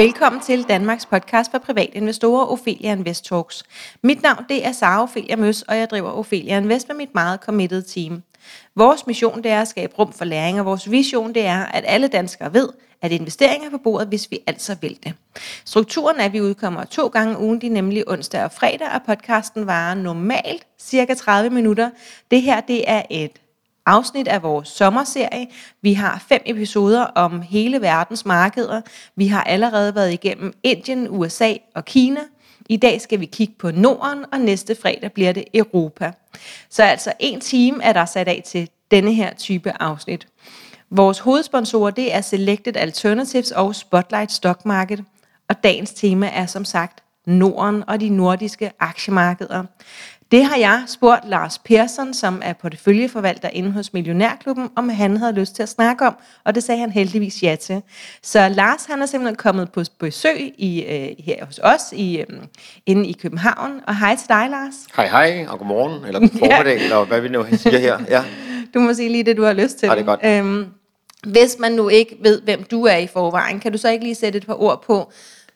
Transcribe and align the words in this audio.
Velkommen 0.00 0.40
til 0.40 0.62
Danmarks 0.62 1.06
podcast 1.06 1.50
for 1.50 1.58
private 1.58 1.96
investorer, 1.96 2.46
Ophelia 2.46 2.92
Invest 2.92 3.24
Talks. 3.24 3.62
Mit 4.02 4.22
navn 4.22 4.44
det 4.48 4.66
er 4.66 4.72
Sara 4.72 5.02
Ophelia 5.02 5.36
Møs, 5.36 5.62
og 5.62 5.76
jeg 5.76 5.90
driver 5.90 6.10
Ophelia 6.10 6.56
Invest 6.56 6.88
med 6.88 6.96
mit 6.96 7.14
meget 7.14 7.40
committed 7.40 7.82
team. 7.82 8.22
Vores 8.76 9.06
mission 9.06 9.42
det 9.42 9.50
er 9.50 9.60
at 9.60 9.68
skabe 9.68 9.94
rum 9.98 10.12
for 10.12 10.24
læring, 10.24 10.60
og 10.60 10.66
vores 10.66 10.90
vision 10.90 11.34
det 11.34 11.46
er, 11.46 11.64
at 11.64 11.84
alle 11.86 12.08
danskere 12.08 12.54
ved, 12.54 12.68
at 13.02 13.12
investeringer 13.12 13.66
er 13.66 13.70
på 13.70 13.78
bordet, 13.78 14.08
hvis 14.08 14.30
vi 14.30 14.38
altså 14.46 14.76
vil 14.80 14.98
det. 15.04 15.14
Strukturen 15.64 16.20
er, 16.20 16.24
at 16.24 16.32
vi 16.32 16.40
udkommer 16.40 16.84
to 16.84 17.06
gange 17.06 17.38
ugen, 17.38 17.60
de 17.60 17.68
nemlig 17.68 18.08
onsdag 18.08 18.44
og 18.44 18.52
fredag, 18.52 18.88
og 18.94 19.00
podcasten 19.06 19.66
varer 19.66 19.94
normalt 19.94 20.66
cirka 20.78 21.14
30 21.14 21.50
minutter. 21.50 21.90
Det 22.30 22.42
her 22.42 22.60
det 22.60 22.90
er 22.90 23.02
et 23.10 23.32
afsnit 23.86 24.28
af 24.28 24.42
vores 24.42 24.68
sommerserie. 24.68 25.46
Vi 25.82 25.92
har 25.92 26.24
fem 26.28 26.42
episoder 26.46 27.02
om 27.02 27.42
hele 27.42 27.80
verdens 27.80 28.26
markeder. 28.26 28.80
Vi 29.16 29.26
har 29.26 29.42
allerede 29.42 29.94
været 29.94 30.12
igennem 30.12 30.52
Indien, 30.62 31.06
USA 31.10 31.54
og 31.74 31.84
Kina. 31.84 32.20
I 32.68 32.76
dag 32.76 33.00
skal 33.00 33.20
vi 33.20 33.26
kigge 33.26 33.54
på 33.58 33.70
Norden, 33.70 34.24
og 34.32 34.40
næste 34.40 34.76
fredag 34.82 35.12
bliver 35.12 35.32
det 35.32 35.44
Europa. 35.54 36.12
Så 36.70 36.82
altså 36.82 37.12
en 37.18 37.40
time 37.40 37.82
er 37.82 37.92
der 37.92 38.04
sat 38.04 38.28
af 38.28 38.42
til 38.46 38.68
denne 38.90 39.14
her 39.14 39.34
type 39.34 39.82
afsnit. 39.82 40.26
Vores 40.90 41.18
hovedsponsorer 41.18 41.90
det 41.90 42.14
er 42.14 42.20
Selected 42.20 42.76
Alternatives 42.76 43.50
og 43.50 43.74
Spotlight 43.74 44.32
Stock 44.32 44.64
Market. 44.64 45.04
Og 45.48 45.64
dagens 45.64 45.92
tema 45.92 46.30
er 46.32 46.46
som 46.46 46.64
sagt 46.64 47.02
Norden 47.26 47.84
og 47.88 48.00
de 48.00 48.08
nordiske 48.08 48.72
aktiemarkeder. 48.80 49.64
Det 50.30 50.44
har 50.44 50.56
jeg 50.56 50.82
spurgt 50.86 51.28
Lars 51.28 51.58
Persson, 51.58 52.14
som 52.14 52.42
er 52.44 52.52
porteføljeforvalter 52.52 53.48
inde 53.52 53.70
hos 53.70 53.92
Millionærklubben, 53.92 54.68
om 54.76 54.88
han 54.88 55.16
havde 55.16 55.32
lyst 55.32 55.54
til 55.54 55.62
at 55.62 55.68
snakke 55.68 56.06
om, 56.06 56.14
og 56.44 56.54
det 56.54 56.64
sagde 56.64 56.80
han 56.80 56.90
heldigvis 56.90 57.42
ja 57.42 57.56
til. 57.60 57.82
Så 58.22 58.48
Lars 58.48 58.84
han 58.84 59.02
er 59.02 59.06
simpelthen 59.06 59.36
kommet 59.36 59.72
på 59.72 59.82
besøg 59.98 60.52
i, 60.58 60.82
øh, 60.82 61.24
her 61.24 61.44
hos 61.44 61.60
os 61.62 61.80
i, 61.92 62.18
øh, 62.18 62.26
inde 62.86 63.08
i 63.08 63.12
København. 63.12 63.80
Og 63.86 63.98
hej 63.98 64.16
til 64.16 64.28
dig, 64.28 64.46
Lars. 64.50 64.74
Hej 64.96 65.06
hej, 65.06 65.46
og 65.48 65.58
godmorgen, 65.58 66.04
eller 66.04 66.20
god 66.20 66.28
formiddag, 66.38 66.78
ja. 66.78 66.84
eller 66.84 67.04
hvad 67.04 67.20
vi 67.20 67.28
nu 67.28 67.46
siger 67.52 67.78
her. 67.78 67.98
Ja. 68.08 68.24
Du 68.74 68.80
må 68.80 68.94
sige 68.94 69.08
lige 69.08 69.24
det, 69.24 69.36
du 69.36 69.44
har 69.44 69.52
lyst 69.52 69.78
til. 69.78 69.86
Ja, 69.86 69.94
det 69.94 70.00
er 70.00 70.04
godt. 70.04 70.20
Øhm, 70.24 70.66
hvis 71.26 71.56
man 71.58 71.72
nu 71.72 71.88
ikke 71.88 72.16
ved, 72.22 72.42
hvem 72.42 72.62
du 72.62 72.84
er 72.84 72.96
i 72.96 73.06
forvejen, 73.06 73.60
kan 73.60 73.72
du 73.72 73.78
så 73.78 73.88
ikke 73.90 74.04
lige 74.04 74.14
sætte 74.14 74.36
et 74.36 74.46
par 74.46 74.62
ord 74.62 74.82
på, 74.82 75.12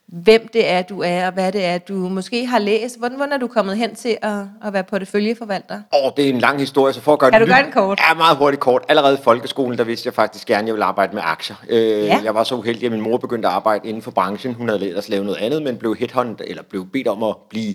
hvem 0.06 0.48
det 0.52 0.70
er, 0.70 0.82
du 0.82 1.00
er, 1.00 1.26
og 1.26 1.32
hvad 1.32 1.52
det 1.52 1.64
er, 1.64 1.78
du 1.78 1.94
måske 1.94 2.46
har 2.46 2.58
læst. 2.58 2.98
Hvordan, 2.98 3.16
hvordan 3.16 3.32
er 3.32 3.38
du 3.38 3.46
kommet 3.46 3.76
hen 3.76 3.94
til 3.94 4.16
at, 4.22 4.38
at 4.64 4.72
være 4.72 4.84
porteføljeforvalter? 4.84 5.74
Åh, 5.74 6.04
oh, 6.06 6.10
det 6.16 6.24
er 6.24 6.28
en 6.28 6.38
lang 6.38 6.58
historie, 6.58 6.92
så 6.92 7.00
for 7.00 7.12
at 7.12 7.18
gøre 7.18 7.30
kan 7.30 7.40
det 7.40 7.48
du 7.48 7.52
gøre 7.54 7.72
kort? 7.72 8.00
Ja, 8.08 8.14
meget 8.14 8.36
hurtigt 8.36 8.60
kort. 8.60 8.82
Allerede 8.88 9.14
i 9.14 9.22
folkeskolen, 9.22 9.78
der 9.78 9.84
vidste 9.84 10.06
jeg 10.06 10.14
faktisk 10.14 10.46
gerne, 10.46 10.60
at 10.60 10.66
jeg 10.66 10.74
ville 10.74 10.84
arbejde 10.84 11.14
med 11.14 11.22
aktier. 11.24 11.56
Øh, 11.68 11.78
ja. 11.78 12.20
Jeg 12.24 12.34
var 12.34 12.44
så 12.44 12.54
uheldig, 12.54 12.84
at 12.84 12.92
min 12.92 13.00
mor 13.00 13.16
begyndte 13.16 13.48
at 13.48 13.54
arbejde 13.54 13.88
inden 13.88 14.02
for 14.02 14.10
branchen. 14.10 14.54
Hun 14.54 14.68
havde 14.68 14.88
ellers 14.88 15.08
lavet 15.08 15.26
noget 15.26 15.38
andet, 15.38 15.62
men 15.62 15.76
blev 15.76 15.96
headhunted, 15.96 16.46
eller 16.48 16.62
blev 16.62 16.86
bedt 16.92 17.08
om 17.08 17.22
at 17.22 17.36
blive 17.50 17.74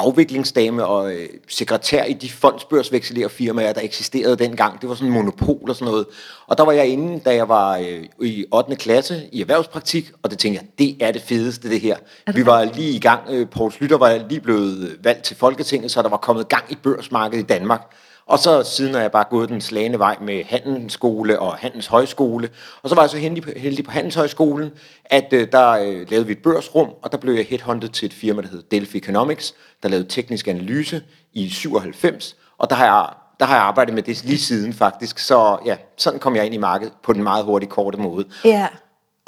afviklingsdame 0.00 0.86
og 0.86 1.12
øh, 1.12 1.28
sekretær 1.48 2.04
i 2.04 2.12
de 2.12 2.30
fondsbørsvekselerfirmaer, 2.30 3.72
der 3.72 3.80
eksisterede 3.80 4.36
dengang. 4.36 4.80
Det 4.80 4.88
var 4.88 4.94
sådan 4.94 5.08
en 5.08 5.14
monopol 5.14 5.70
og 5.70 5.76
sådan 5.76 5.90
noget. 5.90 6.06
Og 6.46 6.58
der 6.58 6.64
var 6.64 6.72
jeg 6.72 6.86
inde, 6.86 7.20
da 7.24 7.34
jeg 7.34 7.48
var 7.48 7.76
øh, 7.76 8.04
i 8.22 8.44
8. 8.52 8.76
klasse 8.76 9.22
i 9.32 9.40
erhvervspraktik, 9.40 10.10
og 10.22 10.30
det 10.30 10.38
tænkte 10.38 10.62
jeg, 10.62 10.68
det 10.78 11.06
er 11.06 11.12
det 11.12 11.22
fedeste 11.22 11.70
det 11.70 11.80
her. 11.80 11.96
Vi 12.34 12.46
var 12.46 12.64
lige 12.64 12.90
i 12.90 12.98
gang, 12.98 13.20
øh, 13.30 13.48
Poul 13.50 13.72
Slytter 13.72 13.98
var 13.98 14.20
lige 14.28 14.40
blevet 14.40 14.96
valgt 15.02 15.22
til 15.22 15.36
Folketinget, 15.36 15.90
så 15.90 16.02
der 16.02 16.08
var 16.08 16.16
kommet 16.16 16.48
gang 16.48 16.64
i 16.68 16.76
børsmarkedet 16.82 17.42
i 17.42 17.46
Danmark. 17.46 17.92
Og 18.30 18.38
så 18.38 18.62
siden 18.62 18.94
er 18.94 19.00
jeg 19.00 19.12
bare 19.12 19.24
gået 19.30 19.48
den 19.48 19.60
slagende 19.60 19.98
vej 19.98 20.16
med 20.20 20.44
Handelsskole 20.44 21.38
og 21.38 21.54
Handelshøjskole. 21.54 22.48
Og 22.82 22.88
så 22.88 22.94
var 22.94 23.02
jeg 23.02 23.10
så 23.10 23.16
heldig, 23.16 23.44
heldig 23.56 23.84
på 23.84 23.90
Handelshøjskolen, 23.90 24.70
at 25.04 25.32
øh, 25.32 25.52
der 25.52 25.70
øh, 25.70 26.10
lavede 26.10 26.26
vi 26.26 26.32
et 26.32 26.42
børsrum, 26.42 26.88
og 27.02 27.12
der 27.12 27.18
blev 27.18 27.34
jeg 27.34 27.46
headhunted 27.46 27.88
til 27.88 28.06
et 28.06 28.12
firma, 28.12 28.42
der 28.42 28.48
hed 28.48 28.62
Delphi 28.70 28.98
Economics, 28.98 29.54
der 29.82 29.88
lavede 29.88 30.08
teknisk 30.08 30.48
analyse 30.48 31.02
i 31.32 31.48
97. 31.48 32.36
Og 32.58 32.70
der 32.70 32.76
har 32.76 32.84
jeg 32.84 33.08
der 33.40 33.46
har 33.46 33.54
jeg 33.54 33.64
arbejdet 33.64 33.94
med 33.94 34.02
det 34.02 34.24
lige 34.24 34.38
siden 34.38 34.72
faktisk. 34.72 35.18
Så 35.18 35.58
ja, 35.66 35.76
sådan 35.96 36.18
kom 36.20 36.36
jeg 36.36 36.46
ind 36.46 36.54
i 36.54 36.58
markedet 36.58 36.92
på 37.02 37.12
den 37.12 37.22
meget 37.22 37.44
hurtige, 37.44 37.70
korte 37.70 37.98
måde. 37.98 38.24
Ja. 38.44 38.68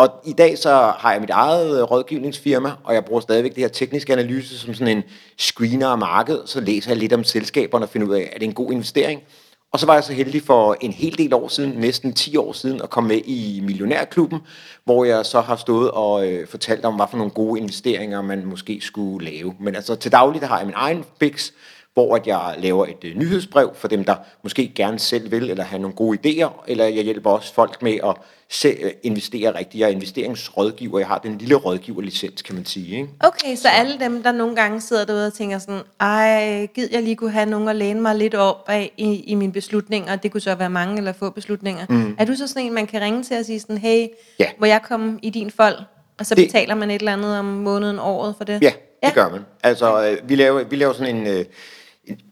Og 0.02 0.10
i 0.24 0.32
dag 0.32 0.58
så 0.58 0.92
har 0.98 1.12
jeg 1.12 1.20
mit 1.20 1.30
eget 1.30 1.78
øh, 1.78 1.82
rådgivningsfirma, 1.82 2.72
og 2.84 2.94
jeg 2.94 3.04
bruger 3.04 3.20
stadigvæk 3.20 3.54
det 3.54 3.60
her 3.60 3.68
tekniske 3.68 4.12
analyse 4.12 4.58
som 4.58 4.74
sådan 4.74 4.96
en 4.96 5.02
screener 5.38 5.88
af 5.88 5.98
markedet. 5.98 6.42
Så 6.46 6.60
læser 6.60 6.90
jeg 6.90 6.98
lidt 6.98 7.12
om 7.12 7.24
selskaberne 7.24 7.84
og 7.84 7.88
finder 7.88 8.08
ud 8.08 8.14
af, 8.14 8.30
er 8.32 8.38
det 8.38 8.46
en 8.46 8.54
god 8.54 8.72
investering? 8.72 9.20
Og 9.72 9.80
så 9.80 9.86
var 9.86 9.94
jeg 9.94 10.04
så 10.04 10.12
heldig 10.12 10.42
for 10.42 10.76
en 10.80 10.92
hel 10.92 11.18
del 11.18 11.34
år 11.34 11.48
siden, 11.48 11.70
næsten 11.70 12.12
10 12.12 12.36
år 12.36 12.52
siden, 12.52 12.82
at 12.82 12.90
komme 12.90 13.08
med 13.08 13.20
i 13.24 13.60
Millionærklubben, 13.64 14.38
hvor 14.84 15.04
jeg 15.04 15.26
så 15.26 15.40
har 15.40 15.56
stået 15.56 15.90
og 15.90 16.28
øh, 16.28 16.48
fortalt 16.48 16.84
om, 16.84 16.94
hvad 16.94 17.06
for 17.10 17.16
nogle 17.16 17.32
gode 17.32 17.60
investeringer 17.60 18.22
man 18.22 18.46
måske 18.46 18.80
skulle 18.80 19.30
lave. 19.30 19.54
Men 19.60 19.76
altså 19.76 19.94
til 19.94 20.12
daglig, 20.12 20.40
der 20.40 20.46
har 20.46 20.58
jeg 20.58 20.66
min 20.66 20.76
egen 20.76 21.04
fix, 21.20 21.50
hvor 21.94 22.16
at 22.16 22.26
jeg 22.26 22.54
laver 22.58 22.86
et 22.86 23.04
øh, 23.04 23.16
nyhedsbrev 23.16 23.70
for 23.74 23.88
dem, 23.88 24.04
der 24.04 24.14
måske 24.42 24.72
gerne 24.74 24.98
selv 24.98 25.30
vil, 25.30 25.50
eller 25.50 25.64
have 25.64 25.82
nogle 25.82 25.96
gode 25.96 26.18
idéer, 26.26 26.64
eller 26.68 26.84
jeg 26.84 27.04
hjælper 27.04 27.30
også 27.30 27.54
folk 27.54 27.82
med 27.82 27.98
at 28.04 28.14
se, 28.50 28.68
øh, 28.68 28.90
investere 29.02 29.58
rigtigt. 29.58 29.80
Jeg 29.80 29.86
er 29.86 29.90
investeringsrådgiver, 29.92 30.98
jeg 30.98 31.08
har 31.08 31.18
den 31.18 31.38
lille 31.38 31.54
rådgiverlicens, 31.54 32.42
kan 32.42 32.54
man 32.54 32.64
sige. 32.64 32.96
Ikke? 32.96 33.08
Okay, 33.20 33.56
så, 33.56 33.62
så 33.62 33.68
alle 33.68 33.98
dem, 34.00 34.22
der 34.22 34.32
nogle 34.32 34.56
gange 34.56 34.80
sidder 34.80 35.04
derude 35.04 35.26
og 35.26 35.34
tænker 35.34 35.58
sådan, 35.58 35.80
ej, 36.00 36.66
gid 36.66 36.88
jeg 36.92 37.02
lige 37.02 37.16
kunne 37.16 37.30
have 37.30 37.46
nogen 37.46 37.68
at 37.68 37.76
læne 37.76 38.00
mig 38.00 38.14
lidt 38.16 38.34
op 38.34 38.64
af 38.68 38.92
i, 38.96 39.14
i 39.14 39.34
mine 39.34 39.52
beslutninger, 39.52 40.16
det 40.16 40.32
kunne 40.32 40.40
så 40.40 40.54
være 40.54 40.70
mange 40.70 40.98
eller 40.98 41.12
få 41.12 41.30
beslutninger. 41.30 41.86
Mm. 41.88 42.16
Er 42.18 42.24
du 42.24 42.34
så 42.36 42.46
sådan 42.46 42.62
en, 42.66 42.74
man 42.74 42.86
kan 42.86 43.00
ringe 43.00 43.22
til 43.22 43.38
og 43.38 43.44
sige 43.44 43.60
sådan, 43.60 43.78
hey, 43.78 44.06
Ja. 44.38 44.46
må 44.60 44.66
jeg 44.66 44.80
komme 44.82 45.18
i 45.22 45.30
din 45.30 45.50
fold? 45.50 45.74
Og 46.18 46.26
så 46.26 46.34
Det- 46.34 46.46
betaler 46.48 46.74
man 46.74 46.90
et 46.90 46.98
eller 46.98 47.12
andet 47.12 47.38
om 47.38 47.44
måneden, 47.44 47.98
året 47.98 48.34
for 48.36 48.44
det? 48.44 48.52
Ja, 48.62 48.66
det 48.66 49.08
Ja. 49.08 49.10
gør 49.14 49.28
man. 49.30 49.40
Altså, 49.62 50.08
øh, 50.10 50.28
vi 50.28 50.34
laver, 50.34 50.64
vi 50.64 50.76
laver 50.76 50.92
sådan 50.92 51.16
en... 51.16 51.26
Øh, 51.26 51.38
en- 51.38 51.44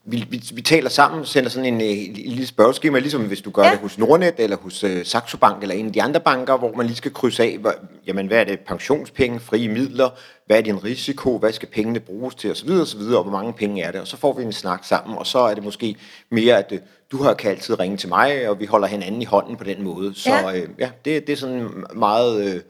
vi, 0.04 0.26
vi, 0.30 0.42
vi 0.54 0.62
taler 0.62 0.90
sammen, 0.90 1.24
sender 1.26 1.50
sådan 1.50 1.74
en, 1.74 1.80
øh, 1.80 1.86
en 1.88 2.12
lille 2.30 2.46
spørgeskema, 2.46 2.98
ligesom 2.98 3.22
hvis 3.22 3.40
du 3.40 3.50
gør 3.50 3.62
Ja. 3.64 3.70
det 3.70 3.78
hos 3.78 3.98
Nordnet, 3.98 4.34
eller 4.38 4.56
hos 4.56 4.84
øh, 4.84 5.04
Saxo 5.04 5.36
Bank, 5.38 5.62
eller 5.62 5.74
en 5.74 5.86
af 5.86 5.92
de 5.92 6.02
andre 6.02 6.20
banker, 6.20 6.56
hvor 6.58 6.72
man 6.76 6.86
lige 6.86 6.96
skal 6.96 7.12
krydse 7.12 7.42
af, 7.42 7.58
hvad, 7.60 7.72
jamen, 8.06 8.26
hvad 8.26 8.38
er 8.40 8.44
det 8.44 8.60
pensionspenge, 8.60 9.40
frie 9.40 9.68
midler, 9.68 10.08
hvad 10.46 10.56
er 10.58 10.60
din 10.60 10.84
risiko, 10.84 11.38
hvad 11.38 11.52
skal 11.52 11.68
pengene 11.68 12.00
bruges 12.00 12.34
til, 12.34 12.50
osv., 12.50 12.70
osv., 12.70 13.00
og 13.00 13.22
hvor 13.22 13.32
mange 13.32 13.52
penge 13.52 13.82
er 13.82 13.90
det, 13.90 14.00
og 14.00 14.06
så 14.06 14.16
får 14.16 14.32
vi 14.32 14.42
en 14.42 14.52
snak 14.52 14.84
sammen, 14.84 15.18
og 15.18 15.26
så 15.26 15.38
er 15.38 15.54
det 15.54 15.64
måske 15.64 15.96
mere, 16.30 16.58
at 16.58 16.72
øh, 16.72 16.78
du 17.12 17.22
har 17.22 17.34
kan 17.34 17.50
altid 17.50 17.80
ringe 17.80 17.96
til 17.96 18.08
mig, 18.08 18.48
og 18.48 18.60
vi 18.60 18.66
holder 18.66 18.88
hinanden 18.88 19.22
i 19.22 19.24
hånden 19.24 19.56
på 19.56 19.64
den 19.64 19.82
måde. 19.82 20.12
Så 20.14 20.30
Ja. 20.30 20.48
ja, 20.48 20.56
øh, 20.56 20.68
ja 20.78 20.90
det, 21.04 21.26
det 21.26 21.32
er 21.32 21.36
sådan 21.36 21.68
meget 21.94 22.54
øh, 22.54 22.60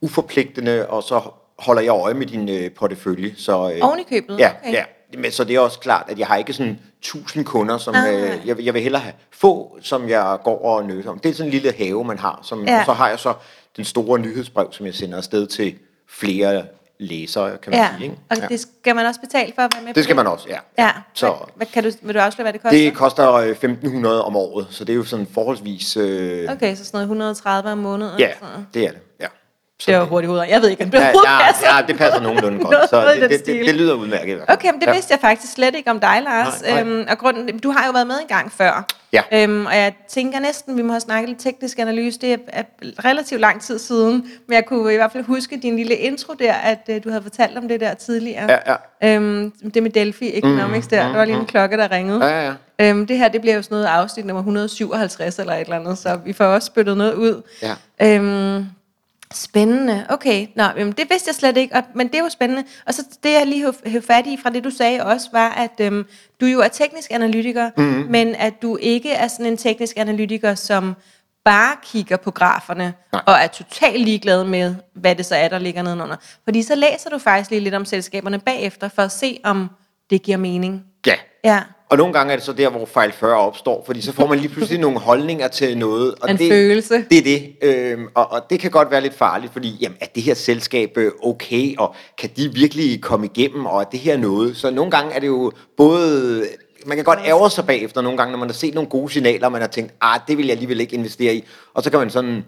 uforpligtende, 0.00 0.86
og 0.86 1.02
så 1.02 1.20
holder 1.58 1.82
jeg 1.82 1.90
øje 1.90 2.14
med 2.14 2.26
din 2.26 2.48
øh, 2.48 2.70
portefølje. 2.70 3.34
Så, 3.36 3.72
øh, 3.72 3.78
Oven 3.88 4.00
i 4.00 4.02
købet? 4.10 4.38
Ja, 4.38 4.50
Okay. 4.62 4.72
ja. 4.72 4.84
Men, 5.18 5.32
så 5.32 5.44
det 5.44 5.56
er 5.56 5.60
også 5.60 5.78
klart, 5.78 6.04
at 6.08 6.18
jeg 6.18 6.26
har 6.26 6.36
ikke 6.36 6.52
sådan 6.52 6.78
tusind 7.02 7.44
kunder, 7.44 7.78
som 7.78 7.94
øh, 7.96 8.46
jeg, 8.48 8.60
jeg 8.64 8.74
vil 8.74 8.82
hellere 8.82 9.02
have 9.02 9.14
få, 9.32 9.78
som 9.82 10.08
jeg 10.08 10.38
går 10.44 10.64
og 10.64 10.84
nøser 10.84 11.10
om. 11.10 11.18
Det 11.18 11.28
er 11.30 11.34
sådan 11.34 11.46
en 11.46 11.50
lille 11.50 11.72
have, 11.78 12.04
man 12.04 12.18
har. 12.18 12.40
Som, 12.42 12.64
Ja. 12.66 12.78
Og 12.80 12.84
så 12.86 12.92
har 12.92 13.08
jeg 13.08 13.18
så 13.18 13.34
den 13.76 13.84
store 13.84 14.18
nyhedsbrev, 14.18 14.68
som 14.72 14.86
jeg 14.86 14.94
sender 14.94 15.16
afsted 15.18 15.46
til 15.46 15.74
flere 16.08 16.64
læsere, 16.98 17.56
kan 17.58 17.70
man 17.70 17.80
Ja, 17.80 17.88
sige. 17.96 18.04
Ikke? 18.04 18.16
og 18.30 18.36
Ja. 18.36 18.46
det 18.46 18.60
skal 18.60 18.94
man 18.96 19.06
også 19.06 19.20
betale 19.20 19.52
for 19.54 19.62
at 19.62 19.70
være 19.74 19.84
med 19.84 19.94
Det 19.94 20.04
skal 20.04 20.16
man 20.16 20.26
også, 20.26 20.46
ja. 20.48 20.58
Ja, 20.78 20.90
Så 21.14 21.34
hvad, 21.54 21.66
kan 21.66 21.84
du, 21.84 21.90
vil 22.02 22.14
du 22.14 22.20
afsløre, 22.20 22.44
hvad 22.44 22.52
det 22.52 22.62
koster? 22.62 22.78
det 22.78 22.94
koster 22.94 23.32
øh, 23.32 23.50
1.500 23.50 24.06
om 24.08 24.36
året, 24.36 24.66
så 24.70 24.84
det 24.84 24.92
er 24.92 24.96
jo 24.96 25.04
sådan 25.04 25.26
forholdsvis... 25.34 25.96
Øh, 25.96 26.52
Okay, 26.52 26.74
så 26.76 26.84
sådan 26.84 26.96
noget 26.96 27.04
130 27.04 27.72
om 27.72 27.78
måneden. 27.78 28.18
Ja, 28.18 28.32
Sådan 28.34 28.48
noget. 28.52 28.66
det 28.74 28.84
er 28.84 28.90
det. 28.90 29.00
Ja. 29.20 29.26
Så 29.84 29.90
Det 29.90 29.98
var 30.00 30.04
hurtigt 30.04 30.28
hoveder. 30.28 30.44
Jeg 30.44 30.62
ved 30.62 30.68
ikke, 30.68 30.84
om 30.84 30.90
det 30.90 30.98
Ja, 30.98 31.02
overhovedet 31.04 31.30
ja, 31.30 31.46
passer. 31.52 31.66
ja, 31.76 31.82
det 31.86 31.96
passer 31.98 32.20
nogenlunde 32.20 32.58
godt. 32.58 32.70
Noget 32.72 32.90
Så 32.90 33.10
det, 33.20 33.30
det, 33.30 33.46
det, 33.46 33.66
det 33.66 33.74
lyder 33.74 33.94
udmærket. 33.94 34.40
Okay, 34.48 34.70
men 34.72 34.80
det 34.80 34.86
Ja. 34.86 34.92
vidste 34.92 35.12
jeg 35.12 35.20
faktisk 35.20 35.52
slet 35.52 35.74
ikke 35.74 35.90
om 35.90 36.00
dig, 36.00 36.20
Lars. 36.24 36.62
Nej, 36.62 36.70
nej. 36.70 36.80
Øhm, 36.92 37.06
og 37.10 37.18
grunden, 37.18 37.58
du 37.58 37.70
har 37.70 37.86
jo 37.86 37.92
været 37.92 38.06
med 38.06 38.14
en 38.20 38.26
gang 38.36 38.52
før. 38.52 38.86
Ja. 39.12 39.22
Øhm, 39.32 39.66
og 39.66 39.76
jeg 39.76 39.92
tænker 40.08 40.40
næsten, 40.40 40.76
vi 40.76 40.82
må 40.82 40.92
have 40.92 41.00
snakket 41.00 41.28
lidt 41.28 41.40
teknisk 41.40 41.78
analyse. 41.78 42.18
Det 42.20 42.32
er, 42.32 42.36
er 42.48 42.62
relativt 43.04 43.40
lang 43.40 43.60
tid 43.62 43.78
siden. 43.78 44.12
Men 44.48 44.54
jeg 44.54 44.64
kunne 44.66 44.92
i 44.92 44.96
hvert 44.96 45.12
fald 45.12 45.24
huske 45.24 45.56
din 45.62 45.76
lille 45.76 45.94
intro 45.94 46.32
der, 46.38 46.52
at 46.52 46.80
øh, 46.88 47.04
du 47.04 47.08
havde 47.08 47.22
fortalt 47.22 47.58
om 47.58 47.68
det 47.68 47.80
der 47.80 47.94
tidligere. 47.94 48.52
Ja, 48.52 48.76
ja. 49.02 49.14
Øhm, 49.16 49.52
det 49.74 49.82
med 49.82 49.90
Delphi 49.90 50.38
Economics 50.38 50.86
der. 50.86 51.06
Der 51.06 51.16
var 51.16 51.24
lige 51.24 51.36
en 51.36 51.46
klokke, 51.46 51.76
der 51.76 51.90
ringede. 51.90 52.24
Ja, 52.26 52.44
ja. 52.46 52.52
Øhm, 52.80 53.06
det 53.06 53.18
her, 53.18 53.28
det 53.28 53.40
bliver 53.40 53.56
jo 53.56 53.62
sådan 53.62 53.74
noget 53.74 53.86
afsnit 53.86 54.26
nummer 54.26 54.40
157 54.40 55.38
eller 55.38 55.52
et 55.54 55.60
eller 55.60 55.76
andet, 55.76 55.98
så 55.98 56.18
vi 56.24 56.32
får 56.32 56.44
også 56.44 56.66
spyttet 56.66 56.96
noget 56.96 57.14
ud. 57.14 57.42
Ja. 57.62 57.74
Øhm, 58.02 58.66
spændende. 59.36 60.06
Okay, 60.08 60.46
Nå, 60.56 60.62
jamen, 60.62 60.92
det 60.92 61.06
vidste 61.10 61.28
jeg 61.28 61.34
slet 61.34 61.56
ikke, 61.56 61.74
og, 61.74 61.82
men 61.94 62.06
det 62.06 62.14
er 62.14 62.18
jo 62.18 62.28
spændende. 62.28 62.64
Og 62.86 62.94
så 62.94 63.04
det, 63.22 63.32
jeg 63.32 63.46
lige 63.46 63.60
hæv, 63.60 63.74
hæv 63.86 64.02
fat 64.02 64.26
i 64.26 64.38
fra 64.42 64.50
det, 64.50 64.64
du 64.64 64.70
sagde 64.70 65.04
også, 65.04 65.28
var, 65.32 65.48
at 65.48 65.80
øhm, 65.80 66.06
du 66.40 66.46
jo 66.46 66.60
er 66.60 66.68
teknisk 66.68 67.10
analytiker, 67.10 67.70
mm-hmm. 67.76 68.10
men 68.10 68.34
at 68.34 68.62
du 68.62 68.76
ikke 68.80 69.12
er 69.12 69.28
sådan 69.28 69.46
en 69.46 69.56
teknisk 69.56 69.96
analytiker, 69.96 70.54
som 70.54 70.94
bare 71.44 71.76
kigger 71.82 72.16
på 72.16 72.30
graferne 72.30 72.94
Nej. 73.12 73.22
og 73.26 73.34
er 73.34 73.46
totalt 73.46 74.00
ligeglad 74.00 74.44
med, 74.44 74.74
hvad 74.94 75.14
det 75.14 75.26
så 75.26 75.34
er, 75.34 75.48
der 75.48 75.58
ligger 75.58 75.82
nedenunder. 75.82 76.16
Fordi 76.44 76.62
så 76.62 76.74
læser 76.74 77.10
du 77.10 77.18
faktisk 77.18 77.50
lige 77.50 77.60
lidt 77.60 77.74
om 77.74 77.84
selskaberne 77.84 78.38
bagefter, 78.38 78.88
for 78.88 79.02
at 79.02 79.12
se, 79.12 79.40
om 79.44 79.70
det 80.10 80.22
giver 80.22 80.38
mening. 80.38 80.84
Ja, 81.06 81.14
Ja. 81.44 81.60
Og 81.88 81.98
nogle 81.98 82.12
gange 82.12 82.32
er 82.32 82.36
det 82.36 82.44
så 82.44 82.52
der, 82.52 82.70
hvor 82.70 82.86
fejl 82.86 83.12
40 83.12 83.36
opstår, 83.36 83.82
fordi 83.86 84.00
så 84.00 84.12
får 84.12 84.26
man 84.26 84.38
lige 84.38 84.48
pludselig 84.48 84.80
nogle 84.80 84.98
holdninger 84.98 85.48
til 85.48 85.78
noget. 85.78 86.14
Og 86.20 86.30
En 86.30 86.38
det, 86.38 86.48
følelse. 86.48 87.04
Det 87.10 87.18
er 87.18 87.22
det. 87.22 87.52
Øhm, 87.62 88.06
og, 88.14 88.32
og 88.32 88.40
det 88.50 88.60
kan 88.60 88.70
godt 88.70 88.90
være 88.90 89.00
lidt 89.00 89.14
farligt, 89.14 89.52
fordi 89.52 89.76
jamen, 89.80 89.98
er 90.00 90.06
det 90.14 90.22
her 90.22 90.34
selskab 90.34 90.92
øh, 90.96 91.12
okay, 91.22 91.76
og 91.78 91.94
kan 92.18 92.30
de 92.36 92.52
virkelig 92.54 93.02
komme 93.02 93.26
igennem, 93.26 93.66
og 93.66 93.80
er 93.80 93.84
det 93.84 94.00
her 94.00 94.16
noget? 94.16 94.56
Så 94.56 94.70
nogle 94.70 94.90
gange 94.90 95.12
er 95.14 95.20
det 95.20 95.26
jo 95.26 95.52
både... 95.76 96.44
Man 96.86 96.96
kan 96.96 97.04
godt 97.04 97.18
ærge 97.26 97.50
sig 97.50 97.66
bagefter 97.66 98.00
nogle 98.00 98.18
gange, 98.18 98.32
når 98.32 98.38
man 98.38 98.48
har 98.48 98.54
set 98.54 98.74
nogle 98.74 98.90
gode 98.90 99.12
signaler, 99.12 99.46
og 99.46 99.52
man 99.52 99.60
har 99.60 99.68
tænkt, 99.68 99.94
ah, 100.00 100.20
det 100.28 100.38
vil 100.38 100.46
jeg 100.46 100.52
alligevel 100.52 100.80
ikke 100.80 100.96
investere 100.96 101.34
i. 101.34 101.44
Og 101.74 101.82
så 101.82 101.90
kan 101.90 101.98
man 101.98 102.10
sådan 102.10 102.30
et 102.30 102.44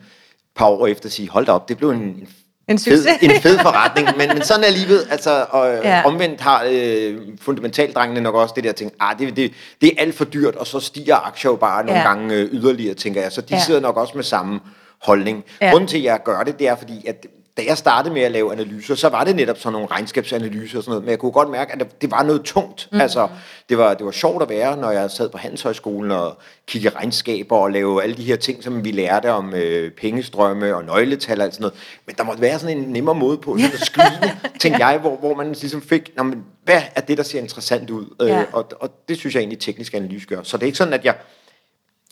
par 0.57 0.67
år 0.67 0.87
efter 0.87 1.09
sige, 1.09 1.29
hold 1.29 1.47
da 1.47 1.53
op, 1.53 1.69
det 1.69 1.77
blev 1.79 1.91
en, 1.91 2.29
en 2.69 2.73
En 2.75 2.79
fed, 2.79 2.97
succes. 2.97 3.23
en 3.23 3.41
fed 3.43 3.59
forretning, 3.59 4.09
men, 4.17 4.29
men 4.29 4.43
sådan 4.43 4.65
er 4.65 4.71
livet. 4.71 5.07
Altså, 5.11 5.47
og 5.51 5.67
Ja. 5.67 5.89
ja. 5.97 6.07
omvendt 6.07 6.41
har 6.41 6.67
øh, 6.71 7.19
fundamentaldrengene 7.41 8.21
nok 8.21 8.35
også 8.35 8.53
det 8.57 8.65
der 8.65 8.73
ting, 8.73 8.93
ah, 9.01 9.19
det, 9.19 9.37
det, 9.37 9.53
det 9.81 9.89
er 9.89 10.03
alt 10.03 10.15
for 10.15 10.25
dyrt, 10.25 10.55
og 10.57 10.67
så 10.67 10.81
stiger 10.81 11.17
aktier 11.27 11.51
jo 11.51 11.57
bare 11.57 11.85
nogle 11.87 12.01
Ja. 12.01 12.07
gange 12.09 12.35
øh, 12.35 12.49
yderligere, 12.53 12.95
tænker 12.95 13.23
jeg. 13.23 13.33
Så 13.33 13.41
de 13.41 13.55
Ja. 13.55 13.61
sidder 13.61 13.81
nok 13.81 13.97
også 13.97 14.13
med 14.15 14.25
samme 14.25 14.61
holdning. 15.03 15.45
Ja. 15.61 15.71
Grunden 15.71 15.89
til, 15.89 15.99
at 15.99 16.05
jeg 16.05 16.21
gør 16.25 16.43
det, 16.43 16.59
det 16.59 16.69
er 16.69 16.77
fordi, 16.77 17.07
at 17.07 17.27
da 17.57 17.63
jeg 17.67 17.79
startede 17.79 18.15
med 18.15 18.23
at 18.23 18.33
lave 18.33 18.53
analyser, 18.53 18.95
så 18.95 19.09
var 19.09 19.25
det 19.25 19.37
netop 19.37 19.59
sådan 19.59 19.73
nogle 19.73 19.89
regnskabsanalyser 19.91 20.79
og 20.79 20.85
sådan 20.85 20.91
noget, 20.91 21.05
men 21.05 21.11
jeg 21.11 21.19
kunne 21.19 21.33
godt 21.33 21.51
mærke, 21.51 21.73
at 21.73 22.01
det- 22.03 22.11
var 22.11 22.23
noget 22.23 22.43
tungt. 22.43 22.89
Mm. 22.93 23.01
Altså, 23.01 23.29
det 23.69 23.79
var, 23.79 23.95
det 23.95 24.07
var 24.07 24.13
sjovt 24.13 24.43
at 24.43 24.49
være, 24.49 24.77
når 24.77 24.91
jeg 24.91 25.11
sad 25.11 25.29
på 25.29 25.39
Handelshøjskolen 25.39 26.11
og 26.11 26.39
kiggede 26.67 26.97
regnskaber 26.97 27.57
og 27.57 27.71
lave 27.71 28.03
alle 28.03 28.17
de 28.17 28.23
her 28.23 28.37
ting, 28.37 28.65
som 28.65 28.85
vi 28.85 28.91
lærte 28.91 29.33
om 29.33 29.55
øh, 29.55 29.91
pengestrømme 29.91 30.75
og 30.77 30.85
nøgletal 30.85 31.39
og 31.41 31.45
alt 31.45 31.55
sådan 31.55 31.63
noget. 31.63 31.75
Men 32.07 32.15
der 32.19 32.25
måtte 32.25 32.41
være 32.43 32.59
sådan 32.59 32.79
en 32.79 32.85
nemmere 32.85 33.15
måde 33.15 33.39
på, 33.39 33.59
sådan 33.59 33.73
at 33.75 33.87
skrive, 33.93 34.31
tænkte 34.61 34.87
jeg, 34.87 34.99
hvor, 34.99 35.17
hvor 35.17 35.35
man 35.35 35.47
ligesom 35.53 35.83
fik, 35.83 36.11
Nå, 36.17 36.23
men, 36.23 36.45
hvad 36.65 36.83
er 36.95 37.01
det, 37.01 37.19
der 37.19 37.25
ser 37.25 37.39
interessant 37.41 37.91
ud? 37.91 38.15
Ja. 38.21 38.41
Øh, 38.41 38.47
og, 38.53 38.67
og 38.81 38.91
det 39.09 39.17
synes 39.19 39.35
jeg 39.35 39.41
egentlig, 39.41 39.59
teknisk 39.59 39.95
analyse 39.95 40.27
gør. 40.27 40.41
Så 40.43 40.57
det 40.57 40.63
er 40.63 40.67
ikke 40.67 40.79
sådan, 40.79 40.95
at 40.95 41.05
jeg, 41.05 41.15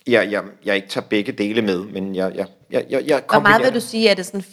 jeg, 0.06 0.30
jeg, 0.30 0.42
jeg 0.64 0.76
ikke 0.76 0.88
tager 0.88 1.06
begge 1.06 1.32
dele 1.32 1.62
med, 1.62 1.78
men 1.84 2.14
jeg, 2.14 2.32
jeg, 2.34 2.46
jeg, 2.70 2.84
jeg, 2.90 3.02
jeg 3.06 3.22
Hvor 3.30 3.40
meget 3.40 3.64
vil 3.64 3.74
du 3.74 3.80
sige, 3.80 4.08
er 4.08 4.14
det 4.14 4.26
sådan 4.26 4.44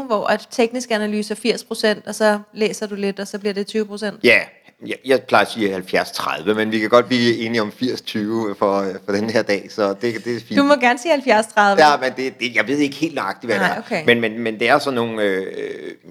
80-20, 0.00 0.06
hvor 0.06 0.26
at 0.26 0.48
teknisk 0.50 0.90
analyse 0.90 1.34
er 1.34 1.54
80%, 1.96 2.08
og 2.08 2.14
så 2.14 2.38
læser 2.52 2.86
du 2.86 2.94
lidt, 2.94 3.20
og 3.20 3.28
så 3.28 3.38
bliver 3.38 3.52
det 3.52 3.74
20%? 3.76 4.18
Ja, 4.24 4.40
jeg, 4.86 4.96
jeg 5.04 5.22
plejer 5.22 5.44
at 5.44 5.50
sige 5.50 5.76
70-30, 5.76 6.52
men 6.54 6.72
vi 6.72 6.78
kan 6.78 6.88
godt 6.88 7.06
blive 7.06 7.36
enige 7.36 7.62
om 7.62 7.72
80-20 7.82 8.18
for, 8.58 8.86
for 9.04 9.12
den 9.12 9.30
her 9.30 9.42
dag, 9.42 9.66
så 9.70 9.88
det, 9.88 10.24
det 10.24 10.36
er 10.36 10.40
fint. 10.40 10.58
Du 10.58 10.64
må 10.64 10.74
gerne 10.74 10.98
sige 10.98 11.14
70-30. 11.14 11.20
Ja, 11.60 11.96
men 12.00 12.12
det, 12.16 12.40
det, 12.40 12.54
jeg 12.54 12.68
ved 12.68 12.78
ikke 12.78 12.96
helt 12.96 13.14
nøjagtigt, 13.14 13.52
hvad 13.52 13.58
Nej, 13.58 13.68
det 13.68 13.76
er. 13.76 13.80
okay. 13.80 14.04
Men, 14.06 14.20
men, 14.20 14.38
men 14.38 14.60
det 14.60 14.68
er 14.68 14.78
sådan 14.78 14.94
nogle, 14.94 15.22
øh, 15.22 15.46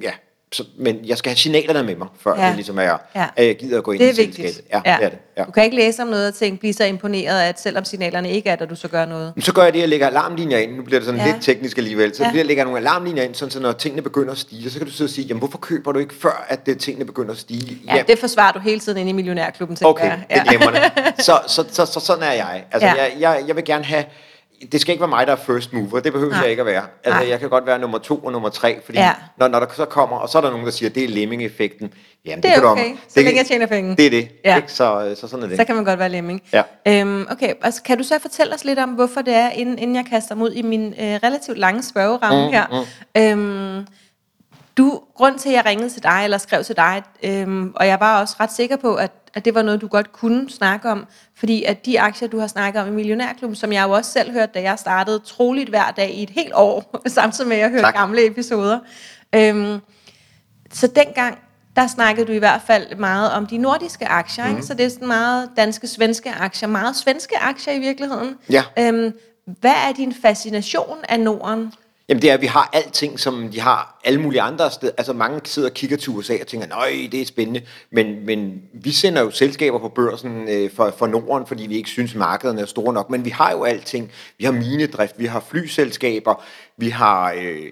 ja, 0.01 0.11
så, 0.53 0.63
men 0.77 0.99
jeg 1.05 1.17
skal 1.17 1.29
have 1.29 1.37
signalerne 1.37 1.83
med 1.83 1.95
mig, 1.95 2.07
før 2.19 2.35
Ja. 2.35 2.41
ja. 2.41 2.47
det 2.47 2.55
ligesom 2.55 2.77
er, 2.77 2.81
Ja. 2.83 2.95
ja. 3.15 3.25
at 3.35 3.45
jeg 3.45 3.55
gider 3.57 3.77
at 3.77 3.83
gå 3.83 3.91
ind 3.91 3.99
Det 3.99 4.07
er 4.07 4.11
i 4.11 4.15
selskabet. 4.15 4.61
Ja, 4.73 4.81
ja, 4.85 4.95
det 4.97 5.05
er 5.05 5.09
det. 5.09 5.17
Ja. 5.37 5.43
Du 5.43 5.51
kan 5.51 5.63
ikke 5.63 5.75
læse 5.75 6.01
om 6.01 6.07
noget 6.07 6.27
og 6.27 6.33
tænke, 6.33 6.59
blive 6.59 6.73
så 6.73 6.83
imponeret, 6.83 7.41
at 7.41 7.61
selvom 7.61 7.85
signalerne 7.85 8.31
ikke 8.31 8.49
er 8.49 8.55
der, 8.55 8.65
du 8.65 8.75
så 8.75 8.87
gør 8.87 9.05
noget. 9.05 9.31
Men 9.35 9.41
så 9.41 9.53
gør 9.53 9.63
jeg 9.63 9.73
det, 9.73 9.79
at 9.79 9.81
jeg 9.81 9.89
lægger 9.89 10.07
alarmlinjer 10.07 10.57
ind. 10.57 10.75
Nu 10.75 10.83
bliver 10.83 10.99
det 10.99 11.05
sådan 11.05 11.19
Ja. 11.19 11.25
ja. 11.27 11.31
lidt 11.33 11.43
teknisk 11.43 11.77
alligevel. 11.77 12.15
Så 12.15 12.23
Ja. 12.23 12.29
ja. 12.29 12.37
jeg 12.37 12.45
lægger 12.45 12.63
nogle 12.63 12.79
alarmlinjer 12.79 13.23
ind, 13.23 13.35
sådan, 13.35 13.51
så 13.51 13.59
når 13.59 13.71
tingene 13.71 14.01
begynder 14.01 14.31
at 14.31 14.37
stige, 14.37 14.69
så 14.71 14.77
kan 14.77 14.87
du 14.87 14.93
sidde 14.93 15.07
og 15.07 15.11
sige, 15.11 15.25
jamen 15.27 15.39
hvorfor 15.39 15.57
køber 15.57 15.91
du 15.91 15.99
ikke 15.99 16.13
før, 16.15 16.45
at 16.49 16.65
det, 16.65 16.79
tingene 16.79 17.05
begynder 17.05 17.31
at 17.31 17.37
stige? 17.37 17.77
Ja, 17.87 18.03
det 18.07 18.19
forsvarer 18.19 18.51
du 18.51 18.59
hele 18.59 18.79
tiden 18.79 18.97
inde 18.97 19.09
i 19.09 19.13
Millionærklubben, 19.13 19.75
tænker 19.75 19.89
Okay, 19.89 20.05
jeg. 20.29 20.45
det 20.51 20.53
er. 20.61 21.11
Så, 21.23 21.39
så, 21.47 21.65
så, 21.71 21.85
så 21.85 21.99
sådan 21.99 22.23
er 22.23 22.31
jeg. 22.31 22.63
Altså, 22.71 22.87
Ja. 22.87 22.93
ja. 22.95 23.01
jeg, 23.03 23.11
jeg, 23.19 23.43
jeg 23.47 23.55
vil 23.55 23.65
gerne 23.65 23.83
have... 23.83 24.03
Det 24.71 24.81
skal 24.81 24.91
ikke 24.91 25.01
være 25.01 25.09
mig, 25.09 25.27
der 25.27 25.33
er 25.33 25.37
first 25.37 25.73
mover. 25.73 25.99
Det 25.99 26.13
behøver 26.13 26.31
Nej. 26.31 26.41
jeg 26.41 26.49
ikke 26.49 26.59
at 26.59 26.65
være. 26.65 26.83
Altså, 27.03 27.19
Nej. 27.21 27.29
jeg 27.29 27.39
kan 27.39 27.49
godt 27.49 27.65
være 27.65 27.79
nummer 27.79 27.97
to 27.97 28.17
og 28.17 28.31
nummer 28.31 28.49
tre, 28.49 28.77
fordi 28.85 28.97
Ja. 28.97 29.11
når, 29.37 29.47
når 29.47 29.59
der 29.59 29.65
så 29.75 29.85
kommer, 29.85 30.17
og 30.17 30.29
så 30.29 30.37
er 30.37 30.41
der 30.41 30.49
nogen, 30.49 30.65
der 30.65 30.71
siger, 30.71 30.89
det 30.89 31.03
er 31.03 31.07
lemming-effekten. 31.07 31.93
Jamen, 32.25 32.43
Det 32.43 32.49
er 32.49 32.53
kan 32.53 32.63
du 32.63 32.67
okay, 32.69 32.91
om- 32.91 32.97
så 33.07 33.13
det, 33.15 33.23
længe 33.23 33.37
jeg 33.39 33.45
tjener 33.45 33.65
penge. 33.65 33.95
Det 33.95 34.05
er 34.05 34.09
det. 34.09 34.27
Ja. 34.45 34.55
Ikke? 34.55 34.71
Så, 34.71 35.15
så 35.21 35.27
sådan 35.27 35.43
er 35.43 35.47
det. 35.47 35.57
Så 35.57 35.63
kan 35.65 35.75
man 35.75 35.85
godt 35.85 35.99
være 35.99 36.09
lemming. 36.09 36.41
Ja. 36.53 36.61
Øhm, 36.87 37.27
okay, 37.31 37.53
altså, 37.61 37.83
kan 37.83 37.97
du 37.97 38.03
så 38.03 38.19
fortælle 38.21 38.53
os 38.55 38.65
lidt 38.65 38.79
om, 38.79 38.89
hvorfor 38.89 39.21
det 39.21 39.33
er, 39.33 39.49
inden, 39.49 39.79
inden 39.79 39.95
jeg 39.95 40.05
kaster 40.09 40.35
mig 40.35 40.43
ud 40.45 40.51
i 40.51 40.61
min 40.61 40.87
øh, 40.99 41.05
relativt 41.23 41.57
lange 41.57 41.83
spørgeramme 41.83 42.45
Mm, 42.45 42.51
her. 42.51 42.85
Øhm, 43.17 43.87
du, 44.77 45.01
grund 45.15 45.39
til, 45.39 45.49
at 45.49 45.55
jeg 45.55 45.65
ringede 45.65 45.89
til 45.89 46.03
dig, 46.03 46.21
eller 46.23 46.37
skrev 46.37 46.63
til 46.63 46.75
dig, 46.75 47.03
øhm, 47.23 47.73
og 47.75 47.87
jeg 47.87 47.99
var 47.99 48.21
også 48.21 48.35
ret 48.39 48.51
sikker 48.51 48.75
på, 48.75 48.95
at, 48.95 49.11
at 49.33 49.45
det 49.45 49.55
var 49.55 49.61
noget, 49.61 49.81
du 49.81 49.87
godt 49.87 50.11
kunne 50.13 50.49
snakke 50.49 50.89
om, 50.89 51.05
fordi 51.37 51.63
at 51.63 51.85
de 51.85 51.99
aktier, 52.01 52.27
du 52.27 52.39
har 52.39 52.47
snakket 52.47 52.81
om 52.81 52.87
i 52.87 52.91
Millionærklubben, 52.91 53.55
som 53.55 53.73
jeg 53.73 53.83
jo 53.87 53.91
også 53.91 54.11
selv 54.11 54.31
hørte, 54.31 54.51
da 54.53 54.61
jeg 54.61 54.79
startede 54.79 55.19
troligt 55.19 55.69
hver 55.69 55.91
dag 55.91 56.11
i 56.11 56.23
et 56.23 56.29
helt 56.29 56.51
år, 56.55 56.99
samtidig 57.07 57.47
med 57.47 57.57
at 57.57 57.61
jeg 57.61 57.69
hørte 57.69 57.83
Tak. 57.83 57.93
gamle 57.93 58.25
episoder. 58.27 58.79
Øhm, 59.35 59.79
så 60.73 60.87
dengang, 60.87 61.37
der 61.75 61.87
snakkede 61.87 62.27
du 62.27 62.31
i 62.31 62.37
hvert 62.37 62.61
fald 62.67 62.95
meget 62.95 63.31
om 63.31 63.45
de 63.47 63.57
nordiske 63.57 64.05
aktier, 64.07 64.45
Mhm. 64.45 64.55
ikke? 64.55 64.65
så 64.67 64.73
det 64.73 64.85
er 64.85 64.89
sådan 64.89 65.07
meget 65.07 65.49
danske, 65.57 65.87
svenske 65.87 66.31
aktier, 66.31 66.69
meget 66.69 66.95
svenske 66.95 67.37
aktier 67.41 67.73
i 67.73 67.79
virkeligheden. 67.79 68.35
Ja. 68.49 68.63
Øhm, 68.79 69.13
hvad 69.45 69.73
er 69.89 69.93
din 69.97 70.13
fascination 70.21 70.97
af 71.09 71.19
Norden? 71.19 71.73
Jamen 72.09 72.21
det 72.21 72.29
er, 72.29 72.33
at 72.33 72.41
vi 72.41 72.45
har 72.45 72.69
alting, 72.73 73.19
som 73.19 73.49
de 73.51 73.59
har 73.59 73.99
alle 74.03 74.21
mulige 74.21 74.41
andre 74.41 74.71
steder. 74.71 74.91
Altså 74.97 75.13
mange 75.13 75.41
sidder 75.43 75.69
og 75.69 75.73
kigger 75.73 75.97
til 75.97 76.09
USA 76.09 76.37
og 76.41 76.47
tænker, 76.47 76.67
nej, 76.67 77.07
det 77.11 77.21
er 77.21 77.25
spændende. 77.25 77.61
Men, 77.91 78.25
men 78.25 78.61
vi 78.73 78.91
sender 78.91 79.21
jo 79.21 79.31
selskaber 79.31 79.79
på 79.79 79.89
børsen 79.89 80.49
øh, 80.49 80.71
for, 80.71 80.93
for 80.97 81.07
Norden, 81.07 81.47
fordi 81.47 81.67
vi 81.67 81.75
ikke 81.75 81.89
synes, 81.89 82.15
markederne 82.15 82.61
er 82.61 82.65
store 82.65 82.93
nok. 82.93 83.09
Men 83.09 83.25
vi 83.25 83.29
har 83.29 83.51
jo 83.51 83.63
alting. 83.63 84.11
Vi 84.37 84.45
har 84.45 84.51
minedrift, 84.51 85.19
vi 85.19 85.25
har 85.25 85.39
flyselskaber, 85.39 86.43
vi 86.77 86.89
har 86.89 87.33
øh, 87.37 87.71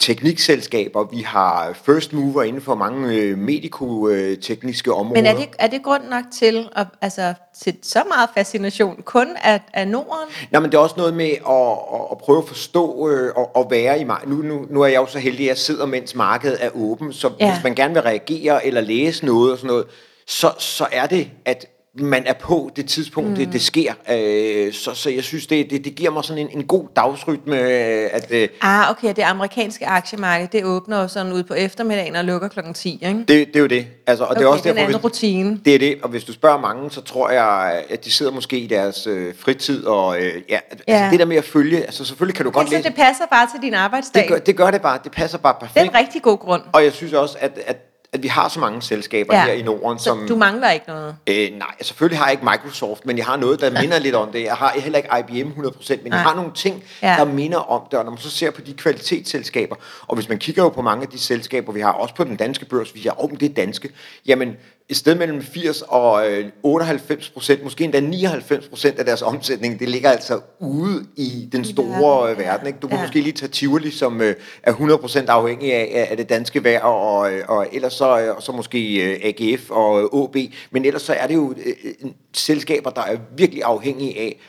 teknikselskaber, 0.00 1.04
vi 1.04 1.22
har 1.22 1.78
first 1.84 2.12
mover 2.12 2.42
inden 2.42 2.62
for 2.62 2.74
mange 2.74 3.14
øh, 3.14 3.38
medikotekniske 3.38 4.92
områder. 4.92 5.22
Men 5.22 5.26
er 5.26 5.36
det, 5.36 5.48
er 5.58 5.66
det 5.66 5.82
grund 5.82 6.02
nok 6.10 6.24
til, 6.38 6.68
at, 6.76 6.86
altså, 7.00 7.34
til 7.62 7.76
så 7.82 8.02
meget 8.08 8.30
fascination 8.36 9.02
kun 9.04 9.26
af, 9.42 9.60
af 9.74 9.88
Norden? 9.88 10.28
Nej, 10.50 10.60
men 10.60 10.70
det 10.70 10.76
er 10.76 10.82
også 10.82 10.94
noget 10.98 11.14
med 11.14 11.30
at, 11.30 11.72
at, 11.94 12.06
at 12.10 12.18
prøve 12.18 12.38
at 12.38 12.48
forstå 12.48 13.08
øh, 13.08 13.32
og, 13.36 13.56
og 13.56 13.70
være 13.70 14.00
i 14.00 14.04
mig. 14.04 14.18
Nu, 14.26 14.36
nu, 14.36 14.66
nu 14.70 14.82
er 14.82 14.86
jeg 14.86 14.96
jo 14.96 15.06
så 15.06 15.18
heldig, 15.18 15.40
at 15.44 15.48
jeg 15.48 15.58
sidder, 15.58 15.86
mens 15.86 16.14
markedet 16.14 16.64
er 16.64 16.70
åben. 16.74 17.12
Så 17.12 17.30
Ja. 17.40 17.46
ja. 17.46 17.52
hvis 17.52 17.64
man 17.64 17.74
gerne 17.74 17.94
vil 17.94 18.02
reagere 18.02 18.66
eller 18.66 18.80
læse 18.80 19.26
noget 19.26 19.52
og 19.52 19.58
sådan 19.58 19.68
noget, 19.68 19.86
så, 20.26 20.52
så 20.58 20.86
er 20.92 21.06
det, 21.06 21.30
at 21.44 21.66
man 22.02 22.22
er 22.26 22.32
på 22.32 22.70
det 22.76 22.86
tidspunkt, 22.88 23.30
mm. 23.30 23.36
det, 23.36 23.52
det 23.52 23.62
sker. 23.62 23.92
Øh, 24.12 24.72
så, 24.72 24.94
så 24.94 25.10
jeg 25.10 25.24
synes, 25.24 25.46
det, 25.46 25.70
det, 25.70 25.84
det 25.84 25.94
giver 25.94 26.10
mig 26.10 26.24
sådan 26.24 26.42
en, 26.42 26.58
en 26.58 26.64
god 26.66 26.84
dagsrytme, 26.96 27.56
øh, 27.60 28.08
at 28.12 28.26
øh, 28.30 28.48
Ah, 28.60 28.90
okay, 28.90 29.08
det 29.16 29.22
amerikanske 29.22 29.86
aktiemarked, 29.86 30.48
det 30.52 30.64
åbner 30.64 31.00
jo 31.02 31.08
sådan 31.08 31.32
ud 31.32 31.42
på 31.42 31.54
eftermiddagen 31.54 32.16
og 32.16 32.24
lukker 32.24 32.48
klokken 32.48 32.74
10, 32.74 32.92
ikke? 33.02 33.18
det, 33.18 33.28
det 33.28 33.56
er 33.56 33.60
jo 33.60 33.66
det. 33.66 33.86
Altså, 34.06 34.24
og 34.24 34.30
Okay, 34.30 34.38
det 34.40 34.46
er 34.46 34.50
også 34.50 34.68
er 34.68 34.72
derfor, 34.72 34.78
anden 34.86 34.94
hvis- 35.00 35.04
rutine. 35.04 35.60
Det 35.64 35.74
er 35.74 35.78
det, 35.78 35.96
og 36.02 36.08
hvis 36.08 36.24
du 36.24 36.32
spørger 36.32 36.60
mange, 36.60 36.90
så 36.90 37.00
tror 37.00 37.30
jeg, 37.30 37.82
at 37.90 38.04
de 38.04 38.10
sidder 38.10 38.32
måske 38.32 38.58
i 38.58 38.66
deres 38.66 39.06
øh, 39.06 39.34
fritid, 39.38 39.84
og 39.86 40.18
øh, 40.22 40.32
ja, 40.48 40.58
altså 40.70 40.84
Ja. 40.88 41.08
det 41.10 41.18
der 41.18 41.24
med 41.26 41.36
at 41.36 41.44
følge, 41.44 41.82
altså 41.84 42.04
selvfølgelig 42.04 42.36
kan 42.36 42.44
du 42.44 42.50
godt 42.50 42.68
så 42.68 42.74
læse. 42.74 42.88
det 42.88 42.96
passer 42.96 43.24
bare 43.32 43.46
til 43.54 43.62
din 43.62 43.74
arbejdsdag? 43.74 44.22
Det 44.22 44.28
gør, 44.30 44.38
det 44.38 44.56
gør 44.56 44.70
det 44.70 44.82
bare, 44.82 44.98
det 45.04 45.12
passer 45.12 45.38
bare 45.38 45.54
perfekt. 45.60 45.74
det 45.74 45.94
er 45.94 45.98
en 45.98 46.04
rigtig 46.04 46.22
god 46.22 46.38
grund. 46.38 46.62
Og 46.72 46.84
jeg 46.84 46.92
synes 46.92 47.12
også, 47.12 47.36
at, 47.40 47.58
at, 47.66 47.76
at 48.12 48.22
vi 48.22 48.28
har 48.28 48.48
så 48.48 48.60
mange 48.60 48.82
selskaber 48.82 49.34
Ja. 49.34 49.44
her 49.44 49.52
i 49.52 49.62
Norden, 49.62 49.98
Så 49.98 50.04
som... 50.04 50.26
du 50.28 50.36
mangler 50.36 50.70
ikke 50.70 50.84
noget? 50.88 51.16
Øh, 51.26 51.50
nej, 51.58 51.68
selvfølgelig 51.80 52.18
har 52.18 52.26
jeg 52.26 52.32
ikke 52.32 52.44
Microsoft, 52.44 53.06
men 53.06 53.16
jeg 53.18 53.26
har 53.26 53.36
noget, 53.36 53.60
der 53.60 53.80
minder 53.80 53.98
lidt 53.98 54.14
om 54.14 54.32
det. 54.32 54.42
Jeg 54.42 54.54
har 54.54 54.72
heller 54.76 54.98
ikke 54.98 55.40
IBM 55.40 55.50
100%, 55.50 55.90
men 56.02 56.10
Nej. 56.10 56.18
jeg 56.18 56.26
har 56.26 56.34
nogle 56.34 56.50
ting, 56.54 56.84
Ja. 57.02 57.14
der 57.18 57.24
minder 57.24 57.58
om 57.58 57.82
det. 57.90 57.98
Og 57.98 58.04
når 58.04 58.10
man 58.12 58.20
så 58.20 58.30
ser 58.30 58.50
på 58.50 58.60
de 58.60 58.72
kvalitetsselskaber, 58.74 59.76
og 60.06 60.14
hvis 60.14 60.28
man 60.28 60.38
kigger 60.38 60.62
jo 60.62 60.68
på 60.68 60.82
mange 60.82 61.02
af 61.02 61.08
de 61.08 61.18
selskaber, 61.18 61.72
vi 61.72 61.80
har, 61.80 61.92
også 61.92 62.14
på 62.14 62.24
den 62.24 62.36
danske 62.36 62.64
børs, 62.64 62.94
vi 62.94 63.08
oh, 63.18 63.30
men 63.30 63.40
det 63.40 63.50
er 63.50 63.54
danske, 63.54 63.88
jamen 64.26 64.56
et 64.90 64.96
sted 64.96 65.14
mellem 65.14 65.42
80 65.42 65.82
og 65.82 66.30
øh, 66.30 66.44
98 66.62 67.30
procent, 67.30 67.62
måske 67.64 67.84
endda 67.84 68.00
99 68.00 68.68
procent 68.68 68.98
af 68.98 69.04
deres 69.04 69.22
omsætning, 69.22 69.80
det 69.80 69.88
ligger 69.88 70.10
altså 70.10 70.40
ude 70.60 71.06
i 71.16 71.48
den 71.52 71.64
store 71.64 72.26
ja. 72.28 72.34
verden 72.34 72.66
ikke? 72.66 72.78
Du 72.82 72.88
kan 72.88 72.96
Ja. 72.96 73.02
måske 73.02 73.20
lige 73.20 73.32
tage 73.32 73.50
Tivoli, 73.50 73.90
som 73.90 74.20
øh, 74.20 74.34
er 74.62 74.70
100 74.70 74.98
procent 74.98 75.28
afhængig 75.28 75.74
af, 75.74 76.06
af 76.10 76.16
det 76.16 76.28
danske 76.28 76.64
vejr, 76.64 76.80
og, 76.80 77.32
øh, 77.32 77.44
og 77.48 77.66
ellers 77.72 77.92
så, 77.92 78.20
øh, 78.20 78.36
og 78.36 78.42
så 78.42 78.52
måske 78.52 79.12
øh, 79.12 79.20
AGF 79.24 79.70
og 79.70 80.02
øh, 80.02 80.22
AB, 80.24 80.36
men 80.70 80.84
ellers 80.84 81.02
så 81.02 81.12
er 81.12 81.26
det 81.26 81.34
jo 81.34 81.54
øh, 81.66 81.72
øh, 81.84 82.10
selskaber, 82.32 82.90
der 82.90 83.02
er 83.02 83.16
virkelig 83.36 83.62
afhængige 83.64 84.18
af, 84.20 84.40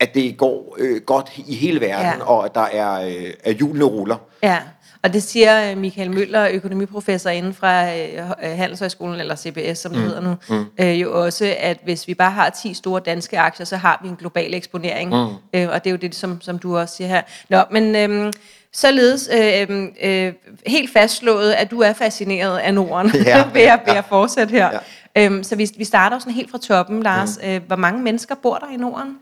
at 0.00 0.14
det 0.14 0.36
går 0.38 0.76
øh, 0.78 1.00
godt 1.00 1.30
i 1.46 1.54
hele 1.54 1.80
verden, 1.80 2.20
ja. 2.20 2.24
og 2.24 2.44
at 2.44 2.54
der 2.54 2.60
er, 2.60 3.06
øh, 3.08 3.32
at 3.44 3.54
hjulene 3.54 3.84
ruller. 3.84 4.16
Ja, 4.42 4.58
og 5.06 5.12
det 5.12 5.22
siger 5.22 5.70
øh, 5.70 5.76
Michael 5.78 6.10
Møller, 6.10 6.48
økonomiprofessor 6.52 7.30
inden 7.30 7.54
fra 7.54 7.96
øh, 7.96 8.28
Handelshøjskolen, 8.42 9.20
eller 9.20 9.36
CBS, 9.36 9.78
som 9.78 9.92
det 9.92 10.00
mm. 10.00 10.06
hedder 10.06 10.20
nu, 10.20 10.36
mm. 10.48 10.64
øh, 10.78 11.00
jo 11.00 11.24
også, 11.24 11.54
at 11.58 11.78
hvis 11.84 12.08
vi 12.08 12.14
bare 12.14 12.30
har 12.30 12.50
10 12.50 12.74
store 12.74 13.00
danske 13.00 13.38
aktier, 13.38 13.66
så 13.66 13.76
har 13.76 14.00
vi 14.02 14.08
en 14.08 14.16
global 14.16 14.54
eksponering. 14.54 15.10
Mm. 15.10 15.34
Øh, 15.54 15.68
og 15.72 15.84
det 15.84 15.86
er 15.86 15.90
jo 15.90 15.96
det, 15.96 16.14
som, 16.14 16.40
som 16.40 16.58
du 16.58 16.78
også 16.78 16.96
siger 16.96 17.08
her. 17.08 17.22
Nå, 17.48 17.62
men 17.70 17.96
øhm, 17.96 18.32
således 18.72 19.30
øh, 19.32 19.88
øh, 20.02 20.32
helt 20.66 20.92
fastslået, 20.92 21.52
at 21.52 21.70
du 21.70 21.80
er 21.80 21.92
fascineret 21.92 22.58
af 22.58 22.74
Norden, 22.74 23.12
Ja, 23.26 23.44
ved, 23.54 23.62
at, 23.62 23.80
ved 23.86 23.94
at 23.94 24.04
fortsætte 24.08 24.52
her. 24.52 24.70
Ja. 25.16 25.24
Øhm, 25.24 25.42
så 25.42 25.56
vi, 25.56 25.70
vi 25.78 25.84
starter 25.84 26.18
sådan 26.18 26.32
helt 26.32 26.50
fra 26.50 26.58
toppen, 26.58 27.02
Lars. 27.02 27.38
Mm. 27.42 27.48
Øh, 27.48 27.60
hvor 27.66 27.76
mange 27.76 28.02
mennesker 28.02 28.34
bor 28.34 28.56
der 28.56 28.74
i 28.74 28.76
Norden? 28.76 29.18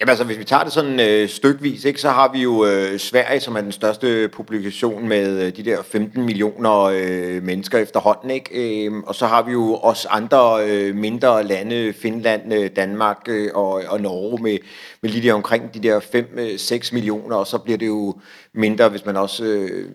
Jamen 0.00 0.10
altså, 0.10 0.24
hvis 0.24 0.38
vi 0.38 0.44
tager 0.44 0.64
det 0.64 0.72
sådan 0.72 1.00
øh, 1.00 1.28
stykvis, 1.28 1.84
ikke, 1.84 2.00
så 2.00 2.10
har 2.10 2.32
vi 2.32 2.42
jo 2.42 2.66
øh, 2.66 2.98
Sverige, 2.98 3.40
som 3.40 3.56
er 3.56 3.60
den 3.60 3.72
største 3.72 4.28
publikation 4.28 5.08
med 5.08 5.42
øh, 5.42 5.56
de 5.56 5.64
der 5.64 5.82
15 5.82 6.22
millioner 6.22 6.82
øh, 6.82 7.42
mennesker 7.42 7.78
efterhånden, 7.78 8.30
ikke? 8.30 8.86
Øh, 8.86 8.92
og 9.06 9.14
så 9.14 9.26
har 9.26 9.42
vi 9.42 9.52
jo 9.52 9.74
også 9.74 10.08
andre 10.10 10.68
øh, 10.68 10.94
mindre 10.94 11.44
lande, 11.44 11.92
Finland, 11.92 12.54
øh, 12.54 12.70
Danmark 12.76 13.18
øh, 13.28 13.50
og, 13.54 13.82
og 13.88 14.00
Norge 14.00 14.42
med, 14.42 14.58
med 15.02 15.10
lige 15.10 15.28
der 15.28 15.34
omkring 15.34 15.74
de 15.74 15.82
der 15.82 16.00
5-6 16.00 16.74
øh, 16.74 16.80
millioner, 16.92 17.36
og 17.36 17.46
så 17.46 17.58
bliver 17.58 17.78
det 17.78 17.86
jo 17.86 18.14
mindre, 18.54 18.88
hvis 18.88 19.04
man 19.06 19.16
også... 19.16 19.44
Øh, 19.44 19.88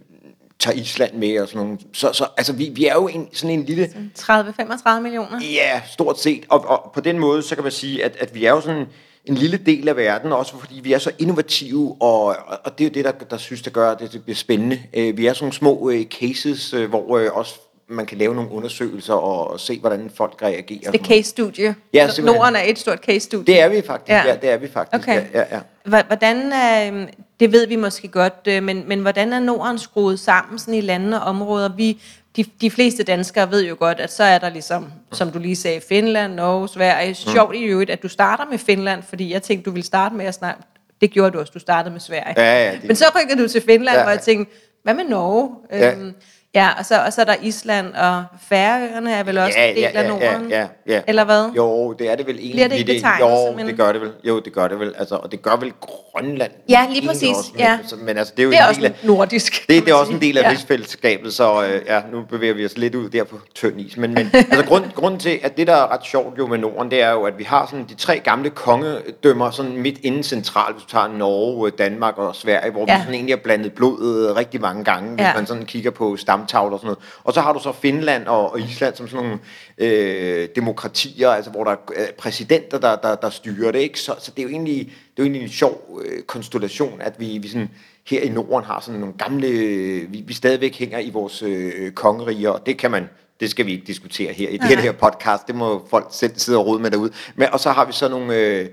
tager 0.59 0.77
Island 0.77 1.13
med 1.13 1.39
og 1.39 1.47
sådan 1.47 1.61
nogle. 1.61 1.77
Så, 1.93 2.13
så 2.13 2.27
altså, 2.37 2.53
vi, 2.53 2.71
vi 2.75 2.85
er 2.85 2.93
jo 2.93 3.07
en, 3.07 3.29
sådan 3.33 3.59
en 3.59 3.65
lille... 3.65 3.89
30-35 4.19 4.99
millioner? 4.99 5.39
Ja, 5.53 5.81
stort 5.91 6.19
set. 6.19 6.45
Og, 6.49 6.65
og 6.67 6.91
på 6.93 7.01
den 7.01 7.19
måde, 7.19 7.41
så 7.41 7.55
kan 7.55 7.63
man 7.63 7.71
sige, 7.71 8.05
at, 8.05 8.17
at 8.19 8.35
vi 8.35 8.45
er 8.45 8.51
jo 8.51 8.61
sådan 8.61 8.85
en 9.25 9.35
lille 9.35 9.57
del 9.57 9.89
af 9.89 9.95
verden, 9.95 10.31
også 10.31 10.59
fordi 10.59 10.79
vi 10.83 10.93
er 10.93 10.97
så 10.97 11.11
innovative, 11.19 11.95
og, 11.99 12.35
og 12.63 12.77
det 12.77 12.83
er 12.83 12.89
jo 12.89 12.93
det, 12.93 13.05
der, 13.05 13.11
der 13.11 13.37
synes, 13.37 13.61
der 13.61 13.71
gør, 13.71 13.91
at 13.91 13.99
det, 13.99 14.13
det 14.13 14.23
bliver 14.23 14.35
spændende. 14.35 14.81
Øh, 14.93 15.17
vi 15.17 15.25
er 15.25 15.33
sådan 15.33 15.43
nogle 15.43 15.53
små 15.53 15.89
øh, 15.89 16.05
cases, 16.05 16.73
øh, 16.73 16.89
hvor 16.89 17.29
også 17.29 17.55
man 17.87 18.05
kan 18.05 18.17
lave 18.17 18.35
nogle 18.35 18.51
undersøgelser 18.51 19.13
og 19.13 19.59
se, 19.59 19.79
hvordan 19.79 20.11
folk 20.15 20.41
reagerer. 20.41 20.91
Det 20.91 21.01
er 21.01 21.05
case-studie? 21.05 21.75
Ja, 21.93 22.09
Norden 22.23 22.55
er 22.55 22.63
et 22.65 22.79
stort 22.79 22.99
case-studie? 22.99 23.53
Det 23.53 23.61
er 23.61 23.69
vi 23.69 23.81
faktisk, 23.81 24.09
ja, 24.09 24.27
ja 24.27 24.35
det 24.35 24.49
er 24.49 24.57
vi 24.57 24.67
faktisk. 24.67 25.03
Okay. 25.03 25.25
Ja, 25.33 25.39
ja, 25.39 25.55
ja. 25.55 26.01
Hvordan, 26.01 26.37
øh, 26.37 27.07
det 27.41 27.51
ved 27.51 27.67
vi 27.67 27.75
måske 27.75 28.07
godt, 28.07 28.63
men, 28.63 28.83
men 28.87 28.99
hvordan 28.99 29.33
er 29.33 29.39
Norden 29.39 29.79
skruet 29.79 30.19
sammen 30.19 30.59
sådan 30.59 30.73
i 30.73 30.81
landene 30.81 31.21
og 31.21 31.27
områder? 31.27 31.69
Vi, 31.75 32.01
de, 32.35 32.45
de 32.61 32.71
fleste 32.71 33.03
danskere 33.03 33.51
ved 33.51 33.65
jo 33.65 33.75
godt, 33.79 33.99
at 33.99 34.11
så 34.11 34.23
er 34.23 34.37
der 34.37 34.49
ligesom, 34.49 34.91
som 35.11 35.31
du 35.31 35.39
lige 35.39 35.55
sagde, 35.55 35.81
Finland, 35.89 36.33
Norge, 36.33 36.69
Sverige. 36.69 37.09
Mm. 37.09 37.15
Sjovt 37.15 37.55
i 37.55 37.63
øvrigt, 37.63 37.89
at 37.89 38.03
du 38.03 38.07
starter 38.07 38.45
med 38.45 38.57
Finland, 38.57 39.03
fordi 39.03 39.33
jeg 39.33 39.43
tænkte, 39.43 39.65
du 39.65 39.71
ville 39.71 39.85
starte 39.85 40.15
med 40.15 40.25
at 40.25 40.33
snakke. 40.33 40.61
Det 41.01 41.11
gjorde 41.11 41.31
du 41.31 41.39
også, 41.39 41.51
du 41.53 41.59
startede 41.59 41.91
med 41.93 41.99
Sverige. 41.99 42.33
Ja, 42.37 42.65
ja, 42.65 42.71
det... 42.71 42.83
Men 42.83 42.95
så 42.95 43.05
rykker 43.19 43.35
du 43.35 43.47
til 43.47 43.61
Finland, 43.61 43.97
ja. 43.97 44.03
hvor 44.03 44.11
jeg 44.11 44.21
tænkte, 44.21 44.55
hvad 44.83 44.93
med 44.93 45.03
Norge? 45.03 45.49
Ja. 45.71 45.91
Øhm, 45.91 46.13
Ja, 46.55 46.69
og 46.79 46.85
så, 46.85 47.05
og 47.05 47.13
så 47.13 47.21
er 47.21 47.25
der 47.25 47.35
Island 47.41 47.93
og 47.93 48.23
Færøerne 48.49 49.13
er 49.13 49.23
vel 49.23 49.37
også 49.37 49.59
ja, 49.59 49.69
en 49.69 49.75
del 49.75 49.83
ja, 49.93 50.01
af 50.01 50.09
Norden? 50.09 50.49
Ja, 50.49 50.59
ja, 50.59 50.67
ja. 50.87 51.01
Eller 51.07 51.23
hvad? 51.23 51.49
Jo, 51.57 51.93
det 51.93 52.11
er 52.11 52.15
det 52.15 52.27
vel 52.27 52.35
egentlig. 52.35 52.53
Bliver 52.53 52.67
det 52.67 52.75
ikke 52.75 52.93
betegnet 52.93 53.25
Jo, 53.25 53.55
men... 53.55 53.67
det 53.67 53.77
gør 53.77 53.91
det 53.91 54.01
vel. 54.01 54.11
Jo, 54.23 54.39
det 54.39 54.53
gør 54.53 54.67
det 54.67 54.79
vel. 54.79 54.93
Altså, 54.97 55.15
og 55.15 55.31
det 55.31 55.41
gør 55.41 55.55
vel 55.55 55.73
Grønland. 55.81 56.51
Ja, 56.69 56.85
lige 56.89 57.07
præcis. 57.07 57.37
Også, 57.37 57.49
men, 57.53 57.59
ja. 57.59 57.77
altså, 57.81 57.95
men 57.95 58.17
altså, 58.17 58.33
det 58.37 58.43
er 58.43 58.43
jo 58.43 58.51
det 58.51 58.59
er 58.59 58.63
en 58.63 58.69
også 58.69 58.81
del 58.81 58.85
af, 58.85 58.95
nordisk. 59.03 59.67
Det, 59.67 59.85
det 59.85 59.91
er 59.91 59.95
også 59.95 60.11
en 60.11 60.21
del 60.21 60.37
af 60.37 60.43
ja. 60.43 60.49
rigsfællesskabet, 60.49 61.33
så 61.33 61.63
øh, 61.63 61.81
ja, 61.87 62.01
nu 62.11 62.21
bevæger 62.29 62.53
vi 62.53 62.65
os 62.65 62.77
lidt 62.77 62.95
ud 62.95 63.09
der 63.09 63.23
på 63.23 63.39
tynd 63.55 63.81
is. 63.81 63.97
Men, 63.97 64.13
men 64.13 64.29
altså, 64.33 64.65
grund, 64.65 64.85
grunden 64.95 65.19
til, 65.19 65.39
at 65.43 65.57
det, 65.57 65.67
der 65.67 65.75
er 65.75 65.93
ret 65.93 66.05
sjovt 66.05 66.37
jo 66.37 66.47
med 66.47 66.57
Norden, 66.57 66.91
det 66.91 67.01
er 67.01 67.11
jo, 67.11 67.23
at 67.23 67.37
vi 67.37 67.43
har 67.43 67.67
sådan 67.71 67.85
de 67.89 67.95
tre 67.95 68.19
gamle 68.19 68.49
kongedømmer 68.49 69.51
sådan 69.51 69.77
midt 69.77 69.97
inden 70.03 70.23
centralt. 70.23 70.75
Hvis 70.75 70.83
du 70.83 70.89
tager 70.89 71.07
Norge, 71.07 71.69
Danmark 71.69 72.17
og 72.17 72.35
Sverige, 72.35 72.71
hvor 72.71 72.85
ja. 72.87 72.95
vi 72.95 73.01
sådan 73.01 73.13
egentlig 73.13 73.35
har 73.35 73.41
blandet 73.43 73.73
blodet 73.73 74.35
rigtig 74.35 74.61
mange 74.61 74.83
gange, 74.83 75.09
hvis 75.09 75.21
ja. 75.21 75.33
man 75.35 75.45
sådan 75.45 75.65
kigger 75.65 75.91
på 75.91 76.17
stamtavler 76.47 76.73
og 76.73 76.79
sådan 76.79 76.87
noget. 76.87 76.99
Og 77.23 77.33
så 77.33 77.41
har 77.41 77.53
du 77.53 77.59
så 77.59 77.71
Finland 77.71 78.27
og, 78.27 78.51
og 78.51 78.59
Island 78.59 78.95
som 78.95 79.07
sådan 79.07 79.25
nogle 79.25 79.39
øh, 79.77 80.49
demokratier, 80.55 81.29
altså 81.29 81.51
hvor 81.51 81.63
der 81.63 81.71
er 81.71 82.05
præsidenter, 82.17 82.79
der, 82.79 82.95
der, 82.95 83.15
der 83.15 83.29
styrer 83.29 83.71
det. 83.71 83.79
Ikke? 83.79 83.99
Så, 83.99 84.15
så 84.19 84.31
det 84.31 84.39
er 84.39 84.43
jo 84.43 84.49
egentlig, 84.49 84.77
det 84.85 84.87
er 84.91 84.93
jo 85.17 85.23
egentlig 85.23 85.41
en 85.41 85.49
sjov 85.49 85.99
øh, 86.05 86.23
konstellation, 86.23 87.01
at 87.01 87.19
vi, 87.19 87.37
vi 87.37 87.47
sådan, 87.47 87.69
her 88.07 88.21
i 88.21 88.29
Norden 88.29 88.65
har 88.65 88.79
sådan 88.79 88.99
nogle 88.99 89.15
gamle, 89.17 89.47
øh, 89.47 90.13
vi, 90.13 90.23
vi 90.27 90.33
stadigvæk 90.33 90.79
hænger 90.79 90.99
i 90.99 91.09
vores 91.09 91.43
øh, 91.43 91.91
kongeriger, 91.91 92.49
og 92.49 92.65
det 92.65 92.77
kan 92.77 92.91
man, 92.91 93.09
det 93.41 93.49
skal 93.49 93.65
vi 93.65 93.71
ikke 93.71 93.87
diskutere 93.87 94.33
her 94.33 94.49
i 94.49 94.57
det 94.57 94.77
her 94.77 94.91
podcast, 94.91 95.47
det 95.47 95.55
må 95.55 95.87
folk 95.89 96.07
selv 96.11 96.31
sidde 96.35 96.57
og 96.57 96.65
rode 96.65 96.81
med 96.81 96.91
derude. 96.91 97.11
Men, 97.35 97.47
og 97.51 97.59
så 97.59 97.71
har 97.71 97.85
vi 97.85 97.93
så 97.93 98.09
nogle... 98.09 98.35
Øh, 98.35 98.69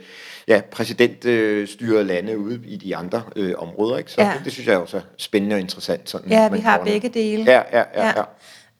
ja, 0.48 0.60
præsidentstyrede 0.72 2.04
lande 2.04 2.38
ude 2.38 2.60
i 2.64 2.76
de 2.76 2.96
andre 2.96 3.22
øh, 3.36 3.54
områder. 3.58 3.98
Ikke? 3.98 4.12
Så 4.12 4.22
ja. 4.22 4.32
det, 4.36 4.44
det 4.44 4.52
synes 4.52 4.66
jeg 4.66 4.74
er 4.74 4.78
også 4.78 5.00
spændende 5.16 5.54
og 5.54 5.60
interessant. 5.60 6.10
Sådan, 6.10 6.30
ja, 6.30 6.48
vi 6.48 6.58
har 6.58 6.84
begge 6.84 7.08
dele. 7.08 7.44
Ja, 7.52 7.62
ja, 7.72 7.84
ja. 7.94 8.06
ja. 8.06 8.24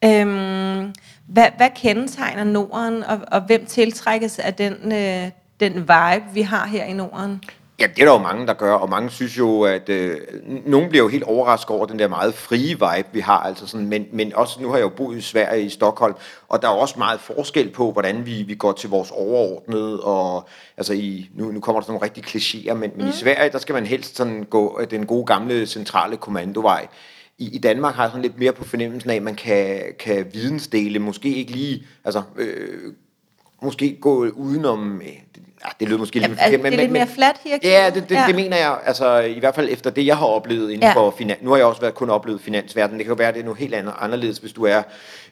ja. 0.02 0.20
Øhm, 0.20 0.92
hvad, 1.26 1.46
hvad 1.56 1.70
kendetegner 1.76 2.44
Norden, 2.44 3.04
og, 3.04 3.20
og 3.32 3.40
hvem 3.40 3.66
tiltrækkes 3.66 4.38
af 4.38 4.54
den, 4.54 4.92
øh, 4.92 5.30
den 5.60 5.74
vibe, 5.74 6.24
vi 6.34 6.42
har 6.42 6.66
her 6.66 6.84
i 6.84 6.92
Norden? 6.92 7.40
Ja, 7.80 7.86
det 7.86 8.02
er 8.02 8.04
der 8.04 8.12
jo 8.12 8.18
mange, 8.18 8.46
der 8.46 8.54
gør, 8.54 8.74
og 8.74 8.88
mange 8.88 9.10
synes 9.10 9.38
jo, 9.38 9.62
at 9.62 9.88
øh, 9.88 10.16
nogen 10.66 10.88
bliver 10.88 11.04
jo 11.04 11.08
helt 11.08 11.22
overrasket 11.22 11.70
over 11.70 11.86
den 11.86 11.98
der 11.98 12.08
meget 12.08 12.34
frie 12.34 12.68
vibe, 12.68 13.08
vi 13.12 13.20
har, 13.20 13.38
altså 13.38 13.66
sådan, 13.66 13.86
men, 13.86 14.06
men 14.12 14.34
også 14.34 14.62
nu 14.62 14.68
har 14.68 14.76
jeg 14.76 14.84
jo 14.84 14.88
boet 14.88 15.18
i 15.18 15.20
Sverige, 15.20 15.64
i 15.64 15.68
Stockholm, 15.68 16.14
og 16.48 16.62
der 16.62 16.68
er 16.68 16.72
også 16.72 16.94
meget 16.98 17.20
forskel 17.20 17.70
på, 17.70 17.92
hvordan 17.92 18.26
vi, 18.26 18.42
vi 18.42 18.54
går 18.54 18.72
til 18.72 18.90
vores 18.90 19.10
overordnede, 19.10 20.00
og 20.00 20.48
altså 20.76 20.92
i, 20.92 21.30
nu, 21.34 21.52
nu 21.52 21.60
kommer 21.60 21.80
der 21.80 21.84
sådan 21.86 21.92
nogle 21.92 22.04
rigtig 22.04 22.24
klichéer, 22.24 22.74
men, 22.74 22.92
men 22.96 23.04
mm. 23.04 23.10
i 23.10 23.12
Sverige, 23.12 23.50
der 23.52 23.58
skal 23.58 23.72
man 23.72 23.86
helst 23.86 24.16
sådan 24.16 24.44
gå 24.50 24.80
den 24.90 25.06
gode 25.06 25.26
gamle 25.26 25.66
centrale 25.66 26.16
kommandovej. 26.16 26.86
I, 27.38 27.54
I 27.54 27.58
Danmark 27.58 27.94
har 27.94 28.02
jeg 28.02 28.10
sådan 28.10 28.22
lidt 28.22 28.38
mere 28.38 28.52
på 28.52 28.64
fornemmelsen 28.64 29.10
af, 29.10 29.14
at 29.14 29.22
man 29.22 29.34
kan, 29.34 29.82
kan 29.98 30.26
vidensdele, 30.32 30.98
måske 30.98 31.34
ikke 31.34 31.52
lige, 31.52 31.86
altså 32.04 32.22
øh, 32.36 32.92
måske 33.62 33.98
gå 34.00 34.26
udenom, 34.26 35.02
øh, 35.02 35.08
ja, 35.64 35.68
det 35.80 35.88
lyder 35.88 35.98
måske 35.98 36.18
lidt 36.18 36.38
ja, 36.40 36.50
men, 36.50 36.64
det 36.64 36.74
er 36.74 36.76
lidt 36.76 36.92
mere 36.92 37.06
flat 37.06 37.36
her. 37.44 37.58
Ja, 37.62 37.90
det, 37.94 38.08
det, 38.08 38.14
ja. 38.14 38.24
det 38.26 38.34
mener 38.34 38.56
jeg, 38.56 38.78
altså 38.84 39.18
i 39.18 39.38
hvert 39.38 39.54
fald 39.54 39.68
efter 39.70 39.90
det, 39.90 40.06
jeg 40.06 40.16
har 40.16 40.26
oplevet 40.26 40.70
inden 40.70 40.82
ja. 40.82 40.94
for 40.94 41.14
finans. 41.18 41.42
Nu 41.42 41.50
har 41.50 41.56
jeg 41.56 41.66
også 41.66 41.80
været, 41.80 41.94
kun 41.94 42.10
oplevet 42.10 42.40
finansverdenen. 42.40 42.98
Det 42.98 43.06
kan 43.06 43.12
jo 43.12 43.18
være, 43.18 43.28
at 43.28 43.34
det 43.34 43.40
er 43.40 43.44
noget 43.44 43.58
helt 43.58 43.74
andet, 43.74 43.94
anderledes, 43.98 44.38
hvis 44.38 44.52
du 44.52 44.64
er 44.64 44.82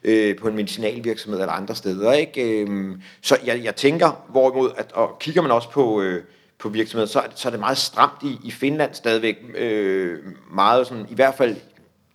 øh, 0.04 0.36
på 0.36 0.48
en 0.48 0.56
medicinalvirksomhed 0.56 1.40
eller 1.40 1.52
andre 1.52 1.74
steder. 1.74 2.12
Ikke? 2.12 2.60
Øhm, 2.60 3.02
så 3.22 3.36
jeg, 3.44 3.64
jeg 3.64 3.76
tænker, 3.76 4.24
hvorimod, 4.28 4.70
at, 4.76 4.92
og 4.92 5.18
kigger 5.20 5.42
man 5.42 5.50
også 5.50 5.70
på... 5.70 6.02
Øh, 6.02 6.22
på 6.58 6.68
virksomheder, 6.68 7.06
så, 7.06 7.22
så 7.34 7.48
er 7.48 7.50
det 7.50 7.60
meget 7.60 7.78
stramt 7.78 8.22
i, 8.22 8.38
i 8.44 8.50
Finland 8.50 8.94
stadigvæk. 8.94 9.36
Øh, 9.54 10.18
meget 10.54 10.86
sådan, 10.86 11.06
i 11.10 11.14
hvert 11.14 11.34
fald 11.34 11.56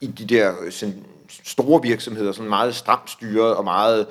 i 0.02 0.08
de 0.08 0.26
der 0.36 0.54
sådan, 0.70 1.06
store 1.44 1.82
virksomheder, 1.82 2.32
sådan 2.32 2.50
meget 2.50 2.76
stramt 2.76 3.10
styret 3.10 3.56
og 3.56 3.64
meget 3.64 4.00
øh, 4.00 4.06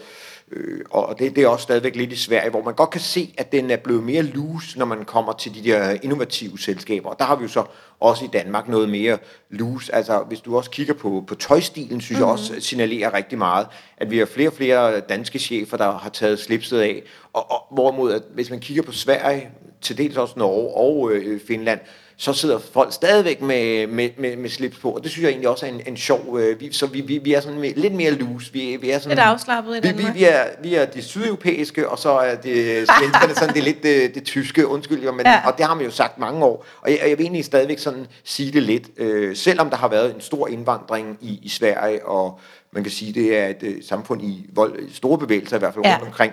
Øh, 0.53 0.81
og 0.91 1.19
det, 1.19 1.37
det 1.37 1.45
er 1.45 1.49
også 1.49 1.63
stadigvæk 1.63 1.97
lidt 1.97 2.13
i 2.13 2.17
Sverige, 2.17 2.51
hvor 2.51 2.63
man 2.63 2.75
godt 2.75 2.91
kan 2.91 3.01
se, 3.01 3.35
at 3.39 3.53
den 3.53 3.71
er 3.71 3.77
blevet 3.77 4.03
mere 4.03 4.23
loose, 4.23 4.79
når 4.79 4.87
man 4.87 5.05
kommer 5.05 5.33
til 5.33 5.55
de 5.55 5.71
der 5.71 5.97
innovative 6.03 6.59
selskaber. 6.59 7.11
Og 7.11 7.19
der 7.19 7.25
har 7.25 7.37
vi 7.37 7.43
jo 7.43 7.49
så 7.49 7.65
også 8.01 8.25
i 8.25 8.29
Danmark 8.33 8.69
noget 8.69 8.89
mere 8.89 9.19
loose. 9.51 9.95
Altså 9.95 10.25
hvis 10.29 10.41
du 10.41 10.57
også 10.57 10.71
kigger 10.71 10.95
på, 10.95 11.25
på 11.27 11.35
tøjstilen, 11.35 12.01
synes 12.01 12.11
mm-hmm. 12.11 12.27
jeg 12.27 12.33
også 12.33 12.55
signalerer 12.61 13.15
rigtig 13.15 13.39
meget, 13.39 13.67
at 13.97 14.11
vi 14.11 14.19
har 14.19 14.27
flere 14.27 14.49
og 14.49 14.55
flere 14.55 15.01
danske 15.01 15.39
chefer, 15.39 15.77
der 15.77 15.99
har 15.99 16.11
taget 16.11 16.39
slipset 16.39 16.81
af. 16.81 17.03
Og, 17.33 17.51
og 17.51 17.67
hvorimod, 17.75 18.13
at 18.13 18.23
hvis 18.35 18.51
man 18.51 18.61
kigger 18.61 18.83
på 18.83 18.93
Sverige, 18.93 19.51
til 19.81 19.99
dels 19.99 20.17
også 20.17 20.35
Norge 20.37 20.75
og 20.77 21.13
øh, 21.13 21.41
Finland, 21.41 21.81
så 22.21 22.33
sidder 22.33 22.59
folk 22.73 22.93
stadigvæk 22.93 23.43
med, 23.43 23.87
med, 23.87 24.11
med, 24.19 24.37
med 24.37 24.51
slips 24.51 24.79
på, 24.79 24.91
og 24.91 25.03
det 25.03 25.11
synes 25.11 25.23
jeg 25.23 25.31
egentlig 25.31 25.49
også 25.49 25.67
er 25.67 25.71
en, 25.71 25.81
en 25.87 25.97
sjov, 25.97 26.39
øh, 26.39 26.61
vi, 26.61 26.73
så 26.73 26.87
vi, 26.87 27.01
vi, 27.01 27.19
vi 27.19 27.33
er 27.33 27.41
sådan 27.41 27.61
lidt 27.61 27.95
mere 27.95 28.11
loose. 28.11 28.53
Vi, 28.53 28.77
vi 28.81 28.91
er 28.91 28.99
sådan, 28.99 29.17
lidt 29.17 29.27
afslappet 29.27 29.77
i 29.77 29.81
Danmark. 29.81 30.07
Vi, 30.07 30.13
vi, 30.13 30.19
vi, 30.19 30.25
er, 30.25 30.45
vi 30.63 30.75
er 30.75 30.85
det 30.85 31.05
sydeuropæiske, 31.05 31.89
og 31.89 31.99
så 31.99 32.11
er 32.11 32.35
det 32.35 32.89
svenskerne 32.99 33.35
sådan 33.35 33.55
det 33.55 33.63
lidt 33.63 33.83
det, 33.83 34.15
det 34.15 34.25
tyske, 34.25 34.67
undskyld, 34.67 35.13
men, 35.13 35.27
ja. 35.27 35.43
og 35.47 35.59
det 35.59 35.67
har 35.67 35.75
man 35.75 35.85
jo 35.85 35.91
sagt 35.91 36.19
mange 36.19 36.45
år, 36.45 36.67
og 36.81 36.91
jeg, 36.91 36.99
jeg 37.09 37.19
vil 37.19 37.25
egentlig 37.25 37.45
stadigvæk 37.45 37.79
sådan 37.79 38.07
sige 38.25 38.53
det 38.53 38.63
lidt, 38.63 38.85
øh, 38.97 39.37
selvom 39.37 39.71
der 39.71 39.77
har 39.77 39.89
været 39.89 40.15
en 40.15 40.21
stor 40.21 40.49
indvandring 40.49 41.19
i, 41.21 41.39
i 41.43 41.49
Sverige, 41.49 42.07
og 42.07 42.41
man 42.73 42.83
kan 42.83 42.93
sige, 42.93 43.13
det 43.13 43.39
er 43.39 43.47
et 43.47 43.63
øh, 43.63 43.75
samfund 43.89 44.23
i 44.23 44.47
vold, 44.55 44.91
store 44.93 45.19
bevægelser 45.19 45.57
i 45.57 45.59
hvert 45.59 45.75
fald 45.75 45.85
ja. 45.85 45.95
rundt 45.95 46.07
omkring, 46.07 46.33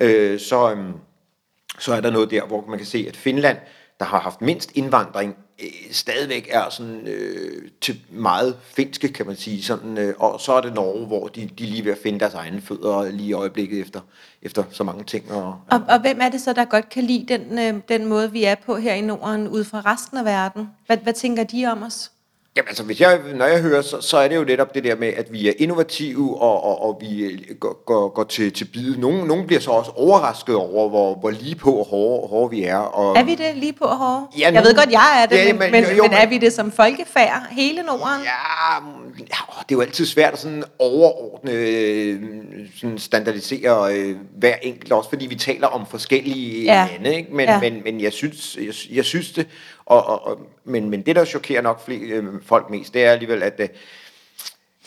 øh, 0.00 0.40
så, 0.40 0.72
øh, 0.72 0.78
så 1.78 1.94
er 1.94 2.00
der 2.00 2.10
noget 2.10 2.30
der, 2.30 2.46
hvor 2.46 2.64
man 2.68 2.78
kan 2.78 2.86
se, 2.86 3.04
at 3.08 3.16
Finland, 3.16 3.56
der 4.00 4.06
har 4.06 4.20
haft 4.20 4.42
mindst 4.42 4.72
indvandring, 4.74 5.36
øh, 5.62 5.68
stadigvæk 5.90 6.48
er 6.50 6.70
sådan 6.70 7.06
øh, 7.06 7.68
til 7.80 8.00
meget 8.10 8.56
finske, 8.62 9.08
kan 9.08 9.26
man 9.26 9.36
sige. 9.36 9.62
Sådan, 9.62 9.98
øh, 9.98 10.14
og 10.18 10.40
så 10.40 10.52
er 10.52 10.60
det 10.60 10.74
Norge, 10.74 11.06
hvor 11.06 11.28
de, 11.28 11.50
de 11.58 11.64
lige 11.64 11.84
ved 11.84 11.92
at 11.92 11.98
finde 12.02 12.20
deres 12.20 12.34
egne 12.34 12.60
fødder 12.60 13.10
lige 13.10 13.28
i 13.28 13.32
øjeblikket 13.32 13.80
efter, 13.80 14.00
efter 14.42 14.64
så 14.70 14.84
mange 14.84 15.04
ting. 15.04 15.32
Og, 15.32 15.56
ja. 15.72 15.76
og, 15.76 15.84
og 15.88 16.00
hvem 16.00 16.18
er 16.20 16.28
det 16.28 16.40
så, 16.40 16.52
der 16.52 16.64
godt 16.64 16.88
kan 16.88 17.04
lide 17.04 17.38
den, 17.38 17.58
øh, 17.58 17.82
den 17.88 18.06
måde, 18.06 18.32
vi 18.32 18.44
er 18.44 18.54
på 18.66 18.76
her 18.76 18.94
i 18.94 19.00
Norden, 19.00 19.48
ud 19.48 19.64
fra 19.64 19.80
resten 19.80 20.18
af 20.18 20.24
verden? 20.24 20.68
Hvad, 20.86 20.96
hvad 20.96 21.12
tænker 21.12 21.44
de 21.44 21.66
om 21.66 21.82
os? 21.82 22.10
Jamen 22.58 22.68
altså, 22.68 22.82
hvis 22.82 23.00
jeg, 23.00 23.20
når 23.34 23.46
jeg 23.46 23.60
hører, 23.60 23.82
så, 23.82 24.00
så 24.00 24.16
er 24.16 24.28
det 24.28 24.36
jo 24.36 24.44
netop 24.44 24.74
det 24.74 24.84
der 24.84 24.96
med, 24.96 25.08
at 25.08 25.32
vi 25.32 25.48
er 25.48 25.52
innovative, 25.58 26.40
og, 26.40 26.64
og, 26.64 26.82
og 26.82 26.98
vi 27.00 27.20
øh, 27.20 27.38
går, 27.60 27.84
går, 27.84 28.08
går 28.08 28.24
til, 28.24 28.52
til 28.52 28.64
bide. 28.64 29.00
Nogle, 29.00 29.26
nogle 29.26 29.46
bliver 29.46 29.60
så 29.60 29.70
også 29.70 29.90
overrasket 29.90 30.54
over, 30.54 30.88
hvor, 30.88 31.14
hvor 31.14 31.30
lige 31.30 31.54
på 31.54 31.72
og 31.72 31.86
hårde, 31.86 32.28
hårde 32.28 32.50
vi 32.50 32.62
er. 32.62 32.76
Og, 32.76 33.16
er 33.16 33.22
vi 33.22 33.34
det 33.34 33.56
lige 33.56 33.72
på 33.72 33.84
og 33.84 33.96
hårde? 33.96 34.26
Ja, 34.38 34.50
jeg 34.52 34.62
ved 34.62 34.74
godt, 34.74 34.90
jeg 34.90 35.22
er 35.22 35.26
det, 35.26 35.36
ja, 35.36 35.52
men, 35.52 35.72
men, 35.72 35.84
jo, 35.84 35.90
jo, 35.96 36.02
men 36.02 36.12
er 36.12 36.26
vi 36.26 36.38
det 36.38 36.52
som 36.52 36.72
folkefærd, 36.72 37.46
hele 37.50 37.82
Norden? 37.82 38.24
Ja, 38.24 38.74
ja, 39.18 39.62
det 39.68 39.74
er 39.74 39.76
jo 39.76 39.80
altid 39.80 40.06
svært 40.06 40.32
at 40.32 40.38
sådan 40.38 40.64
overordne, 40.78 41.52
øh, 41.52 42.20
sådan 42.80 42.98
standardisere 42.98 43.94
øh, 43.94 44.16
hver 44.38 44.54
enkelt, 44.62 44.92
også 44.92 45.08
fordi 45.08 45.26
vi 45.26 45.34
taler 45.34 45.66
om 45.66 45.86
forskellige 45.86 46.64
ja. 46.64 46.88
lande, 46.92 47.16
ikke? 47.16 47.34
Men, 47.34 47.48
ja. 47.48 47.60
men, 47.60 47.80
men 47.84 48.00
jeg, 48.00 48.12
synes, 48.12 48.58
jeg, 48.60 48.96
jeg 48.96 49.04
synes 49.04 49.32
det, 49.32 49.46
og, 49.88 50.06
og, 50.06 50.26
og, 50.26 50.38
men, 50.64 50.90
men 50.90 51.02
det, 51.02 51.16
der 51.16 51.24
chokerer 51.24 51.62
nok 51.62 51.84
flere, 51.84 52.00
øh, 52.00 52.24
folk 52.42 52.70
mest, 52.70 52.94
det 52.94 53.04
er 53.04 53.10
alligevel, 53.10 53.42
at, 53.42 53.54
øh, 53.58 53.68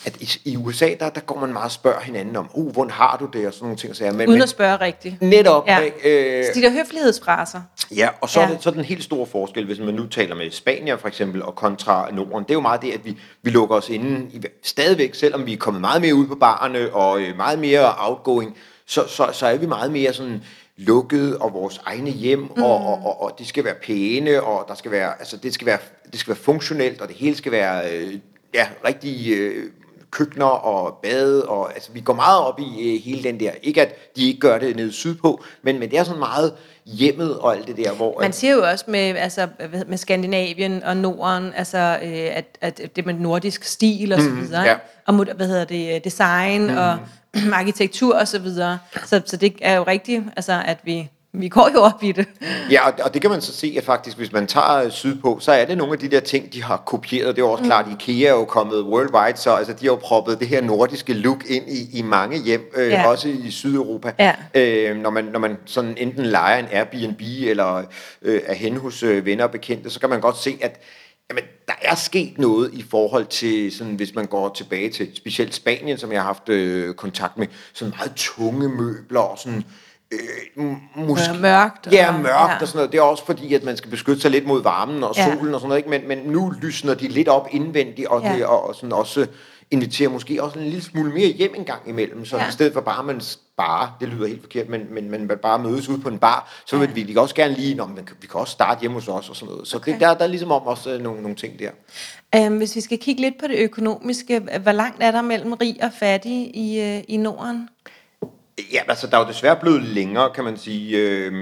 at 0.04 0.16
i, 0.20 0.40
i 0.44 0.56
USA, 0.56 0.94
der, 1.00 1.10
der 1.10 1.20
går 1.20 1.40
man 1.40 1.52
meget 1.52 1.64
og 1.64 1.70
spørger 1.70 2.00
hinanden 2.00 2.36
om, 2.36 2.50
uh, 2.54 2.72
hvordan 2.72 2.90
har 2.90 3.16
du 3.16 3.26
det, 3.32 3.46
og 3.46 3.52
sådan 3.52 3.64
nogle 3.64 3.76
ting. 3.76 3.96
Så, 3.96 4.04
ja, 4.04 4.12
men, 4.12 4.28
Uden 4.28 4.42
at 4.42 4.48
spørge 4.48 4.76
rigtigt. 4.76 5.22
Netop. 5.22 5.66
Ja. 5.66 5.80
Øh, 6.04 6.44
så 6.44 6.50
de 6.54 6.62
der 6.62 6.70
høflighedsfraser. 6.70 7.60
Ja, 7.96 8.08
og 8.20 8.28
så, 8.28 8.40
ja. 8.40 8.46
Er 8.46 8.50
det, 8.50 8.62
så 8.62 8.70
er 8.70 8.74
den 8.74 8.84
helt 8.84 9.04
store 9.04 9.26
forskel, 9.26 9.64
hvis 9.64 9.78
man 9.78 9.94
nu 9.94 10.06
taler 10.06 10.34
med 10.34 10.50
Spanien 10.50 10.98
for 10.98 11.08
eksempel, 11.08 11.42
og 11.42 11.54
kontra 11.54 12.10
Norden. 12.12 12.42
Det 12.44 12.50
er 12.50 12.54
jo 12.54 12.60
meget 12.60 12.82
det, 12.82 12.92
at 12.92 13.04
vi, 13.04 13.18
vi 13.42 13.50
lukker 13.50 13.76
os 13.76 13.88
inde 13.88 14.26
i, 14.32 14.42
stadigvæk, 14.62 15.14
selvom 15.14 15.46
vi 15.46 15.52
er 15.52 15.56
kommet 15.56 15.80
meget 15.80 16.02
mere 16.02 16.14
ud 16.14 16.26
på 16.26 16.34
barerne, 16.34 16.94
og 16.94 17.20
øh, 17.20 17.36
meget 17.36 17.58
mere 17.58 17.94
outgoing, 17.98 18.56
så, 18.86 19.08
så, 19.08 19.28
så 19.32 19.46
er 19.46 19.56
vi 19.56 19.66
meget 19.66 19.92
mere 19.92 20.12
sådan 20.12 20.42
lukket 20.76 21.38
og 21.38 21.54
vores 21.54 21.80
egne 21.84 22.10
hjem 22.10 22.38
mm. 22.38 22.62
og, 22.62 22.86
og, 22.86 23.06
og, 23.06 23.22
og 23.22 23.38
det 23.38 23.46
skal 23.46 23.64
være 23.64 23.74
pæne 23.74 24.42
og 24.42 24.64
der 24.68 24.74
skal 24.74 24.90
være 24.90 25.18
altså 25.18 25.36
det 25.36 25.54
skal 25.54 25.66
være 25.66 25.78
det 26.12 26.20
skal 26.20 26.30
være 26.30 26.42
funktionelt 26.42 27.00
og 27.00 27.08
det 27.08 27.16
hele 27.16 27.36
skal 27.36 27.52
være 27.52 27.90
øh, 27.92 28.18
ja 28.54 28.68
rigtig 28.84 29.32
øh, 29.32 29.70
køkkener 30.12 30.46
og 30.46 30.98
bade, 31.02 31.48
og 31.48 31.74
altså, 31.74 31.92
vi 31.92 32.00
går 32.00 32.14
meget 32.14 32.40
op 32.40 32.60
i 32.60 32.94
øh, 32.94 33.02
hele 33.02 33.22
den 33.22 33.40
der. 33.40 33.50
Ikke 33.62 33.82
at 33.82 34.16
de 34.16 34.26
ikke 34.26 34.40
gør 34.40 34.58
det 34.58 34.76
nede 34.76 34.92
sydpå, 34.92 35.44
men, 35.62 35.78
men 35.78 35.90
det 35.90 35.98
er 35.98 36.04
sådan 36.04 36.18
meget 36.18 36.54
hjemmet 36.86 37.38
og 37.38 37.56
alt 37.56 37.66
det 37.66 37.76
der. 37.76 37.92
Hvor, 37.92 38.20
Man 38.20 38.32
siger 38.32 38.54
jo 38.54 38.62
også 38.62 38.84
med, 38.88 39.00
altså, 39.00 39.48
med 39.88 39.96
Skandinavien 39.96 40.82
og 40.82 40.96
Norden, 40.96 41.52
altså, 41.56 41.98
øh, 42.02 42.36
at, 42.36 42.58
at 42.60 42.96
det 42.96 43.06
med 43.06 43.14
nordisk 43.14 43.64
stil 43.64 44.12
og 44.12 44.20
så 44.20 44.28
mm, 44.28 44.40
videre, 44.40 44.62
ja. 44.62 44.76
og 45.06 45.14
hvad 45.14 45.46
hedder 45.46 45.64
det, 45.64 46.04
design 46.04 46.62
mm. 46.62 46.76
og 46.76 46.98
arkitektur 47.52 48.14
og 48.14 48.28
så 48.28 48.38
videre. 48.38 48.78
Så, 49.06 49.22
så 49.26 49.36
det 49.36 49.54
er 49.60 49.74
jo 49.74 49.82
rigtigt, 49.82 50.22
altså, 50.36 50.62
at 50.66 50.78
vi 50.84 51.08
vi 51.34 51.48
går 51.48 51.70
jo 51.74 51.80
op 51.80 52.02
i 52.02 52.12
det. 52.12 52.26
Ja, 52.70 52.86
og, 52.86 52.94
og 53.04 53.14
det 53.14 53.22
kan 53.22 53.30
man 53.30 53.40
så 53.40 53.52
se, 53.52 53.74
at 53.78 53.84
faktisk, 53.84 54.16
hvis 54.16 54.32
man 54.32 54.46
tager 54.46 54.88
sydpå, 54.88 55.38
så 55.40 55.52
er 55.52 55.64
det 55.64 55.78
nogle 55.78 55.92
af 55.92 55.98
de 55.98 56.08
der 56.08 56.20
ting, 56.20 56.52
de 56.52 56.62
har 56.62 56.76
kopieret. 56.76 57.36
Det 57.36 57.42
er 57.42 57.46
også 57.46 57.62
mm. 57.62 57.68
klart, 57.68 57.86
IKEA 58.00 58.28
er 58.28 58.32
jo 58.32 58.44
kommet 58.44 58.82
worldwide, 58.82 59.36
så 59.36 59.50
altså, 59.50 59.72
de 59.72 59.86
har 59.86 59.92
jo 59.92 59.96
proppet 59.96 60.40
det 60.40 60.48
her 60.48 60.60
nordiske 60.60 61.12
look 61.12 61.44
ind 61.46 61.64
i, 61.68 61.98
i 61.98 62.02
mange 62.02 62.42
hjem, 62.42 62.72
øh, 62.76 62.90
ja. 62.90 63.08
også 63.08 63.28
i 63.28 63.50
Sydeuropa. 63.50 64.12
Ja. 64.18 64.34
Øh, 64.54 64.96
når, 64.96 65.10
man, 65.10 65.24
når 65.24 65.38
man 65.38 65.56
sådan 65.64 65.94
enten 65.96 66.26
leger 66.26 66.58
en 66.58 66.66
Airbnb, 66.72 67.20
eller 67.46 67.82
øh, 68.22 68.40
er 68.46 68.54
hen 68.54 68.76
hos 68.76 69.02
øh, 69.02 69.26
venner 69.26 69.44
og 69.44 69.50
bekendte, 69.50 69.90
så 69.90 70.00
kan 70.00 70.10
man 70.10 70.20
godt 70.20 70.36
se, 70.36 70.58
at 70.60 70.80
Jamen, 71.30 71.44
der 71.68 71.74
er 71.82 71.94
sket 71.94 72.38
noget 72.38 72.70
i 72.74 72.82
forhold 72.90 73.26
til, 73.26 73.72
sådan, 73.72 73.94
hvis 73.94 74.14
man 74.14 74.26
går 74.26 74.48
tilbage 74.54 74.90
til 74.90 75.16
specielt 75.16 75.54
Spanien, 75.54 75.98
som 75.98 76.12
jeg 76.12 76.20
har 76.20 76.26
haft 76.26 76.48
øh, 76.48 76.94
kontakt 76.94 77.38
med, 77.38 77.46
sådan 77.72 77.94
meget 77.98 78.12
tunge 78.16 78.68
møbler 78.68 79.20
og 79.20 79.38
sådan 79.38 79.64
øh, 80.12 80.76
måske, 80.96 81.34
mørkt. 81.40 81.88
Ja, 81.92 82.12
mørkt 82.12 82.26
ja. 82.26 82.60
og 82.60 82.68
sådan 82.68 82.76
noget. 82.78 82.92
Det 82.92 82.98
er 82.98 83.02
også 83.02 83.26
fordi, 83.26 83.54
at 83.54 83.64
man 83.64 83.76
skal 83.76 83.90
beskytte 83.90 84.22
sig 84.22 84.30
lidt 84.30 84.46
mod 84.46 84.62
varmen 84.62 85.04
og 85.04 85.14
solen 85.14 85.48
ja. 85.48 85.54
og 85.54 85.60
sådan 85.60 85.68
noget. 85.68 85.78
Ikke? 85.78 85.90
Men, 85.90 86.08
men 86.08 86.18
nu 86.18 86.52
lysner 86.62 86.94
de 86.94 87.08
lidt 87.08 87.28
op 87.28 87.48
indvendigt, 87.50 88.08
og, 88.08 88.22
ja. 88.22 88.34
det, 88.34 88.46
og, 88.46 88.68
og 88.68 88.74
sådan 88.74 88.92
også 88.92 89.26
inviterer 89.72 90.10
måske 90.10 90.42
også 90.42 90.58
en 90.58 90.64
lille 90.64 90.82
smule 90.82 91.12
mere 91.12 91.28
hjem 91.28 91.54
en 91.54 91.64
gang 91.64 91.88
imellem. 91.88 92.24
Så 92.24 92.36
ja. 92.36 92.48
i 92.48 92.52
stedet 92.52 92.72
for 92.72 92.80
bare, 92.80 92.98
at 92.98 93.04
man 93.04 93.20
bare, 93.56 93.92
det 94.00 94.08
lyder 94.08 94.26
helt 94.26 94.40
forkert, 94.40 94.68
men, 94.68 94.86
men, 94.90 95.10
men 95.10 95.26
man 95.26 95.38
bare 95.42 95.58
mødes 95.58 95.88
ud 95.88 95.98
på 95.98 96.08
en 96.08 96.18
bar, 96.18 96.62
så 96.66 96.78
vil 96.78 96.90
ja. 96.96 97.04
vi 97.04 97.16
også 97.16 97.34
gerne 97.34 97.54
lige, 97.54 97.74
når 97.74 97.86
man, 97.86 98.08
vi 98.20 98.26
kan 98.26 98.40
også 98.40 98.52
starte 98.52 98.80
hjemme 98.80 98.94
hos 98.94 99.08
os 99.08 99.28
og 99.28 99.36
sådan 99.36 99.52
noget. 99.52 99.68
Så 99.68 99.76
okay. 99.76 99.92
det, 99.92 100.00
der, 100.00 100.14
der 100.14 100.24
er 100.24 100.28
ligesom 100.28 100.52
om 100.52 100.62
også 100.62 100.90
øh, 100.90 101.00
nogle, 101.00 101.22
nogle 101.22 101.36
ting 101.36 101.58
der. 101.58 101.70
Um, 102.46 102.56
hvis 102.56 102.76
vi 102.76 102.80
skal 102.80 102.98
kigge 102.98 103.22
lidt 103.22 103.34
på 103.40 103.46
det 103.46 103.58
økonomiske, 103.58 104.40
hvor 104.62 104.72
langt 104.72 105.02
er 105.02 105.10
der 105.10 105.22
mellem 105.22 105.52
rig 105.52 105.76
og 105.82 105.90
fattig 105.98 106.56
i, 106.56 106.80
øh, 106.80 107.02
i 107.08 107.16
Norden? 107.16 107.68
Ja, 108.72 108.80
altså 108.88 109.06
der 109.06 109.16
er 109.16 109.20
jo 109.20 109.28
desværre 109.28 109.56
blevet 109.60 109.82
længere, 109.82 110.30
kan 110.34 110.44
man 110.44 110.56
sige, 110.56 110.98
øh, 110.98 111.32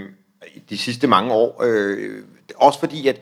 de 0.70 0.78
sidste 0.78 1.06
mange 1.06 1.32
år. 1.32 1.62
Øh, 1.64 2.22
også 2.56 2.80
fordi, 2.80 3.08
at 3.08 3.20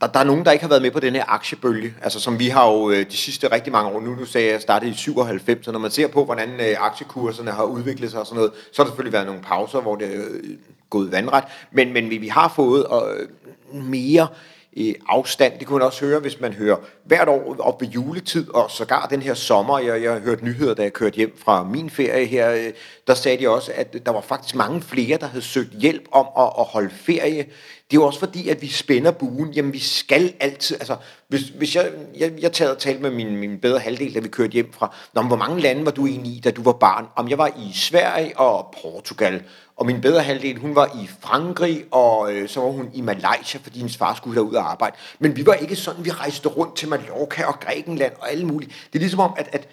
der, 0.00 0.06
der 0.06 0.20
er 0.20 0.24
nogen, 0.24 0.44
der 0.44 0.50
ikke 0.50 0.62
har 0.62 0.68
været 0.68 0.82
med 0.82 0.90
på 0.90 1.00
den 1.00 1.14
her 1.14 1.24
aktiebølge, 1.28 1.94
altså 2.02 2.20
som 2.20 2.38
vi 2.38 2.48
har 2.48 2.70
jo 2.70 2.90
øh, 2.90 3.10
de 3.10 3.16
sidste 3.16 3.52
rigtig 3.52 3.72
mange 3.72 3.90
år, 3.90 4.00
nu, 4.00 4.14
nu 4.14 4.24
sagde 4.24 4.52
jeg, 4.52 4.60
startede 4.60 4.90
i 4.90 4.94
97, 4.94 5.64
så 5.64 5.72
når 5.72 5.78
man 5.78 5.90
ser 5.90 6.08
på, 6.08 6.24
hvordan 6.24 6.50
øh, 6.60 6.76
aktiekurserne 6.78 7.50
har 7.50 7.64
udviklet 7.64 8.10
sig 8.10 8.20
og 8.20 8.26
sådan 8.26 8.36
noget, 8.36 8.52
så 8.72 8.82
har 8.82 8.84
der 8.84 8.90
selvfølgelig 8.90 9.12
været 9.12 9.26
nogle 9.26 9.42
pauser, 9.42 9.80
hvor 9.80 9.96
det 9.96 10.16
er 10.16 10.20
øh, 10.30 10.50
gået 10.90 11.12
vandret, 11.12 11.44
men, 11.72 11.92
men 11.92 12.10
vi, 12.10 12.16
vi 12.16 12.28
har 12.28 12.52
fået 12.56 12.86
øh, 12.92 13.28
mere 13.84 14.22
øh, 14.22 14.55
afstand. 15.08 15.58
Det 15.58 15.66
kunne 15.66 15.78
man 15.78 15.86
også 15.86 16.04
høre, 16.04 16.20
hvis 16.20 16.40
man 16.40 16.52
hører 16.52 16.76
hvert 17.04 17.28
år 17.28 17.56
op 17.58 17.80
ved 17.80 17.88
juletid, 17.88 18.50
og 18.50 18.70
sågar 18.70 19.06
den 19.06 19.22
her 19.22 19.34
sommer, 19.34 19.78
jeg, 19.78 20.02
jeg 20.02 20.18
hørte 20.18 20.44
nyheder, 20.44 20.74
da 20.74 20.82
jeg 20.82 20.92
kørte 20.92 21.16
hjem 21.16 21.36
fra 21.38 21.64
min 21.64 21.90
ferie 21.90 22.26
her, 22.26 22.52
øh, 22.52 22.72
der 23.06 23.14
sagde 23.14 23.38
de 23.38 23.48
også, 23.48 23.72
at 23.74 24.06
der 24.06 24.12
var 24.12 24.20
faktisk 24.20 24.54
mange 24.54 24.82
flere, 24.82 25.18
der 25.18 25.26
havde 25.26 25.44
søgt 25.44 25.72
hjælp 25.72 26.08
om 26.12 26.26
at, 26.38 26.52
at 26.58 26.64
holde 26.64 26.90
ferie. 26.90 27.46
Det 27.90 27.96
er 27.96 28.00
jo 28.00 28.06
også 28.06 28.18
fordi, 28.18 28.48
at 28.48 28.62
vi 28.62 28.68
spænder 28.68 29.10
buen. 29.10 29.52
Jamen, 29.52 29.72
vi 29.72 29.78
skal 29.78 30.34
altid... 30.40 30.76
Altså, 30.76 30.96
hvis, 31.28 31.42
hvis 31.42 31.76
jeg, 31.76 31.90
jeg, 32.16 32.32
jeg 32.40 32.52
tager 32.52 32.70
og 32.70 32.78
talte 32.78 33.02
med 33.02 33.10
min, 33.10 33.36
min 33.36 33.58
bedre 33.58 33.78
halvdel, 33.78 34.14
da 34.14 34.20
vi 34.20 34.28
kørte 34.28 34.52
hjem 34.52 34.72
fra, 34.72 34.94
Nå, 35.14 35.22
hvor 35.22 35.36
mange 35.36 35.60
lande 35.60 35.84
var 35.84 35.90
du 35.90 36.06
egentlig 36.06 36.32
i, 36.32 36.40
da 36.40 36.50
du 36.50 36.62
var 36.62 36.72
barn? 36.72 37.06
Om 37.16 37.28
jeg 37.28 37.38
var 37.38 37.46
i 37.48 37.72
Sverige 37.74 38.38
og 38.38 38.74
Portugal, 38.82 39.42
og 39.76 39.86
min 39.86 40.00
bedre 40.00 40.22
halvdel, 40.22 40.58
hun 40.58 40.74
var 40.74 40.86
i 40.86 41.10
Frankrig, 41.20 41.84
og 41.90 42.32
øh, 42.32 42.48
så 42.48 42.60
var 42.60 42.70
hun 42.70 42.90
i 42.94 43.00
Malaysia, 43.00 43.60
fordi 43.62 43.78
hendes 43.78 43.96
far 43.96 44.14
skulle 44.14 44.36
derud 44.36 44.54
og 44.54 44.70
arbejde. 44.70 44.96
Men 45.18 45.36
vi 45.36 45.46
var 45.46 45.54
ikke 45.54 45.76
sådan, 45.76 46.04
vi 46.04 46.10
rejste 46.10 46.48
rundt 46.48 46.76
til 46.76 46.88
Mallorca 46.88 47.44
og 47.44 47.60
Grækenland 47.60 48.12
og 48.20 48.30
alle 48.30 48.46
mulige. 48.46 48.72
Det 48.92 48.98
er 48.98 48.98
ligesom 48.98 49.20
om, 49.20 49.32
at, 49.36 49.48
at, 49.52 49.68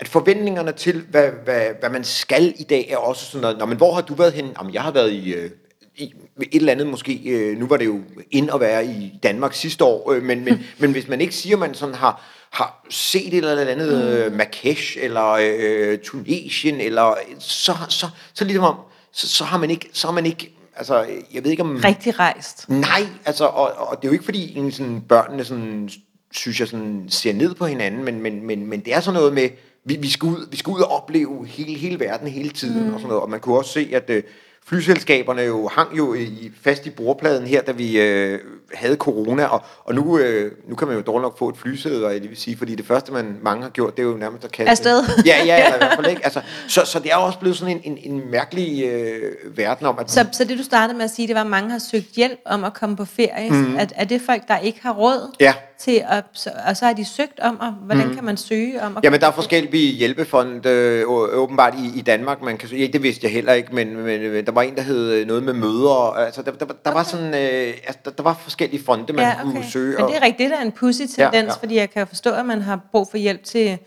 at 0.00 0.08
forventningerne 0.08 0.72
til, 0.72 1.04
hvad, 1.10 1.30
hvad, 1.44 1.66
hvad 1.80 1.90
man 1.90 2.04
skal 2.04 2.54
i 2.58 2.62
dag, 2.62 2.88
er 2.90 2.96
også 2.96 3.24
sådan 3.24 3.40
noget, 3.40 3.58
Nå, 3.58 3.66
men 3.66 3.76
hvor 3.76 3.94
har 3.94 4.00
du 4.00 4.14
været 4.14 4.32
henne? 4.32 4.50
Jamen, 4.58 4.74
jeg 4.74 4.82
har 4.82 4.90
været 4.90 5.12
i... 5.12 5.32
Øh, 5.32 5.50
i 5.96 6.14
et 6.38 6.60
eller 6.60 6.72
andet 6.72 6.86
måske, 6.86 7.20
øh, 7.26 7.58
nu 7.58 7.66
var 7.66 7.76
det 7.76 7.86
jo 7.86 8.00
ind 8.30 8.50
at 8.54 8.60
være 8.60 8.86
i 8.86 9.18
Danmark 9.22 9.54
sidste 9.54 9.84
år, 9.84 10.12
øh, 10.12 10.22
men, 10.22 10.44
men, 10.44 10.66
men 10.78 10.92
hvis 10.92 11.08
man 11.08 11.20
ikke 11.20 11.34
siger, 11.34 11.56
at 11.56 11.60
man 11.60 11.74
sådan 11.74 11.94
har, 11.94 12.22
har 12.50 12.86
set 12.90 13.34
et 13.34 13.44
eller 13.44 13.66
andet 13.66 13.88
mm. 13.88 14.08
øh, 14.08 14.32
Marrakesh 14.32 14.96
eller 15.00 15.30
øh, 15.40 15.98
Tunesien, 15.98 16.80
eller 16.80 17.14
så, 17.38 17.72
så, 17.88 18.06
så 18.34 18.44
ligesom 18.44 18.64
om, 18.64 18.76
så, 19.18 19.28
så 19.28 19.44
har 19.44 19.58
man 19.58 19.70
ikke, 19.70 19.88
så 19.92 20.06
har 20.06 20.14
man 20.14 20.26
ikke 20.26 20.58
altså, 20.76 21.06
jeg 21.34 21.44
ved 21.44 21.50
ikke 21.50 21.62
om... 21.62 21.80
Rigtig 21.84 22.18
rejst. 22.18 22.68
Nej, 22.68 23.06
altså, 23.24 23.44
og, 23.44 23.72
og 23.88 23.96
det 23.96 24.04
er 24.04 24.08
jo 24.08 24.12
ikke 24.12 24.24
fordi, 24.24 24.56
en, 24.56 24.72
sådan, 24.72 25.00
børnene 25.08 25.44
sådan, 25.44 25.90
synes 26.30 26.60
jeg 26.60 26.68
sådan, 26.68 27.06
ser 27.08 27.32
ned 27.32 27.54
på 27.54 27.66
hinanden, 27.66 28.04
men, 28.04 28.22
men, 28.22 28.46
men, 28.46 28.66
men 28.66 28.80
det 28.80 28.94
er 28.94 29.00
sådan 29.00 29.18
noget 29.18 29.32
med, 29.32 29.48
vi, 29.84 29.96
vi, 29.96 30.10
skal 30.10 30.26
ud, 30.26 30.46
vi 30.50 30.56
skal 30.56 30.70
ud 30.70 30.80
og 30.80 30.90
opleve 30.90 31.46
hele, 31.46 31.78
hele 31.78 32.00
verden 32.00 32.28
hele 32.28 32.50
tiden, 32.50 32.86
mm. 32.86 32.94
og 32.94 33.00
sådan 33.00 33.08
noget, 33.08 33.22
og 33.22 33.30
man 33.30 33.40
kunne 33.40 33.56
også 33.56 33.72
se, 33.72 33.90
at 33.92 34.10
øh, 34.10 34.22
flyselskaberne 34.66 35.42
jo 35.42 35.68
hang 35.68 35.98
jo 35.98 36.14
i, 36.14 36.52
fast 36.62 36.86
i 36.86 36.90
bordpladen 36.90 37.46
her, 37.46 37.62
da 37.62 37.72
vi 37.72 38.00
øh, 38.00 38.38
havde 38.74 38.96
corona, 38.96 39.44
og, 39.44 39.62
og 39.84 39.94
nu, 39.94 40.18
øh, 40.18 40.52
nu 40.68 40.74
kan 40.74 40.88
man 40.88 40.96
jo 40.96 41.02
dårligt 41.02 41.22
nok 41.22 41.38
få 41.38 41.48
et 41.48 41.56
flysæde, 41.56 42.06
og 42.06 42.12
det 42.12 42.28
vil 42.28 42.36
sige, 42.36 42.56
fordi 42.56 42.74
det 42.74 42.86
første, 42.86 43.12
man 43.12 43.38
mange 43.42 43.62
har 43.62 43.70
gjort, 43.70 43.96
det 43.96 44.02
er 44.02 44.06
jo 44.06 44.16
nærmest 44.16 44.44
at 44.44 44.52
kaste... 44.52 44.70
Afsted. 44.70 45.02
Ja, 45.26 45.36
ja, 45.36 45.56
ja, 45.56 45.74
i 45.74 45.78
hvert 45.78 45.96
fald 45.96 46.06
ikke. 46.14 46.24
Altså, 46.24 46.40
så, 46.68 46.84
så 46.84 46.98
det 46.98 47.12
er 47.12 47.16
også 47.16 47.38
blevet 47.38 47.56
sådan 47.56 47.80
en, 47.84 47.98
en, 47.98 48.12
en 48.12 48.30
mærkelig 48.30 48.84
øh, 48.84 49.56
verden 49.56 49.86
om, 49.86 49.98
at... 49.98 50.10
Så, 50.10 50.26
så 50.32 50.44
det, 50.44 50.58
du 50.58 50.64
startede 50.64 50.96
med 50.96 51.04
at 51.04 51.10
sige, 51.10 51.28
det 51.28 51.34
var, 51.34 51.40
at 51.40 51.46
mange 51.46 51.70
har 51.70 51.78
søgt 51.78 52.10
hjælp 52.16 52.38
om 52.44 52.64
at 52.64 52.74
komme 52.74 52.96
på 52.96 53.04
ferie. 53.04 53.50
Mm. 53.50 53.76
At, 53.76 53.92
er 53.96 54.04
det 54.04 54.20
folk, 54.20 54.48
der 54.48 54.58
ikke 54.58 54.78
har 54.82 54.92
råd? 54.92 55.34
Ja 55.40 55.54
til 55.78 56.02
at, 56.08 56.24
og 56.68 56.76
så 56.76 56.84
har 56.84 56.92
de 56.92 57.04
søgt 57.04 57.40
om, 57.40 57.60
og 57.60 57.70
hvordan 57.70 58.08
mm. 58.08 58.14
kan 58.14 58.24
man 58.24 58.36
søge 58.36 58.82
om? 58.82 58.98
Jamen, 59.02 59.20
der 59.20 59.26
er 59.26 59.30
forskellige 59.30 59.92
hjælpefonde 59.92 60.68
øh, 60.68 61.04
åbenbart 61.08 61.74
i, 61.74 61.98
i 61.98 62.02
Danmark. 62.02 62.42
Man 62.42 62.56
kan, 62.56 62.68
ja, 62.68 62.86
det 62.86 63.02
vidste 63.02 63.24
jeg 63.24 63.32
heller 63.32 63.52
ikke, 63.52 63.74
men, 63.74 63.96
men, 63.96 64.30
men 64.32 64.46
der 64.46 64.52
var 64.52 64.62
en, 64.62 64.76
der 64.76 64.82
hed 64.82 65.12
øh, 65.12 65.26
noget 65.26 65.42
med 65.42 65.52
møder. 65.52 66.14
Altså, 66.14 66.42
der, 66.42 66.50
der, 66.50 66.66
der 66.66 66.74
okay. 66.84 66.92
var 66.92 67.02
sådan, 67.02 67.26
øh, 67.26 67.74
altså, 67.86 67.98
der, 68.04 68.10
der 68.10 68.22
var 68.22 68.40
forskellige 68.42 68.84
fonde, 68.84 69.12
man 69.12 69.24
ja, 69.24 69.34
okay. 69.42 69.52
kunne 69.52 69.64
søge. 69.64 69.96
Men 69.98 70.06
det 70.06 70.16
er 70.16 70.22
rigtigt, 70.22 70.50
det 70.50 70.58
er 70.58 70.62
en 70.62 70.72
pussy 70.72 71.00
tendens, 71.00 71.34
ja, 71.34 71.42
ja. 71.42 71.52
fordi 71.52 71.74
jeg 71.74 71.90
kan 71.90 72.06
forstå, 72.06 72.30
at 72.30 72.46
man 72.46 72.62
har 72.62 72.80
brug 72.92 73.08
for 73.10 73.18
hjælp 73.18 73.44
til 73.44 73.78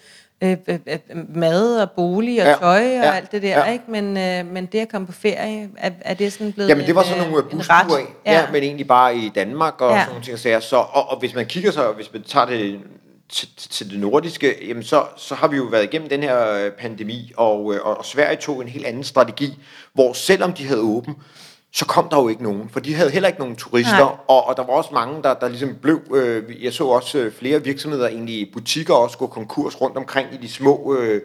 øh, 0.41 0.57
øh, 0.67 0.79
øh, 0.87 0.99
mad 1.35 1.81
og 1.81 1.91
bolig 1.91 2.41
og 2.41 2.47
ja, 2.47 2.55
tøj 2.55 2.77
og 2.77 2.83
ja, 2.83 3.11
alt 3.11 3.31
det 3.31 3.41
der, 3.41 3.59
ja. 3.59 3.71
ikke? 3.71 3.85
Men, 3.87 4.17
øh, 4.17 4.53
men 4.53 4.65
det 4.65 4.79
at 4.79 4.89
komme 4.89 5.07
på 5.07 5.13
ferie, 5.13 5.69
er, 5.77 5.91
er 6.01 6.13
det 6.13 6.33
sådan 6.33 6.53
blevet 6.53 6.69
Jamen 6.69 6.85
det 6.85 6.95
var 6.95 7.03
sådan 7.03 7.27
nogle 7.27 7.43
busture, 7.43 8.01
ja. 8.25 8.33
ja, 8.33 8.51
men 8.51 8.63
egentlig 8.63 8.87
bare 8.87 9.15
i 9.15 9.31
Danmark 9.35 9.81
og 9.81 9.91
ja. 9.91 9.99
sådan 9.99 10.09
nogle 10.09 10.25
ting. 10.25 10.63
Så, 10.63 10.75
og, 10.77 11.09
og 11.09 11.19
hvis 11.19 11.35
man 11.35 11.45
kigger 11.45 11.71
så, 11.71 11.91
hvis 11.91 12.13
man 12.13 12.23
tager 12.23 12.45
det 12.45 12.79
til, 13.29 13.49
til 13.57 13.91
det 13.91 13.99
nordiske, 13.99 14.55
jamen 14.67 14.83
så, 14.83 15.03
så 15.17 15.35
har 15.35 15.47
vi 15.47 15.57
jo 15.57 15.63
været 15.63 15.83
igennem 15.83 16.09
den 16.09 16.23
her 16.23 16.53
øh, 16.53 16.71
pandemi, 16.71 17.31
og, 17.37 17.73
øh, 17.73 17.79
og 17.83 18.05
Sverige 18.05 18.37
tog 18.37 18.61
en 18.61 18.67
helt 18.67 18.85
anden 18.85 19.03
strategi, 19.03 19.57
hvor 19.93 20.13
selvom 20.13 20.53
de 20.53 20.67
havde 20.67 20.81
åben, 20.81 21.15
så 21.73 21.85
kom 21.85 22.09
der 22.09 22.17
jo 22.17 22.27
ikke 22.27 22.43
nogen, 22.43 22.69
for 22.69 22.79
de 22.79 22.93
havde 22.93 23.09
heller 23.09 23.27
ikke 23.27 23.39
nogen 23.39 23.55
turister, 23.55 24.05
og, 24.27 24.47
og 24.47 24.57
der 24.57 24.63
var 24.63 24.73
også 24.73 24.89
mange, 24.93 25.23
der, 25.23 25.33
der 25.33 25.47
ligesom 25.47 25.75
blev, 25.81 26.01
øh, 26.13 26.63
jeg 26.63 26.73
så 26.73 26.85
også 26.85 27.17
øh, 27.17 27.33
flere 27.33 27.63
virksomheder, 27.63 28.07
egentlig 28.07 28.49
butikker 28.53 28.93
også 28.93 29.17
gå 29.17 29.27
konkurs 29.27 29.81
rundt 29.81 29.97
omkring 29.97 30.27
i 30.33 30.37
de 30.37 30.49
små 30.49 30.95
øh, 30.99 31.21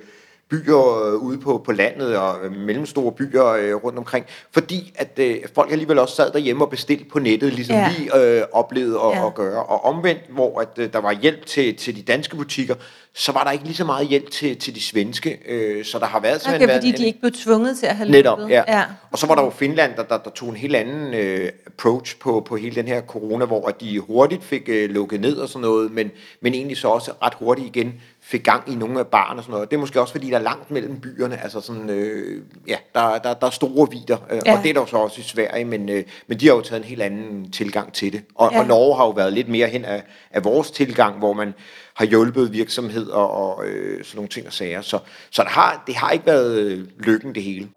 byer 0.50 1.06
øh, 1.06 1.14
ude 1.14 1.38
på, 1.38 1.62
på 1.64 1.72
landet 1.72 2.16
og 2.16 2.44
øh, 2.44 2.52
mellemstore 2.52 3.12
byer 3.12 3.46
øh, 3.46 3.74
rundt 3.74 3.98
omkring, 3.98 4.26
fordi 4.52 4.92
at 4.94 5.18
øh, 5.18 5.36
folk 5.54 5.72
alligevel 5.72 5.98
også 5.98 6.16
sad 6.16 6.30
derhjemme 6.32 6.64
og 6.64 6.70
bestilte 6.70 7.04
på 7.04 7.18
nettet, 7.18 7.52
ligesom 7.52 7.76
ja. 7.76 7.92
vi 7.98 8.10
øh, 8.20 8.42
oplevede 8.52 9.00
at, 9.00 9.10
ja. 9.10 9.26
at 9.26 9.34
gøre. 9.34 9.62
Og 9.62 9.84
omvendt, 9.84 10.22
hvor 10.28 10.60
at, 10.60 10.68
øh, 10.78 10.92
der 10.92 10.98
var 10.98 11.12
hjælp 11.12 11.46
til, 11.46 11.76
til 11.76 11.96
de 11.96 12.02
danske 12.02 12.36
butikker, 12.36 12.74
så 13.14 13.32
var 13.32 13.44
der 13.44 13.50
ikke 13.50 13.64
lige 13.64 13.76
så 13.76 13.84
meget 13.84 14.08
hjælp 14.08 14.30
til, 14.30 14.56
til 14.56 14.74
de 14.74 14.82
svenske. 14.82 15.38
Øh, 15.48 15.84
så 15.84 15.98
der 15.98 16.06
har 16.06 16.20
været 16.20 16.42
sådan 16.42 16.62
okay, 16.62 16.74
fordi 16.74 16.88
en, 16.88 16.94
de 16.96 17.06
ikke 17.06 17.20
blev 17.20 17.32
tvunget 17.32 17.78
til 17.78 17.86
at 17.86 17.96
have 17.96 18.10
Netop, 18.10 18.38
ja. 18.48 18.62
ja. 18.68 18.84
Og 19.10 19.18
så 19.18 19.26
var 19.26 19.34
der 19.34 19.42
jo 19.42 19.50
Finland, 19.50 19.92
der, 19.96 20.02
der, 20.02 20.18
der 20.18 20.30
tog 20.30 20.48
en 20.48 20.56
helt 20.56 20.76
anden 20.76 21.14
øh, 21.14 21.50
approach 21.66 22.18
på, 22.18 22.44
på 22.48 22.56
hele 22.56 22.74
den 22.74 22.88
her 22.88 23.00
corona, 23.00 23.44
hvor 23.44 23.68
de 23.80 23.98
hurtigt 23.98 24.44
fik 24.44 24.62
øh, 24.68 24.90
lukket 24.90 25.20
ned 25.20 25.36
og 25.36 25.48
sådan 25.48 25.60
noget, 25.60 25.92
men, 25.92 26.10
men 26.40 26.54
egentlig 26.54 26.76
så 26.76 26.88
også 26.88 27.12
ret 27.22 27.34
hurtigt 27.34 27.76
igen 27.76 27.94
fik 28.28 28.44
gang 28.44 28.72
i 28.72 28.74
nogle 28.74 29.00
af 29.00 29.06
barn 29.06 29.36
og 29.36 29.42
sådan 29.42 29.52
noget. 29.52 29.70
Det 29.70 29.76
er 29.76 29.80
måske 29.80 30.00
også, 30.00 30.12
fordi 30.12 30.30
der 30.30 30.38
er 30.38 30.42
langt 30.42 30.70
mellem 30.70 31.00
byerne. 31.00 31.42
Altså 31.42 31.60
sådan, 31.60 31.90
øh, 31.90 32.42
ja, 32.68 32.76
der, 32.94 33.18
der, 33.18 33.34
der 33.34 33.46
er 33.46 33.50
store 33.50 33.90
vider, 33.90 34.16
øh, 34.30 34.40
ja. 34.46 34.56
og 34.56 34.62
det 34.62 34.68
er 34.68 34.74
der 34.74 34.80
jo 34.80 34.86
så 34.86 34.96
også 34.96 35.20
i 35.20 35.24
Sverige, 35.24 35.64
men, 35.64 35.88
øh, 35.88 36.04
men 36.26 36.40
de 36.40 36.46
har 36.46 36.54
jo 36.54 36.60
taget 36.60 36.80
en 36.80 36.88
helt 36.88 37.02
anden 37.02 37.50
tilgang 37.50 37.92
til 37.92 38.12
det. 38.12 38.22
Og, 38.34 38.52
ja. 38.52 38.60
og 38.60 38.66
Norge 38.66 38.96
har 38.96 39.04
jo 39.04 39.10
været 39.10 39.32
lidt 39.32 39.48
mere 39.48 39.68
hen 39.68 39.84
af, 39.84 40.02
af 40.30 40.44
vores 40.44 40.70
tilgang, 40.70 41.18
hvor 41.18 41.32
man 41.32 41.54
har 41.94 42.06
hjulpet 42.06 42.52
virksomheder 42.52 43.16
og 43.16 43.66
øh, 43.66 44.04
sådan 44.04 44.16
nogle 44.16 44.28
ting 44.28 44.46
og 44.46 44.52
sager. 44.52 44.80
Så, 44.80 44.98
så 45.30 45.42
det, 45.42 45.50
har, 45.50 45.82
det 45.86 45.96
har 45.96 46.10
ikke 46.10 46.26
været 46.26 46.58
øh, 46.58 46.86
lykken 46.98 47.34
det 47.34 47.42
hele. 47.42 47.68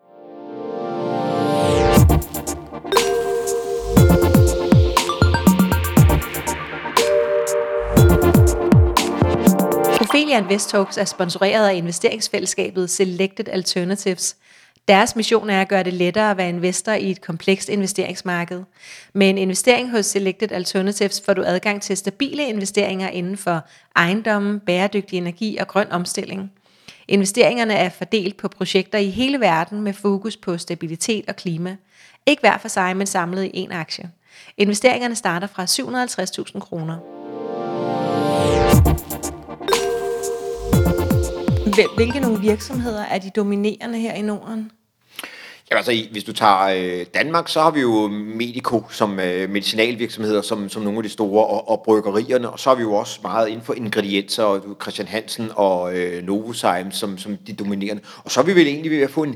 Ophelia 10.30 10.46
Invest 10.46 10.70
Talks 10.70 10.98
er 10.98 11.06
sponsoreret 11.06 11.70
af 11.70 11.76
investeringsfællesskabet 11.76 12.90
Selected 12.90 13.50
Alternatives. 13.50 14.36
Deres 14.88 15.16
mission 15.16 15.50
er 15.50 15.62
at 15.62 15.68
gøre 15.68 15.84
det 15.84 15.94
lettere 15.94 16.32
at 16.32 16.38
være 16.38 16.50
investor 16.50 16.92
i 16.92 17.12
et 17.12 17.22
komplekst 17.22 17.70
investeringsmarked. 17.70 18.64
Med 19.14 19.30
en 19.30 19.38
investering 19.38 19.92
hos 19.92 20.06
Selected 20.06 20.52
Alternatives 20.52 21.22
får 21.26 21.34
du 21.34 21.44
adgang 21.46 21.82
til 21.82 21.98
stabile 21.98 22.48
investeringer 22.48 23.10
inden 23.10 23.38
for 23.38 23.68
ejendommen, 23.96 24.60
bæredygtig 24.60 25.18
energi 25.18 25.58
og 25.58 25.68
grøn 25.68 25.92
omstilling. 25.92 26.52
Investeringerne 27.08 27.74
er 27.74 27.90
fordelt 27.90 28.38
på 28.38 28.48
projekter 28.48 28.98
i 28.98 29.10
hele 29.10 29.40
verden 29.40 29.82
med 29.82 29.94
fokus 29.94 30.38
på 30.38 30.58
stabilitet 30.58 31.26
og 31.28 31.36
klima. 31.36 31.76
Ikke 32.26 32.42
hver 32.42 32.58
for 32.58 32.68
sig, 32.68 32.98
men 32.98 33.08
samlet 33.08 33.52
i 33.54 33.66
én 33.66 33.74
aktie. 33.74 34.10
Investeringerne 34.58 35.16
starter 35.16 35.48
fra 35.48 35.64
750.000 35.64 36.60
kroner. 36.60 37.20
Hvilke 41.96 42.20
nogle 42.20 42.40
virksomheder 42.40 43.04
er 43.04 43.20
de 43.20 43.30
dominerende 43.30 44.00
her 44.00 44.14
i 44.14 44.22
Norden? 44.22 44.72
Ja, 45.72 45.78
altså, 45.78 45.94
hvis 46.12 46.24
du 46.24 46.34
tager 46.34 46.60
øh, 46.60 47.06
Danmark, 47.14 47.48
så 47.48 47.62
har 47.62 47.72
vi 47.72 47.82
jo 47.82 48.08
Medico 48.08 48.84
som 48.90 49.20
øh, 49.20 49.50
medicinalvirksomheder, 49.50 50.42
som, 50.42 50.70
som 50.70 50.82
nogle 50.82 50.98
af 50.98 51.04
de 51.04 51.10
store, 51.10 51.46
og, 51.46 51.70
og 51.70 51.82
bryggerierne, 51.86 52.50
og 52.50 52.60
så 52.60 52.70
har 52.70 52.76
vi 52.76 52.82
jo 52.82 52.94
også 52.94 53.20
meget 53.24 53.48
inden 53.48 53.66
for 53.66 53.74
ingredienser, 53.74 54.44
og 54.44 54.78
Christian 54.82 55.08
Hansen 55.08 55.52
og 55.56 55.98
øh, 55.98 56.24
Novozymes 56.24 56.96
som, 56.96 57.18
som 57.18 57.38
de 57.38 57.54
dominerende. 57.54 58.02
Og 58.24 58.32
så 58.32 58.40
er 58.40 58.44
vi 58.44 58.56
vel 58.56 58.68
egentlig 58.68 58.92
ved 58.92 59.02
at 59.02 59.10
få 59.10 59.24
en, 59.24 59.36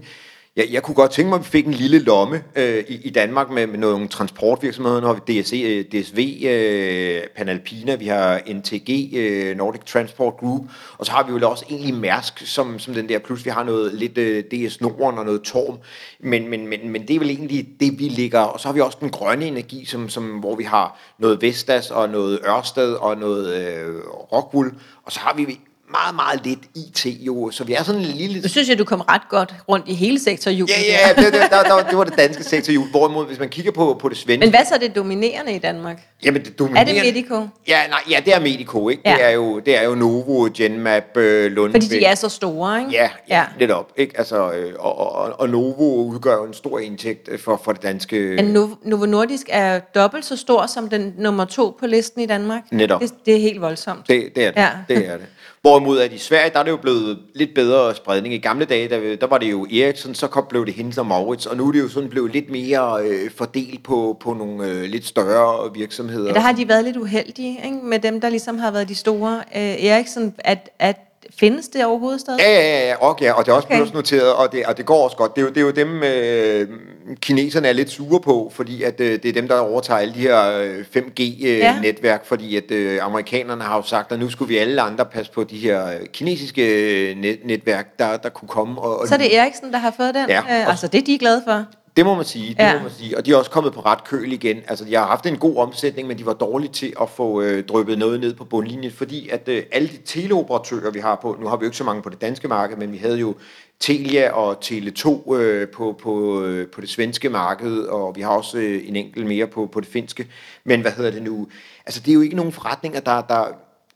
jeg, 0.55 0.67
jeg 0.71 0.83
kunne 0.83 0.95
godt 0.95 1.11
tænke 1.11 1.29
mig, 1.29 1.39
at 1.39 1.45
vi 1.45 1.49
fik 1.49 1.65
en 1.65 1.73
lille 1.73 1.99
lomme 1.99 2.43
øh, 2.55 2.83
i, 2.87 2.95
i 2.95 3.09
Danmark 3.09 3.49
med, 3.49 3.67
med 3.67 3.79
nogle 3.79 4.07
transportvirksomheder. 4.07 5.01
Nu 5.01 5.07
har 5.07 5.13
vi 5.13 5.41
DSC, 5.41 5.53
øh, 5.65 6.01
DSV, 6.01 6.45
øh, 6.45 7.21
Panalpina, 7.35 7.95
vi 7.95 8.07
har 8.07 8.41
NTG, 8.47 9.15
øh, 9.15 9.57
Nordic 9.57 9.81
Transport 9.85 10.37
Group, 10.37 10.61
og 10.97 11.05
så 11.05 11.11
har 11.11 11.23
vi 11.23 11.31
jo 11.31 11.49
også 11.49 11.65
egentlig 11.69 11.93
Mærsk, 11.93 12.47
som, 12.47 12.79
som 12.79 12.93
den 12.93 13.09
der, 13.09 13.19
plus 13.19 13.45
vi 13.45 13.49
har 13.49 13.63
noget 13.63 13.93
lidt 13.93 14.17
øh, 14.17 14.43
DS 14.43 14.81
Norden 14.81 15.19
og 15.19 15.25
noget 15.25 15.41
Torm, 15.41 15.77
men, 16.19 16.49
men, 16.49 16.67
men, 16.67 16.89
men 16.89 17.07
det 17.07 17.15
er 17.15 17.19
vel 17.19 17.29
egentlig 17.29 17.67
det, 17.79 17.99
vi 17.99 18.03
ligger, 18.03 18.39
og 18.39 18.59
så 18.59 18.67
har 18.67 18.73
vi 18.73 18.81
også 18.81 18.97
den 19.01 19.09
grønne 19.09 19.45
energi, 19.45 19.85
som, 19.85 20.09
som, 20.09 20.23
hvor 20.23 20.55
vi 20.55 20.63
har 20.63 20.99
noget 21.19 21.41
Vestas 21.41 21.91
og 21.91 22.09
noget 22.09 22.39
Ørsted 22.47 22.93
og 22.93 23.17
noget 23.17 23.55
øh, 23.55 23.95
Rockwool, 24.07 24.73
og 25.03 25.11
så 25.11 25.19
har 25.19 25.33
vi 25.35 25.59
meget, 25.93 26.15
meget 26.15 26.45
lidt 26.45 26.59
IT 26.75 27.05
jo, 27.05 27.51
så 27.51 27.63
vi 27.63 27.73
er 27.73 27.83
sådan 27.83 28.01
en 28.01 28.07
lille... 28.07 28.41
Nu 28.41 28.47
synes 28.47 28.69
jeg, 28.69 28.79
du 28.79 28.83
kom 28.83 29.01
ret 29.01 29.21
godt 29.29 29.55
rundt 29.69 29.87
i 29.87 29.93
hele 29.93 30.19
sektorhjulet. 30.19 30.73
Ja, 30.89 31.07
ja, 31.07 31.23
det, 31.23 31.33
det, 31.33 31.41
der, 31.51 31.63
der, 31.63 31.83
det 31.89 31.97
var 31.97 32.03
det 32.03 32.17
danske 32.17 32.43
sektorhjul, 32.43 32.89
hvorimod 32.89 33.25
hvis 33.25 33.39
man 33.39 33.49
kigger 33.49 33.71
på, 33.71 33.97
på 34.01 34.09
det 34.09 34.17
svenske... 34.17 34.39
Men 34.39 34.49
hvad 34.49 34.65
så 34.65 34.75
er 34.75 34.79
det 34.79 34.95
dominerende 34.95 35.53
i 35.53 35.59
Danmark? 35.59 36.01
Jamen, 36.25 36.45
det 36.45 36.59
dominerende... 36.59 36.91
Er 36.91 37.03
det 37.03 37.13
Medico? 37.13 37.47
Ja, 37.67 37.87
nej, 37.89 37.99
ja, 38.09 38.21
det 38.25 38.33
er 38.35 38.39
Medico, 38.39 38.89
ikke? 38.89 39.01
Ja. 39.05 39.13
Det, 39.13 39.23
er 39.23 39.29
jo, 39.29 39.59
det 39.59 39.77
er 39.77 39.83
jo 39.83 39.95
Novo, 39.95 40.49
Genmap, 40.57 41.17
øh, 41.17 41.51
Lundbæk. 41.51 41.81
Fordi 41.81 41.99
de 41.99 42.05
er 42.05 42.15
så 42.15 42.29
store, 42.29 42.79
ikke? 42.79 42.91
Ja, 42.91 43.09
ja, 43.29 43.37
ja. 43.37 43.45
lidt 43.59 43.71
op, 43.71 43.91
ikke? 43.97 44.17
Altså, 44.17 44.51
øh, 44.51 44.73
og, 44.79 45.15
og, 45.15 45.39
og 45.39 45.49
Novo 45.49 46.05
udgør 46.05 46.35
jo 46.35 46.45
en 46.45 46.53
stor 46.53 46.79
indtægt 46.79 47.29
for, 47.41 47.61
for 47.63 47.71
det 47.71 47.83
danske... 47.83 48.33
Men 48.35 48.45
Novo, 48.45 48.75
Novo 48.83 49.05
Nordisk 49.05 49.47
er 49.49 49.79
dobbelt 49.79 50.25
så 50.25 50.37
stor 50.37 50.65
som 50.65 50.89
den 50.89 51.13
nummer 51.17 51.45
to 51.45 51.77
på 51.79 51.87
listen 51.87 52.21
i 52.21 52.25
Danmark. 52.25 52.61
Netop. 52.71 53.01
Det, 53.01 53.13
det 53.25 53.35
er 53.35 53.39
helt 53.39 53.61
voldsomt. 53.61 54.07
Det, 54.07 54.35
det 54.35 54.43
er 54.45 54.51
det, 54.51 54.61
ja. 54.61 54.69
det 54.87 55.07
er 55.07 55.17
det. 55.17 55.25
Hvorimod 55.63 55.99
at 55.99 56.13
i 56.13 56.17
Sverige, 56.17 56.49
der 56.53 56.59
er 56.59 56.63
det 56.63 56.71
jo 56.71 56.77
blevet 56.77 57.19
lidt 57.35 57.53
bedre 57.55 57.95
spredning. 57.95 58.33
I 58.33 58.37
gamle 58.37 58.65
dage, 58.65 58.89
der, 58.89 59.15
der 59.15 59.27
var 59.27 59.37
det 59.37 59.51
jo 59.51 59.65
Ericsson, 59.65 60.15
så 60.15 60.27
kom, 60.27 60.45
blev 60.49 60.65
det 60.65 60.73
Hennes 60.73 60.97
og 60.97 61.05
Maurits, 61.05 61.45
og 61.45 61.57
nu 61.57 61.67
er 61.67 61.71
det 61.71 61.79
jo 61.79 61.89
sådan 61.89 62.09
blevet 62.09 62.31
lidt 62.31 62.49
mere 62.49 63.03
øh, 63.03 63.31
fordelt 63.31 63.83
på, 63.83 64.17
på 64.21 64.33
nogle 64.33 64.67
øh, 64.67 64.83
lidt 64.83 65.05
større 65.05 65.73
virksomheder. 65.73 66.27
Ja, 66.27 66.33
der 66.33 66.39
har 66.39 66.51
de 66.51 66.67
været 66.67 66.83
lidt 66.83 66.97
uheldige 66.97 67.59
ikke? 67.65 67.77
med 67.83 67.99
dem, 67.99 68.21
der 68.21 68.29
ligesom 68.29 68.57
har 68.57 68.71
været 68.71 68.89
de 68.89 68.95
store. 68.95 69.43
Øh, 69.55 69.85
Ericsson, 69.85 70.35
at, 70.39 70.69
at 70.79 70.97
Findes 71.39 71.67
det 71.67 71.85
overhovedet 71.85 72.21
stadig? 72.21 72.39
Ja, 72.39 72.51
ja, 72.51 72.87
ja, 72.87 72.95
og, 72.95 73.17
ja, 73.21 73.33
og 73.33 73.45
det 73.45 73.51
er 73.51 73.55
også 73.55 73.67
okay. 73.71 73.93
noteret, 73.93 74.33
og 74.33 74.51
det, 74.51 74.65
og 74.65 74.77
det 74.77 74.85
går 74.85 75.03
også 75.03 75.17
godt. 75.17 75.35
Det 75.35 75.41
er 75.41 75.45
jo, 75.45 75.49
det 75.49 75.57
er 75.57 75.61
jo 75.61 75.71
dem, 75.71 76.03
øh, 76.03 76.79
kineserne 77.21 77.67
er 77.67 77.73
lidt 77.73 77.89
sure 77.89 78.19
på, 78.19 78.51
fordi 78.55 78.83
at, 78.83 79.01
øh, 79.01 79.11
det 79.23 79.25
er 79.25 79.33
dem, 79.33 79.47
der 79.47 79.59
overtager 79.59 79.99
alle 79.99 80.13
de 80.13 80.19
her 80.19 80.63
5G-netværk, 80.83 82.03
øh, 82.03 82.03
ja. 82.03 82.17
fordi 82.23 82.57
at 82.57 82.71
øh, 82.71 83.05
amerikanerne 83.05 83.63
har 83.63 83.75
jo 83.75 83.83
sagt, 83.83 84.11
at 84.11 84.19
nu 84.19 84.29
skulle 84.29 84.49
vi 84.49 84.57
alle 84.57 84.81
andre 84.81 85.05
passe 85.05 85.31
på 85.31 85.43
de 85.43 85.57
her 85.57 85.87
øh, 85.87 85.99
kinesiske 86.13 87.09
øh, 87.11 87.17
net, 87.17 87.39
netværk, 87.45 87.99
der, 87.99 88.17
der 88.17 88.29
kunne 88.29 88.49
komme. 88.49 88.81
Og, 88.81 88.99
og 88.99 89.07
Så 89.07 89.13
er 89.13 89.17
det 89.17 89.37
Ericsson, 89.37 89.71
der 89.71 89.77
har 89.77 89.93
fået 89.97 90.15
den? 90.15 90.29
Ja. 90.29 90.39
Øh, 90.39 90.69
altså, 90.69 90.87
det 90.87 91.01
er 91.01 91.05
de 91.05 91.17
glade 91.17 91.41
for? 91.47 91.65
Det 91.95 92.05
må 92.05 92.15
man 92.15 92.25
sige, 92.25 92.49
det 92.49 92.59
ja. 92.59 92.77
må 92.77 92.83
man 92.83 92.91
sige. 92.91 93.17
Og 93.17 93.25
de 93.25 93.31
er 93.31 93.35
også 93.35 93.51
kommet 93.51 93.73
på 93.73 93.79
ret 93.79 94.03
køl 94.03 94.31
igen. 94.31 94.61
Altså, 94.67 94.85
de 94.85 94.95
har 94.95 95.05
haft 95.05 95.25
en 95.25 95.37
god 95.37 95.57
omsætning, 95.57 96.07
men 96.07 96.17
de 96.17 96.25
var 96.25 96.33
dårlige 96.33 96.71
til 96.71 96.93
at 97.01 97.09
få 97.09 97.41
øh, 97.41 97.63
drøbet 97.63 97.97
noget 97.97 98.19
ned 98.19 98.33
på 98.33 98.45
bundlinjen, 98.45 98.91
fordi 98.91 99.29
at 99.29 99.49
øh, 99.49 99.63
alle 99.71 99.87
de 99.87 99.97
teleoperatører, 100.05 100.91
vi 100.91 100.99
har 100.99 101.19
på, 101.21 101.37
nu 101.39 101.47
har 101.47 101.57
vi 101.57 101.63
jo 101.63 101.67
ikke 101.67 101.77
så 101.77 101.83
mange 101.83 102.01
på 102.01 102.09
det 102.09 102.21
danske 102.21 102.47
marked, 102.47 102.77
men 102.77 102.91
vi 102.91 102.97
havde 102.97 103.19
jo 103.19 103.35
Telia 103.79 104.31
og 104.31 104.57
Tele2 104.65 105.33
øh, 105.35 105.67
på, 105.67 105.99
på, 106.01 106.43
øh, 106.43 106.67
på 106.67 106.81
det 106.81 106.89
svenske 106.89 107.29
marked, 107.29 107.77
og 107.77 108.15
vi 108.15 108.21
har 108.21 108.29
også 108.29 108.57
øh, 108.57 108.81
en 108.87 108.95
enkelt 108.95 109.27
mere 109.27 109.47
på, 109.47 109.65
på 109.65 109.79
det 109.79 109.87
finske. 109.89 110.27
Men 110.63 110.81
hvad 110.81 110.91
hedder 110.91 111.11
det 111.11 111.23
nu? 111.23 111.47
Altså, 111.85 112.01
det 112.01 112.11
er 112.11 112.15
jo 112.15 112.21
ikke 112.21 112.35
nogen 112.35 112.51
forretninger, 112.51 112.99
der, 112.99 113.21
der 113.21 113.45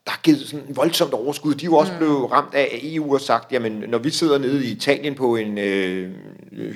der 0.07 0.11
har 0.11 0.19
givet 0.23 0.47
sådan 0.47 0.65
voldsomt 0.69 1.13
overskud. 1.13 1.53
De 1.53 1.65
er 1.65 1.69
jo 1.69 1.75
også 1.75 1.91
mm. 1.91 1.97
blevet 1.97 2.31
ramt 2.31 2.53
af 2.53 2.79
EU 2.83 3.13
og 3.13 3.21
sagt, 3.21 3.51
jamen 3.51 3.83
når 3.87 3.97
vi 3.97 4.09
sidder 4.09 4.37
nede 4.37 4.65
i 4.65 4.71
Italien 4.71 5.15
på 5.15 5.35
en 5.35 5.57
øh, 5.57 6.11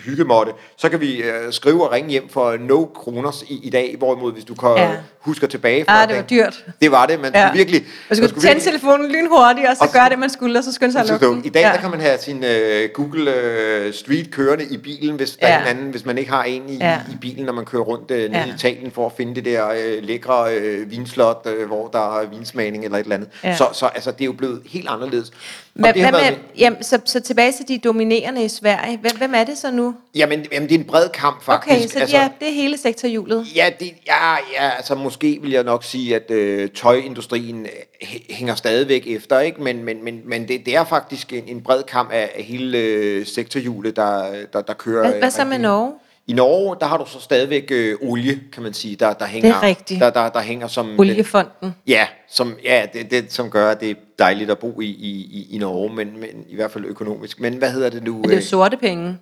hyggemåtte, 0.05 0.51
så 0.77 0.89
kan 0.89 1.01
vi 1.01 1.23
øh, 1.23 1.53
skrive 1.53 1.83
og 1.83 1.91
ringe 1.91 2.09
hjem 2.09 2.29
for 2.29 2.57
no 2.57 2.85
kroner 2.85 3.43
i, 3.49 3.59
i 3.63 3.69
dag, 3.69 3.95
hvorimod 3.97 4.33
hvis 4.33 4.45
du 4.45 4.55
kan, 4.55 4.69
ja. 4.69 4.97
Husker 5.21 5.47
tilbage 5.47 5.85
fra 5.85 5.99
Ja, 5.99 6.05
det 6.05 6.15
var 6.15 6.21
dyrt. 6.21 6.65
Det 6.81 6.91
var 6.91 7.05
det, 7.05 7.19
man 7.19 7.31
ja. 7.35 7.51
virkelig... 7.53 7.81
Man 7.81 8.15
skulle, 8.15 8.29
skulle 8.29 8.41
tænde 8.41 8.55
virkelig, 8.55 8.81
telefonen 8.81 9.11
lynhurtigt, 9.11 9.67
og 9.67 9.75
så 9.77 9.89
gøre 9.93 10.09
det, 10.09 10.19
man 10.19 10.29
skulle, 10.29 10.59
og 10.59 10.63
så 10.63 10.73
skynde 10.73 10.91
sig 10.91 11.01
at 11.01 11.21
lukke 11.21 11.47
I 11.47 11.49
dag 11.49 11.61
ja. 11.61 11.71
der 11.71 11.77
kan 11.77 11.91
man 11.91 12.01
have 12.01 12.17
sin 12.17 12.43
øh, 12.43 12.89
Google 12.93 13.35
øh, 13.35 13.93
Street 13.93 14.31
kørende 14.31 14.65
i 14.65 14.77
bilen, 14.77 15.15
hvis 15.15 15.31
der 15.31 15.47
ja. 15.47 15.53
er 15.53 15.61
en 15.61 15.67
anden, 15.67 15.91
hvis 15.91 16.05
man 16.05 16.17
ikke 16.17 16.31
har 16.31 16.43
en 16.43 16.69
i, 16.69 16.77
ja. 16.77 16.99
i 17.11 17.15
bilen, 17.21 17.45
når 17.45 17.53
man 17.53 17.65
kører 17.65 17.83
rundt 17.83 18.11
øh, 18.11 18.17
nede 18.17 18.39
ja. 18.39 18.45
i 18.45 18.49
Italien 18.55 18.91
for 18.91 19.05
at 19.05 19.11
finde 19.17 19.35
det 19.35 19.45
der 19.45 19.69
øh, 19.69 20.03
lækre 20.03 20.55
øh, 20.55 20.91
vinslot, 20.91 21.47
øh, 21.57 21.67
hvor 21.67 21.87
der 21.87 22.19
er 22.19 22.25
vinsmagning 22.25 22.85
eller 22.85 22.97
et 22.97 23.03
eller 23.03 23.15
andet. 23.15 23.29
Ja. 23.43 23.55
Så, 23.55 23.67
så 23.73 23.85
altså, 23.85 24.11
det 24.11 24.21
er 24.21 24.25
jo 24.25 24.33
blevet 24.33 24.61
helt 24.65 24.89
anderledes. 24.89 25.31
Hvad 25.73 25.93
med, 25.95 26.37
jamen, 26.57 26.83
så, 26.83 26.99
så 27.05 27.19
tilbage 27.19 27.51
til 27.51 27.67
de 27.67 27.77
dominerende 27.77 28.43
i 28.43 28.47
Sverige. 28.47 28.97
Hvem, 28.97 29.17
hvem 29.17 29.33
er 29.35 29.43
det 29.43 29.57
så 29.57 29.71
nu? 29.71 29.95
Jamen, 30.15 30.45
jamen, 30.51 30.69
det 30.69 30.75
er 30.75 30.79
en 30.79 30.85
bred 30.85 31.09
kamp 31.09 31.43
faktisk. 31.43 31.75
Okay, 31.75 31.87
så 31.87 31.99
altså, 31.99 32.17
ja, 32.17 32.29
det 32.39 32.47
er 32.47 32.53
hele 32.53 32.77
sektorhjulet. 32.77 33.45
Ja, 33.55 33.69
det, 33.79 33.93
ja, 34.07 34.33
ja, 34.53 34.69
altså 34.77 34.95
måske 34.95 35.39
vil 35.41 35.51
jeg 35.51 35.63
nok 35.63 35.83
sige, 35.83 36.15
at 36.15 36.31
øh, 36.31 36.69
tøjindustrien 36.69 37.65
øh, 37.65 38.07
hænger 38.29 38.55
stadigvæk 38.55 39.03
efter, 39.07 39.39
ikke? 39.39 39.63
men, 39.63 39.83
men, 39.83 40.03
men, 40.03 40.21
men 40.25 40.47
det, 40.47 40.65
det 40.65 40.75
er 40.75 40.83
faktisk 40.83 41.33
en, 41.33 41.43
en 41.47 41.61
bred 41.61 41.83
kamp 41.83 42.11
af, 42.11 42.31
af 42.35 42.43
hele 42.43 42.77
øh, 42.77 43.25
sektorhjulet, 43.25 43.95
der, 43.95 44.33
der, 44.53 44.61
der 44.61 44.73
kører. 44.73 45.09
Hvad, 45.09 45.19
hvad 45.19 45.31
så 45.31 45.45
med 45.45 45.59
Norge? 45.59 45.91
I 46.27 46.33
Norge, 46.33 46.75
der 46.79 46.85
har 46.85 46.97
du 46.97 47.05
så 47.05 47.19
stadigvæk 47.19 47.67
øh, 47.71 47.97
olie, 48.01 48.39
kan 48.53 48.63
man 48.63 48.73
sige, 48.73 48.95
der, 48.95 49.13
der 49.13 49.25
hænger. 49.25 49.49
Det 49.49 49.57
er 49.57 49.67
rigtigt. 49.67 49.99
Der, 49.99 50.09
der, 50.09 50.29
der 50.29 50.41
hænger 50.41 50.67
som... 50.67 50.99
Oliefonden. 50.99 51.51
Den, 51.61 51.75
ja, 51.87 52.07
som, 52.29 52.55
ja 52.63 52.85
det, 52.93 53.11
det, 53.11 53.33
som 53.33 53.49
gør, 53.49 53.71
at 53.71 53.79
det 53.79 53.89
er 53.89 53.95
dejligt 54.19 54.51
at 54.51 54.59
bo 54.59 54.81
i, 54.81 54.85
i, 54.85 55.47
i 55.49 55.57
Norge, 55.57 55.95
men, 55.95 56.19
men 56.19 56.29
i 56.49 56.55
hvert 56.55 56.71
fald 56.71 56.85
økonomisk. 56.85 57.39
Men 57.39 57.53
hvad 57.53 57.71
hedder 57.71 57.89
det 57.89 58.03
nu? 58.03 58.13
Men 58.13 58.23
det 58.23 58.31
er 58.31 58.35
jo 58.35 58.41
sorte 58.41 58.77
penge. 58.77 59.17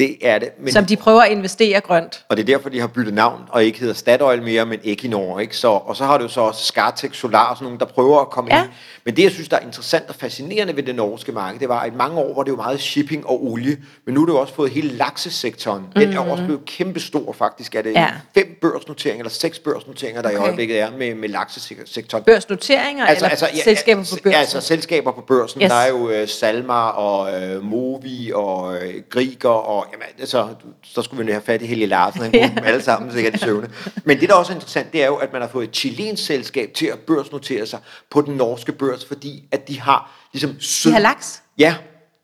Det 0.00 0.16
er 0.22 0.38
det. 0.38 0.48
Men, 0.60 0.72
som 0.72 0.84
de 0.84 0.96
prøver 0.96 1.20
at 1.20 1.30
investere 1.30 1.80
grønt. 1.80 2.24
Og 2.28 2.36
det 2.36 2.42
er 2.42 2.46
derfor, 2.46 2.68
de 2.68 2.80
har 2.80 2.86
byttet 2.86 3.14
navn, 3.14 3.42
og 3.48 3.64
ikke 3.64 3.78
hedder 3.78 3.94
Statoil 3.94 4.42
mere, 4.42 4.66
men 4.66 4.78
Equinor. 4.84 5.40
Ikke? 5.40 5.56
Så, 5.56 5.68
og 5.68 5.96
så 5.96 6.04
har 6.04 6.18
du 6.18 6.28
så 6.28 6.40
også 6.40 6.64
Skartek 6.64 7.14
Solar 7.14 7.50
og 7.50 7.56
sådan 7.56 7.64
nogle, 7.64 7.78
der 7.78 7.84
prøver 7.84 8.20
at 8.20 8.30
komme 8.30 8.54
ja. 8.54 8.62
ind. 8.62 8.70
Men 9.04 9.16
det, 9.16 9.22
jeg 9.22 9.30
synes, 9.30 9.48
der 9.48 9.56
er 9.56 9.60
interessant 9.60 10.08
og 10.08 10.14
fascinerende 10.14 10.76
ved 10.76 10.82
det 10.82 10.94
norske 10.94 11.32
marked, 11.32 11.60
det 11.60 11.68
var, 11.68 11.80
at 11.80 11.92
i 11.92 11.96
mange 11.96 12.18
år 12.18 12.34
var 12.34 12.42
det 12.42 12.50
jo 12.50 12.56
meget 12.56 12.80
shipping 12.80 13.26
og 13.26 13.44
olie, 13.44 13.78
men 14.04 14.14
nu 14.14 14.20
har 14.20 14.26
du 14.26 14.38
også 14.38 14.54
fået 14.54 14.70
hele 14.70 14.88
laksesektoren. 14.88 15.84
Den 15.96 16.10
mm. 16.10 16.16
er 16.16 16.20
også 16.20 16.44
blevet 16.44 16.64
kæmpestor 16.64 17.32
faktisk. 17.32 17.74
Er 17.74 17.82
det 17.82 17.92
ja. 17.92 18.08
fem 18.34 18.58
børsnoteringer, 18.60 19.20
eller 19.20 19.30
seks 19.30 19.58
børsnoteringer, 19.58 20.22
der 20.22 20.28
okay. 20.28 20.38
i 20.38 20.42
øjeblikket 20.42 20.80
er 20.80 20.90
med, 20.98 21.14
med 21.14 21.28
laksesektoren. 21.28 22.24
Børsnoteringer, 22.24 23.06
altså, 23.06 23.24
eller 23.24 23.30
altså, 23.30 23.48
ja, 23.54 23.62
selskaber 23.62 24.02
på 24.02 24.16
børsen? 24.22 24.30
Ja, 24.30 24.38
altså 24.38 24.60
selskaber 24.60 25.12
på 25.12 25.20
børsen. 25.20 25.62
Yes. 25.62 25.70
Der 25.70 25.76
er 25.76 25.88
jo 25.88 26.22
uh, 26.22 26.28
Salmar 26.28 26.90
og 26.90 27.32
uh, 27.56 27.64
Movi 27.64 28.32
og 28.34 28.62
uh, 28.62 28.78
Griger 29.10 29.48
og 29.48 29.86
jamen, 29.92 30.06
altså, 30.18 30.48
så 30.82 31.02
skulle 31.02 31.26
vi 31.26 31.32
have 31.32 31.42
fat 31.42 31.62
i 31.62 31.66
Helge 31.66 31.86
Larsen, 31.86 32.20
han 32.22 32.32
kunne 32.32 32.56
dem 32.56 32.64
alle 32.64 32.82
sammen 32.82 33.12
sikkert 33.12 33.34
i 33.34 33.38
søvne. 33.38 33.70
Men 34.04 34.20
det, 34.20 34.28
der 34.28 34.34
også 34.34 34.52
er 34.52 34.54
interessant, 34.54 34.92
det 34.92 35.02
er 35.02 35.06
jo, 35.06 35.16
at 35.16 35.32
man 35.32 35.40
har 35.40 35.48
fået 35.48 35.68
et 35.68 35.76
chilensk 35.76 36.26
selskab 36.26 36.70
til 36.74 36.86
at 36.86 36.98
børsnotere 36.98 37.66
sig 37.66 37.78
på 38.10 38.20
den 38.20 38.34
norske 38.34 38.72
børs, 38.72 39.04
fordi 39.04 39.44
at 39.52 39.68
de 39.68 39.80
har 39.80 40.28
ligesom... 40.32 40.60
Sød... 40.60 40.90
De 40.90 40.94
har 40.94 41.02
laks? 41.02 41.42
Ja, 41.58 41.74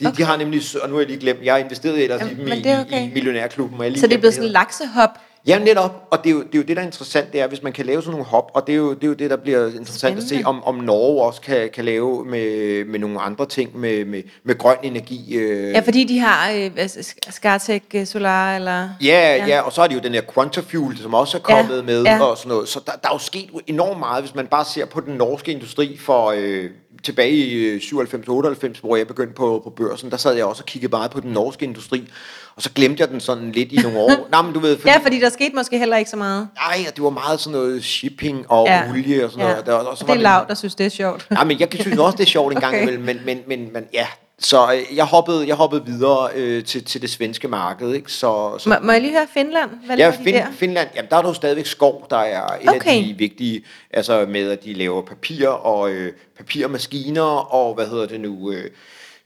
de, 0.01 0.07
okay. 0.07 0.17
de 0.17 0.25
har 0.25 0.37
nemlig, 0.37 0.63
og 0.83 0.89
nu 0.89 0.95
har 0.95 1.01
jeg 1.01 1.09
lige 1.09 1.21
glemt, 1.21 1.41
jeg 1.43 1.55
har 1.55 1.59
investeret 1.59 2.03
ellers 2.03 2.21
Jamen, 2.21 2.49
i 2.49 2.69
i, 2.71 2.75
okay. 2.75 3.03
i 3.03 3.11
millionærklubben. 3.15 3.79
Og 3.79 3.85
jeg 3.85 3.93
lige 3.93 4.01
så 4.01 4.07
det 4.07 4.15
er 4.15 4.19
blevet 4.19 4.35
sådan 4.35 4.49
en 4.49 4.53
laksehop? 4.53 5.11
Ja, 5.47 5.59
netop. 5.59 6.09
Og 6.11 6.25
det 6.25 6.31
er, 6.31 6.35
jo, 6.35 6.43
det 6.43 6.55
er 6.55 6.59
jo 6.59 6.63
det, 6.63 6.77
der 6.77 6.83
er 6.83 6.87
interessant, 6.87 7.33
det 7.33 7.41
er, 7.41 7.47
hvis 7.47 7.63
man 7.63 7.73
kan 7.73 7.87
lave 7.87 8.03
sådan 8.03 8.11
nogle 8.11 8.27
hop, 8.27 8.51
og 8.55 8.67
det 8.67 8.73
er 8.73 8.77
jo 8.77 8.95
det, 8.95 9.05
er 9.05 9.09
jo 9.09 9.15
det 9.15 9.31
der 9.31 9.37
bliver 9.37 9.67
interessant 9.67 9.99
Spændende. 9.99 10.23
at 10.23 10.29
se, 10.29 10.43
om, 10.45 10.65
om 10.65 10.75
Norge 10.75 11.23
også 11.23 11.41
kan, 11.41 11.71
kan 11.75 11.85
lave 11.85 12.25
med, 12.25 12.85
med 12.85 12.99
nogle 12.99 13.21
andre 13.21 13.47
ting, 13.47 13.79
med, 13.79 14.05
med, 14.05 14.23
med 14.45 14.59
grøn 14.59 14.77
energi. 14.83 15.37
Øh. 15.37 15.71
Ja, 15.71 15.81
fordi 15.81 16.05
de 16.05 16.19
har 16.19 16.51
øh, 16.51 16.89
Skartek 17.31 17.83
øh, 17.95 18.07
Solar, 18.07 18.57
eller... 18.57 18.89
Ja, 19.03 19.37
ja, 19.37 19.47
ja, 19.47 19.61
og 19.61 19.73
så 19.73 19.81
har 19.81 19.89
de 19.89 19.95
jo 19.95 20.01
den 20.01 20.15
her 20.15 20.23
Quantafuel, 20.35 20.99
som 20.99 21.15
også 21.15 21.37
er 21.37 21.43
kommet 21.43 21.77
ja, 21.77 21.83
med, 21.83 22.03
ja. 22.03 22.23
og 22.23 22.39
sådan 22.39 22.49
noget. 22.49 22.69
Så 22.69 22.81
der, 22.87 22.93
der 22.93 23.09
er 23.09 23.15
jo 23.15 23.19
sket 23.19 23.51
enormt 23.67 23.99
meget, 23.99 24.23
hvis 24.23 24.35
man 24.35 24.47
bare 24.47 24.65
ser 24.65 24.85
på 24.85 25.01
den 25.01 25.15
norske 25.15 25.53
industri 25.53 25.97
for... 25.97 26.35
Øh, 26.37 26.71
tilbage 27.07 27.31
i 27.31 27.79
97-98, 27.79 28.81
hvor 28.81 28.97
jeg 28.97 29.07
begyndte 29.07 29.35
på, 29.35 29.61
på 29.65 29.71
børsen, 29.71 30.11
der 30.11 30.17
sad 30.17 30.35
jeg 30.35 30.45
også 30.45 30.63
og 30.63 30.67
kiggede 30.67 30.91
meget 30.91 31.11
på 31.11 31.21
den 31.21 31.31
norske 31.31 31.65
industri, 31.65 32.09
og 32.57 32.63
så 32.63 32.71
glemte 32.75 33.01
jeg 33.01 33.09
den 33.09 33.21
sådan 33.21 33.53
lidt 33.53 33.73
i 33.73 33.77
nogle 33.77 33.99
år. 33.99 34.11
Nej, 34.31 34.43
men 34.43 34.53
du 34.53 34.61
ved, 34.61 34.79
fordi, 34.79 34.91
ja, 34.91 34.99
fordi 34.99 35.21
der 35.21 35.29
skete 35.29 35.55
måske 35.55 35.79
heller 35.79 35.97
ikke 35.97 36.11
så 36.11 36.17
meget. 36.17 36.49
Nej, 36.57 36.87
det 36.97 37.05
var 37.05 37.11
meget 37.11 37.41
sådan 37.41 37.59
noget 37.59 37.85
shipping 37.85 38.51
og 38.51 38.67
ja. 38.67 38.91
olie 38.91 39.25
og 39.25 39.31
sådan 39.31 39.47
ja. 39.47 39.51
noget. 39.51 39.67
Der, 39.67 39.73
og 39.73 39.99
så 39.99 40.05
det 40.07 40.13
er 40.13 40.15
lavt, 40.15 40.49
der 40.49 40.55
synes, 40.55 40.75
det 40.75 40.87
er 40.87 40.91
sjovt. 40.91 41.27
Nej, 41.31 41.45
men 41.45 41.61
jeg 41.61 41.69
synes 41.81 41.99
også, 41.99 42.17
det 42.17 42.23
er 42.23 42.29
sjovt 42.29 42.55
en 42.55 42.61
gang 42.61 42.75
okay. 42.75 42.83
imellem, 42.83 43.05
men, 43.05 43.21
men, 43.25 43.41
men, 43.47 43.73
men 43.73 43.85
ja, 43.93 44.07
så 44.39 44.73
øh, 44.73 44.97
jeg 44.97 45.05
hoppede, 45.05 45.49
jeg 45.49 45.57
hoppede 45.57 45.87
videre 45.87 46.31
øh, 46.35 46.65
til, 46.65 46.85
til 46.85 47.03
det 47.03 47.11
svenske 47.11 47.49
marked. 47.49 47.95
Ikke? 47.95 48.13
Så, 48.13 48.59
så, 48.59 48.69
må, 48.69 48.75
må 48.83 48.93
jeg 48.93 49.01
lige 49.01 49.13
høre 49.13 49.27
Finland? 49.35 49.71
Hvad 49.87 49.97
ja, 49.97 50.11
fin, 50.11 50.35
der? 50.35 50.47
Finland, 50.53 50.89
jamen, 50.95 51.11
der 51.11 51.17
er 51.17 51.23
jo 51.23 51.33
stadigvæk 51.33 51.67
skov, 51.67 52.07
der 52.11 52.17
er 52.17 52.47
et 52.47 52.69
okay. 52.69 52.99
af 52.99 53.05
de 53.05 53.15
vigtige, 53.19 53.65
altså 53.91 54.27
med 54.29 54.51
at 54.51 54.65
de 54.65 54.73
laver 54.73 55.03
papir 55.03 55.49
og 55.49 55.91
øh, 55.91 56.13
papirmaskiner 56.37 57.55
og 57.55 57.75
hvad 57.75 57.87
hedder 57.87 58.07
det 58.07 58.21
nu... 58.21 58.53
Øh, 58.53 58.71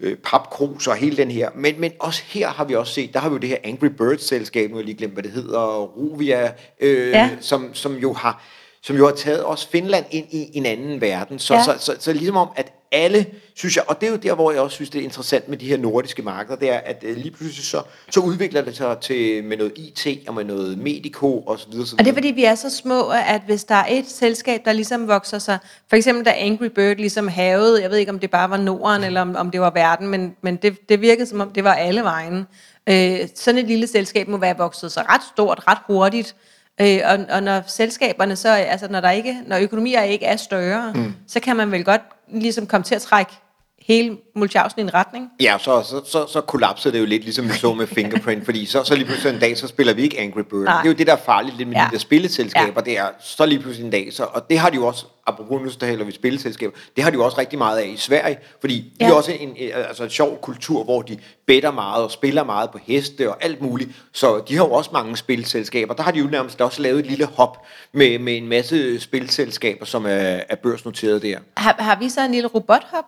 øh, 0.01 0.17
papkrus 0.17 0.87
og 0.87 0.97
hele 0.97 1.17
den 1.17 1.31
her. 1.31 1.51
Men, 1.55 1.81
men 1.81 1.93
også 1.99 2.23
her 2.27 2.49
har 2.49 2.65
vi 2.65 2.75
også 2.75 2.93
set, 2.93 3.15
der 3.15 3.21
har 3.21 3.29
vi 3.29 3.33
jo 3.33 3.39
det 3.39 3.49
her 3.49 3.57
Angry 3.65 3.87
Birds-selskab, 3.87 4.71
nu 4.71 4.77
har 4.77 4.81
jeg 4.81 4.87
lige 4.87 4.99
glemt, 4.99 5.13
hvad 5.13 5.23
det 5.23 5.33
hedder, 5.33 5.83
Rovia, 5.85 6.53
øh, 6.81 7.09
ja. 7.09 7.31
som, 7.41 7.75
som 7.75 7.97
jo 7.97 8.13
har 8.13 8.45
som 8.83 8.97
jo 8.97 9.07
har 9.07 9.15
taget 9.15 9.45
også 9.45 9.69
Finland 9.71 10.05
ind 10.11 10.27
i 10.31 10.51
en 10.53 10.67
anden 10.67 11.01
verden. 11.01 11.39
Så, 11.39 11.55
ja. 11.55 11.63
så, 11.63 11.75
så, 11.79 11.85
så, 11.85 11.97
så 11.99 12.13
ligesom 12.13 12.37
om, 12.37 12.49
at 12.57 12.73
alle, 12.93 13.27
synes 13.55 13.77
jeg, 13.77 13.85
og 13.89 14.01
det 14.01 14.07
er 14.07 14.11
jo 14.11 14.17
der, 14.17 14.35
hvor 14.35 14.53
jeg 14.53 14.61
også 14.61 14.75
synes, 14.75 14.91
det 14.91 14.99
er 14.99 15.03
interessant 15.03 15.49
med 15.49 15.59
de 15.59 15.67
her 15.67 15.77
nordiske 15.77 16.23
markeder, 16.23 16.57
det 16.57 16.71
er, 16.71 16.79
at 16.79 17.05
øh, 17.07 17.17
lige 17.17 17.31
pludselig 17.31 17.65
så, 17.65 17.83
så 18.11 18.21
udvikler 18.21 18.63
det 18.63 18.77
sig 18.77 18.99
til, 18.99 19.45
med 19.45 19.57
noget 19.57 19.73
IT 19.77 20.29
og 20.29 20.35
med 20.35 20.45
noget 20.45 20.79
medico 20.79 21.41
og 21.41 21.59
så 21.59 21.67
videre. 21.71 21.87
Så 21.87 21.97
og 21.99 22.05
det 22.05 22.11
er 22.11 22.15
fordi, 22.15 22.29
vi 22.29 22.45
er 22.45 22.55
så 22.55 22.71
små, 22.71 23.09
at 23.27 23.43
hvis 23.47 23.65
der 23.65 23.75
er 23.75 23.87
et 23.89 24.09
selskab, 24.09 24.61
der 24.65 24.73
ligesom 24.73 25.09
vokser 25.09 25.39
sig, 25.39 25.59
for 25.89 25.97
eksempel 25.97 26.25
da 26.25 26.35
Angry 26.37 26.67
Bird 26.67 26.97
ligesom 26.97 27.29
havede, 27.29 27.83
jeg 27.83 27.91
ved 27.91 27.99
ikke, 27.99 28.13
om 28.13 28.19
det 28.19 28.31
bare 28.31 28.51
var 28.51 28.57
Norden, 28.57 29.05
eller 29.05 29.21
om, 29.21 29.37
om 29.37 29.51
det 29.51 29.61
var 29.61 29.71
verden, 29.71 30.09
men, 30.09 30.37
men 30.43 30.57
det, 30.57 30.89
det 30.89 31.01
virkede 31.01 31.27
som 31.27 31.41
om, 31.41 31.51
det 31.51 31.65
var 31.65 31.75
alle 31.75 32.03
vejen. 32.03 32.47
Øh, 32.87 33.29
sådan 33.35 33.59
et 33.59 33.67
lille 33.67 33.87
selskab 33.87 34.29
må 34.29 34.37
være 34.37 34.57
vokset 34.59 34.93
sig 34.93 35.05
ret 35.09 35.23
stort, 35.35 35.61
ret 35.69 35.79
hurtigt, 35.87 36.35
Øh, 36.81 37.01
og, 37.05 37.19
og 37.31 37.43
når 37.43 37.63
selskaberne 37.67 38.37
så, 38.37 38.49
altså 38.49 38.89
når, 38.91 39.01
der 39.01 39.11
ikke, 39.11 39.37
når 39.47 39.59
økonomier 39.59 40.03
ikke 40.03 40.27
er 40.27 40.37
større, 40.37 40.93
mm. 40.95 41.15
så 41.27 41.41
kan 41.41 41.57
man 41.57 41.73
vel 41.73 41.85
godt 41.85 42.03
ligesom 42.29 42.67
komme 42.67 42.85
til 42.85 42.95
at 42.95 43.03
trække 43.03 43.33
hele 43.91 44.17
Mulchausen 44.37 44.81
i 44.81 44.83
en 44.83 44.95
retning. 44.95 45.31
Ja, 45.41 45.57
så, 45.59 45.83
så, 45.83 46.03
så, 46.05 46.27
så 46.33 46.41
kollapsede 46.41 46.95
det 46.95 47.01
jo 47.01 47.05
lidt, 47.05 47.23
ligesom 47.23 47.49
vi 47.49 47.53
så 47.53 47.75
med 47.75 47.87
Fingerprint, 47.87 48.45
fordi 48.45 48.67
så, 48.67 48.85
så 48.85 48.95
lige 48.95 49.05
pludselig 49.05 49.35
en 49.35 49.41
dag, 49.41 49.59
så 49.59 49.67
spiller 49.67 49.93
vi 49.95 50.03
ikke 50.03 50.21
Angry 50.21 50.41
Bird. 50.41 50.65
Nej. 50.65 50.83
Det 50.83 50.89
er 50.89 50.93
jo 50.93 50.97
det, 50.99 51.07
der 51.07 51.13
er 51.13 51.17
farligt 51.17 51.57
lidt 51.57 51.69
med 51.69 51.77
ja. 51.77 51.85
de 51.85 51.93
der 51.93 51.99
spilleselskaber, 51.99 52.83
ja. 52.87 52.91
det 52.91 52.99
er 52.99 53.09
så 53.21 53.47
lige 53.47 53.59
pludselig 53.59 53.85
en 53.85 53.91
dag, 53.91 54.13
så, 54.13 54.25
og 54.25 54.51
det 54.51 54.59
har 54.59 54.71
de 54.71 54.77
jo 54.77 54.87
også, 54.87 55.07
apropos 55.27 55.63
nu 55.63 55.71
taler 55.71 56.05
vi 56.05 56.13
spilleselskaber, 56.13 56.73
det 56.97 57.05
har 57.05 57.11
de 57.11 57.15
jo 57.15 57.25
også 57.25 57.39
rigtig 57.39 57.59
meget 57.59 57.79
af 57.79 57.87
i 57.87 57.97
Sverige, 57.97 58.39
fordi 58.61 58.93
ja. 59.01 59.05
de 59.05 59.11
har 59.11 59.17
også 59.17 59.33
en, 59.41 59.57
altså 59.75 60.05
en 60.05 60.11
sjov 60.11 60.39
kultur, 60.41 60.85
hvor 60.85 61.03
de 61.03 61.19
better 61.47 61.71
meget 61.71 62.05
og 62.05 62.11
spiller 62.11 62.45
meget 62.45 62.71
på 62.71 62.79
heste 62.87 63.31
og 63.31 63.45
alt 63.45 63.63
muligt, 63.63 63.91
så 64.13 64.43
de 64.49 64.57
har 64.57 64.65
jo 64.65 64.73
også 64.73 64.91
mange 64.93 65.17
spilselskaber. 65.17 65.95
Der 65.95 66.03
har 66.03 66.11
de 66.11 66.19
jo 66.19 66.27
nærmest 66.27 66.61
også 66.61 66.83
lavet 66.83 66.99
et 66.99 67.07
lille 67.07 67.27
hop 67.27 67.67
med, 67.93 68.19
med 68.19 68.37
en 68.37 68.49
masse 68.49 69.01
spilselskaber, 69.01 69.85
som 69.85 70.07
er, 70.07 70.41
er 70.49 70.57
børsnoteret 70.63 71.23
der. 71.23 71.39
Har, 71.57 71.77
har 71.79 71.99
vi 71.99 72.09
så 72.09 72.21
en 72.25 72.33
lille 72.33 72.49
robothop? 72.49 73.05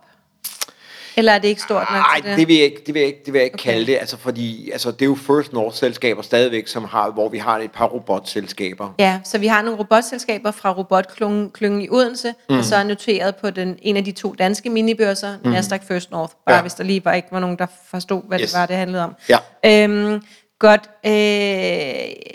Eller 1.17 1.33
er 1.33 1.39
det 1.39 1.49
ikke 1.49 1.63
stort 1.63 1.87
nok 1.91 1.99
Nej, 1.99 2.21
det? 2.25 2.39
det 2.39 2.49
vil 2.49 2.57
jeg 2.57 2.65
ikke, 2.65 2.83
det 2.87 2.95
vil 2.95 3.01
jeg 3.01 3.07
ikke, 3.07 3.23
det 3.27 3.33
vil 3.33 3.39
jeg 3.39 3.45
ikke 3.45 3.55
okay. 3.55 3.71
kalde 3.71 3.87
det. 3.87 3.99
Altså, 4.01 4.17
fordi 4.17 4.71
altså, 4.71 4.91
det 4.91 5.03
er 5.03 5.07
jo 5.07 5.15
First 5.15 5.53
North-selskaber 5.53 6.23
stadigvæk, 6.23 6.67
som 6.69 6.85
har, 6.85 7.11
hvor 7.11 7.29
vi 7.29 7.39
har 7.39 7.59
et 7.59 7.73
par 7.73 7.87
robotselskaber. 7.87 8.95
Ja, 8.99 9.21
så 9.25 9.39
vi 9.39 9.47
har 9.47 9.63
nogle 9.63 9.79
robotselskaber 9.79 10.51
fra 10.51 10.73
robotklyngen 10.73 11.83
i 11.83 11.89
Odense, 11.91 12.35
mm. 12.49 12.59
og 12.59 12.65
så 12.65 12.77
er 12.77 12.83
noteret 12.83 13.37
på 13.37 13.51
den, 13.51 13.79
en 13.83 13.97
af 13.97 14.05
de 14.05 14.13
to 14.13 14.35
danske 14.39 14.71
minibørser, 14.71 15.37
mm. 15.45 15.51
Nasdaq 15.51 15.83
First 15.89 16.11
North. 16.11 16.33
Bare 16.47 16.57
ja. 16.57 16.63
hvis 16.63 16.75
der 16.75 16.85
lige 16.85 17.05
var 17.05 17.13
ikke 17.13 17.29
var 17.31 17.41
nogen, 17.41 17.59
der 17.59 17.67
forstod, 17.91 18.23
hvad 18.29 18.41
yes. 18.41 18.51
det 18.51 18.61
var, 18.61 18.67
det 18.67 18.77
handlede 18.77 19.05
om. 19.05 19.15
Ja. 19.29 19.39
Øhm, 19.65 20.23
godt. 20.59 20.91
Øh, 21.07 21.13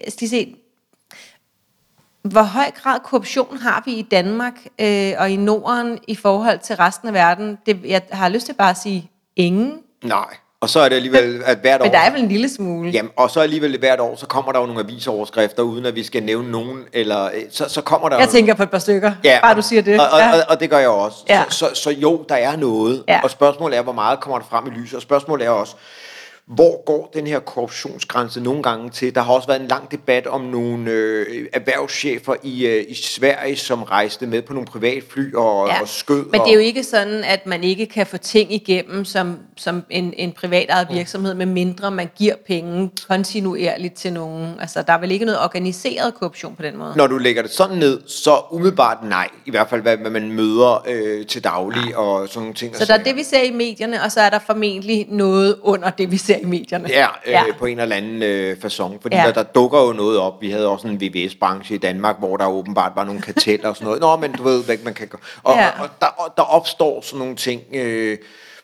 se, 0.10 0.56
hvor 2.32 2.42
høj 2.42 2.72
grad 2.84 3.00
korruption 3.00 3.58
har 3.58 3.84
vi 3.86 3.92
i 3.92 4.02
Danmark 4.02 4.54
øh, 4.82 5.14
og 5.18 5.30
i 5.30 5.36
Norden 5.36 6.00
i 6.08 6.16
forhold 6.16 6.60
til 6.60 6.76
resten 6.76 7.08
af 7.08 7.14
verden? 7.14 7.58
Det, 7.66 7.80
jeg 7.86 8.02
har 8.12 8.30
lyst 8.30 8.46
til 8.46 8.54
bare 8.54 8.70
at 8.70 8.78
sige 8.78 9.10
ingen. 9.36 9.74
Nej, 10.04 10.36
og 10.62 10.70
så 10.70 10.80
er 10.80 10.90
det 10.90 10.96
alligevel, 10.96 11.42
at 11.46 11.58
hvert 11.58 11.82
år... 11.82 11.86
Men 11.86 11.94
der 11.94 12.00
er 12.00 12.12
vel 12.12 12.22
en 12.22 12.28
lille 12.28 12.50
smule. 12.50 12.90
Jamen, 12.90 13.12
og 13.16 13.30
så 13.30 13.40
alligevel 13.40 13.80
hvert 13.80 14.00
år, 14.00 14.16
så 14.16 14.26
kommer 14.26 14.52
der 14.52 14.60
jo 14.60 14.66
nogle 14.66 14.82
avisoverskrifter, 14.82 15.64
uden 15.64 15.86
at 15.86 15.96
vi 15.96 16.04
skal 16.04 16.24
nævne 16.24 16.52
nogen, 16.52 16.84
eller 16.94 17.26
øh, 17.26 17.32
så, 17.52 17.70
så 17.70 17.82
kommer 17.82 18.10
der... 18.10 18.20
Jeg 18.20 18.30
tænker 18.30 18.54
på 18.54 18.64
et 18.64 18.72
par 18.72 18.80
stykker, 18.80 19.12
ja, 19.24 19.40
bare 19.42 19.56
du 19.56 19.62
siger 19.62 19.82
det. 19.82 20.00
Og, 20.00 20.08
og, 20.12 20.20
ja. 20.20 20.34
og, 20.34 20.40
og 20.50 20.60
det 20.60 20.70
gør 20.70 20.78
jeg 20.78 20.90
også. 20.90 21.18
Ja. 21.30 21.44
Så, 21.50 21.58
så, 21.58 21.82
så 21.82 21.92
jo, 21.92 22.26
der 22.30 22.36
er 22.36 22.56
noget, 22.56 23.04
ja. 23.08 23.20
og 23.24 23.30
spørgsmålet 23.30 23.78
er, 23.78 23.82
hvor 23.82 23.92
meget 23.92 24.20
kommer 24.20 24.40
der 24.40 24.46
frem 24.50 24.68
i 24.68 24.70
lyset, 24.70 24.96
og 24.96 25.02
spørgsmålet 25.02 25.46
er 25.46 25.50
også, 25.50 25.76
hvor 26.48 26.86
går 26.86 27.12
den 27.14 27.28
her 27.28 27.40
korruptionsgrænse 27.40 28.42
nogle 28.42 28.64
gange 28.64 28.90
til? 28.90 29.16
Der 29.16 29.22
har 29.22 29.34
også 29.34 29.48
været 29.48 29.62
en 29.62 29.68
lang 29.68 29.92
debat 29.92 30.28
om 30.28 30.42
nogle 30.42 30.92
øh, 30.92 31.48
erhvervschefer 31.54 32.36
i, 32.44 32.66
øh, 32.66 32.86
i 32.88 32.94
Sverige, 32.94 33.56
som 33.56 33.84
rejste 33.84 34.28
med 34.28 34.42
på 34.42 34.54
nogle 34.54 34.68
privatfly 34.68 35.34
og, 35.34 35.68
ja. 35.68 35.82
og 35.82 35.88
skød. 35.88 36.26
Men 36.32 36.42
det 36.42 36.50
er 36.50 36.54
jo 36.54 36.60
ikke 36.60 36.84
sådan, 36.84 37.24
at 37.24 37.46
man 37.46 37.64
ikke 37.64 37.86
kan 37.86 38.08
få 38.08 38.18
ting 38.18 38.54
igennem 38.54 39.06
som, 39.06 39.38
som 39.56 39.84
en, 39.90 40.14
en 40.18 40.32
privatejet 40.32 40.88
virksomhed, 40.92 41.34
med 41.34 41.46
mindre 41.46 41.92
man 41.92 42.10
giver 42.18 42.36
penge 42.48 42.92
kontinuerligt 43.08 43.94
til 43.94 44.14
nogen. 44.14 44.54
Altså, 44.60 44.82
der 44.82 44.94
er 44.94 45.00
vel 45.00 45.12
ikke 45.12 45.26
noget 45.26 45.40
organiseret 45.40 46.14
korruption 46.14 46.56
på 46.56 46.62
den 46.62 46.78
måde? 46.78 46.94
Når 46.96 47.08
du 47.08 47.18
lægger 47.18 47.42
det 47.42 47.52
sådan 47.52 47.78
ned, 47.78 48.02
så 48.08 48.38
umiddelbart 48.52 48.98
nej. 49.04 49.28
I 49.46 49.52
hvert 49.52 49.70
fald, 49.70 49.82
hvad, 49.82 49.98
hvad 49.98 50.12
man 50.12 50.32
møder 50.32 50.86
øh, 50.88 51.26
til 51.26 51.44
daglig 51.44 51.90
ja. 51.90 51.98
og 51.98 52.28
sådan 52.28 52.42
nogle 52.42 52.54
ting. 52.54 52.76
Så 52.76 52.86
der 52.86 52.94
er 52.94 53.04
det, 53.04 53.16
vi 53.16 53.24
ser 53.24 53.42
i 53.42 53.52
medierne, 53.52 54.04
og 54.04 54.12
så 54.12 54.22
er 54.22 54.30
der 54.30 54.40
formentlig 54.40 55.06
noget 55.10 55.56
under 55.62 55.90
det, 55.90 56.12
vi 56.12 56.18
ser 56.18 56.37
i 56.42 56.46
medierne. 56.46 56.90
Ja, 56.90 57.08
øh, 57.26 57.32
ja. 57.32 57.44
på 57.60 57.66
en 57.66 57.80
eller 57.80 57.96
anden 57.96 58.24
øh, 58.24 58.58
façon. 58.66 59.02
Fordi 59.02 59.16
ja. 59.16 59.24
der, 59.26 59.32
der 59.32 59.44
dukker 59.44 59.82
jo 59.82 59.94
noget 59.94 60.20
op. 60.20 60.42
Vi 60.42 60.52
havde 60.52 60.68
også 60.68 60.88
en 60.88 61.02
VVS-branche 61.02 61.76
i 61.76 61.78
Danmark, 61.78 62.20
hvor 62.20 62.38
der 62.38 62.48
åbenbart 62.48 62.92
var 62.96 63.04
nogle 63.04 63.22
karteller 63.22 63.70
og 63.70 63.76
sådan 63.76 63.86
noget. 63.86 64.02
Nå, 64.02 64.16
men 64.16 64.32
du 64.32 64.44
ved, 64.44 64.64
hvad 64.64 64.78
man 64.84 64.94
kan 64.94 65.08
gøre. 65.08 65.22
Og, 65.44 65.56
ja. 65.56 65.68
og, 65.68 65.74
og, 65.80 65.90
der, 66.02 66.08
og 66.08 66.34
der 66.38 66.44
opstår 66.44 67.02
sådan 67.02 67.20
nogle 67.20 67.36
ting. 67.36 67.62
Øh, 67.74 68.18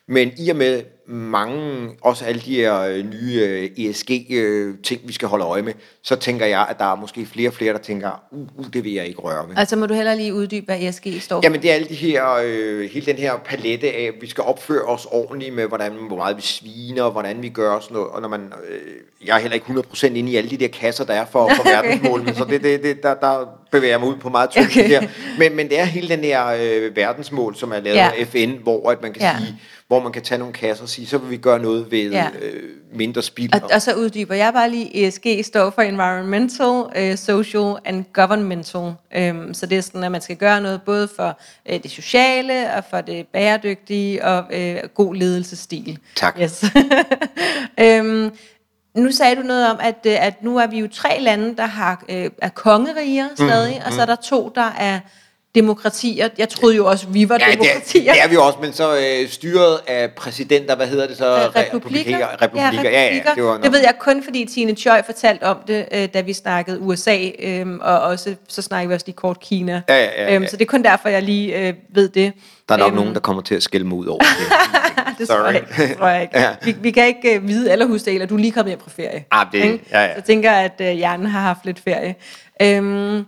men 0.08 0.32
i 0.38 0.50
og 0.50 0.56
med 0.56 0.84
mange, 1.08 1.90
også 2.02 2.26
alle 2.26 2.42
de 2.42 2.56
her 2.56 2.80
øh, 2.80 2.98
nye 2.98 3.40
øh, 3.42 3.86
ESG-ting, 3.86 4.32
øh, 4.32 5.08
vi 5.08 5.14
skal 5.14 5.28
holde 5.28 5.46
øje 5.46 5.62
med, 5.62 5.74
så 6.04 6.16
tænker 6.16 6.46
jeg, 6.46 6.68
at 6.70 6.80
der 6.80 6.86
er 6.86 6.96
måske 6.96 7.26
flere 7.26 7.50
og 7.50 7.54
flere, 7.54 7.74
der 7.74 7.80
tænker, 7.80 8.24
uh, 8.32 8.40
uh 8.58 8.66
det 8.74 8.84
vil 8.84 8.94
jeg 8.94 9.06
ikke 9.06 9.22
røre 9.22 9.50
ved. 9.50 9.58
Altså 9.58 9.76
må 9.76 9.86
du 9.86 9.94
heller 9.94 10.16
lige 10.16 10.34
uddybe, 10.34 10.66
hvad 10.66 10.80
ESG 10.82 11.22
står 11.22 11.36
for? 11.36 11.42
Jamen 11.44 11.62
det 11.62 11.72
er 11.72 11.76
alle 11.76 11.88
de 11.88 11.96
her, 11.96 12.42
øh, 12.46 12.90
hele 12.90 13.06
den 13.06 13.16
her 13.16 13.38
palette 13.46 13.92
af, 13.92 14.12
at 14.16 14.22
vi 14.22 14.30
skal 14.30 14.44
opføre 14.44 14.82
os 14.82 15.08
ordentligt 15.12 15.56
med, 15.56 15.68
hvordan, 15.68 15.92
hvor 16.08 16.18
meget 16.18 16.38
vi 16.38 16.42
sviner, 16.42 17.10
hvordan 17.10 17.42
vi 17.42 17.50
gør 17.50 17.80
sådan 17.80 17.96
noget. 17.96 18.10
Og 18.10 18.22
når 18.22 18.30
man, 18.30 18.54
øh, 18.70 18.80
jeg 19.28 19.36
er 19.36 19.40
heller 19.40 19.56
ikke 19.56 19.66
100% 19.66 20.06
inde 20.06 20.32
i 20.32 20.36
alle 20.36 20.50
de 20.50 20.58
der 20.58 20.68
kasser, 20.68 21.06
der 21.06 21.14
er 21.14 21.26
for, 21.26 21.52
for 21.56 21.70
verdensmålene, 21.76 22.36
så 22.36 22.46
det, 22.46 22.64
det, 22.64 22.84
det, 22.84 23.04
der, 23.04 23.14
der 23.14 23.46
bevæger 23.72 23.94
jeg 23.94 24.00
mig 24.00 24.10
ud 24.10 24.16
på 24.16 24.30
meget 24.30 24.50
tydeligt 24.50 24.78
okay. 24.78 24.88
her. 24.88 25.08
Men, 25.38 25.56
men 25.56 25.70
det 25.70 25.80
er 25.80 25.84
hele 25.84 26.10
den 26.10 26.20
her 26.20 26.48
øh, 26.48 26.96
verdensmål, 26.96 27.56
som 27.56 27.72
er 27.72 27.80
lavet 27.80 27.96
ja. 27.98 28.12
af 28.20 28.28
FN, 28.28 28.52
hvor 28.64 28.92
at 28.92 29.02
man 29.02 29.14
kan 29.14 29.22
ja. 29.22 29.38
sige, 29.38 29.60
hvor 29.88 30.00
man 30.00 30.12
kan 30.12 30.22
tage 30.22 30.40
nogle 30.40 30.54
kasser 30.54 30.84
og 30.84 30.90
sige, 30.90 31.08
så 31.08 31.18
vil 31.18 31.30
vi 31.30 31.38
gøre 31.38 31.60
noget 31.60 31.92
ved 31.92 32.12
ja. 32.12 32.28
øh, 32.42 32.70
mindre 32.94 33.22
spild. 33.22 33.54
Og, 33.54 33.70
og 33.74 33.82
så 33.82 33.94
uddyber 33.94 34.36
jeg 34.36 34.54
bare 34.54 34.70
lige, 34.70 35.08
ESG 35.08 35.26
står 35.44 35.70
for 35.70 35.82
Environmental, 35.82 36.84
øh, 36.96 37.18
Social 37.18 37.76
and 37.86 38.06
Governmental. 38.14 38.94
Øhm, 39.16 39.54
så 39.54 39.66
det 39.66 39.78
er 39.78 39.82
sådan, 39.82 40.04
at 40.04 40.12
man 40.12 40.22
skal 40.22 40.36
gøre 40.36 40.62
noget 40.62 40.82
både 40.82 41.10
for 41.16 41.40
øh, 41.70 41.84
det 41.84 41.92
sociale 41.92 42.74
og 42.74 42.84
for 42.90 43.02
det 43.02 43.28
bæredygtige 43.28 44.26
og 44.26 44.44
øh, 44.54 44.78
god 44.94 45.16
ledelsesstil. 45.16 46.00
Tak. 46.16 46.38
Yes. 46.42 46.66
øhm, 47.84 48.32
nu 48.96 49.12
sagde 49.12 49.36
du 49.36 49.42
noget 49.42 49.72
om, 49.72 49.78
at, 49.80 50.06
øh, 50.06 50.26
at 50.26 50.44
nu 50.44 50.58
er 50.58 50.68
vi 50.68 50.80
jo 50.80 50.88
tre 50.88 51.20
lande, 51.20 51.58
der 51.58 51.66
har, 51.66 52.04
øh, 52.10 52.30
er 52.42 52.50
kongeriger 52.50 53.28
stadig, 53.36 53.76
mm, 53.76 53.86
og 53.86 53.94
så 53.94 54.02
er 54.02 54.06
der 54.06 54.16
to, 54.16 54.52
der 54.56 54.72
er 54.78 55.00
demokratier. 55.56 56.30
Jeg 56.38 56.50
troede 56.50 56.76
jo 56.76 56.86
også, 56.86 57.08
vi 57.08 57.30
var 57.30 57.38
Ja, 57.40 57.46
det 57.46 57.54
er, 57.54 57.56
demokratier. 57.64 58.14
det 58.14 58.22
er 58.24 58.28
vi 58.28 58.36
også, 58.38 58.58
men 58.62 58.74
så 58.74 58.98
øh, 58.98 59.30
styret 59.30 59.80
af 59.88 60.12
præsidenter, 60.12 60.76
hvad 60.76 60.88
hedder 60.88 61.08
det 61.08 61.18
så? 61.18 61.36
Republikker. 61.36 61.62
Republikker. 61.62 62.28
republikker. 62.42 62.90
Ja, 62.92 63.04
ja, 63.16 63.20
det 63.36 63.44
var 63.44 63.58
det 63.58 63.72
ved 63.72 63.80
jeg 63.80 63.94
kun, 64.00 64.24
fordi 64.24 64.46
Tine 64.46 64.76
Choi 64.76 65.02
fortalte 65.06 65.44
om 65.44 65.58
det, 65.68 65.86
øh, 65.92 66.08
da 66.14 66.22
vi 66.22 66.34
snakkede 66.34 66.80
USA, 66.80 67.18
øh, 67.40 67.68
og 67.82 68.02
også 68.02 68.36
så 68.48 68.62
snakkede 68.62 68.90
vi 68.90 68.94
også 68.96 69.06
lige 69.06 69.16
kort 69.16 69.40
Kina. 69.40 69.82
Ja, 69.90 69.96
ja, 69.96 70.04
ja, 70.04 70.24
ja. 70.30 70.36
Øhm, 70.36 70.48
så 70.48 70.58
det 70.58 70.62
er 70.62 70.70
kun 70.70 70.84
derfor, 70.84 71.10
jeg 71.10 71.24
lige 71.24 71.68
øh, 71.68 71.74
ved 71.90 72.10
det. 72.10 72.34
Der 72.70 72.76
er 72.76 72.80
nok 72.80 72.88
Øhm, 72.88 72.96
nogen, 72.96 73.14
der 73.14 73.20
kommer 73.20 73.42
til 73.42 73.56
at 73.56 73.64
skælde 73.64 73.86
mig 73.86 73.98
ud 73.98 74.06
over 74.06 74.20
det. 74.20 74.30
det 75.20 75.28
tror 75.28 75.46
jeg 75.46 75.56
ikke. 75.56 75.68
Det 75.90 75.98
tror 75.98 76.08
jeg 76.08 76.22
ikke. 76.22 76.40
Ja. 76.44 76.50
vi, 76.64 76.76
vi 76.82 76.92
kan 76.92 77.08
ikke 77.08 77.36
øh, 77.36 77.48
vide 77.48 77.72
eller 77.72 77.86
huske 77.86 78.06
det, 78.06 78.14
eller 78.14 78.28
du 78.28 78.36
er 78.36 78.40
lige 78.40 78.52
kommet 78.52 78.70
hjem 78.72 78.80
fra 78.80 78.92
ferie. 78.96 79.26
Ah, 79.32 79.48
det- 79.52 79.64
Ikke? 79.64 79.80
ja, 79.92 80.02
ja. 80.02 80.08
Så 80.08 80.14
jeg 80.16 80.24
tænker, 80.24 80.52
at 80.52 80.74
øh, 80.82 80.92
hjernen 80.92 81.26
har 81.26 81.40
haft 81.40 81.66
lidt 81.66 81.80
ferie. 81.84 82.16
Øhm, 82.62 83.26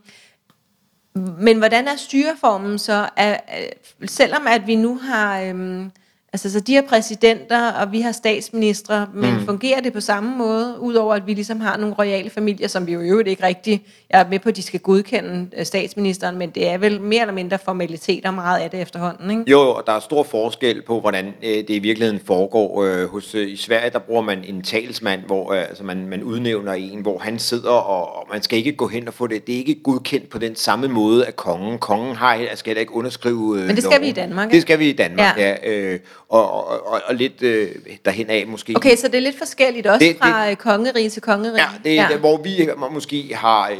men 1.15 1.57
hvordan 1.57 1.87
er 1.87 1.95
styreformen 1.95 2.79
så? 2.79 3.09
Er, 3.15 3.37
er, 3.47 3.69
selvom 4.05 4.47
at 4.47 4.67
vi 4.67 4.75
nu 4.75 4.97
har... 4.97 5.39
Øh, 5.41 5.89
altså, 6.35 6.51
så 6.51 6.59
de 6.59 6.71
her 6.71 6.81
præsidenter, 6.81 7.71
og 7.71 7.91
vi 7.91 8.01
har 8.01 8.11
statsministre, 8.11 9.07
men 9.13 9.33
mm. 9.33 9.45
fungerer 9.45 9.81
det 9.81 9.93
på 9.93 9.99
samme 9.99 10.37
måde, 10.37 10.75
udover 10.79 11.15
at 11.15 11.27
vi 11.27 11.33
ligesom 11.33 11.61
har 11.61 11.77
nogle 11.77 11.95
royale 11.99 12.29
familier, 12.29 12.67
som 12.67 12.87
vi 12.87 12.93
jo 12.93 13.01
i 13.01 13.09
øvrigt 13.09 13.27
ikke 13.27 13.43
rigtig... 13.43 13.85
Jeg 14.09 14.21
er 14.21 14.25
med 14.29 14.39
på, 14.39 14.49
at 14.49 14.55
de 14.55 14.61
skal 14.61 14.79
godkende 14.79 15.47
øh, 15.57 15.65
statsministeren, 15.65 16.37
men 16.37 16.49
det 16.49 16.69
er 16.69 16.77
vel 16.77 17.01
mere 17.01 17.21
eller 17.21 17.33
mindre 17.33 17.57
formaliteter 17.65 18.31
meget 18.31 18.59
af 18.59 18.69
det 18.69 18.81
efterhånden, 18.81 19.31
ikke? 19.31 19.51
Jo, 19.51 19.59
og 19.59 19.83
der 19.87 19.93
er 19.93 19.99
stor 19.99 20.23
forskel 20.23 20.81
på, 20.81 20.99
hvordan 20.99 21.25
øh, 21.43 21.49
det 21.49 21.69
i 21.69 21.79
virkeligheden 21.79 22.21
foregår. 22.25 22.83
Øh, 22.83 23.09
hos, 23.09 23.35
øh, 23.35 23.51
I 23.51 23.55
Sverige, 23.55 23.89
der 23.89 23.99
bruger 23.99 24.21
man 24.21 24.43
en 24.43 24.61
talsmand, 24.61 25.21
hvor 25.25 25.53
øh, 25.53 25.59
altså 25.59 25.83
man, 25.83 26.07
man 26.07 26.23
udnævner 26.23 26.73
en, 26.73 27.01
hvor 27.01 27.17
han 27.17 27.39
sidder, 27.39 27.69
og, 27.69 28.15
og 28.15 28.27
man 28.31 28.41
skal 28.41 28.57
ikke 28.57 28.71
gå 28.71 28.87
hen 28.87 29.07
og 29.07 29.13
få 29.13 29.27
det. 29.27 29.47
Det 29.47 29.55
er 29.55 29.59
ikke 29.59 29.83
godkendt 29.83 30.29
på 30.29 30.37
den 30.37 30.55
samme 30.55 30.87
måde 30.87 31.25
af 31.25 31.35
kongen. 31.35 31.77
Kongen 31.77 32.15
har, 32.15 32.47
skal 32.55 32.69
heller 32.69 32.79
ikke 32.79 32.95
underskrive 32.95 33.59
øh, 33.59 33.67
Men 33.67 33.75
det 33.75 33.83
skal 33.83 33.91
loven. 33.91 34.01
vi 34.01 34.07
i 34.07 34.11
Danmark, 34.11 34.47
Det 34.47 34.53
ikke? 34.53 34.61
skal 34.61 34.79
vi 34.79 34.89
i 34.89 34.93
Danmark, 34.93 35.37
ja. 35.37 35.49
Ja. 35.49 35.55
ja 35.63 35.93
øh, 35.93 35.99
og, 36.29 36.51
og, 36.53 36.87
og, 36.87 37.01
og 37.05 37.15
lidt 37.15 37.41
øh, 37.41 37.69
derhen 38.05 38.29
af 38.29 38.47
måske. 38.47 38.73
Okay, 38.75 38.95
så 38.95 39.07
det 39.07 39.15
er 39.15 39.19
lidt 39.19 39.37
forskelligt 39.37 39.87
også 39.87 40.05
Det- 40.05 40.17
fra 40.17 40.49
det, 40.49 40.57
kongerige 40.57 41.09
til 41.09 41.21
kongerige. 41.21 41.61
Ja, 41.61 41.67
det 41.83 41.99
er 41.99 42.09
ja. 42.09 42.17
hvor 42.17 42.37
vi 42.37 42.69
måske 42.91 43.35
har 43.35 43.69
øh, 43.69 43.77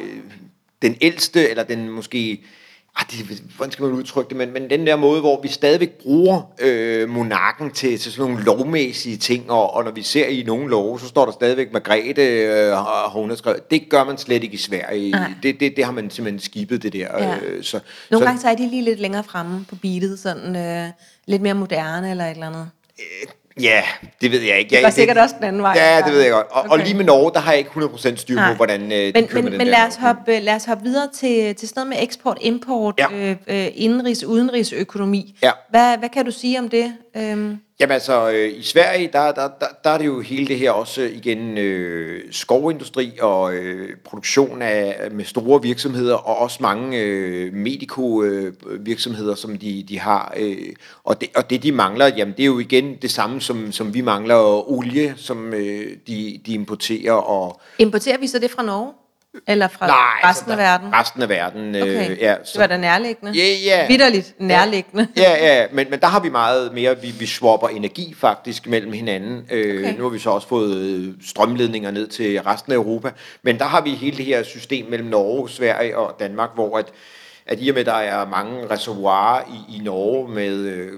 den 0.82 0.98
ældste, 1.02 1.50
eller 1.50 1.64
den 1.64 1.90
måske... 1.90 2.44
Ah, 2.98 3.06
det, 3.12 3.42
hvordan 3.56 3.72
skal 3.72 3.86
man 3.86 3.94
udtrykke 3.94 4.30
det? 4.30 4.38
Men, 4.38 4.54
men 4.54 4.70
den 4.70 4.88
der 4.88 4.96
måde, 4.96 5.22
hvor 5.22 5.42
vi 5.42 5.48
stadigvæk 5.48 5.92
bruger 5.92 6.42
øh, 6.60 7.10
monarken 7.10 7.72
til, 7.72 8.00
til 8.00 8.12
sådan 8.12 8.32
nogle 8.32 8.46
lovmæssige 8.46 9.18
ting, 9.18 9.52
og, 9.52 9.74
og 9.74 9.84
når 9.84 9.92
vi 9.92 10.02
ser 10.02 10.28
i 10.28 10.44
nogle 10.44 10.70
love, 10.70 11.00
så 11.00 11.08
står 11.08 11.26
der 11.26 11.32
stadigvæk 11.32 11.74
Margrethe 11.74 12.22
øh, 12.22 12.72
har 12.72 13.10
har 13.10 13.20
underskrevet. 13.20 13.72
Det 13.72 13.90
gør 13.90 14.04
man 14.04 14.18
slet 14.18 14.44
ikke 14.44 14.54
i 14.54 14.58
Sverige. 14.58 15.12
Nej. 15.12 15.34
Det, 15.44 15.60
det, 15.60 15.74
det 15.76 15.86
har 15.86 15.92
man 15.92 16.10
simpelthen 16.10 16.40
skibet, 16.40 16.84
det 16.84 16.94
der. 16.94 17.08
Ja. 17.24 17.38
Øh, 17.38 17.64
så, 17.64 17.80
Nogle 18.12 18.24
så, 18.24 18.26
gange 18.26 18.42
så 18.42 18.50
er 18.50 18.56
de 18.56 18.70
lige 18.70 18.84
lidt 18.84 19.00
længere 19.00 19.24
fremme 19.24 19.66
på 19.70 19.76
beatet, 19.76 20.20
sådan 20.20 20.56
øh, 20.56 20.90
lidt 21.26 21.42
mere 21.42 21.54
moderne 21.54 22.12
eller 22.12 22.26
et 22.26 22.32
eller 22.32 22.48
andet. 22.48 22.70
Ja, 23.62 23.82
det 24.22 24.32
ved 24.32 24.42
jeg 24.42 24.60
ikke. 24.60 24.70
Det 24.70 24.76
Jeg- 24.76 24.84
var 24.84 24.90
sikkert 24.90 25.18
også 25.18 25.36
den 25.38 25.44
anden 25.48 25.62
vej. 25.62 25.74
Ja, 25.76 26.02
det 26.06 26.14
ved 26.14 26.22
jeg 26.22 26.32
godt. 26.32 26.48
Og, 26.52 26.60
okay. 26.62 26.70
og 26.70 26.80
lige 26.80 26.94
med 26.98 27.06
Norge, 27.06 27.32
der 27.34 27.40
har 27.40 27.52
jeg 27.52 27.60
ikke 27.60 27.70
100% 27.70 28.16
styr 28.16 28.36
på, 28.36 28.40
Nej. 28.42 28.54
hvordan 28.54 28.82
øh, 28.82 28.98
de 28.98 29.12
Men, 29.16 29.28
men, 29.34 29.46
den 29.46 29.58
men 29.58 29.68
lad, 29.68 29.88
os 29.88 29.96
hoppe, 29.96 30.40
lad 30.40 30.56
os 30.56 30.66
hoppe 30.66 30.84
videre 30.84 31.08
til, 31.14 31.56
til 31.56 31.68
sådan 31.68 31.80
noget 31.80 31.88
med 31.90 31.98
eksport, 32.04 32.38
import, 32.42 32.96
Ja. 33.00 33.06
øh, 33.14 33.36
øh, 33.48 33.68
indenrigs, 33.76 34.24
udenrigsøkonomi. 34.24 35.38
Ja. 35.44 35.52
Hvad, 35.70 35.98
hvad 35.98 36.10
kan 36.10 36.26
du 36.26 36.32
sige 36.32 36.60
om 36.60 36.70
det? 36.70 36.94
Øhm, 37.18 37.58
Jamen 37.80 37.94
altså, 37.94 38.30
øh, 38.32 38.60
i 38.60 38.64
Sverige, 38.64 39.10
der, 39.14 39.32
der, 39.32 39.48
der, 39.60 39.66
der 39.84 39.90
er 39.90 39.98
det 39.98 40.06
jo 40.06 40.22
hele 40.22 40.48
det 40.48 40.58
her 40.58 40.72
også 40.72 41.02
igen 41.02 41.58
øh, 41.58 42.24
skovindustri 42.32 43.12
og 43.22 43.54
øh, 43.54 43.90
produktion 44.06 44.62
af 44.62 45.12
med 45.12 45.26
store 45.26 45.62
virksomheder, 45.62 46.16
og 46.16 46.38
også 46.38 46.58
mange 46.62 47.02
øh, 47.02 47.54
medico 47.54 48.24
øh, 48.24 48.54
som 49.36 49.58
de, 49.58 49.86
de 49.90 50.00
har. 50.00 50.34
Øh, 50.38 50.58
og, 51.04 51.22
det, 51.22 51.30
og 51.36 51.50
det, 51.50 51.64
de 51.64 51.72
mangler, 51.72 52.08
jamen 52.18 52.34
det 52.38 52.44
er 52.44 52.48
jo 52.48 52.60
igen 52.60 52.96
det 53.02 53.12
samme, 53.12 53.42
som, 53.42 53.72
som 53.72 53.94
vi 53.94 54.02
mangler 54.02 54.70
olie, 54.70 55.14
som 55.18 55.54
øh, 55.54 55.98
de, 56.08 56.42
de 56.46 56.54
importerer. 56.54 57.14
Og, 57.14 57.62
importerer 57.80 58.18
vi 58.18 58.28
så 58.28 58.40
det 58.40 58.52
fra 58.52 58.64
Norge? 58.64 58.94
Eller 59.48 59.68
fra 59.68 59.88
Nej, 59.88 59.98
resten 60.30 60.52
af 60.52 60.58
der- 60.58 60.64
verden? 60.64 60.94
Resten 60.94 61.22
af 61.22 61.30
verden. 61.30 61.76
Okay, 61.76 62.12
Øh, 62.12 62.18
ja, 62.20 62.36
det 62.54 62.60
var 62.60 62.68
da 62.68 62.78
nærliggende. 62.78 63.32
Ja, 63.32 63.54
ja. 63.66 63.88
Vitterligt 63.88 64.34
nærliggende. 64.40 65.08
Ja, 65.18 65.32
ja, 65.46 65.66
men, 65.72 65.88
men 65.90 66.00
der 66.00 66.08
har 66.08 66.20
vi 66.20 66.30
meget 66.30 66.74
mere, 66.74 67.02
vi, 67.02 67.08
vi 67.20 67.26
swapper 67.26 67.68
energi 67.68 68.16
faktisk 68.18 68.68
mellem 68.68 68.94
hinanden. 68.94 69.46
Øh, 69.52 69.76
Okay. 69.80 69.98
Nu 69.98 70.04
har 70.04 70.10
vi 70.10 70.20
så 70.20 70.30
også 70.30 70.48
fået 70.48 70.76
øh, 70.78 71.14
strømledninger 71.28 71.92
ned 71.92 72.08
til 72.08 72.42
resten 72.42 72.72
af 72.72 72.76
Europa, 72.76 73.12
men 73.44 73.58
der 73.60 73.66
har 73.66 73.82
vi 73.82 73.90
hele 73.90 74.18
det 74.18 74.26
her 74.26 74.44
system 74.44 74.86
mellem 74.90 75.08
Norge, 75.10 75.50
Sverige 75.50 75.98
og 75.98 76.16
Danmark, 76.20 76.50
hvor 76.56 76.78
at, 76.78 76.86
at 77.46 77.58
i 77.62 77.70
og 77.70 77.76
med, 77.76 77.86
der 77.86 77.94
er 77.94 78.26
mange 78.28 78.68
reservoirer 78.72 79.42
i, 79.70 79.76
i 79.78 79.80
Norge 79.84 80.30
med 80.30 80.56
øh, 80.56 80.92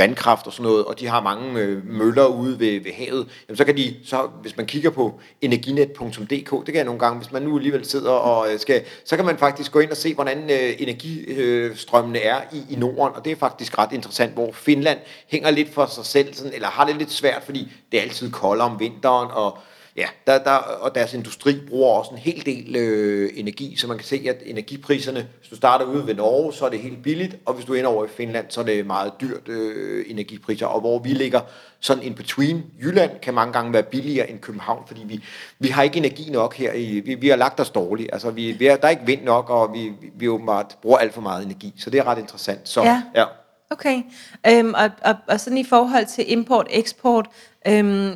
vandkraft 0.00 0.46
og 0.46 0.52
sådan 0.52 0.70
noget, 0.70 0.84
og 0.84 1.00
de 1.00 1.08
har 1.08 1.20
mange 1.20 1.60
øh, 1.60 1.86
møller 1.86 2.26
ude 2.26 2.60
ved, 2.60 2.80
ved 2.80 2.92
havet, 2.92 3.28
jamen 3.48 3.56
så 3.56 3.64
kan 3.64 3.76
de, 3.76 3.96
så, 4.04 4.28
hvis 4.42 4.56
man 4.56 4.66
kigger 4.66 4.90
på 4.90 5.20
energinet.dk, 5.40 6.50
det 6.50 6.66
kan 6.66 6.74
jeg 6.74 6.84
nogle 6.84 7.00
gange, 7.00 7.18
hvis 7.18 7.32
man 7.32 7.42
nu 7.42 7.56
alligevel 7.56 7.84
sidder 7.84 8.10
og 8.10 8.52
øh, 8.52 8.58
skal, 8.60 8.82
så 9.04 9.16
kan 9.16 9.24
man 9.24 9.38
faktisk 9.38 9.72
gå 9.72 9.78
ind 9.78 9.90
og 9.90 9.96
se, 9.96 10.14
hvordan 10.14 10.50
øh, 10.50 10.74
energistrømmene 10.78 12.18
er 12.18 12.40
i, 12.52 12.62
i 12.70 12.76
Norden, 12.76 13.16
og 13.16 13.24
det 13.24 13.32
er 13.32 13.36
faktisk 13.36 13.78
ret 13.78 13.92
interessant, 13.92 14.32
hvor 14.32 14.52
Finland 14.52 14.98
hænger 15.28 15.50
lidt 15.50 15.74
for 15.74 15.86
sig 15.86 16.04
selv, 16.04 16.34
sådan, 16.34 16.52
eller 16.54 16.68
har 16.68 16.86
det 16.86 16.96
lidt 16.96 17.12
svært, 17.12 17.42
fordi 17.42 17.72
det 17.92 17.98
er 17.98 18.02
altid 18.02 18.30
koldere 18.30 18.68
om 18.68 18.80
vinteren, 18.80 19.28
og 19.32 19.58
Ja, 20.00 20.08
der, 20.26 20.44
der, 20.44 20.50
og 20.56 20.94
deres 20.94 21.14
industri 21.14 21.60
bruger 21.68 21.90
også 21.90 22.10
en 22.10 22.18
hel 22.18 22.46
del 22.46 22.76
øh, 22.76 23.30
energi, 23.34 23.76
så 23.76 23.86
man 23.86 23.96
kan 23.96 24.06
se, 24.06 24.24
at 24.28 24.36
energipriserne, 24.46 25.28
hvis 25.38 25.48
du 25.48 25.56
starter 25.56 25.84
ude 25.84 26.06
ved 26.06 26.14
Norge, 26.14 26.52
så 26.52 26.64
er 26.64 26.68
det 26.68 26.78
helt 26.78 27.02
billigt, 27.02 27.36
og 27.46 27.54
hvis 27.54 27.64
du 27.64 27.74
ender 27.74 27.90
over 27.90 28.04
i 28.04 28.08
Finland, 28.08 28.46
så 28.48 28.60
er 28.60 28.64
det 28.64 28.86
meget 28.86 29.12
dyrt 29.20 29.48
øh, 29.48 30.04
energipriser, 30.08 30.66
og 30.66 30.80
hvor 30.80 30.98
vi 30.98 31.08
ligger 31.08 31.40
sådan 31.80 32.02
in 32.02 32.14
between. 32.14 32.62
Jylland 32.82 33.10
kan 33.22 33.34
mange 33.34 33.52
gange 33.52 33.72
være 33.72 33.82
billigere 33.82 34.30
end 34.30 34.38
København, 34.38 34.82
fordi 34.86 35.02
vi, 35.04 35.24
vi 35.58 35.68
har 35.68 35.82
ikke 35.82 35.96
energi 35.96 36.30
nok 36.30 36.54
her, 36.54 36.72
i, 36.72 37.00
vi, 37.00 37.14
vi 37.14 37.28
har 37.28 37.36
lagt 37.36 37.60
os 37.60 37.70
dårligt, 37.70 38.10
altså 38.12 38.30
vi, 38.30 38.52
vi 38.52 38.66
er, 38.66 38.76
der 38.76 38.86
er 38.86 38.90
ikke 38.90 39.06
vind 39.06 39.22
nok, 39.22 39.50
og 39.50 39.72
vi, 39.72 39.92
vi, 40.14 40.28
åbenbart 40.28 40.76
bruger 40.82 40.98
alt 40.98 41.14
for 41.14 41.20
meget 41.20 41.44
energi, 41.44 41.74
så 41.78 41.90
det 41.90 42.00
er 42.00 42.04
ret 42.04 42.18
interessant. 42.18 42.68
Så, 42.68 42.82
Ja. 42.82 43.02
ja. 43.14 43.24
Okay, 43.72 44.02
øhm, 44.46 44.74
og, 44.74 44.90
og, 45.04 45.14
og 45.28 45.40
sådan 45.40 45.58
i 45.58 45.64
forhold 45.64 46.06
til 46.06 46.32
import-eksport, 46.32 47.26
øhm, 47.66 48.12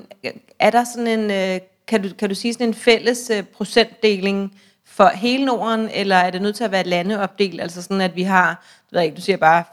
er 0.59 0.70
der 0.70 0.85
sådan 0.85 1.07
en, 1.07 1.31
øh, 1.31 1.61
kan, 1.88 2.03
du, 2.03 2.09
kan 2.18 2.29
du 2.29 2.35
sige 2.35 2.53
sådan 2.53 2.68
en 2.68 2.75
fælles 2.75 3.31
øh, 3.31 3.42
procentdeling 3.42 4.61
for 4.87 5.09
hele 5.14 5.44
Norden, 5.44 5.88
eller 5.94 6.16
er 6.16 6.31
det 6.31 6.42
nødt 6.42 6.57
til 6.57 6.64
at 6.64 6.73
være 6.73 6.83
landeopdelt, 6.85 7.61
altså 7.61 7.83
sådan 7.83 8.01
at 8.01 8.16
vi 8.16 8.23
har, 8.23 8.64
du 8.90 8.97
ved 8.97 9.05
ikke, 9.05 9.16
du 9.16 9.20
siger 9.20 9.37
bare 9.37 9.64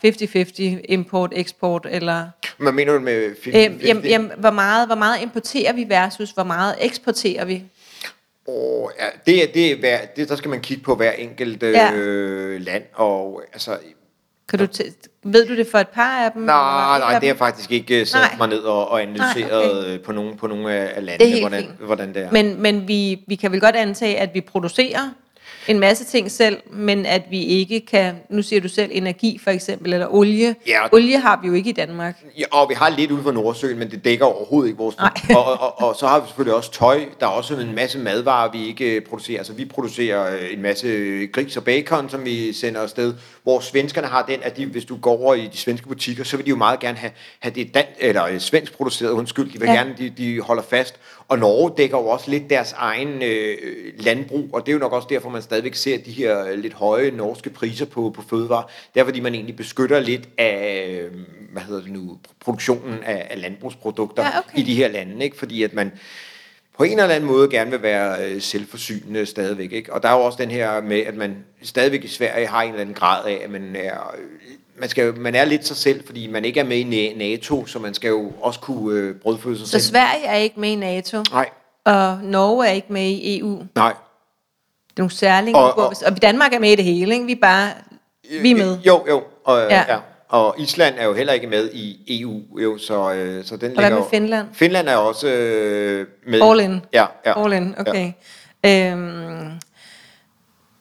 50-50 0.80 0.86
import-eksport, 0.90 1.88
eller 1.90 2.28
Hvad 2.58 2.72
mener 2.72 2.94
du 2.94 3.00
med... 3.00 3.36
øhm, 3.48 3.80
jamen, 3.84 4.06
jamen, 4.06 4.32
hvor, 4.38 4.52
meget, 4.52 4.88
hvor 4.88 4.96
meget 4.96 5.22
importerer 5.22 5.74
vi 5.74 5.86
versus 5.90 6.32
hvor 6.32 6.44
meget 6.44 6.76
eksporterer 6.80 7.46
vi? 7.46 7.64
Og 8.48 8.92
ja, 9.00 9.06
det, 9.26 9.44
er- 9.44 9.52
det, 9.54 9.72
er 9.72 9.80
hver, 9.80 10.00
det, 10.16 10.30
der 10.30 10.36
skal 10.36 10.50
man 10.50 10.62
kigge 10.62 10.84
på 10.84 10.96
hver 10.96 11.12
enkelt 11.12 11.64
øh, 11.64 11.74
Ja. 11.74 11.92
land, 12.58 12.84
og 12.94 13.44
altså, 13.54 13.78
Kan 14.52 14.60
du 14.60 14.68
ved 15.24 15.48
du 15.48 15.56
det 15.56 15.68
for 15.72 15.78
et 15.78 15.88
par 15.88 16.26
af 16.26 16.32
dem? 16.32 16.42
nej, 16.42 17.00
nej, 17.00 17.20
det 17.20 17.28
er 17.30 17.34
dem? 17.34 17.38
faktisk 17.38 17.72
ikke 17.72 18.00
øh, 18.00 18.06
sat 18.08 18.22
Nej. 18.22 18.36
mig 18.38 18.48
ned 18.48 18.60
og, 18.60 18.90
og 18.92 19.02
analyseret 19.02 19.74
Nej, 19.84 19.94
okay. 19.94 20.00
på 20.04 20.12
nogle, 20.12 20.38
på 20.38 20.48
nogle 20.48 20.74
af 20.74 20.94
af 20.98 21.04
Det 21.04 21.12
er 21.12 21.18
landene, 21.18 21.40
hvordan, 21.42 21.64
fint. 21.64 21.86
hvordan 21.86 22.14
det 22.14 22.24
er. 22.24 22.32
Men, 22.32 22.62
men 22.62 22.88
vi, 22.88 23.24
vi 23.28 23.36
kan 23.36 23.52
vel 23.52 23.62
godt 23.62 23.76
antage, 23.76 24.20
at 24.20 24.30
vi 24.34 24.42
producerer 24.42 25.10
en 25.68 25.80
masse 25.80 26.06
ting 26.06 26.32
selv, 26.32 26.58
men 26.72 27.06
at 27.06 27.22
vi 27.30 27.44
ikke 27.44 27.86
kan, 27.86 28.16
nu 28.30 28.42
siger 28.42 28.62
du 28.62 28.68
selv 28.68 28.92
energi 28.94 29.40
for 29.44 29.52
eksempel, 29.52 29.94
eller 29.94 30.08
olie. 30.14 30.56
Ja. 30.68 30.80
Olie 30.92 31.20
har 31.20 31.40
vi 31.42 31.48
jo 31.48 31.54
ikke 31.54 31.70
i 31.70 31.74
Danmark. 31.74 32.16
Ja, 32.40 32.44
og 32.52 32.70
vi 32.70 32.74
har 32.74 32.90
lidt 32.90 33.12
ude 33.12 33.24
for 33.24 33.32
Nordsøen, 33.32 33.80
men 33.80 33.92
det 33.92 34.06
dækker 34.06 34.26
overhovedet 34.26 34.70
ikke 34.70 34.78
vores 34.78 34.96
og, 35.36 35.44
og, 35.46 35.62
og, 35.62 35.82
og 35.82 35.96
så 35.96 36.08
har 36.08 36.20
vi 36.20 36.28
selvfølgelig 36.28 36.56
også 36.56 36.72
tøj. 36.72 37.06
Der 37.20 37.26
er 37.26 37.32
også 37.32 37.56
en 37.56 37.76
masse 37.76 38.00
madvarer, 38.00 38.52
vi 38.52 38.68
ikke 38.68 38.96
øh, 38.96 39.02
producerer. 39.02 39.38
Altså 39.38 39.54
vi 39.54 39.66
producerer 39.66 40.36
øh, 40.36 40.54
en 40.54 40.62
masse 40.62 40.88
gris 41.28 41.58
og 41.58 41.64
bacon, 41.64 42.10
som 42.10 42.26
vi 42.26 42.54
sender 42.54 42.82
afsted. 42.82 43.14
Hvor 43.44 43.60
svenskerne 43.60 44.08
har 44.08 44.26
den, 44.26 44.40
at 44.44 44.58
de, 44.58 44.66
hvis 44.66 44.86
du 44.86 44.98
går 44.98 45.22
over 45.22 45.36
i 45.36 45.48
de 45.48 45.58
svenske 45.58 45.88
butikker, 45.88 46.24
så 46.24 46.38
vil 46.38 46.46
de 46.46 46.50
jo 46.50 46.56
meget 46.56 46.80
gerne 46.80 46.98
have, 46.98 47.12
have 47.40 47.54
det 47.56 47.74
dan, 47.74 47.86
eller 48.00 48.26
øh, 48.26 48.40
svensk 48.40 48.78
produceret, 48.78 49.12
undskyld. 49.12 49.52
De 49.54 49.60
vil 49.60 49.68
ja. 49.68 49.74
gerne, 49.74 49.96
de, 49.98 50.10
de 50.10 50.42
holder 50.42 50.64
fast. 50.64 50.96
Og 51.32 51.40
Norge 51.40 51.72
dækker 51.78 51.98
jo 51.98 52.08
også 52.08 52.32
lidt 52.32 52.50
deres 52.50 52.74
egen 52.78 53.24
øh, 53.24 53.58
landbrug, 54.00 54.50
og 54.54 54.66
det 54.66 54.72
er 54.72 54.74
jo 54.74 54.80
nok 54.80 54.94
også 54.94 55.08
derfor, 55.12 55.30
man 55.30 55.42
stadigvæk 55.42 55.76
ser 55.76 55.98
de 55.98 56.12
her 56.12 56.46
øh, 56.46 56.60
lidt 56.60 56.74
høje 56.74 57.12
norske 57.12 57.50
priser 57.50 57.86
på, 57.86 58.14
på 58.16 58.22
fødevarer. 58.30 58.70
Det 58.94 59.00
er 59.00 59.06
fordi, 59.06 59.20
man 59.20 59.34
egentlig 59.34 59.56
beskytter 59.56 60.00
lidt 60.00 60.30
af, 60.38 61.00
øh, 61.02 61.12
hvad 61.52 61.62
hedder 61.62 61.82
det 61.82 61.92
nu, 61.92 62.18
produktionen 62.40 63.04
af, 63.04 63.28
af 63.30 63.42
landbrugsprodukter 63.42 64.24
Ja, 64.24 64.40
okay. 64.40 64.60
i 64.60 64.64
de 64.64 64.76
her 64.76 64.88
lande, 64.88 65.24
ikke? 65.24 65.38
fordi 65.38 65.64
at 65.64 65.74
man 65.74 65.92
på 66.78 66.84
en 66.84 67.00
eller 67.00 67.16
anden 67.16 67.30
måde 67.30 67.50
gerne 67.50 67.72
vil 67.72 67.82
være 67.82 68.26
øh, 68.26 68.42
selvforsynende 68.42 69.26
stadigvæk. 69.26 69.72
Ikke? 69.72 69.94
Og 69.94 70.04
der 70.04 70.10
er 70.10 70.14
jo 70.14 70.22
også 70.22 70.38
den 70.42 70.52
her 70.52 70.82
med, 70.82 71.00
at 71.00 71.16
man 71.16 71.36
stadigvæk 71.62 72.04
i 72.04 72.08
Sverige 72.08 72.48
har 72.48 72.62
en 72.62 72.70
eller 72.70 72.82
anden 72.82 72.96
grad 72.96 73.26
af, 73.26 73.42
at 73.44 73.50
man 73.52 73.76
er, 73.76 74.16
man, 74.82 74.90
skal, 74.90 75.18
man 75.20 75.36
er 75.36 75.46
lidt 75.46 75.68
sig 75.68 75.78
selv, 75.78 76.06
fordi 76.06 76.28
man 76.28 76.46
ikke 76.46 76.60
er 76.60 76.64
med 76.64 76.78
i 76.78 76.84
Na- 76.84 77.18
NATO, 77.18 77.66
så 77.66 77.80
man 77.80 77.94
skal 77.94 78.08
jo 78.10 78.32
også 78.42 78.60
kunne 78.60 79.00
øh, 79.00 79.16
brødføde 79.16 79.58
sig 79.58 79.66
Så 79.68 79.72
selv. 79.72 79.82
Sverige 79.82 80.26
er 80.26 80.36
ikke 80.36 80.60
med 80.60 80.70
i 80.70 80.76
NATO, 80.76 81.24
Nej, 81.32 81.50
og 81.86 82.20
Norge 82.24 82.68
er 82.68 82.72
ikke 82.72 82.94
med 82.94 83.02
i 83.10 83.40
EU. 83.40 83.52
Det 83.60 83.68
nej. 83.76 83.90
er 83.90 83.94
nogle 84.98 85.12
særlige. 85.12 85.56
Og- 85.56 85.78
Og, 85.78 85.86
og- 85.88 85.94
og 86.06 86.22
Danmark 86.22 86.54
er 86.54 86.60
med 86.60 86.72
i 86.72 86.76
det 86.76 86.86
hele, 86.86 87.14
ikke? 87.14 87.26
Vi 87.26 87.32
er 87.32 87.36
bare 87.42 87.70
Vi 88.42 88.52
er 88.52 88.56
med. 88.56 88.78
Jo, 88.88 89.06
jo. 89.10 89.24
Og, 89.44 89.60
Ja. 89.70 89.84
ja. 89.88 89.98
Og 90.30 90.56
Island 90.60 90.96
er 90.98 91.06
jo 91.06 91.14
heller 91.14 91.34
ikke 91.34 91.48
med 91.48 91.70
i 91.74 92.20
EU, 92.22 92.42
jo, 92.60 92.78
så, 92.78 93.14
øh, 93.14 93.46
så 93.46 93.58
den 93.58 93.70
Og 93.70 93.74
hvad 93.74 93.84
ligger 93.84 93.90
med 93.90 93.98
jo- 93.98 94.10
Finland? 94.10 94.48
Finland 94.54 94.90
er 94.90 94.96
også 94.96 95.28
øh, 95.28 96.08
med. 96.28 96.42
All 96.42 96.60
in. 96.60 96.82
Ja, 96.94 97.06
ja. 97.26 97.44
All 97.44 97.54
in, 97.54 97.76
okay. 97.80 98.12
Ja. 98.64 98.92
Øhm, 98.92 99.52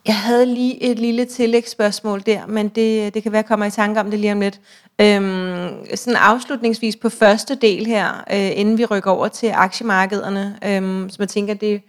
jeg 0.06 0.16
havde 0.16 0.46
lige 0.46 0.82
et 0.82 0.98
lille 0.98 1.24
tillægsspørgsmål 1.24 2.22
der, 2.26 2.46
men 2.46 2.68
det, 2.68 3.14
det 3.14 3.22
kan 3.22 3.32
være, 3.32 3.38
jeg 3.38 3.46
kommer 3.46 3.66
i 3.66 3.70
tanke 3.70 4.00
om 4.00 4.10
det 4.10 4.20
lige 4.20 4.32
om 4.32 4.40
lidt. 4.40 4.60
Øhm, 5.00 5.68
sådan 5.94 6.16
afslutningsvis 6.16 6.96
på 6.96 7.08
første 7.08 7.54
del 7.54 7.86
her, 7.86 8.24
øh, 8.32 8.58
inden 8.58 8.78
vi 8.78 8.84
rykker 8.84 9.10
over 9.10 9.28
til 9.28 9.46
aktiemarkederne, 9.46 10.58
øhm, 10.64 11.10
som 11.10 11.22
jeg 11.22 11.28
tænker, 11.28 11.54
det, 11.54 11.82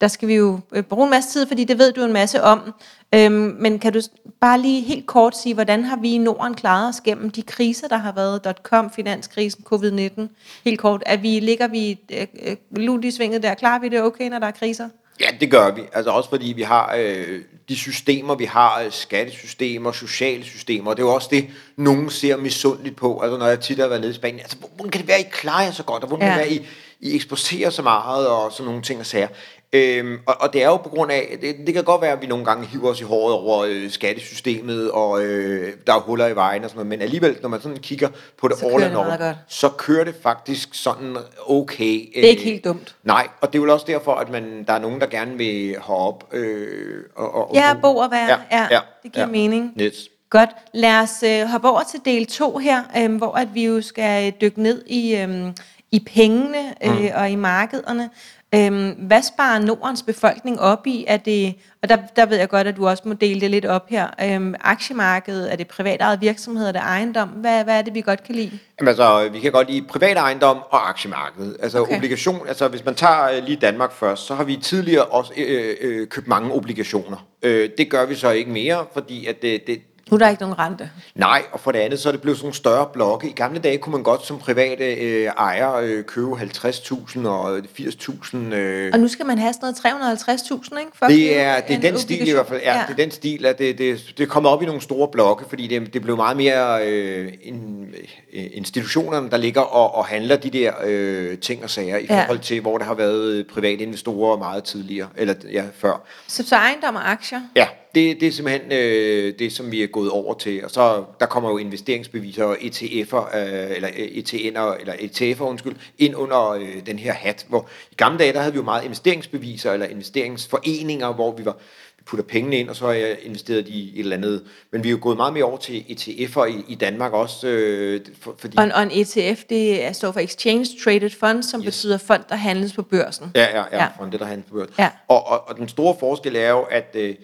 der 0.00 0.08
skal 0.08 0.28
vi 0.28 0.34
jo 0.34 0.60
øh, 0.72 0.82
bruge 0.82 1.04
en 1.04 1.10
masse 1.10 1.30
tid, 1.30 1.46
fordi 1.46 1.64
det 1.64 1.78
ved 1.78 1.92
du 1.92 2.04
en 2.04 2.12
masse 2.12 2.42
om. 2.42 2.72
Øhm, 3.14 3.56
men 3.60 3.78
kan 3.78 3.92
du 3.92 4.00
bare 4.40 4.60
lige 4.60 4.82
helt 4.82 5.06
kort 5.06 5.36
sige, 5.36 5.54
hvordan 5.54 5.84
har 5.84 5.96
vi 5.96 6.14
i 6.14 6.18
Norden 6.18 6.54
klaret 6.54 6.88
os 6.88 7.00
gennem 7.00 7.30
de 7.30 7.42
kriser, 7.42 7.88
der 7.88 7.96
har 7.96 8.12
været, 8.12 8.44
dot-com, 8.44 8.90
finanskrisen, 8.90 9.64
covid-19? 9.72 10.20
Helt 10.64 10.78
kort, 10.78 11.02
at 11.06 11.22
vi, 11.22 11.40
ligger 11.40 11.68
vi 11.68 12.00
øh, 12.12 12.26
øh 12.42 12.56
lut 12.70 13.04
i 13.04 13.10
svinget 13.10 13.42
der? 13.42 13.54
Klarer 13.54 13.80
vi 13.80 13.88
det 13.88 14.02
okay, 14.02 14.28
når 14.28 14.38
der 14.38 14.46
er 14.46 14.50
kriser? 14.50 14.88
Ja, 15.20 15.26
det 15.40 15.50
gør 15.50 15.70
vi. 15.70 15.82
Altså 15.92 16.10
også 16.10 16.28
fordi 16.30 16.52
vi 16.56 16.62
har 16.62 16.94
øh, 16.98 17.40
de 17.68 17.76
systemer, 17.76 18.34
vi 18.34 18.44
har, 18.44 18.80
øh, 18.80 18.92
skattesystemer, 18.92 19.92
sociale 19.92 20.44
systemer. 20.44 20.94
Det 20.94 21.02
er 21.02 21.06
jo 21.06 21.14
også 21.14 21.28
det, 21.30 21.46
nogen 21.76 22.10
ser 22.10 22.36
misundeligt 22.36 22.96
på. 22.96 23.20
Altså 23.20 23.38
når 23.38 23.46
jeg 23.46 23.60
tit 23.60 23.78
har 23.78 23.86
været 23.88 24.00
nede 24.00 24.12
i 24.12 24.14
Spanien. 24.14 24.40
Altså, 24.40 24.56
hvor- 24.56 24.70
hvordan 24.76 24.90
kan 24.90 25.00
det 25.00 25.08
være, 25.08 25.20
I 25.20 25.24
klarer 25.32 25.64
jer 25.64 25.70
så 25.72 25.82
godt? 25.82 26.02
Og 26.02 26.08
hvordan 26.08 26.28
Ja. 26.28 26.34
kan 26.34 26.42
det 26.44 26.50
være, 26.50 26.62
I, 27.00 27.10
I 27.12 27.14
eksporterer 27.14 27.70
så 27.70 27.82
meget 27.82 28.28
og 28.28 28.52
sådan 28.52 28.66
nogle 28.66 28.82
ting 28.82 29.00
og 29.00 29.06
sager? 29.06 29.28
Øhm, 29.72 30.18
og, 30.26 30.36
og 30.40 30.52
det 30.52 30.62
er 30.62 30.66
jo 30.66 30.76
på 30.76 30.88
grund 30.88 31.12
af, 31.12 31.38
det, 31.40 31.56
det 31.66 31.74
kan 31.74 31.84
godt 31.84 32.02
være, 32.02 32.12
at 32.12 32.22
vi 32.22 32.26
nogle 32.26 32.44
gange 32.44 32.66
hiver 32.66 32.90
os 32.90 33.00
i 33.00 33.04
håret 33.04 33.34
over 33.34 33.64
øh, 33.68 33.90
skattesystemet, 33.90 34.90
og 34.90 35.22
øh, 35.24 35.72
der 35.86 35.94
er 35.94 36.00
huller 36.00 36.26
i 36.26 36.34
vejen 36.34 36.64
og 36.64 36.70
sådan 36.70 36.76
noget, 36.78 36.88
men 36.88 37.02
alligevel, 37.02 37.36
når 37.42 37.48
man 37.48 37.60
sådan 37.60 37.76
kigger 37.78 38.08
på 38.38 38.48
det 38.48 38.58
Så 38.58 38.66
all 38.66 38.92
meget 38.92 39.20
godt. 39.20 39.36
så 39.48 39.68
kører 39.68 40.04
det 40.04 40.14
faktisk 40.22 40.68
sådan 40.72 41.16
okay. 41.46 42.08
Det 42.14 42.24
er 42.24 42.28
ikke 42.28 42.42
helt 42.42 42.64
dumt. 42.64 42.94
Nej, 43.04 43.28
og 43.40 43.52
det 43.52 43.58
er 43.58 43.62
vel 43.62 43.70
også 43.70 43.86
derfor, 43.88 44.14
at 44.14 44.30
man, 44.30 44.64
der 44.66 44.72
er 44.72 44.78
nogen, 44.78 45.00
der 45.00 45.06
gerne 45.06 45.38
vil 45.38 45.68
herop. 45.70 46.24
Øh, 46.32 47.02
og, 47.16 47.34
og, 47.34 47.50
Ja, 47.54 47.74
og 47.74 47.80
bo 47.82 47.96
og 47.96 48.10
være. 48.10 48.28
Ja, 48.28 48.58
ja, 48.58 48.66
ja, 48.70 48.80
det 49.02 49.12
giver 49.12 49.26
ja. 49.26 49.32
mening. 49.32 49.72
Yes. 49.80 50.08
Godt. 50.30 50.50
Lad 50.74 51.00
os 51.00 51.22
øh, 51.22 51.46
hoppe 51.46 51.68
over 51.68 51.80
til 51.90 52.00
del 52.04 52.26
2 52.26 52.58
her, 52.58 52.82
øh, 52.98 53.16
hvor 53.16 53.32
at 53.32 53.48
vi 53.54 53.64
jo 53.66 53.82
skal 53.82 54.26
øh, 54.26 54.32
dykke 54.40 54.62
ned 54.62 54.82
i, 54.86 55.16
øh, 55.16 55.52
i 55.92 56.00
pengene 56.06 56.74
øh, 56.84 57.00
mm. 57.00 57.08
og 57.14 57.30
i 57.30 57.34
markederne. 57.34 58.10
Øh, 58.54 58.88
hvad 58.98 59.22
sparer 59.22 59.58
Nordens 59.58 60.02
befolkning 60.02 60.60
op 60.60 60.86
i? 60.86 61.04
Er 61.08 61.16
det, 61.16 61.54
og 61.82 61.88
der, 61.88 61.96
der 62.16 62.26
ved 62.26 62.36
jeg 62.36 62.48
godt, 62.48 62.66
at 62.66 62.76
du 62.76 62.88
også 62.88 63.02
må 63.06 63.14
dele 63.14 63.40
det 63.40 63.50
lidt 63.50 63.66
op 63.66 63.88
her. 63.88 64.06
Øh, 64.22 64.54
aktiemarkedet, 64.60 65.52
er 65.52 65.56
det 65.56 65.68
privatejede 65.68 66.20
virksomheder, 66.20 66.68
er 66.68 66.72
det 66.72 66.80
ejendom? 66.80 67.28
Hvad, 67.28 67.64
hvad 67.64 67.78
er 67.78 67.82
det, 67.82 67.94
vi 67.94 68.00
godt 68.00 68.24
kan 68.24 68.34
lide? 68.34 68.58
Jamen 68.80 68.88
altså, 68.88 69.28
vi 69.32 69.40
kan 69.40 69.52
godt 69.52 69.70
lide 69.70 69.86
privat 69.86 70.16
ejendom 70.16 70.56
og 70.70 70.88
aktiemarkedet. 70.88 71.56
Altså 71.62 71.78
Okay. 71.78 71.96
obligation, 71.96 72.48
altså 72.48 72.68
hvis 72.68 72.84
man 72.84 72.94
tager 72.94 73.30
øh, 73.30 73.44
lige 73.44 73.56
Danmark 73.56 73.92
først, 73.92 74.26
så 74.26 74.34
har 74.34 74.44
vi 74.44 74.56
tidligere 74.56 75.04
også 75.04 75.32
øh, 75.36 75.76
øh, 75.80 76.06
købt 76.06 76.28
mange 76.28 76.52
obligationer. 76.52 77.26
Øh, 77.42 77.70
det 77.78 77.90
gør 77.90 78.06
vi 78.06 78.14
så 78.14 78.30
ikke 78.30 78.50
mere, 78.50 78.84
fordi 78.92 79.26
at 79.26 79.42
det, 79.42 79.66
det, 79.66 79.78
Nu 80.10 80.14
er 80.14 80.18
der 80.18 80.28
ikke 80.28 80.42
nogen 80.42 80.58
rente. 80.58 80.90
Nej, 81.14 81.42
og 81.52 81.60
for 81.60 81.72
det 81.72 81.78
andet, 81.78 82.00
så 82.00 82.08
er 82.08 82.12
det 82.12 82.20
blevet 82.22 82.38
sådan 82.38 82.44
nogle 82.46 82.54
større 82.54 82.86
blokke. 82.92 83.28
I 83.28 83.32
gamle 83.32 83.58
dage 83.58 83.78
kunne 83.78 83.92
man 83.92 84.02
godt 84.02 84.26
som 84.26 84.38
private 84.38 84.94
øh, 84.94 85.26
ejer 85.26 85.74
øh, 85.74 86.04
købe 86.04 86.30
50.000 86.32 87.28
og 87.28 87.58
80.000. 87.58 88.36
Øh, 88.36 88.90
Og 88.92 89.00
nu 89.00 89.08
skal 89.08 89.26
man 89.26 89.38
have 89.38 89.52
sådan 89.52 89.74
noget 89.84 90.40
350.000, 90.40 90.78
ikke? 90.78 90.90
For 90.94 91.06
Det 91.06 91.40
er, 91.40 91.60
det 91.60 91.70
er 91.70 91.74
en 91.76 91.82
den 91.82 91.98
stil 91.98 92.28
i 92.28 92.32
hvert 92.32 92.46
fald. 92.46 92.60
Ja, 92.62 92.76
ja. 92.78 92.82
det 92.88 92.92
er 92.92 92.96
den 92.96 93.10
stil, 93.10 93.46
at 93.46 93.58
det, 93.58 93.78
det, 93.78 94.12
det 94.18 94.24
er 94.24 94.28
kommet 94.28 94.52
op 94.52 94.62
i 94.62 94.66
nogle 94.66 94.80
store 94.80 95.08
blokke, 95.08 95.44
fordi 95.48 95.66
det, 95.66 95.94
det 95.94 96.02
blev 96.02 96.16
meget 96.16 96.36
mere 96.36 96.86
øh, 96.88 97.32
in, 97.42 97.84
øh, 98.32 98.44
institutionerne, 98.52 99.30
der 99.30 99.36
ligger 99.36 99.60
og, 99.60 99.94
og 99.94 100.06
handler 100.06 100.36
de 100.36 100.50
der 100.50 100.72
øh, 100.84 101.38
ting 101.38 101.64
og 101.64 101.70
sager 101.70 101.96
i 101.98 102.06
Ja. 102.10 102.22
forhold 102.22 102.38
til, 102.38 102.60
hvor 102.60 102.78
der 102.78 102.84
har 102.84 102.94
været 102.94 103.46
private 103.46 103.82
investorer 103.82 104.38
meget 104.38 104.64
tidligere, 104.64 105.08
eller 105.16 105.34
ja, 105.52 105.64
før. 105.78 106.02
Så, 106.28 106.44
så 106.48 106.56
ejendom 106.56 106.94
og 106.94 107.10
aktier? 107.10 107.40
Ja, 107.56 107.66
det, 107.94 108.20
det 108.20 108.28
er 108.28 108.32
simpelthen 108.32 108.72
øh, 108.72 109.38
det, 109.38 109.52
som 109.52 109.70
vi 109.72 109.82
er 109.82 109.86
gået 109.86 110.10
over 110.10 110.34
til. 110.34 110.64
Og 110.64 110.70
så 110.70 111.04
der 111.20 111.26
kommer 111.26 111.50
jo 111.50 111.58
investeringsbeviser 111.58 112.44
og 112.44 112.56
ETF'er, 112.60 113.36
øh, 113.36 113.76
eller 113.76 113.88
øh, 113.98 114.06
ETN'er, 114.06 114.80
eller 114.80 114.92
ETF'er, 114.92 115.42
undskyld, 115.42 115.76
ind 115.98 116.16
under 116.16 116.50
øh, 116.50 116.86
den 116.86 116.98
her 116.98 117.12
hat. 117.12 117.46
Hvor 117.48 117.68
i 117.90 117.94
gamle 117.94 118.18
dage, 118.18 118.32
der 118.32 118.38
havde 118.40 118.52
vi 118.52 118.56
jo 118.58 118.64
meget 118.64 118.84
investeringsbeviser, 118.84 119.72
eller 119.72 119.86
investeringsforeninger, 119.86 121.12
hvor 121.12 121.32
vi 121.36 121.44
var 121.44 121.56
vi 121.98 122.02
putter 122.06 122.24
pengene 122.24 122.56
ind, 122.58 122.68
og 122.68 122.76
så 122.76 122.86
har 122.86 122.92
jeg 122.92 123.16
investeret 123.22 123.66
de 123.66 123.70
i 123.72 123.92
et 123.94 124.00
eller 124.00 124.16
andet. 124.16 124.44
Men 124.72 124.84
vi 124.84 124.88
er 124.88 124.92
jo 124.92 124.98
gået 125.00 125.16
meget 125.16 125.32
mere 125.32 125.44
over 125.44 125.56
til 125.56 125.84
ETF'er 125.90 126.44
i, 126.44 126.64
i 126.68 126.74
Danmark 126.74 127.12
også, 127.12 127.46
øh, 127.48 128.00
for, 128.20 128.34
fordi... 128.38 128.56
Og 128.58 128.64
en, 128.64 128.72
og 128.72 128.82
en 128.82 128.90
ETF, 128.92 129.42
det 129.50 129.84
er- 129.84 129.92
står 129.92 130.12
for 130.12 130.20
Exchange 130.20 130.66
Traded 130.84 131.10
Fund, 131.10 131.42
som 131.42 131.60
yes. 131.60 131.64
betyder 131.66 131.98
fond, 131.98 132.22
der 132.28 132.36
handles 132.36 132.72
på 132.72 132.82
børsen. 132.82 133.30
Ja, 133.34 133.42
ja, 133.58 133.64
ja, 133.72 133.82
Ja. 133.82 133.86
fra 133.98 134.08
det, 134.10 134.20
der 134.20 134.26
handler 134.26 134.48
på 134.48 134.54
børsen. 134.54 134.74
Ja. 134.78 134.88
Og, 135.08 135.26
og, 135.26 135.48
og 135.48 135.56
den 135.56 135.68
store 135.68 135.96
forskel 136.00 136.36
er 136.36 136.50
jo, 136.50 136.60
at, 136.62 136.90
øh, 136.94 137.14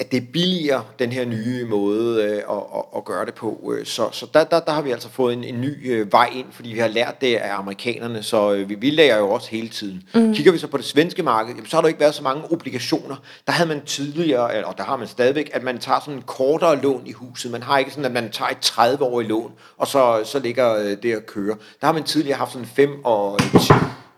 at 0.00 0.12
det 0.12 0.16
er 0.16 0.26
billigere, 0.32 0.84
den 0.98 1.12
her 1.12 1.24
nye 1.24 1.64
måde 1.64 2.22
øh, 2.24 2.30
at, 2.30 2.56
at, 2.76 2.82
at 2.96 3.04
gøre 3.04 3.26
det 3.26 3.34
på. 3.34 3.72
Øh, 3.78 3.86
Så, 3.86 4.08
så 4.12 4.26
der, 4.34 4.44
der, 4.44 4.60
der 4.60 4.72
har 4.72 4.82
vi 4.82 4.90
altså 4.90 5.08
fået 5.08 5.32
en, 5.32 5.44
en 5.44 5.60
ny 5.60 5.92
øh, 5.92 6.12
vej 6.12 6.30
ind, 6.34 6.46
fordi 6.50 6.68
vi 6.68 6.78
har 6.78 6.88
lært 6.88 7.20
det 7.20 7.36
af 7.36 7.58
amerikanerne, 7.58 8.22
så 8.22 8.52
øh, 8.52 8.68
vi, 8.68 8.74
vi 8.74 8.90
lærer 8.90 9.18
jo 9.18 9.30
også 9.30 9.50
hele 9.50 9.68
tiden. 9.68 10.02
Mm. 10.14 10.34
Kigger 10.34 10.52
vi 10.52 10.58
så 10.58 10.66
på 10.66 10.76
det 10.76 10.84
svenske 10.84 11.22
marked, 11.22 11.54
jamen, 11.54 11.66
så 11.66 11.76
har 11.76 11.80
der 11.80 11.88
ikke 11.88 12.00
været 12.00 12.14
så 12.14 12.22
mange 12.22 12.52
obligationer. 12.52 13.16
Der 13.46 13.52
havde 13.52 13.68
man 13.68 13.80
tidligere, 13.84 14.56
eller 14.56 14.72
der 14.72 14.82
har 14.82 14.96
man 14.96 15.08
stadigvæk, 15.08 15.50
at 15.52 15.62
man 15.62 15.78
tager 15.78 16.00
sådan 16.00 16.14
en 16.14 16.22
kortere 16.22 16.80
lån 16.82 17.02
i 17.06 17.12
huset. 17.12 17.50
Man 17.50 17.62
har 17.62 17.78
ikke 17.78 17.90
sådan, 17.90 18.04
at 18.04 18.12
man 18.12 18.30
tager 18.30 18.50
et 18.50 18.70
30-årigt 18.70 19.28
lån, 19.28 19.52
og 19.76 19.86
så, 19.86 20.22
så 20.24 20.38
ligger 20.38 20.74
øh, 20.76 20.96
det 21.02 21.12
at 21.12 21.26
køre. 21.26 21.56
Der 21.80 21.86
har 21.86 21.92
man 21.92 22.04
tidligere 22.04 22.38
haft 22.38 22.52
sådan 22.52 22.66
5 22.66 22.90
og 23.04 23.38
10 23.40 23.72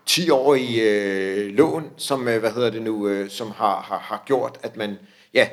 10 0.05 0.29
år 0.29 0.55
i 0.55 0.79
øh, 0.79 1.55
lån, 1.57 1.85
som, 1.97 2.27
øh, 2.27 2.39
hvad 2.39 2.51
hedder 2.51 2.69
det 2.69 2.81
nu, 2.81 3.07
øh, 3.07 3.29
som 3.29 3.51
har, 3.51 3.85
har, 3.89 3.97
har 3.97 4.23
gjort, 4.25 4.57
at 4.63 4.77
man 4.77 4.97
ja, 5.33 5.47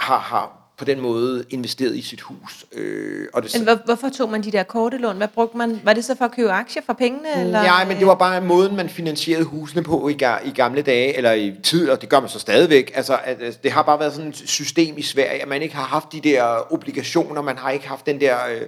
har, 0.00 0.18
har 0.18 0.60
på 0.78 0.84
den 0.84 1.00
måde 1.00 1.44
investeret 1.50 1.96
i 1.96 2.02
sit 2.02 2.20
hus. 2.20 2.64
Øh, 2.72 3.26
og 3.34 3.42
det, 3.42 3.54
Men 3.54 3.62
hvor, 3.62 3.78
hvorfor 3.84 4.08
tog 4.08 4.30
man 4.30 4.42
de 4.42 4.52
der 4.52 4.62
korte 4.62 4.98
lån? 4.98 5.16
Hvad 5.16 5.28
brugte 5.28 5.56
man? 5.56 5.80
Var 5.84 5.92
det 5.92 6.04
så 6.04 6.16
for 6.16 6.24
at 6.24 6.32
købe 6.32 6.50
aktier 6.50 6.82
for 6.86 6.92
pengene? 6.92 7.40
Eller? 7.40 7.62
Ja, 7.62 7.84
men 7.88 7.98
det 7.98 8.06
var 8.06 8.14
bare 8.14 8.40
måden, 8.40 8.76
man 8.76 8.88
finansierede 8.88 9.44
husene 9.44 9.82
på 9.82 10.08
i, 10.08 10.12
i 10.44 10.50
gamle 10.50 10.82
dage, 10.82 11.16
eller 11.16 11.32
i 11.32 11.54
tid, 11.62 11.90
og 11.90 12.00
det 12.00 12.08
gør 12.08 12.20
man 12.20 12.28
så 12.28 12.38
stadigvæk. 12.38 12.92
Altså, 12.94 13.18
at, 13.24 13.42
altså, 13.42 13.60
det 13.62 13.72
har 13.72 13.82
bare 13.82 14.00
været 14.00 14.12
sådan 14.12 14.28
et 14.28 14.42
system 14.46 14.98
i 14.98 15.02
Sverige, 15.02 15.42
at 15.42 15.48
man 15.48 15.62
ikke 15.62 15.74
har 15.74 15.84
haft 15.84 16.12
de 16.12 16.20
der 16.20 16.72
obligationer, 16.72 17.42
man 17.42 17.58
har 17.58 17.70
ikke 17.70 17.88
haft 17.88 18.06
den 18.06 18.20
der 18.20 18.36
øh, 18.50 18.60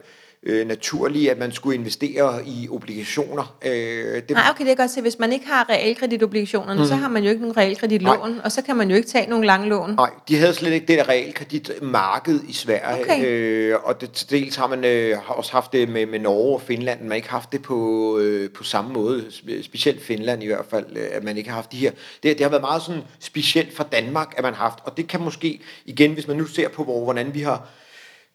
øh, 0.46 0.66
naturlige, 0.66 1.30
at 1.30 1.38
man 1.38 1.52
skulle 1.52 1.78
investere 1.78 2.46
i 2.46 2.68
obligationer. 2.70 3.56
Øh, 3.64 3.70
det, 4.14 4.30
Nej, 4.30 4.42
okay, 4.50 4.64
det 4.64 4.72
er 4.72 4.76
godt 4.76 4.90
se. 4.90 5.00
Hvis 5.00 5.18
man 5.18 5.32
ikke 5.32 5.46
har 5.46 5.68
realkreditobligationerne, 5.68 6.80
mm. 6.80 6.86
så 6.86 6.94
har 6.94 7.08
man 7.08 7.22
jo 7.22 7.28
ikke 7.30 7.42
nogen 7.42 7.56
realkreditlån, 7.56 8.40
og 8.44 8.52
så 8.52 8.62
kan 8.62 8.76
man 8.76 8.90
jo 8.90 8.96
ikke 8.96 9.08
tage 9.08 9.30
nogle 9.30 9.46
lange 9.46 9.68
lån. 9.68 9.94
Nej, 9.94 10.10
de 10.28 10.36
havde 10.36 10.54
slet 10.54 10.72
ikke 10.72 10.86
det 10.86 10.98
der 10.98 11.08
realkreditmarked 11.08 12.40
i 12.48 12.52
Sverige, 12.52 13.02
Okay. 13.02 13.24
øh, 13.26 13.76
og 13.84 14.00
det, 14.00 14.10
til 14.12 14.30
dels 14.30 14.56
har 14.56 14.66
man 14.66 14.84
øh, 14.84 15.16
har 15.16 15.34
også 15.34 15.52
haft 15.52 15.72
det 15.72 15.88
med, 15.88 16.06
med 16.06 16.18
Norge 16.18 16.54
og 16.54 16.62
Finland, 16.62 16.98
men 17.00 17.08
man 17.08 17.12
har 17.12 17.16
ikke 17.16 17.30
haft 17.30 17.52
det 17.52 17.62
på, 17.62 18.18
øh, 18.18 18.50
på 18.50 18.64
samme 18.64 18.92
måde, 18.92 19.24
Spe- 19.30 19.62
specielt 19.62 20.02
Finland 20.02 20.42
i 20.42 20.46
hvert 20.46 20.64
fald, 20.70 20.86
øh, 20.96 21.06
at 21.12 21.24
man 21.24 21.36
ikke 21.36 21.48
har 21.48 21.56
haft 21.56 21.72
de 21.72 21.76
her. 21.76 21.90
Det, 22.22 22.38
det 22.38 22.40
har 22.40 22.48
været 22.48 22.62
meget 22.62 22.82
sådan 22.82 23.02
specielt 23.20 23.76
for 23.76 23.84
Danmark, 23.84 24.34
at 24.36 24.44
man 24.44 24.54
har 24.54 24.64
haft, 24.64 24.78
og 24.84 24.96
det 24.96 25.08
kan 25.08 25.20
måske 25.20 25.60
igen, 25.86 26.12
hvis 26.12 26.28
man 26.28 26.36
nu 26.36 26.44
ser 26.46 26.68
på, 26.68 26.84
hvor, 26.84 27.04
hvordan 27.04 27.34
vi 27.34 27.40
har 27.40 27.68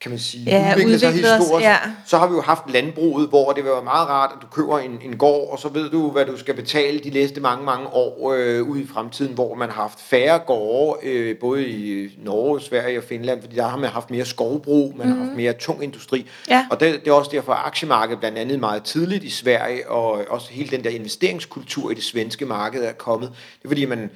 kan 0.01 0.11
man 0.11 0.19
sige, 0.19 0.43
Ja, 0.45 0.73
udviklet 0.75 0.99
sig 0.99 1.09
os, 1.09 1.15
historisk, 1.15 1.65
ja. 1.65 1.77
så 2.05 2.17
har 2.17 2.27
vi 2.27 2.33
jo 2.33 2.41
haft 2.41 2.63
landbruget, 2.69 3.29
hvor 3.29 3.51
det 3.51 3.65
var 3.65 3.81
meget 3.81 4.09
rart, 4.09 4.31
at 4.35 4.41
du 4.41 4.47
køber 4.47 4.79
en, 4.79 4.99
en 5.01 5.17
gård, 5.17 5.51
og 5.51 5.59
så 5.59 5.69
ved 5.69 5.89
du, 5.89 6.11
hvad 6.11 6.25
du 6.25 6.37
skal 6.37 6.53
betale 6.53 6.99
de 6.99 7.09
næste 7.09 7.41
mange, 7.41 7.65
mange 7.65 7.87
år 7.87 8.33
øh, 8.33 8.63
ud 8.63 8.77
i 8.77 8.87
fremtiden, 8.93 9.33
hvor 9.33 9.55
man 9.55 9.69
har 9.69 9.81
haft 9.81 9.99
færre 9.99 10.39
gårde, 10.39 11.07
øh, 11.07 11.37
både 11.37 11.67
i 11.67 12.09
Norge, 12.23 12.61
Sverige 12.61 12.97
og 12.97 13.03
Finland, 13.03 13.41
fordi 13.41 13.55
der 13.55 13.67
har 13.67 13.77
man 13.77 13.89
haft 13.89 14.11
mere 14.11 14.25
skovbrug, 14.25 14.93
man 14.97 15.07
mm. 15.07 15.13
har 15.13 15.25
haft 15.25 15.37
mere 15.37 15.53
tung 15.53 15.83
industri. 15.83 16.25
Ja. 16.49 16.65
Og 16.71 16.79
det, 16.79 16.99
det 16.99 17.07
er 17.07 17.13
også 17.13 17.31
derfor, 17.33 17.53
at 17.53 17.65
aktiemarkedet 17.65 18.19
blandt 18.19 18.37
andet 18.37 18.59
meget 18.59 18.83
tidligt 18.83 19.23
i 19.23 19.29
Sverige, 19.29 19.89
og 19.89 20.25
også 20.29 20.51
hele 20.51 20.69
den 20.69 20.83
der 20.83 20.89
investeringskultur 20.89 21.91
i 21.91 21.93
det 21.93 22.03
svenske 22.03 22.45
marked 22.45 22.83
er 22.83 22.91
kommet. 22.91 23.29
Det 23.29 23.65
er 23.65 23.69
fordi, 23.69 23.85
man 23.85 24.09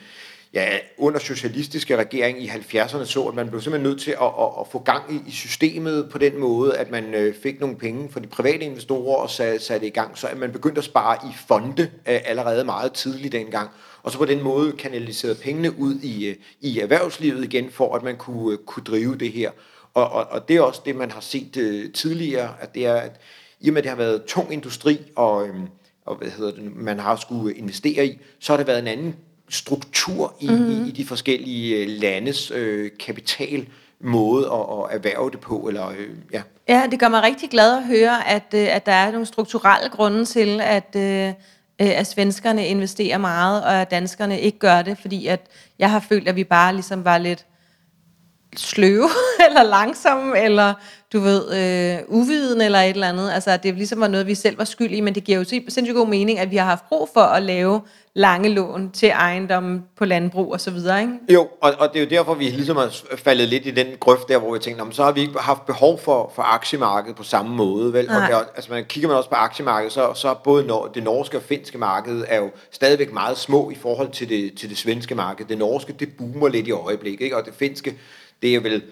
ja, 0.54 0.78
under 0.98 1.20
socialistiske 1.20 1.98
regering 1.98 2.44
i 2.44 2.48
70'erne 2.48 3.06
så, 3.06 3.24
at 3.24 3.36
man 3.36 3.50
blev 3.50 3.62
simpelthen 3.62 3.90
nødt 3.90 4.02
til 4.02 4.12
at, 4.12 4.28
at, 4.40 4.50
at 4.60 4.68
få 4.72 4.80
gang 4.80 5.14
i, 5.14 5.30
i 5.30 5.32
systemet 5.32 6.10
på 6.12 6.18
den 6.18 6.40
måde, 6.40 6.78
at 6.78 6.92
man 6.92 7.14
øh, 7.14 7.36
fik 7.36 7.60
nogle 7.60 7.76
penge 7.76 8.10
fra 8.10 8.20
de 8.20 8.28
private 8.28 8.66
investorer 8.66 9.18
og 9.18 9.30
satte, 9.30 9.60
satte 9.60 9.88
i 9.88 9.90
gang, 9.90 10.18
så 10.18 10.28
at 10.28 10.38
man 10.38 10.52
begyndte 10.52 10.80
at 10.80 10.86
spare 10.86 11.18
i 11.30 11.34
fonde 11.48 11.84
øh, 11.84 12.20
allerede 12.26 12.64
meget 12.64 12.92
tidligt 12.92 13.32
dengang. 13.32 13.70
Og 14.04 14.12
så 14.12 14.18
på 14.18 14.26
den 14.26 14.42
måde 14.42 14.72
kanaliserede 14.72 15.36
pengene 15.36 15.80
ud 15.80 15.96
i, 15.96 16.26
øh, 16.26 16.36
i 16.62 16.80
erhvervslivet 16.80 17.44
igen, 17.44 17.72
for 17.72 17.96
at 17.96 18.04
man 18.04 18.18
kunne, 18.18 18.54
øh, 18.54 18.58
kunne 18.66 18.84
drive 18.84 19.18
det 19.18 19.32
her. 19.32 19.52
Og, 19.94 20.12
og, 20.12 20.28
og 20.30 20.48
det 20.48 20.56
er 20.56 20.62
også 20.62 20.82
det, 20.86 20.96
man 20.96 21.12
har 21.12 21.22
set 21.22 21.58
øh, 21.58 21.94
tidligere, 21.94 22.50
at 22.60 22.76
det 22.76 22.86
er, 22.86 22.96
at 22.96 23.22
i 23.60 23.70
og 23.70 23.74
med, 23.74 23.78
at 23.78 23.84
det 23.84 23.90
har 23.90 23.98
været 23.98 24.24
tung 24.24 24.54
industri, 24.54 25.00
og, 25.16 25.48
øhm, 25.48 25.68
og 26.06 26.16
hvad 26.16 26.30
hedder 26.30 26.52
det, 26.52 26.76
man 26.76 27.00
har 27.00 27.16
skulle 27.16 27.56
investere 27.56 28.06
i, 28.06 28.20
så 28.40 28.54
har 28.54 28.58
det 28.58 28.68
været 28.68 28.80
en 28.80 28.88
anden 28.88 29.16
struktur 29.52 30.34
i, 30.40 30.48
mm-hmm. 30.48 30.86
i, 30.86 30.88
i 30.88 30.92
de 30.92 31.06
forskellige 31.06 31.78
øh, 31.78 31.88
landes 31.90 32.52
øh, 32.52 32.92
kapital 33.00 33.68
måde 34.00 34.46
at, 34.46 34.60
at 34.60 34.96
erhverve 34.96 35.32
det 35.32 35.40
på. 35.40 35.58
Eller, 35.68 35.90
øh, 35.90 36.10
ja. 36.34 36.42
ja, 36.68 36.88
det 36.92 37.00
gør 37.00 37.10
mig 37.10 37.24
rigtig 37.24 37.50
glad 37.50 37.78
at 37.78 37.84
høre, 37.84 38.28
at, 38.28 38.54
øh, 38.54 38.76
at 38.76 38.86
der 38.86 38.92
er 38.92 39.12
nogle 39.12 39.26
strukturelle 39.26 39.90
grunde 39.90 40.26
til, 40.26 40.62
at, 40.62 40.96
øh, 40.96 41.34
at 41.80 42.08
svenskerne 42.08 42.68
investerer 42.68 43.18
meget, 43.18 43.64
og 43.64 43.82
at 43.82 43.92
danskerne 43.92 44.40
ikke 44.40 44.60
gør 44.60 44.82
det, 44.82 44.98
fordi 44.98 45.28
at 45.28 45.48
jeg 45.80 45.92
har 45.92 46.00
følt, 46.00 46.28
at 46.28 46.36
vi 46.36 46.44
bare 46.44 46.74
ligesom 46.74 47.06
var 47.06 47.18
lidt 47.18 47.46
sløve, 48.56 49.10
eller 49.48 49.64
langsomme, 49.64 50.40
eller 50.40 50.74
du 51.14 51.20
ved, 51.20 51.54
øh, 51.54 52.00
uviden 52.08 52.62
eller 52.62 52.80
et 52.80 52.90
eller 52.90 53.10
andet. 53.10 53.32
Altså, 53.32 53.58
det 53.58 53.76
ligesom 53.76 54.00
var 54.00 54.08
noget, 54.08 54.28
vi 54.28 54.36
selv 54.36 54.58
var 54.58 54.64
skyld 54.64 54.92
i, 54.92 55.02
men 55.02 55.16
det 55.16 55.24
giver 55.24 55.38
jo 55.38 55.44
sindssygt 55.44 55.96
god 55.96 56.08
mening, 56.08 56.40
at 56.40 56.52
vi 56.52 56.56
har 56.56 56.66
haft 56.66 56.90
brug 56.90 57.10
for 57.14 57.22
at 57.22 57.44
lave 57.44 57.82
lange 58.16 58.50
lån 58.50 58.92
til 58.92 59.10
ejendom 59.10 59.82
på 59.98 60.06
landbrug 60.06 60.54
og 60.54 60.62
så 60.62 60.72
videre, 60.72 61.02
ikke? 61.02 61.14
Jo, 61.30 61.48
og, 61.62 61.74
og 61.80 61.90
det 61.94 62.00
er 62.00 62.04
jo 62.04 62.10
derfor, 62.10 62.34
vi 62.34 62.44
ligesom 62.44 62.78
har 62.78 62.94
faldet 63.16 63.48
lidt 63.48 63.66
i 63.66 63.72
den 63.72 63.88
grøft 64.00 64.28
der, 64.28 64.38
hvor 64.38 64.54
vi 64.54 64.60
tænkte, 64.60 64.96
så 64.96 65.04
har 65.04 65.12
vi 65.12 65.22
ikke 65.22 65.40
haft 65.40 65.66
behov 65.66 66.00
for, 66.00 66.32
for 66.36 66.44
aktiemarkedet 66.44 67.16
på 67.16 67.24
samme 67.24 67.56
måde, 67.56 67.94
vel? 67.94 68.10
Og 68.10 68.16
der, 68.30 68.38
altså, 68.56 68.72
man 68.72 68.86
kigger 68.86 69.08
man 69.08 69.18
også 69.18 69.30
på 69.30 69.36
aktiemarkedet, 69.36 69.94
så, 69.94 70.14
så 70.14 70.36
både 70.44 70.66
nor- 70.68 70.92
det 70.94 71.04
norske 71.04 71.38
og 71.38 71.44
finske 71.44 71.78
marked 71.78 72.26
er 72.28 72.38
jo 72.38 72.50
stadigvæk 72.72 73.14
meget 73.14 73.38
små 73.38 73.70
i 73.72 73.76
forhold 73.76 74.12
til 74.12 74.30
det, 74.30 74.58
til 74.58 74.70
det 74.70 74.78
svenske 74.78 75.16
marked. 75.16 75.46
Det 75.46 75.58
norske, 75.58 75.94
det 75.94 76.10
boomer 76.18 76.48
lidt 76.48 76.68
i 76.68 76.72
øjeblikket, 76.72 77.24
ikke? 77.24 77.38
Og 77.38 77.46
det 77.46 77.54
finske, 77.54 77.96
det 78.42 78.56
er 78.56 78.60
vel 78.60 78.84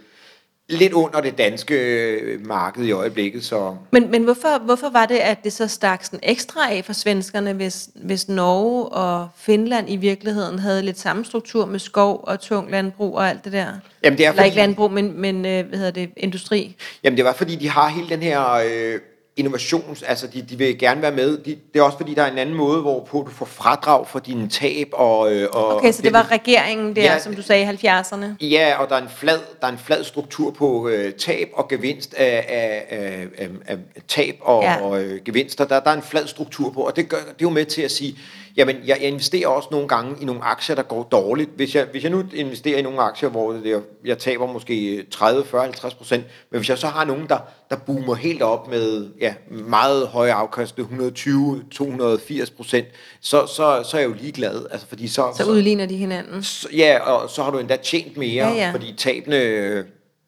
lidt 0.70 0.93
under 0.93 1.22
det 1.22 1.38
danske 1.38 1.76
øh, 1.76 2.47
marked 2.47 2.84
i 2.84 2.91
øjeblikket. 2.91 3.43
Så. 3.43 3.76
Men, 3.91 4.11
men 4.11 4.24
hvorfor, 4.24 4.59
hvorfor 4.65 4.89
var 4.89 5.05
det, 5.05 5.15
at 5.15 5.43
det 5.43 5.53
så 5.53 5.67
stak 5.67 6.03
sådan 6.03 6.20
ekstra 6.24 6.72
af 6.72 6.86
for 6.86 6.93
svenskerne, 6.93 7.53
hvis, 7.53 7.89
hvis 7.95 8.30
Norge 8.30 8.86
og 8.86 9.28
Finland 9.38 9.89
i 9.89 9.95
virkeligheden 9.95 10.59
havde 10.59 10.82
lidt 10.82 10.99
samme 10.99 11.26
struktur 11.26 11.65
med 11.65 11.80
skov 11.80 12.24
og 12.28 12.39
tung 12.39 12.72
landbrug 12.72 13.15
og 13.15 13.30
alt 13.30 13.43
det 13.45 13.53
der? 13.53 13.67
Jamen 14.03 14.17
det 14.17 14.26
er 14.26 14.30
Eller 14.30 14.41
fordi, 14.41 14.45
ikke 14.45 14.57
landbrug, 14.57 14.91
men, 14.91 15.22
men 15.22 15.45
øh, 15.45 15.67
hvad 15.67 15.78
hedder 15.78 15.91
det, 15.91 16.09
industri? 16.17 16.76
Jamen 17.03 17.17
det 17.17 17.26
var 17.26 17.34
fordi, 17.34 17.55
de 17.55 17.70
har 17.70 17.89
hele 17.89 18.09
den 18.09 18.22
her... 18.22 18.51
Øh, 18.51 18.99
innovations, 19.40 20.04
altså 20.04 20.28
de, 20.28 20.42
de 20.42 20.58
vil 20.58 20.80
gerne 20.80 21.02
være 21.02 21.12
med. 21.12 21.38
De, 21.38 21.58
det 21.74 21.80
er 21.80 21.84
også 21.84 21.98
fordi, 21.98 22.14
der 22.14 22.24
er 22.24 22.32
en 22.32 22.38
anden 22.38 22.56
måde, 22.56 22.82
hvorpå 22.82 23.24
du 23.28 23.32
får 23.32 23.46
fradrag 23.46 24.08
for 24.08 24.20
dine 24.20 24.50
tab. 24.50 24.88
Og, 24.94 25.34
øh, 25.34 25.48
og 25.52 25.76
okay, 25.76 25.92
så 25.92 26.02
det 26.02 26.14
var 26.14 26.32
regeringen 26.32 26.96
der, 26.96 27.04
ja, 27.04 27.20
som 27.20 27.36
du 27.36 27.42
sagde, 27.42 27.64
i 27.64 27.88
70'erne? 27.88 28.26
Ja, 28.42 28.76
og 28.80 28.90
der 28.90 28.96
er 28.96 29.02
en 29.02 29.10
flad, 29.10 29.40
der 29.62 29.68
er 29.68 29.72
en 29.72 29.78
flad 29.78 30.04
struktur 30.04 30.52
på 30.52 30.90
øh, 30.90 31.14
tab 31.14 31.50
og 31.54 31.68
gevinst 31.68 32.14
af, 32.14 32.46
af, 32.50 32.86
af, 32.90 33.28
af, 33.38 33.50
af 33.68 33.78
tab 34.08 34.36
og, 34.42 34.64
ja. 34.64 34.82
og 34.82 35.04
øh, 35.04 35.20
gevinster. 35.26 35.66
Der, 35.66 35.80
der 35.80 35.92
er 35.92 35.96
en 35.96 36.02
flad 36.02 36.28
struktur 36.28 36.72
på, 36.72 36.82
og 36.82 36.96
det, 36.96 37.10
gør, 37.10 37.18
det 37.18 37.30
er 37.30 37.34
jo 37.42 37.50
med 37.50 37.66
til 37.66 37.82
at 37.82 37.92
sige, 37.92 38.16
jamen 38.60 38.76
jeg, 38.86 38.97
jeg 39.01 39.07
investerer 39.07 39.47
også 39.47 39.68
nogle 39.72 39.88
gange 39.88 40.16
i 40.22 40.26
nogle 40.26 40.43
aktier, 40.43 40.76
der 40.76 40.84
går 40.84 41.03
dårligt. 41.03 41.49
Hvis 41.55 41.76
jeg, 41.76 41.88
hvis 41.91 42.03
jeg 42.03 42.12
nu 42.12 42.24
investerer 42.34 42.78
i 42.78 42.82
nogle 42.82 43.01
aktier, 43.01 43.30
hvor 43.30 43.51
det 43.51 43.64
der, 43.64 43.82
jeg 44.05 44.18
taber 44.18 44.53
måske 44.53 45.05
30, 45.12 45.45
40, 45.45 45.62
50 45.62 45.93
procent, 45.93 46.24
men 46.51 46.60
hvis 46.60 46.70
jeg 46.70 46.78
så 46.78 46.88
har 46.88 47.05
nogen, 47.05 47.28
der, 47.30 47.38
der 47.70 47.76
boomer 47.76 48.16
helt 48.16 48.41
op 48.41 48.68
med 48.68 49.10
ja, 49.22 49.34
meget 49.49 50.07
høje 50.07 50.34
afkast, 50.34 50.80
120, 50.80 51.64
280 51.72 52.49
procent, 52.49 52.88
så, 53.22 53.45
så, 53.45 53.84
så 53.89 53.97
er 53.97 54.01
jeg 54.01 54.10
jo 54.10 54.16
ligeglad. 54.22 54.66
Altså, 54.72 54.88
fordi 54.88 55.07
så, 55.07 55.34
så 55.38 55.45
udligner 55.45 55.86
de 55.86 55.97
hinanden? 55.97 56.43
Så, 56.43 56.68
ja, 56.74 56.99
og 56.99 57.30
så 57.30 57.43
har 57.43 57.51
du 57.51 57.57
endda 57.57 57.76
tjent 57.76 58.18
mere, 58.18 58.47
ja, 58.47 58.53
ja. 58.53 58.72
fordi 58.72 58.95
tabene 58.97 59.38
øh, 59.38 59.86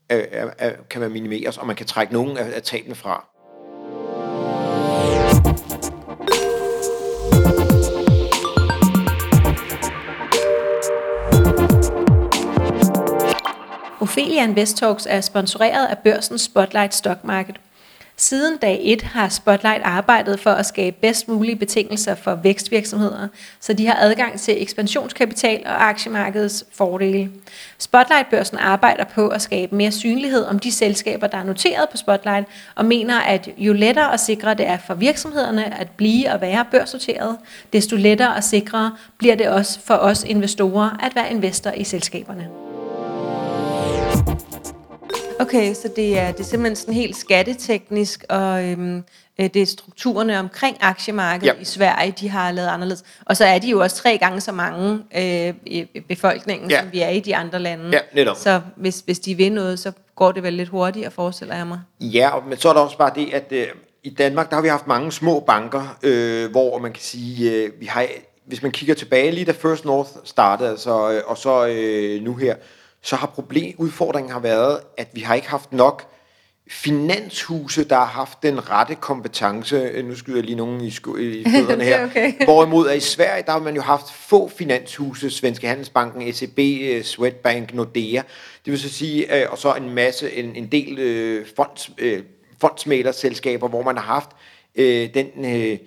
er, 0.09 0.49
er, 0.57 0.71
kan 0.89 1.01
man 1.01 1.11
minimeres, 1.11 1.57
og 1.57 1.67
man 1.67 1.75
kan 1.75 1.85
trække 1.85 2.13
nogen 2.13 2.37
af, 2.37 2.45
af 2.55 2.61
tabene 2.63 2.95
fra. 2.95 3.30
Ophelia 14.11 14.43
Invest 14.43 14.77
Talks 14.77 15.07
er 15.09 15.21
sponsoreret 15.21 15.87
af 15.87 15.97
børsen 15.97 16.37
Spotlight 16.37 16.95
Stock 16.95 17.23
Market. 17.23 17.55
Siden 18.17 18.57
dag 18.57 18.79
1 18.83 19.01
har 19.01 19.29
Spotlight 19.29 19.81
arbejdet 19.83 20.39
for 20.39 20.49
at 20.51 20.65
skabe 20.65 20.97
bedst 21.01 21.27
mulige 21.27 21.55
betingelser 21.55 22.15
for 22.15 22.35
vækstvirksomheder, 22.35 23.27
så 23.59 23.73
de 23.73 23.87
har 23.87 23.97
adgang 23.99 24.39
til 24.39 24.61
ekspansionskapital 24.61 25.63
og 25.65 25.89
aktiemarkedets 25.89 26.65
fordele. 26.73 27.29
Spotlight-børsen 27.77 28.57
arbejder 28.57 29.03
på 29.03 29.27
at 29.27 29.41
skabe 29.41 29.75
mere 29.75 29.91
synlighed 29.91 30.45
om 30.45 30.59
de 30.59 30.71
selskaber, 30.71 31.27
der 31.27 31.37
er 31.37 31.43
noteret 31.43 31.89
på 31.89 31.97
Spotlight, 31.97 32.47
og 32.75 32.85
mener, 32.85 33.19
at 33.19 33.49
jo 33.57 33.73
lettere 33.73 34.11
og 34.11 34.19
sikre 34.19 34.53
det 34.53 34.67
er 34.67 34.77
for 34.87 34.93
virksomhederne 34.93 35.79
at 35.79 35.89
blive 35.89 36.33
og 36.33 36.41
være 36.41 36.65
børsnoteret, 36.71 37.37
desto 37.73 37.95
lettere 37.95 38.35
og 38.35 38.43
sikrere 38.43 38.91
bliver 39.17 39.35
det 39.35 39.49
også 39.49 39.79
for 39.85 39.95
os 39.95 40.23
investorer 40.23 40.89
at 41.03 41.15
være 41.15 41.31
investor 41.31 41.71
i 41.71 41.83
selskaberne. 41.83 42.70
Okay, 45.41 45.73
så 45.73 45.89
det 45.95 46.19
er, 46.19 46.31
det 46.31 46.39
er 46.39 46.43
simpelthen 46.43 46.75
sådan 46.75 46.93
helt 46.93 47.17
skatteteknisk, 47.17 48.25
og 48.29 48.65
øhm, 48.65 49.03
øh, 49.39 49.49
det 49.53 49.61
er 49.61 49.65
strukturerne 49.65 50.39
omkring 50.39 50.77
aktiemarkedet 50.81 51.55
ja. 51.55 51.61
i 51.61 51.65
Sverige, 51.65 52.13
de 52.19 52.29
har 52.29 52.51
lavet 52.51 52.67
anderledes. 52.67 53.03
Og 53.25 53.37
så 53.37 53.45
er 53.45 53.59
de 53.59 53.69
jo 53.69 53.79
også 53.79 53.95
tre 53.95 54.17
gange 54.17 54.41
så 54.41 54.51
mange 54.51 54.99
øh, 55.15 55.53
i 55.65 56.01
befolkningen, 56.07 56.69
ja. 56.69 56.79
som 56.79 56.91
vi 56.91 57.01
er 57.01 57.09
i 57.09 57.19
de 57.19 57.35
andre 57.35 57.59
lande. 57.59 57.89
Ja, 57.91 57.99
netop. 58.13 58.37
Så 58.37 58.61
hvis, 58.75 58.99
hvis 59.05 59.19
de 59.19 59.35
vil 59.35 59.51
noget, 59.51 59.79
så 59.79 59.91
går 60.15 60.31
det 60.31 60.43
vel 60.43 60.53
lidt 60.53 60.69
hurtigere, 60.69 61.11
forestiller 61.11 61.55
jeg 61.55 61.67
mig. 61.67 61.79
Ja, 61.99 62.29
men 62.49 62.57
så 62.57 62.69
er 62.69 62.73
der 62.73 62.79
også 62.79 62.97
bare 62.97 63.11
det, 63.15 63.33
at 63.33 63.45
øh, 63.51 63.67
i 64.03 64.09
Danmark, 64.09 64.49
der 64.49 64.55
har 64.55 64.61
vi 64.61 64.67
haft 64.67 64.87
mange 64.87 65.11
små 65.11 65.39
banker, 65.39 65.97
øh, 66.03 66.51
hvor 66.51 66.77
man 66.77 66.91
kan 66.91 67.01
sige, 67.01 67.51
øh, 67.51 67.69
vi 67.79 67.85
har, 67.85 68.07
hvis 68.45 68.61
man 68.61 68.71
kigger 68.71 68.95
tilbage 68.95 69.31
lige 69.31 69.45
da 69.45 69.51
First 69.51 69.85
North 69.85 70.09
startede, 70.23 70.69
altså, 70.69 71.11
øh, 71.11 71.21
og 71.25 71.37
så 71.37 71.67
øh, 71.67 72.23
nu 72.23 72.35
her, 72.35 72.55
så 73.01 73.15
har 73.15 73.27
problem, 73.27 73.75
udfordringen 73.77 74.31
har 74.31 74.39
været, 74.39 74.79
at 74.97 75.07
vi 75.13 75.21
har 75.21 75.35
ikke 75.35 75.49
haft 75.49 75.73
nok 75.73 76.07
finanshuse, 76.71 77.83
der 77.83 77.95
har 77.95 78.05
haft 78.05 78.43
den 78.43 78.69
rette 78.69 78.95
kompetence. 78.95 80.01
Nu 80.01 80.15
skyder 80.15 80.37
jeg 80.37 80.45
lige 80.45 80.55
nogen 80.55 80.81
i, 80.81 80.89
sku- 80.89 81.17
i 81.17 81.43
her. 81.83 82.05
okay. 82.05 82.33
Hvorimod 82.43 82.89
at 82.89 82.97
i 82.97 82.99
Sverige, 82.99 83.43
der 83.45 83.51
har 83.51 83.59
man 83.59 83.75
jo 83.75 83.81
haft 83.81 84.13
få 84.13 84.47
finanshuse, 84.47 85.29
Svenske 85.29 85.67
Handelsbanken, 85.67 86.33
SEB, 86.33 86.59
øh, 86.59 87.03
Swedbank, 87.03 87.73
Nordea. 87.73 88.21
Det 88.65 88.71
vil 88.71 88.79
så 88.79 88.89
sige, 88.89 89.41
øh, 89.41 89.51
og 89.51 89.57
så 89.57 89.73
en 89.73 89.89
masse, 89.89 90.31
en, 90.33 90.55
en 90.55 90.67
del 90.67 90.99
øh, 90.99 91.45
fonds, 91.55 91.91
øh, 91.97 92.23
fondsmælerselskaber, 92.61 93.67
hvor 93.67 93.83
man 93.83 93.97
har 93.97 94.03
haft 94.03 94.29
øh, 94.75 95.09
den 95.13 95.45
øh, 95.45 95.77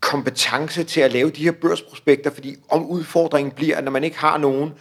kompetence 0.00 0.84
til 0.84 1.00
at 1.00 1.12
lave 1.12 1.30
de 1.30 1.44
her 1.44 1.52
børsprospekter, 1.52 2.30
fordi 2.30 2.56
om 2.68 2.86
udfordringen 2.86 3.52
bliver, 3.52 3.76
at 3.76 3.84
når 3.84 3.90
man 3.92 4.04
ikke 4.04 4.18
har 4.18 4.38
nogen, 4.38 4.72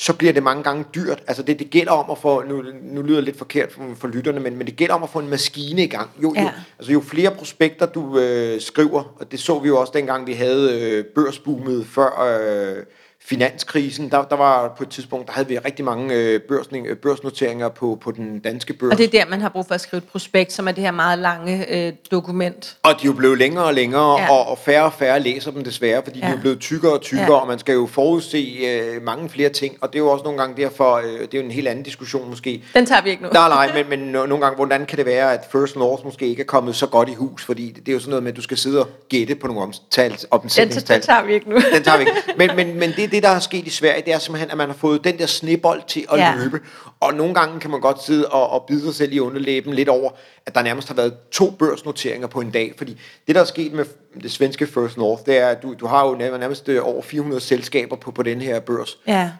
så 0.00 0.12
bliver 0.12 0.32
det 0.32 0.42
mange 0.42 0.62
gange 0.62 0.84
dyrt. 0.94 1.22
Altså 1.26 1.42
det, 1.42 1.58
det 1.58 1.70
gælder 1.70 1.92
om 1.92 2.10
at 2.10 2.18
få, 2.18 2.42
nu, 2.42 2.64
nu 2.82 3.02
lyder 3.02 3.16
det 3.16 3.24
lidt 3.24 3.38
forkert 3.38 3.72
for, 3.72 3.82
for 3.96 4.08
lytterne, 4.08 4.40
men, 4.40 4.56
men 4.56 4.66
det 4.66 4.76
gælder 4.76 4.94
om 4.94 5.02
at 5.02 5.10
få 5.10 5.18
en 5.18 5.28
maskine 5.28 5.84
i 5.84 5.86
gang. 5.86 6.10
Jo, 6.22 6.34
ja. 6.36 6.42
jo, 6.42 6.48
altså 6.78 6.92
jo 6.92 7.00
flere 7.00 7.30
prospekter 7.30 7.86
du 7.86 8.18
øh, 8.18 8.60
skriver, 8.60 9.16
og 9.20 9.32
det 9.32 9.40
så 9.40 9.58
vi 9.58 9.68
jo 9.68 9.80
også 9.80 9.92
dengang 9.96 10.26
vi 10.26 10.32
havde 10.32 10.80
øh, 10.80 11.04
børsboomet 11.04 11.86
før 11.86 12.38
øh, 12.78 12.84
finanskrisen, 13.24 14.10
der, 14.10 14.24
der 14.24 14.36
var 14.36 14.74
på 14.76 14.82
et 14.82 14.88
tidspunkt, 14.88 15.26
der 15.26 15.32
havde 15.32 15.48
vi 15.48 15.58
rigtig 15.58 15.84
mange 15.84 16.14
øh, 16.14 16.40
børsning, 16.40 16.86
øh, 16.86 16.96
børsnoteringer 16.96 17.68
på, 17.68 17.98
på 18.02 18.10
den 18.10 18.38
danske 18.38 18.72
børs. 18.72 18.92
Og 18.92 18.98
det 18.98 19.06
er 19.06 19.10
der, 19.10 19.30
man 19.30 19.40
har 19.40 19.48
brug 19.48 19.66
for 19.66 19.74
at 19.74 19.80
skrive 19.80 19.98
et 19.98 20.08
prospekt, 20.08 20.52
som 20.52 20.68
er 20.68 20.72
det 20.72 20.84
her 20.84 20.90
meget 20.90 21.18
lange 21.18 21.86
øh, 21.86 21.92
dokument. 22.10 22.76
Og 22.82 22.92
de 22.92 23.02
er 23.02 23.06
jo 23.06 23.12
blevet 23.12 23.38
længere 23.38 23.64
og 23.64 23.74
længere, 23.74 24.20
ja. 24.20 24.30
og, 24.30 24.48
og 24.48 24.58
færre 24.58 24.84
og 24.84 24.92
færre 24.92 25.20
læser 25.20 25.50
dem 25.50 25.64
desværre, 25.64 26.02
fordi 26.04 26.18
ja. 26.18 26.26
de 26.26 26.32
er 26.32 26.40
blevet 26.40 26.60
tykkere 26.60 26.92
og 26.92 27.00
tykkere, 27.00 27.32
ja. 27.32 27.40
og 27.40 27.48
man 27.48 27.58
skal 27.58 27.72
jo 27.72 27.86
forudse 27.86 28.56
øh, 28.66 29.02
mange 29.02 29.28
flere 29.28 29.48
ting, 29.48 29.76
og 29.80 29.92
det 29.92 29.98
er 29.98 30.02
jo 30.02 30.10
også 30.10 30.24
nogle 30.24 30.38
gange 30.38 30.62
derfor, 30.62 30.94
øh, 30.94 31.04
det 31.04 31.34
er 31.34 31.38
jo 31.38 31.44
en 31.44 31.50
helt 31.50 31.68
anden 31.68 31.84
diskussion 31.84 32.30
måske. 32.30 32.64
Den 32.74 32.86
tager 32.86 33.02
vi 33.02 33.10
ikke 33.10 33.22
nu. 33.22 33.28
Nej, 33.32 33.48
nej, 33.48 33.72
men, 33.74 34.00
men 34.00 34.12
nogle 34.12 34.40
gange, 34.40 34.56
hvordan 34.56 34.86
kan 34.86 34.98
det 34.98 35.06
være, 35.06 35.32
at 35.32 35.40
First 35.52 35.76
North 35.76 36.04
måske 36.04 36.26
ikke 36.26 36.42
er 36.42 36.46
kommet 36.46 36.76
så 36.76 36.86
godt 36.86 37.08
i 37.08 37.14
hus, 37.14 37.44
fordi 37.44 37.66
det, 37.66 37.76
det 37.76 37.88
er 37.88 37.92
jo 37.92 38.00
sådan 38.00 38.10
noget 38.10 38.22
med, 38.22 38.32
at 38.32 38.36
du 38.36 38.42
skal 38.42 38.56
sidde 38.56 38.80
og 38.80 38.88
gætte 39.08 39.34
på 39.34 39.46
nogle 39.46 39.62
omtal, 39.62 40.18
omsætningstal. 40.30 40.94
Den, 40.94 41.00
den 41.00 41.06
tager 41.06 41.24
vi 41.24 41.34
ikke 41.34 41.50
nu. 41.50 41.56
den 41.74 41.82
tager 41.82 41.98
vi 41.98 42.02
ikke. 42.02 42.12
Men, 42.38 42.50
men, 42.56 42.78
men 42.78 42.92
det 42.96 43.09
det, 43.10 43.22
der 43.22 43.28
er 43.28 43.38
sket 43.38 43.66
i 43.66 43.70
Sverige, 43.70 44.02
det 44.06 44.12
er 44.12 44.18
simpelthen, 44.18 44.50
at 44.50 44.56
man 44.56 44.68
har 44.68 44.76
fået 44.76 45.04
den 45.04 45.18
der 45.18 45.26
snebold 45.26 45.82
til 45.86 46.06
at 46.12 46.18
ja. 46.18 46.34
løbe. 46.36 46.60
Og 47.00 47.14
nogle 47.14 47.34
gange 47.34 47.60
kan 47.60 47.70
man 47.70 47.80
godt 47.80 48.04
sidde 48.04 48.28
og, 48.28 48.50
og 48.50 48.64
bide 48.68 48.84
sig 48.84 48.94
selv 48.94 49.12
i 49.12 49.18
underlæben 49.18 49.74
lidt 49.74 49.88
over, 49.88 50.10
at 50.46 50.54
der 50.54 50.62
nærmest 50.62 50.88
har 50.88 50.94
været 50.94 51.14
to 51.32 51.50
børsnoteringer 51.50 52.26
på 52.26 52.40
en 52.40 52.50
dag. 52.50 52.74
Fordi 52.78 53.00
det, 53.26 53.34
der 53.34 53.40
er 53.40 53.44
sket 53.44 53.72
med 53.72 53.84
det 54.22 54.32
svenske 54.32 54.66
First 54.66 54.96
North, 54.96 55.22
det 55.26 55.38
er, 55.38 55.48
at 55.48 55.62
du, 55.62 55.74
du 55.74 55.86
har 55.86 56.06
jo 56.08 56.14
nærmest 56.14 56.68
øh, 56.68 56.86
over 56.86 57.02
400 57.02 57.40
selskaber 57.40 57.96
på, 57.96 58.10
på 58.10 58.22
den 58.22 58.40
her 58.40 58.60
børs. 58.60 58.98
Ja. 59.06 59.30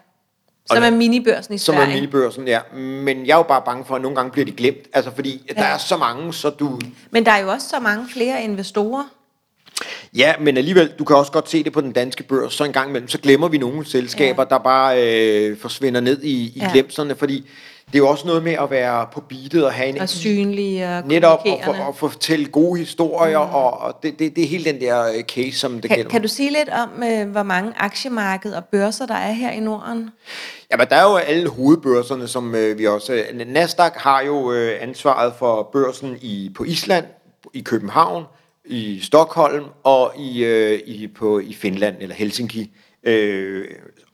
Som 0.65 0.83
er 0.83 0.89
minibørsen 0.89 1.53
i 1.53 1.57
Sverige. 1.57 1.81
Som 1.81 1.89
er 1.89 1.95
minibørsen, 1.95 2.47
ja. 2.47 2.59
Men 2.77 3.25
jeg 3.25 3.33
er 3.33 3.37
jo 3.37 3.43
bare 3.43 3.61
bange 3.65 3.85
for, 3.85 3.95
at 3.95 4.01
nogle 4.01 4.15
gange 4.15 4.31
bliver 4.31 4.45
de 4.45 4.51
glemt. 4.51 4.87
Altså 4.93 5.11
fordi, 5.15 5.45
ja. 5.49 5.61
der 5.61 5.67
er 5.67 5.77
så 5.77 5.97
mange, 5.97 6.33
så 6.33 6.49
du... 6.49 6.79
Men 7.11 7.25
der 7.25 7.31
er 7.31 7.37
jo 7.37 7.49
også 7.49 7.69
så 7.69 7.79
mange 7.79 8.05
flere 8.13 8.43
investorer. 8.43 9.03
Ja, 10.17 10.33
men 10.39 10.57
alligevel, 10.57 10.93
du 10.99 11.03
kan 11.03 11.15
også 11.15 11.31
godt 11.31 11.49
se 11.49 11.63
det 11.63 11.73
på 11.73 11.81
den 11.81 11.91
danske 11.91 12.23
børs, 12.23 12.53
så 12.53 12.63
en 12.63 12.73
gang 12.73 12.89
imellem, 12.89 13.07
så 13.07 13.17
glemmer 13.17 13.47
vi 13.47 13.57
nogle 13.57 13.85
selskaber, 13.85 14.43
ja. 14.43 14.55
der 14.55 14.63
bare 14.63 15.03
øh, 15.03 15.57
forsvinder 15.57 16.01
ned 16.01 16.21
i, 16.23 16.31
i 16.31 16.53
ja. 16.55 16.71
glemserne, 16.73 17.15
fordi 17.15 17.45
det 17.87 17.95
er 17.95 17.99
jo 17.99 18.09
også 18.09 18.27
noget 18.27 18.43
med 18.43 18.51
at 18.51 18.71
være 18.71 19.07
på 19.13 19.21
beatet 19.21 19.65
og 19.65 19.73
have 19.73 19.89
en... 19.89 20.01
Og 20.01 20.09
synlig 20.09 20.97
og 20.97 21.07
Netop 21.07 21.39
for, 21.65 21.89
at 21.89 21.95
fortælle 21.95 22.45
gode 22.45 22.79
historier, 22.79 23.45
mm. 23.45 23.53
og, 23.53 23.81
og 23.81 23.99
det, 24.03 24.19
det, 24.19 24.35
det 24.35 24.43
er 24.43 24.47
hele 24.47 24.65
den 24.65 24.81
der 24.81 25.07
øh, 25.07 25.23
case, 25.23 25.59
som 25.59 25.81
det 25.81 25.89
kan, 25.89 25.95
gælder. 25.95 26.11
Kan 26.11 26.21
du 26.21 26.27
sige 26.27 26.51
lidt 26.51 26.69
om, 26.69 27.03
øh, 27.03 27.29
hvor 27.29 27.43
mange 27.43 27.73
aktiemarkeder 27.77 28.57
og 28.57 28.65
børser, 28.65 29.05
der 29.05 29.15
er 29.15 29.31
her 29.31 29.51
i 29.51 29.59
Norden? 29.59 30.09
Jamen, 30.71 30.87
der 30.89 30.95
er 30.95 31.11
jo 31.11 31.15
alle 31.15 31.49
hovedbørserne, 31.49 32.27
som 32.27 32.55
øh, 32.55 32.77
vi 32.77 32.87
også... 32.87 33.13
Øh, 33.13 33.47
Nasdaq 33.47 33.93
har 33.95 34.21
jo 34.21 34.51
øh, 34.51 34.77
ansvaret 34.81 35.33
for 35.39 35.69
børsen 35.73 36.17
i 36.21 36.51
på 36.55 36.63
Island, 36.63 37.05
i 37.53 37.61
København, 37.61 38.23
i 38.71 38.99
Stockholm 39.03 39.65
og 39.83 40.13
i, 40.19 40.43
øh, 40.43 40.79
i, 40.85 41.07
på, 41.07 41.39
i 41.39 41.53
Finland, 41.53 41.95
eller 41.99 42.15
Helsinki. 42.15 42.71
Øh, 43.03 43.65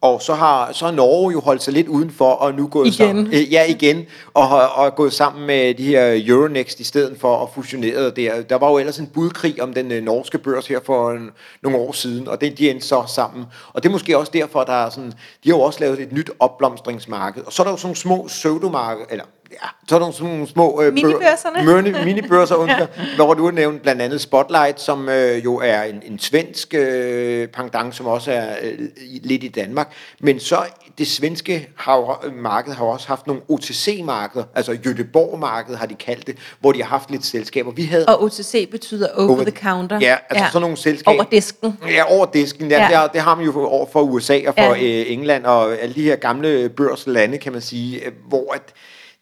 og 0.02 0.22
så 0.22 0.34
har, 0.34 0.72
så 0.72 0.86
har 0.86 0.92
Norge 0.92 1.32
jo 1.32 1.40
holdt 1.40 1.64
sig 1.64 1.74
lidt 1.74 1.88
udenfor, 1.88 2.32
og 2.32 2.54
nu 2.54 2.68
gået 2.68 2.88
igen. 2.88 2.94
sammen, 2.94 3.28
øh, 3.28 3.54
ja 3.54 3.64
igen, 3.66 4.06
og 4.34 4.48
har 4.48 4.58
og 4.58 4.96
gået 4.96 5.14
sammen 5.14 5.48
med 5.48 5.74
de 5.74 5.84
her 5.84 6.22
Euronext 6.28 6.80
i 6.80 6.84
stedet 6.84 7.20
for 7.20 7.44
at 7.44 7.50
fusionere 7.56 8.10
der. 8.10 8.42
Der 8.42 8.56
var 8.56 8.70
jo 8.70 8.78
ellers 8.78 9.00
en 9.00 9.08
budkrig 9.08 9.62
om 9.62 9.74
den 9.74 9.92
øh, 9.92 10.04
norske 10.04 10.38
børs 10.38 10.68
her 10.68 10.80
for 10.86 11.12
en, 11.12 11.30
nogle 11.64 11.78
år 11.78 11.92
siden, 11.92 12.28
og 12.28 12.42
det 12.42 12.58
de 12.58 12.70
endte 12.70 12.88
så 12.88 13.04
sammen. 13.16 13.46
Og 13.74 13.84
det 13.84 13.90
er 13.90 13.92
måske 13.92 14.18
også 14.18 14.32
derfor, 14.36 14.64
der 14.64 14.86
er 14.86 14.90
sådan, 14.90 15.12
de 15.44 15.50
har 15.50 15.58
jo 15.58 15.62
også 15.62 15.80
lavet 15.80 16.00
et 16.00 16.12
nyt 16.12 16.32
opblomstringsmarked. 16.40 17.44
Og 17.46 17.54
så 17.54 17.62
er 17.62 17.64
der 17.64 17.72
jo 17.72 17.78
sådan 17.78 17.88
nogle 17.88 17.98
små 17.98 18.24
pseudomarked, 18.28 19.06
eller 19.10 19.24
ja, 19.64 19.68
så 19.88 20.00
der 20.00 20.12
sådan 20.12 20.28
nogle 20.28 20.48
små... 20.48 20.82
Øh, 20.82 20.94
Minibørserne? 20.94 21.66
Mørne, 21.66 21.92
minibørser, 22.06 22.56
undskyld, 22.56 22.88
ja. 22.98 23.16
hvor 23.16 23.34
du 23.34 23.46
har 23.46 23.52
nævnt 23.52 23.82
blandt 23.82 24.02
andet 24.02 24.22
Spotlight, 24.22 24.82
som 24.82 25.10
øh, 25.10 25.46
jo 25.46 25.56
er 25.56 25.84
en, 25.84 26.02
en 26.06 26.20
svensk 26.20 26.74
øh, 26.74 27.48
pendant, 27.48 27.96
som 27.96 28.06
også 28.06 28.32
er 28.32 28.56
øh, 28.62 28.80
lidt 29.24 29.44
i 29.44 29.48
Danmark. 29.48 29.94
Men 30.20 30.40
så 30.40 30.58
det 30.98 31.08
svenske 31.08 31.70
har, 31.78 32.26
marked 32.36 32.74
har 32.74 32.86
også 32.86 33.08
haft 33.08 33.28
nogle 33.28 33.42
OTC-markeder, 33.50 34.44
altså 34.56 34.72
Göteborg-markedet 34.72 35.78
har 35.78 35.86
de 35.86 35.96
kaldt 35.96 36.28
det, 36.28 36.36
hvor 36.60 36.72
de 36.72 36.82
har 36.82 36.90
haft 36.90 37.12
lidt 37.12 37.26
selskaber. 37.26 37.72
Vi 37.72 37.84
havde, 37.84 38.06
og 38.06 38.24
OTC 38.24 38.72
betyder 38.72 39.08
over, 39.16 39.30
over 39.30 39.44
the 39.44 39.52
counter? 39.52 40.00
Ja, 40.02 40.16
altså 40.30 40.44
ja. 40.44 40.52
sådan 40.52 40.62
nogle 40.62 40.78
selskaber. 40.78 41.16
Over 41.16 41.24
disken? 41.24 41.78
Ja, 41.88 42.16
over 42.16 42.26
disken. 42.26 42.72
Ja, 42.72 42.88
ja. 42.92 43.04
Det, 43.04 43.14
det 43.14 43.22
har 43.22 43.36
man 43.36 43.46
jo 43.46 43.52
for, 43.52 43.66
over 43.66 43.86
for 43.92 44.02
USA 44.02 44.40
og 44.48 44.54
for 44.54 44.76
ja. 44.76 45.02
øh, 45.02 45.12
England 45.12 45.46
og 45.46 45.78
alle 45.78 45.96
de 45.96 46.02
her 46.02 46.16
gamle 46.16 46.70
børslande, 46.70 47.38
kan 47.38 47.52
man 47.52 47.62
sige, 47.62 48.06
øh, 48.06 48.12
hvor 48.28 48.54
at 48.54 48.74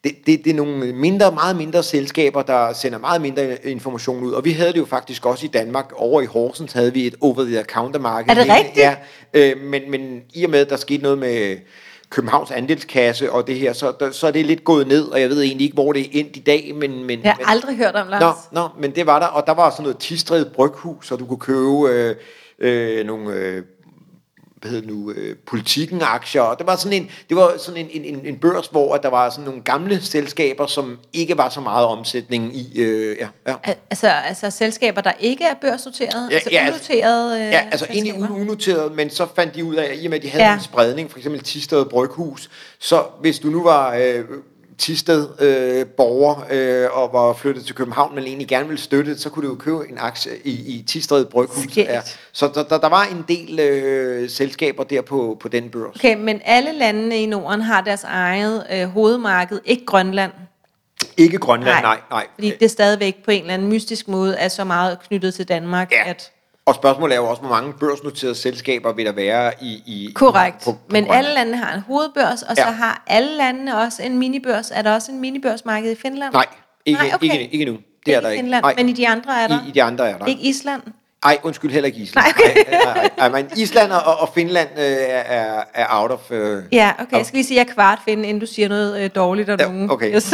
det, 0.06 0.16
det, 0.26 0.46
det 0.46 0.50
er 0.50 0.56
nogle 0.56 0.94
mindre, 0.94 1.32
meget 1.32 1.56
mindre 1.56 1.84
selskaber, 1.84 2.42
der 2.42 2.74
sender 2.74 3.00
meget 3.00 3.22
mindre 3.22 3.66
information 3.66 4.24
ud. 4.24 4.32
Og 4.32 4.46
vi 4.46 4.52
havde 4.52 4.74
det 4.74 4.80
jo 4.80 4.86
faktisk 4.86 5.26
også 5.26 5.46
i 5.46 5.50
Danmark. 5.50 5.92
Over 5.96 6.22
i 6.22 6.26
Horsens 6.26 6.74
havde 6.74 6.94
vi 6.94 7.08
et 7.08 7.16
over-the-counter-marked. 7.22 8.30
Er 8.30 8.34
det 8.34 8.54
rigtigt? 8.54 8.78
Ja, 8.78 8.96
øh, 9.34 9.58
men, 9.64 9.92
men 9.92 10.22
i 10.34 10.44
og 10.44 10.50
med, 10.50 10.60
at 10.60 10.70
der 10.70 10.76
skete 10.76 11.04
noget 11.04 11.18
med 11.18 11.58
Københavns 12.10 12.52
andelskasse 12.52 13.32
og 13.32 13.48
det 13.48 13.56
her, 13.56 13.74
så, 13.74 13.94
der, 14.00 14.12
så 14.12 14.28
er 14.28 14.32
det 14.32 14.46
lidt 14.46 14.64
gået 14.64 14.88
ned, 14.88 15.08
og 15.08 15.22
jeg 15.22 15.30
ved 15.30 15.42
egentlig 15.42 15.66
ikke, 15.66 15.74
hvor 15.74 15.94
det 15.94 16.02
er 16.02 16.10
endt 16.12 16.38
i 16.38 16.40
dag. 16.40 16.72
Men, 16.76 17.04
men, 17.04 17.24
jeg 17.24 17.32
har 17.32 17.38
men, 17.38 17.46
aldrig 17.50 17.78
hørt 17.78 17.96
om, 17.96 18.08
Lars. 18.08 18.36
Nå, 18.52 18.62
nå, 18.62 18.68
men 18.80 18.92
det 18.92 19.06
var 19.06 19.20
der, 19.20 19.26
og 19.26 19.48
der 19.48 19.54
var 19.54 19.70
sådan 19.70 19.84
noget 19.84 19.98
tistret 19.98 20.52
bryghus, 20.54 21.08
så 21.08 21.16
du 21.16 21.26
kunne 21.26 21.40
købe 21.40 21.90
øh, 21.90 22.16
øh, 22.60 23.06
nogle... 23.06 23.34
Øh, 23.34 23.64
hvad 24.66 24.74
hedder 24.74 24.88
nu, 24.88 25.12
øh, 25.12 25.36
politikken 25.48 26.02
aktier, 26.02 26.42
og 26.42 26.58
det 26.60 26.68
var 26.68 26.76
sådan 26.76 27.02
en, 27.02 27.10
det 27.30 27.38
var 27.38 27.54
sådan 27.58 27.90
en, 27.94 28.16
en, 28.16 28.26
en 28.26 28.38
børs, 28.38 28.68
hvor 28.68 28.98
der 28.98 29.10
var 29.10 29.30
sådan 29.30 29.46
nogle 29.46 29.62
gamle 29.62 30.02
selskaber, 30.02 30.66
som 30.66 30.98
ikke 31.14 31.38
var 31.38 31.50
så 31.50 31.62
meget 31.62 31.88
omsætning 31.88 32.56
i, 32.56 32.82
øh, 32.82 33.18
ja, 33.20 33.28
ja. 33.48 33.56
Altså, 33.90 34.08
altså 34.08 34.50
selskaber, 34.50 35.02
der 35.02 35.12
ikke 35.20 35.44
er 35.44 35.54
børsnoteret, 35.62 36.30
ja, 36.30 36.36
altså 36.36 36.50
ja, 36.52 36.60
altså- 36.60 36.94
unoterede 36.94 37.42
øh, 37.42 37.52
Ja, 37.52 37.68
altså 37.72 37.88
egentlig 37.90 38.32
unoteret, 38.32 38.96
men 38.96 39.10
så 39.10 39.28
fandt 39.36 39.56
de 39.56 39.64
ud 39.64 39.76
af, 39.76 39.96
i 40.02 40.06
og 40.06 40.10
med, 40.10 40.18
at 40.18 40.24
de 40.24 40.30
havde 40.30 40.46
ja. 40.46 40.54
en 40.54 40.62
spredning, 40.62 41.12
for 41.12 41.18
eksempel 41.18 41.42
Tisted 41.42 41.86
Bryghus, 41.86 42.50
så 42.80 43.04
hvis 43.22 43.40
du 43.40 43.48
nu 43.48 43.64
var 43.64 43.96
øh, 43.96 44.26
Tisted 44.78 45.28
øh, 45.40 45.86
borger 45.86 46.46
øh, 46.52 46.98
og 47.02 47.14
var 47.14 47.34
flyttet 47.34 47.66
til 47.66 47.76
København, 47.76 48.16
men 48.16 48.24
egentlig 48.24 48.48
gerne 48.48 48.68
ville 48.68 48.82
støtte 48.82 49.20
så 49.20 49.30
kunne 49.30 49.48
du 49.48 49.52
jo 49.52 49.58
købe 49.58 49.90
en 49.90 49.98
aktie 49.98 50.32
i, 50.44 50.52
i 50.52 50.84
Tisted 50.88 51.26
Bryghus. 51.26 51.78
Ja. 51.78 52.02
Så 52.32 52.52
der, 52.56 52.64
der, 52.64 52.78
der 52.78 52.90
var 52.90 53.04
en 53.04 53.26
del 53.28 53.60
øh, 53.60 54.30
selskaber 54.30 54.84
der 54.84 55.02
på, 55.02 55.38
på 55.40 55.48
den 55.48 55.70
børs. 55.70 55.96
Okay, 55.96 56.16
men 56.16 56.42
alle 56.46 56.72
landene 56.74 57.18
i 57.18 57.26
Norden 57.26 57.62
har 57.62 57.82
deres 57.82 58.04
eget 58.04 58.66
øh, 58.72 58.84
hovedmarked, 58.88 59.60
ikke 59.66 59.86
Grønland? 59.86 60.32
Ikke 61.18 61.38
Grønland, 61.38 61.82
nej. 61.82 61.82
nej, 61.82 62.00
nej. 62.10 62.28
Fordi 62.36 62.54
det 62.60 62.72
stadigvæk 62.72 63.24
på 63.26 63.32
en 63.32 63.42
eller 63.42 63.54
anden 63.54 63.68
mystisk 63.68 64.08
måde 64.08 64.36
er 64.36 64.48
så 64.48 64.64
meget 64.64 64.98
knyttet 65.08 65.34
til 65.34 65.48
Danmark, 65.48 65.92
ja. 65.92 66.10
at... 66.10 66.32
Og 66.68 66.76
spørgsmålet 66.76 67.16
er 67.16 67.20
jo 67.20 67.28
også, 67.28 67.42
hvor 67.42 67.50
mange 67.50 67.74
børsnoterede 67.74 68.36
selskaber 68.36 68.94
vil 68.94 69.06
der 69.06 69.12
være 69.12 69.52
i... 69.62 69.84
i 69.86 70.12
Korrekt. 70.16 70.64
På, 70.64 70.72
på 70.72 70.78
Men 70.90 71.04
Grønland. 71.04 71.26
alle 71.26 71.34
lande 71.34 71.58
har 71.58 71.76
en 71.76 71.82
hovedbørs, 71.82 72.42
og 72.42 72.56
ja. 72.58 72.64
så 72.64 72.70
har 72.72 73.04
alle 73.08 73.38
landene 73.38 73.78
også 73.78 74.04
en 74.04 74.18
minibørs. 74.18 74.72
Er 74.72 74.82
der 74.82 74.94
også 74.94 75.12
en 75.12 75.20
minibørsmarked 75.22 75.92
i 75.92 75.96
Finland? 75.96 76.34
Nej, 76.34 76.46
ikke, 76.86 77.00
Nej, 77.00 77.12
okay. 77.14 77.26
ikke, 77.26 77.54
ikke 77.54 77.66
nu. 77.66 77.78
Det 78.06 78.16
er 78.16 78.22
der 78.22 78.30
ikke. 78.30 78.42
Finland, 78.42 78.64
Nej. 78.64 78.74
Men 78.78 78.90
i 78.90 78.94
de 78.94 79.08
andre 79.08 79.44
er 79.44 79.48
der? 79.48 79.66
I, 79.66 79.70
i 79.70 79.72
de 79.72 79.84
andre 79.84 80.10
er 80.10 80.18
der. 80.18 80.26
Ikke 80.26 80.42
Island? 80.42 80.82
Nej, 81.26 81.38
undskyld, 81.44 81.72
heller 81.72 81.86
ikke 81.86 82.00
Island. 82.00 82.26
Nej, 82.26 82.34
okay. 82.36 82.72
nej, 82.72 82.94
nej, 82.96 83.10
nej, 83.18 83.30
men 83.30 83.52
Island 83.58 83.92
og, 83.92 84.18
og 84.20 84.30
Finland 84.34 84.70
øh, 84.78 84.84
er, 85.10 85.64
er 85.74 85.86
out 85.90 86.12
of... 86.12 86.32
Øh, 86.32 86.64
ja, 86.72 86.92
okay. 87.00 87.18
Jeg 87.18 87.26
skal 87.26 87.38
lige 87.38 87.46
sige, 87.46 87.60
at 87.60 87.68
jeg 87.68 87.74
kvart 87.74 88.00
finde, 88.06 88.28
inden 88.28 88.40
du 88.40 88.46
siger 88.46 88.70
noget 88.70 89.04
øh, 89.04 89.10
dårligt 89.16 89.50
om 89.50 89.60
ja, 89.60 89.66
nogen. 89.66 89.92
Okay. 89.92 90.16
Yes. 90.16 90.34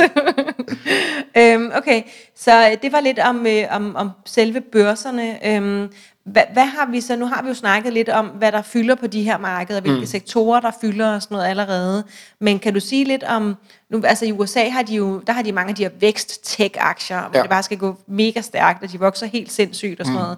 øhm, 1.38 1.72
okay, 1.76 2.02
så 2.36 2.70
øh, 2.70 2.78
det 2.82 2.92
var 2.92 3.00
lidt 3.00 3.20
om, 3.20 3.48
øh, 3.48 3.64
om, 3.72 3.96
om 3.96 4.10
selve 4.26 4.62
børserne. 4.62 5.48
Øhm, 5.48 5.90
hvad, 6.24 6.44
hvad 6.54 6.66
har 6.66 6.92
vi 6.92 7.02
så? 7.02 7.16
Nu 7.16 7.26
har 7.26 7.42
vi 7.42 7.48
jo 7.48 7.54
snakket 7.54 7.94
lidt 7.94 8.10
om, 8.10 8.28
hvad 8.28 8.52
der 8.52 8.62
fylder 8.62 8.96
på 8.96 9.08
de 9.08 9.24
her 9.24 9.38
markeder, 9.38 9.82
hvilke 9.82 10.00
mm. 10.00 10.06
sektorer 10.06 10.60
der 10.60 10.72
fylder 10.82 11.16
og 11.16 11.22
sådan 11.22 11.36
noget 11.36 11.50
allerede. 11.50 12.04
Men 12.40 12.60
kan 12.60 12.74
du 12.74 12.80
sige 12.80 13.04
lidt 13.04 13.24
om, 13.24 13.56
nu, 13.90 14.02
altså 14.06 14.26
i 14.26 14.32
USA 14.32 14.70
har 14.70 14.82
de 14.82 14.96
jo, 14.96 15.20
der 15.28 15.34
har 15.34 15.42
de 15.42 15.52
mange 15.52 15.70
af 15.70 15.76
de 15.76 15.84
her 15.84 15.90
vækst-tech-aktier, 16.00 17.20
hvor 17.20 17.38
ja. 17.38 17.42
det 17.42 17.50
bare 17.50 17.64
skal 17.64 17.78
gå 17.78 17.96
mega 18.08 18.42
stærkt, 18.42 18.84
og 18.84 18.92
de 18.92 19.00
vokser 19.00 19.26
helt 19.26 19.52
sindssygt 19.52 20.00
og 20.00 20.06
sådan 20.06 20.20
mm. 20.20 20.24
noget. 20.24 20.38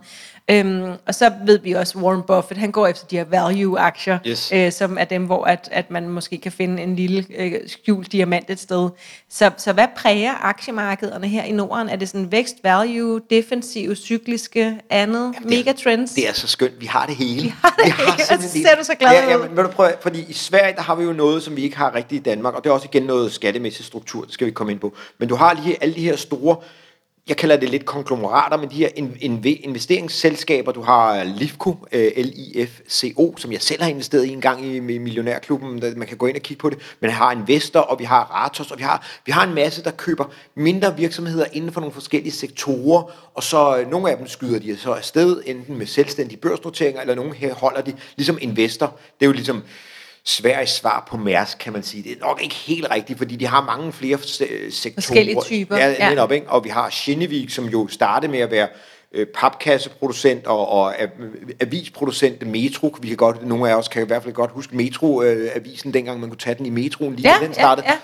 Øhm, 0.49 0.97
og 1.07 1.15
så 1.15 1.31
ved 1.45 1.59
vi 1.59 1.71
også, 1.71 1.97
Warren 1.97 2.23
Buffett, 2.27 2.59
han 2.59 2.71
går 2.71 2.87
efter 2.87 3.07
de 3.07 3.17
her 3.17 3.23
value-aktier, 3.23 4.19
yes. 4.27 4.51
øh, 4.51 4.71
som 4.71 4.97
er 4.99 5.05
dem, 5.05 5.25
hvor 5.25 5.45
at, 5.45 5.69
at 5.71 5.91
man 5.91 6.09
måske 6.09 6.37
kan 6.37 6.51
finde 6.51 6.83
en 6.83 6.95
lille 6.95 7.25
øh, 7.37 7.53
skjult 7.67 8.11
diamant 8.11 8.49
et 8.49 8.59
sted. 8.59 8.89
Så, 9.29 9.51
så 9.57 9.73
hvad 9.73 9.87
præger 9.95 10.45
aktiemarkederne 10.45 11.27
her 11.27 11.43
i 11.43 11.51
Norden? 11.51 11.89
Er 11.93 11.97
det 11.97 12.09
sådan 12.09 12.31
vækst, 12.31 12.55
value, 12.63 13.21
defensiv, 13.29 13.95
cykliske, 13.95 14.79
andet, 14.89 15.33
Jamen, 15.35 15.49
megatrends? 15.49 16.11
Det 16.11 16.29
er 16.29 16.33
så 16.33 16.47
skønt. 16.47 16.81
Vi 16.81 16.85
har 16.85 17.05
det 17.05 17.15
hele. 17.15 17.43
Vi 17.43 17.53
har 17.61 17.75
det 17.77 17.85
vi 17.85 17.91
har 17.91 18.11
hele. 18.11 18.41
Så 18.43 18.49
ser 18.49 18.75
du 18.75 18.83
så 18.83 18.95
glad 18.99 19.11
ja, 19.11 19.29
ja, 19.29 19.37
men, 19.37 19.57
vil 19.57 19.63
du 19.63 19.69
prøve, 19.69 19.91
fordi 20.01 20.25
i 20.29 20.33
Sverige, 20.33 20.75
der 20.75 20.81
har 20.81 20.95
vi 20.95 21.03
jo 21.03 21.13
noget, 21.13 21.43
som 21.43 21.55
vi 21.55 21.61
ikke 21.61 21.77
har 21.77 21.95
rigtigt 21.95 22.19
i 22.19 22.23
Danmark, 22.23 22.53
og 22.53 22.63
det 22.63 22.69
er 22.69 22.73
også 22.73 22.87
igen 22.93 23.03
noget 23.03 23.33
skattemæssig 23.33 23.85
struktur, 23.85 24.23
det 24.23 24.33
skal 24.33 24.47
vi 24.47 24.51
komme 24.51 24.71
ind 24.71 24.79
på. 24.79 24.93
Men 25.17 25.29
du 25.29 25.35
har 25.35 25.53
lige 25.53 25.77
alle 25.83 25.95
de 25.95 26.01
her 26.01 26.15
store 26.15 26.55
jeg 27.27 27.37
kalder 27.37 27.57
det 27.57 27.69
lidt 27.69 27.85
konglomerater, 27.85 28.57
men 28.57 28.69
de 28.69 28.75
her 28.75 28.89
investeringsselskaber, 29.63 30.71
du 30.71 30.81
har 30.81 31.19
øh, 31.19 31.25
Lifco, 31.25 31.75
øh, 31.91 32.11
L-I-F-C-O, 32.17 33.37
som 33.37 33.51
jeg 33.51 33.61
selv 33.61 33.81
har 33.81 33.89
investeret 33.89 34.25
i 34.25 34.29
en 34.29 34.41
gang 34.41 34.65
i 34.65 34.79
Millionærklubben, 34.79 35.83
man 35.97 36.07
kan 36.07 36.17
gå 36.17 36.27
ind 36.27 36.35
og 36.35 36.41
kigge 36.41 36.61
på 36.61 36.69
det, 36.69 36.77
men 36.99 37.09
jeg 37.09 37.17
har 37.17 37.31
Investor, 37.31 37.79
og 37.79 37.99
vi 37.99 38.03
har 38.03 38.23
Ratos, 38.23 38.71
og 38.71 38.77
vi 38.77 38.83
har, 38.83 39.07
vi 39.25 39.31
har 39.31 39.47
en 39.47 39.53
masse, 39.53 39.83
der 39.83 39.91
køber 39.91 40.25
mindre 40.55 40.97
virksomheder 40.97 41.45
inden 41.53 41.71
for 41.71 41.81
nogle 41.81 41.93
forskellige 41.93 42.33
sektorer, 42.33 43.03
og 43.33 43.43
så 43.43 43.77
øh, 43.77 43.91
nogle 43.91 44.11
af 44.11 44.17
dem 44.17 44.27
skyder 44.27 44.59
de 44.59 44.77
så 44.77 44.91
afsted, 44.91 45.41
enten 45.45 45.77
med 45.77 45.85
selvstændige 45.85 46.39
børsnoteringer, 46.39 47.01
eller 47.01 47.15
nogle 47.15 47.33
her 47.33 47.53
holder 47.53 47.81
de, 47.81 47.93
ligesom 48.15 48.37
Investor, 48.41 48.99
det 49.19 49.25
er 49.25 49.29
jo 49.29 49.33
ligesom, 49.33 49.63
Sveriges 50.25 50.69
svar 50.69 51.07
på 51.09 51.17
Mærsk, 51.17 51.57
kan 51.57 51.73
man 51.73 51.83
sige. 51.83 52.03
Det 52.03 52.11
er 52.11 52.25
nok 52.25 52.41
ikke 52.43 52.55
helt 52.55 52.87
rigtigt, 52.91 53.17
fordi 53.17 53.35
de 53.35 53.47
har 53.47 53.61
mange 53.61 53.93
flere 53.93 54.17
sektorer. 54.69 54.93
Forskellige 54.93 55.41
typer. 55.41 55.77
Ja, 55.77 55.89
ja. 55.89 56.09
Netop, 56.09 56.31
ikke? 56.31 56.49
Og 56.49 56.63
vi 56.63 56.69
har 56.69 56.89
Kinnevik, 56.89 57.49
som 57.49 57.65
jo 57.65 57.87
startede 57.87 58.31
med 58.31 58.39
at 58.39 58.51
være 58.51 58.67
øh, 59.11 59.27
papkasseproducent 59.27 60.47
og, 60.47 60.69
og 60.69 60.93
avisproducent 61.59 62.47
Metro. 62.47 62.95
Vi 63.01 63.07
kan 63.07 63.17
godt, 63.17 63.47
nogle 63.47 63.69
af 63.69 63.75
os 63.75 63.87
kan 63.87 64.03
i 64.03 64.05
hvert 64.05 64.23
fald 64.23 64.33
godt 64.33 64.51
huske 64.51 64.75
Metro-avisen, 64.75 65.89
øh, 65.89 65.93
dengang 65.93 66.19
man 66.19 66.29
kunne 66.29 66.39
tage 66.39 66.55
den 66.55 66.65
i 66.65 66.69
metroen, 66.69 67.15
lige 67.15 67.29
ja, 67.29 67.37
da 67.39 67.45
den 67.45 67.53
startede. 67.53 67.87
Ja, 67.87 67.93
ja. 67.93 67.97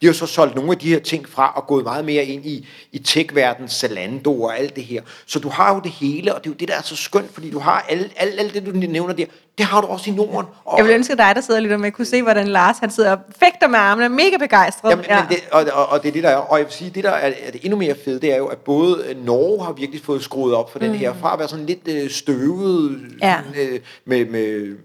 De 0.00 0.06
har 0.06 0.12
så 0.12 0.26
solgt 0.26 0.54
nogle 0.54 0.70
af 0.70 0.78
de 0.78 0.88
her 0.88 0.98
ting 0.98 1.28
fra 1.28 1.52
og 1.56 1.66
gået 1.66 1.84
meget 1.84 2.04
mere 2.04 2.24
ind 2.24 2.46
i, 2.46 2.68
i 2.92 2.98
tech-verdens 2.98 3.72
Zalando 3.72 4.42
og 4.42 4.58
alt 4.58 4.76
det 4.76 4.84
her. 4.84 5.02
Så 5.26 5.38
du 5.38 5.48
har 5.48 5.74
jo 5.74 5.80
det 5.80 5.90
hele, 5.90 6.34
og 6.34 6.44
det 6.44 6.50
er 6.50 6.54
jo 6.54 6.56
det, 6.56 6.68
der 6.68 6.74
er 6.74 6.82
så 6.82 6.96
skønt, 6.96 7.34
fordi 7.34 7.50
du 7.50 7.58
har 7.58 7.86
alt, 7.88 8.12
alt, 8.16 8.40
alt 8.40 8.54
det, 8.54 8.66
du 8.66 8.72
nævner 8.72 9.14
der, 9.14 9.24
det 9.58 9.66
har 9.66 9.80
du 9.80 9.86
også 9.86 10.10
i 10.10 10.12
Norden. 10.12 10.46
Og 10.64 10.78
jeg 10.78 10.86
vil 10.86 10.94
ønske 10.94 11.16
dig, 11.16 11.32
der 11.34 11.40
sidder 11.40 11.60
lidt 11.60 11.80
med, 11.80 11.92
kunne 11.92 12.04
se, 12.04 12.22
hvordan 12.22 12.48
Lars 12.48 12.78
han 12.78 12.90
sidder 12.90 13.10
og 13.12 13.18
fægter 13.40 13.68
med 13.68 13.78
armene, 13.78 14.08
mega 14.08 14.36
begejstret. 14.36 14.90
Jamen, 14.90 15.04
ja. 15.08 15.26
det, 15.28 15.36
og, 15.52 15.66
og, 15.72 15.86
og, 15.88 16.02
det 16.02 16.08
er 16.08 16.12
det, 16.12 16.22
der 16.22 16.28
er. 16.28 16.36
Og 16.36 16.58
jeg 16.58 16.66
vil 16.66 16.72
sige, 16.72 16.90
det 16.90 17.04
der 17.04 17.10
er, 17.10 17.32
er 17.42 17.50
det 17.50 17.60
endnu 17.64 17.78
mere 17.78 17.94
fedt, 18.04 18.22
det 18.22 18.32
er 18.32 18.36
jo, 18.36 18.46
at 18.46 18.58
både 18.58 19.16
Norge 19.24 19.64
har 19.64 19.72
virkelig 19.72 20.04
fået 20.04 20.22
skruet 20.22 20.54
op 20.54 20.72
for 20.72 20.78
mm. 20.78 20.84
den 20.84 20.94
her, 20.94 21.14
fra 21.14 21.32
at 21.32 21.38
være 21.38 21.48
sådan 21.48 21.66
lidt 21.66 21.88
øh, 21.88 22.10
støvet 22.10 23.00
ja. 23.22 23.36
øh, 23.56 23.80
med, 24.04 24.24
med 24.24 24.76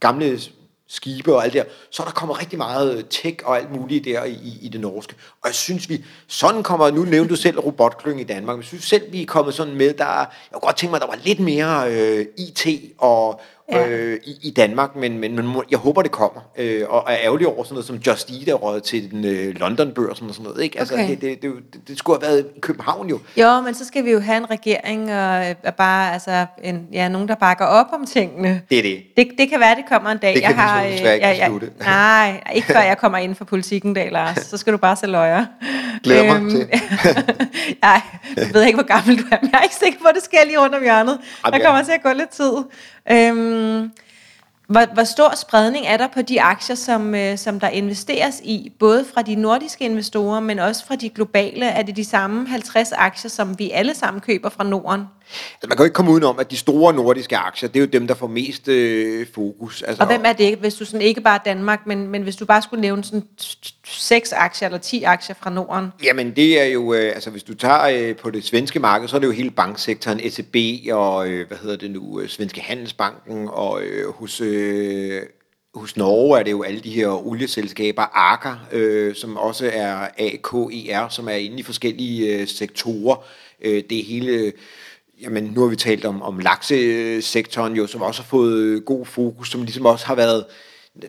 gamle 0.00 0.40
skibe 0.88 1.34
og 1.34 1.44
alt 1.44 1.52
det 1.52 1.64
der, 1.64 1.70
så 1.90 2.02
er 2.02 2.06
der 2.06 2.12
kommer 2.12 2.40
rigtig 2.40 2.58
meget 2.58 2.98
øh, 2.98 3.04
tech 3.10 3.36
og 3.44 3.56
alt 3.58 3.72
muligt 3.72 4.04
der 4.04 4.24
i, 4.24 4.58
i 4.62 4.68
det 4.68 4.80
norske. 4.80 5.14
Og 5.42 5.46
jeg 5.48 5.54
synes 5.54 5.88
vi, 5.88 6.04
sådan 6.26 6.62
kommer, 6.62 6.90
nu 6.90 7.02
nævnte 7.02 7.30
du 7.30 7.36
selv 7.36 7.58
robotkløng 7.58 8.20
i 8.20 8.24
Danmark, 8.24 8.56
men 8.56 8.62
jeg 8.62 8.68
synes 8.68 8.84
selv, 8.84 9.12
vi 9.12 9.22
er 9.22 9.26
kommet 9.26 9.54
sådan 9.54 9.74
med, 9.74 9.94
der, 9.94 10.04
jeg 10.04 10.26
kunne 10.52 10.60
godt 10.60 10.76
tænke 10.76 10.90
mig, 10.90 10.96
at 10.96 11.02
der 11.02 11.16
var 11.16 11.24
lidt 11.24 11.40
mere 11.40 11.92
øh, 11.92 12.26
IT 12.38 12.66
og, 12.98 13.40
ja. 13.72 13.88
øh, 13.88 14.20
i, 14.24 14.36
i 14.42 14.50
Danmark, 14.50 14.96
men, 14.96 15.18
men, 15.18 15.36
men 15.36 15.56
jeg 15.70 15.78
håber, 15.78 16.02
det 16.02 16.10
kommer. 16.10 16.40
Øh, 16.58 16.82
og 16.88 17.04
er 17.08 17.16
ærgerlig 17.24 17.46
over 17.46 17.64
sådan 17.64 17.74
noget 17.74 17.86
som 17.86 17.96
Just 17.96 18.30
Eat 18.30 18.48
er 18.48 18.80
til 18.84 19.10
den 19.10 19.24
øh, 19.24 19.54
London-børsen 19.54 20.28
og 20.28 20.34
sådan 20.34 20.50
noget. 20.50 20.64
Ikke? 20.64 20.78
Altså, 20.78 20.94
okay. 20.94 21.08
det, 21.08 21.20
det, 21.20 21.42
det, 21.42 21.88
det, 21.88 21.98
skulle 21.98 22.20
have 22.20 22.32
været 22.32 22.46
i 22.56 22.60
København 22.60 23.08
jo. 23.08 23.18
Jo, 23.36 23.60
men 23.60 23.74
så 23.74 23.84
skal 23.84 24.04
vi 24.04 24.10
jo 24.10 24.20
have 24.20 24.36
en 24.36 24.50
regering 24.50 25.12
og 25.12 25.48
øh, 25.48 25.72
bare, 25.76 26.12
altså, 26.12 26.46
en, 26.62 26.86
ja, 26.92 27.08
nogen, 27.08 27.28
der 27.28 27.34
bakker 27.34 27.64
op 27.64 27.86
om 27.92 28.06
tingene. 28.06 28.62
Det 28.70 28.78
er 28.78 28.82
det. 28.82 29.02
Det, 29.16 29.28
det 29.38 29.50
kan 29.50 29.60
være, 29.60 29.74
det 29.74 29.84
kommer 29.88 30.10
en 30.10 30.18
dag. 30.18 30.34
Det 30.34 30.42
kan 30.42 30.56
jeg 30.56 30.62
har, 30.62 30.88
vi 30.88 30.98
så 30.98 31.12
ikke 31.12 31.26
jeg, 31.26 31.36
beslutte. 31.38 31.70
Nej, 31.84 32.42
ikke 32.54 32.66
før 32.66 32.80
jeg 32.80 32.98
kommer 32.98 33.18
ind 33.18 33.34
for 33.34 33.44
politikken, 33.44 33.94
dag, 33.94 34.12
Lars. 34.12 34.38
Så 34.38 34.56
skal 34.56 34.72
du 34.72 34.78
bare 34.78 34.96
se 34.96 35.06
løjer. 35.06 35.44
Glæder 36.02 36.24
mig 36.24 36.36
øhm, 36.36 36.50
til. 36.50 36.68
Nej, 37.82 38.00
jeg 38.36 38.50
ved 38.52 38.62
ikke, 38.62 38.76
hvor 38.76 38.86
gammel 38.86 39.18
du 39.18 39.24
er, 39.32 39.38
men 39.42 39.50
jeg 39.52 39.58
er 39.58 39.62
ikke 39.62 39.74
sikker 39.74 39.98
på, 40.02 40.08
at 40.08 40.14
det 40.14 40.24
sker 40.24 40.44
lige 40.46 40.60
rundt 40.60 40.74
om 40.74 40.82
hjørnet. 40.82 41.18
Der 41.44 41.58
kommer 41.64 41.82
til 41.82 41.92
at 41.92 42.02
gå 42.02 42.12
lidt 42.12 42.30
tid. 42.30 42.52
Øhm, 43.10 43.90
hvor, 44.68 44.94
hvor 44.94 45.04
stor 45.04 45.34
spredning 45.36 45.86
er 45.86 45.96
der 45.96 46.08
på 46.08 46.22
de 46.22 46.42
aktier, 46.42 46.76
som, 46.76 47.14
øh, 47.14 47.38
som 47.38 47.60
der 47.60 47.68
investeres 47.68 48.40
i, 48.44 48.72
både 48.78 49.04
fra 49.14 49.22
de 49.22 49.34
nordiske 49.34 49.84
investorer, 49.84 50.40
men 50.40 50.58
også 50.58 50.86
fra 50.86 50.96
de 50.96 51.10
globale? 51.10 51.66
Er 51.66 51.82
det 51.82 51.96
de 51.96 52.04
samme 52.04 52.48
50 52.48 52.92
aktier, 52.92 53.28
som 53.28 53.58
vi 53.58 53.70
alle 53.70 53.94
sammen 53.94 54.20
køber 54.20 54.48
fra 54.48 54.64
Norden? 54.64 55.02
Altså, 55.54 55.68
man 55.68 55.76
kan 55.76 55.78
jo 55.78 55.84
ikke 55.84 55.94
komme 55.94 56.10
udenom, 56.10 56.38
at 56.38 56.50
de 56.50 56.56
store 56.56 56.94
nordiske 56.94 57.36
aktier, 57.36 57.68
det 57.68 57.76
er 57.76 57.80
jo 57.80 57.86
dem, 57.86 58.06
der 58.06 58.14
får 58.14 58.26
mest 58.26 58.68
øh, 58.68 59.26
fokus. 59.34 59.82
Altså, 59.82 60.02
og 60.02 60.06
hvem 60.06 60.22
er 60.24 60.32
det, 60.32 60.58
hvis 60.58 60.74
du 60.74 60.84
sådan 60.84 61.00
ikke 61.00 61.20
bare 61.20 61.40
Danmark, 61.44 61.86
men, 61.86 62.08
men 62.08 62.22
hvis 62.22 62.36
du 62.36 62.46
bare 62.46 62.62
skulle 62.62 62.80
nævne 62.80 63.04
sådan 63.04 63.22
seks 63.86 64.32
aktier 64.32 64.68
eller 64.68 64.78
10 64.78 65.02
aktier 65.02 65.36
fra 65.40 65.50
Norden? 65.50 65.88
Jamen 66.02 66.36
det 66.36 66.60
er 66.60 66.64
jo, 66.64 66.94
øh, 66.94 67.14
altså 67.14 67.30
hvis 67.30 67.42
du 67.42 67.54
tager 67.54 68.08
øh, 68.08 68.16
på 68.16 68.30
det 68.30 68.44
svenske 68.44 68.80
marked, 68.80 69.08
så 69.08 69.16
er 69.16 69.20
det 69.20 69.26
jo 69.26 69.32
hele 69.32 69.50
banksektoren, 69.50 70.30
SEB 70.30 70.56
og, 70.92 71.28
øh, 71.28 71.48
hvad 71.48 71.58
hedder 71.58 71.76
det 71.76 71.90
nu, 71.90 72.20
øh, 72.20 72.28
Svenske 72.28 72.60
Handelsbanken, 72.60 73.48
og 73.52 73.82
øh, 73.82 74.12
hos... 74.12 74.40
Øh, 74.40 75.22
hos 75.74 75.96
Norge 75.96 76.38
er 76.38 76.42
det 76.42 76.50
jo 76.50 76.62
alle 76.62 76.80
de 76.80 76.90
her 76.90 77.26
olieselskaber, 77.26 78.02
Aker, 78.02 78.66
øh, 78.72 79.14
som 79.14 79.36
også 79.36 79.70
er 79.72 80.08
AKER, 80.18 81.08
som 81.08 81.28
er 81.28 81.32
inde 81.32 81.58
i 81.58 81.62
forskellige 81.62 82.40
øh, 82.40 82.48
sektorer. 82.48 83.24
Øh, 83.64 83.82
det 83.90 83.98
er 83.98 84.04
hele 84.04 84.52
Jamen, 85.20 85.44
nu 85.44 85.60
har 85.60 85.68
vi 85.68 85.76
talt 85.76 86.04
om, 86.04 86.22
om 86.22 86.38
laksesektoren 86.38 87.76
jo, 87.76 87.86
som 87.86 88.02
også 88.02 88.22
har 88.22 88.26
fået 88.26 88.84
god 88.84 89.06
fokus, 89.06 89.50
som 89.50 89.62
ligesom 89.62 89.86
også 89.86 90.06
har 90.06 90.14
været, 90.14 90.44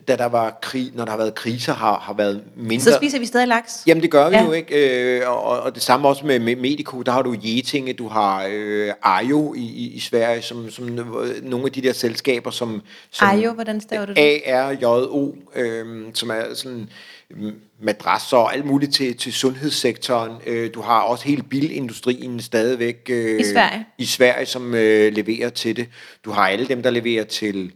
da 0.08 0.16
der 0.16 0.26
var 0.26 0.58
krig, 0.62 0.90
når 0.94 1.04
der 1.04 1.10
har 1.10 1.18
været 1.18 1.34
kriser, 1.34 1.74
har, 1.74 1.98
har 1.98 2.12
været 2.12 2.42
mindre... 2.56 2.84
Så 2.84 2.96
spiser 2.96 3.18
vi 3.18 3.26
stadig 3.26 3.48
laks? 3.48 3.72
Jamen, 3.86 4.02
det 4.02 4.10
gør 4.10 4.28
vi 4.28 4.36
ja. 4.36 4.44
jo, 4.44 4.52
ikke? 4.52 5.18
Øh, 5.20 5.30
og, 5.30 5.60
og 5.60 5.74
det 5.74 5.82
samme 5.82 6.08
også 6.08 6.26
med, 6.26 6.38
med 6.38 6.56
Medico, 6.56 7.02
der 7.02 7.12
har 7.12 7.22
du 7.22 7.36
Jetinge, 7.42 7.92
du 7.92 8.08
har 8.08 8.48
øh, 8.50 8.92
Ajo 9.02 9.54
i, 9.54 9.60
i, 9.60 9.92
i 9.94 10.00
Sverige, 10.00 10.42
som, 10.42 10.70
som 10.70 10.98
nogle 11.42 11.66
af 11.66 11.72
de 11.72 11.82
der 11.82 11.92
selskaber, 11.92 12.50
som... 12.50 12.82
som 13.10 13.28
Ajo, 13.28 13.52
hvordan 13.52 13.80
staver 13.80 14.06
du 14.06 14.12
det? 14.12 14.42
A-R-J-O, 14.46 15.34
øh, 15.54 16.04
som 16.14 16.30
er 16.30 16.54
sådan 16.54 16.88
madrasser 17.82 18.36
og 18.36 18.54
alt 18.54 18.64
muligt 18.64 18.94
til, 18.94 19.16
til 19.16 19.32
sundhedssektoren. 19.32 20.32
Øh, 20.46 20.74
du 20.74 20.80
har 20.80 21.00
også 21.00 21.24
hele 21.24 21.42
bilindustrien 21.42 22.40
stadigvæk 22.40 23.06
øh, 23.10 23.40
I 23.40 23.44
Sverige, 23.44 23.86
i 23.98 24.04
Sverige 24.06 24.46
som 24.46 24.74
øh, 24.74 25.12
leverer 25.12 25.48
til 25.48 25.76
det. 25.76 25.88
Du 26.24 26.30
har 26.30 26.48
alle 26.48 26.68
dem, 26.68 26.82
der 26.82 26.90
leverer 26.90 27.24
til 27.24 27.72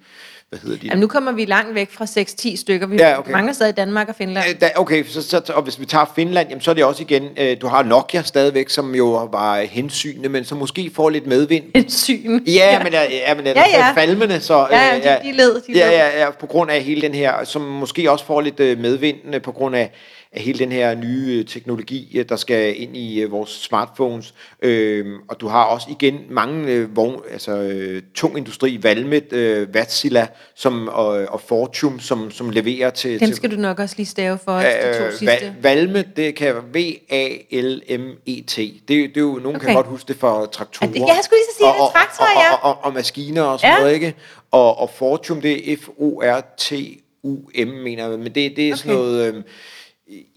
hvad 0.52 0.60
hedder 0.60 0.78
de? 0.78 0.86
Jamen, 0.86 1.00
nu 1.00 1.06
kommer 1.06 1.32
vi 1.32 1.44
langt 1.44 1.74
væk 1.74 1.90
fra 1.90 2.04
6-10 2.04 2.56
stykker. 2.56 2.86
Vi 2.86 2.96
ja, 2.96 3.18
okay. 3.18 3.32
mangler 3.32 3.52
stadig 3.52 3.70
i 3.70 3.74
Danmark 3.74 4.08
og 4.08 4.14
Finland. 4.14 4.48
Øh, 4.48 4.60
da, 4.60 4.70
okay, 4.76 5.04
så, 5.04 5.22
så, 5.22 5.52
og 5.54 5.62
hvis 5.62 5.80
vi 5.80 5.86
tager 5.86 6.12
Finland, 6.14 6.48
jamen, 6.48 6.60
så 6.60 6.70
er 6.70 6.74
det 6.74 6.84
også 6.84 7.02
igen, 7.02 7.28
øh, 7.36 7.56
du 7.60 7.66
har 7.66 7.82
Nokia 7.82 8.22
stadigvæk, 8.22 8.68
som 8.68 8.94
jo 8.94 9.28
var 9.32 9.60
hensynende, 9.60 10.28
men 10.28 10.44
som 10.44 10.58
måske 10.58 10.90
får 10.94 11.10
lidt 11.10 11.26
medvind. 11.26 11.64
Hensyn? 11.74 12.40
Ja, 12.46 12.52
ja. 12.52 12.82
men, 12.82 12.92
ja, 12.92 13.34
men 13.34 13.46
ja, 13.46 13.64
ja. 13.72 13.92
falmende, 13.92 14.40
så... 14.40 14.66
Ja, 14.70 14.96
ja, 14.96 15.18
de, 15.22 15.28
de 15.28 15.32
led. 15.32 15.54
De 15.54 15.72
ja, 15.72 15.90
ja, 15.90 16.24
ja, 16.24 16.30
på 16.30 16.46
grund 16.46 16.70
af 16.70 16.82
hele 16.82 17.00
den 17.00 17.14
her, 17.14 17.44
som 17.44 17.62
måske 17.62 18.10
også 18.10 18.24
får 18.24 18.40
lidt 18.40 18.60
øh, 18.60 18.78
medvind 18.78 19.34
øh, 19.34 19.42
på 19.42 19.52
grund 19.52 19.76
af 19.76 19.90
af 20.32 20.42
hele 20.42 20.58
den 20.58 20.72
her 20.72 20.94
nye 20.94 21.38
øh, 21.38 21.44
teknologi, 21.46 22.18
øh, 22.18 22.24
der 22.28 22.36
skal 22.36 22.80
ind 22.82 22.96
i 22.96 23.20
øh, 23.20 23.30
vores 23.30 23.50
smartphones. 23.50 24.34
Øh, 24.62 25.06
og 25.28 25.40
du 25.40 25.48
har 25.48 25.64
også 25.64 25.86
igen 25.90 26.20
mange 26.30 26.72
øh, 26.72 26.96
vogn, 26.96 27.22
altså, 27.30 27.52
øh, 27.52 28.02
tung 28.14 28.38
industri, 28.38 28.78
Valmet, 28.82 29.32
øh, 29.32 29.68
Wärtsilä 29.76 30.26
som, 30.54 30.88
og, 30.88 31.06
og 31.06 31.40
Fortum, 31.40 32.00
som, 32.00 32.30
som 32.30 32.50
leverer 32.50 32.90
til... 32.90 33.20
Dem 33.20 33.32
skal 33.32 33.50
til, 33.50 33.58
du 33.58 33.62
nok 33.62 33.78
også 33.78 33.94
lige 33.96 34.06
stave 34.06 34.38
for 34.44 34.52
os, 34.52 34.64
øh, 34.64 34.70
de 34.70 34.98
to 34.98 35.16
sidste. 35.16 35.54
Valmet, 35.62 36.16
det 36.16 36.34
kan 36.34 36.54
V-A-L-M-E-T. 36.74 38.56
Det, 38.56 38.88
det 38.88 39.16
er 39.16 39.20
jo, 39.20 39.40
nogen 39.42 39.56
okay. 39.56 39.66
kan 39.66 39.74
godt 39.74 39.86
huske 39.86 40.08
det 40.08 40.16
for 40.16 40.46
traktorer. 40.46 40.90
Ja, 40.94 41.00
jeg 41.00 41.20
skulle 41.24 41.38
lige 41.38 41.56
sige, 41.56 41.68
og, 41.68 41.74
det 41.74 41.92
traktorer, 41.94 42.30
ja. 42.30 42.52
Og, 42.54 42.62
og, 42.62 42.70
og, 42.78 42.84
og 42.84 42.92
maskiner 42.94 43.42
og 43.42 43.60
sådan 43.60 43.74
ja. 43.74 43.78
noget, 43.80 43.94
ikke? 43.94 44.14
Og, 44.50 44.78
og 44.78 44.90
Fortum, 44.90 45.40
det 45.40 45.72
er 45.72 45.76
F-O-R-T-U-M, 45.76 47.68
mener 47.68 48.08
jeg. 48.08 48.18
Men 48.18 48.34
det, 48.34 48.56
det 48.56 48.68
er 48.68 48.72
okay. 48.72 48.76
sådan 48.76 48.94
noget... 48.96 49.34
Øh, 49.34 49.42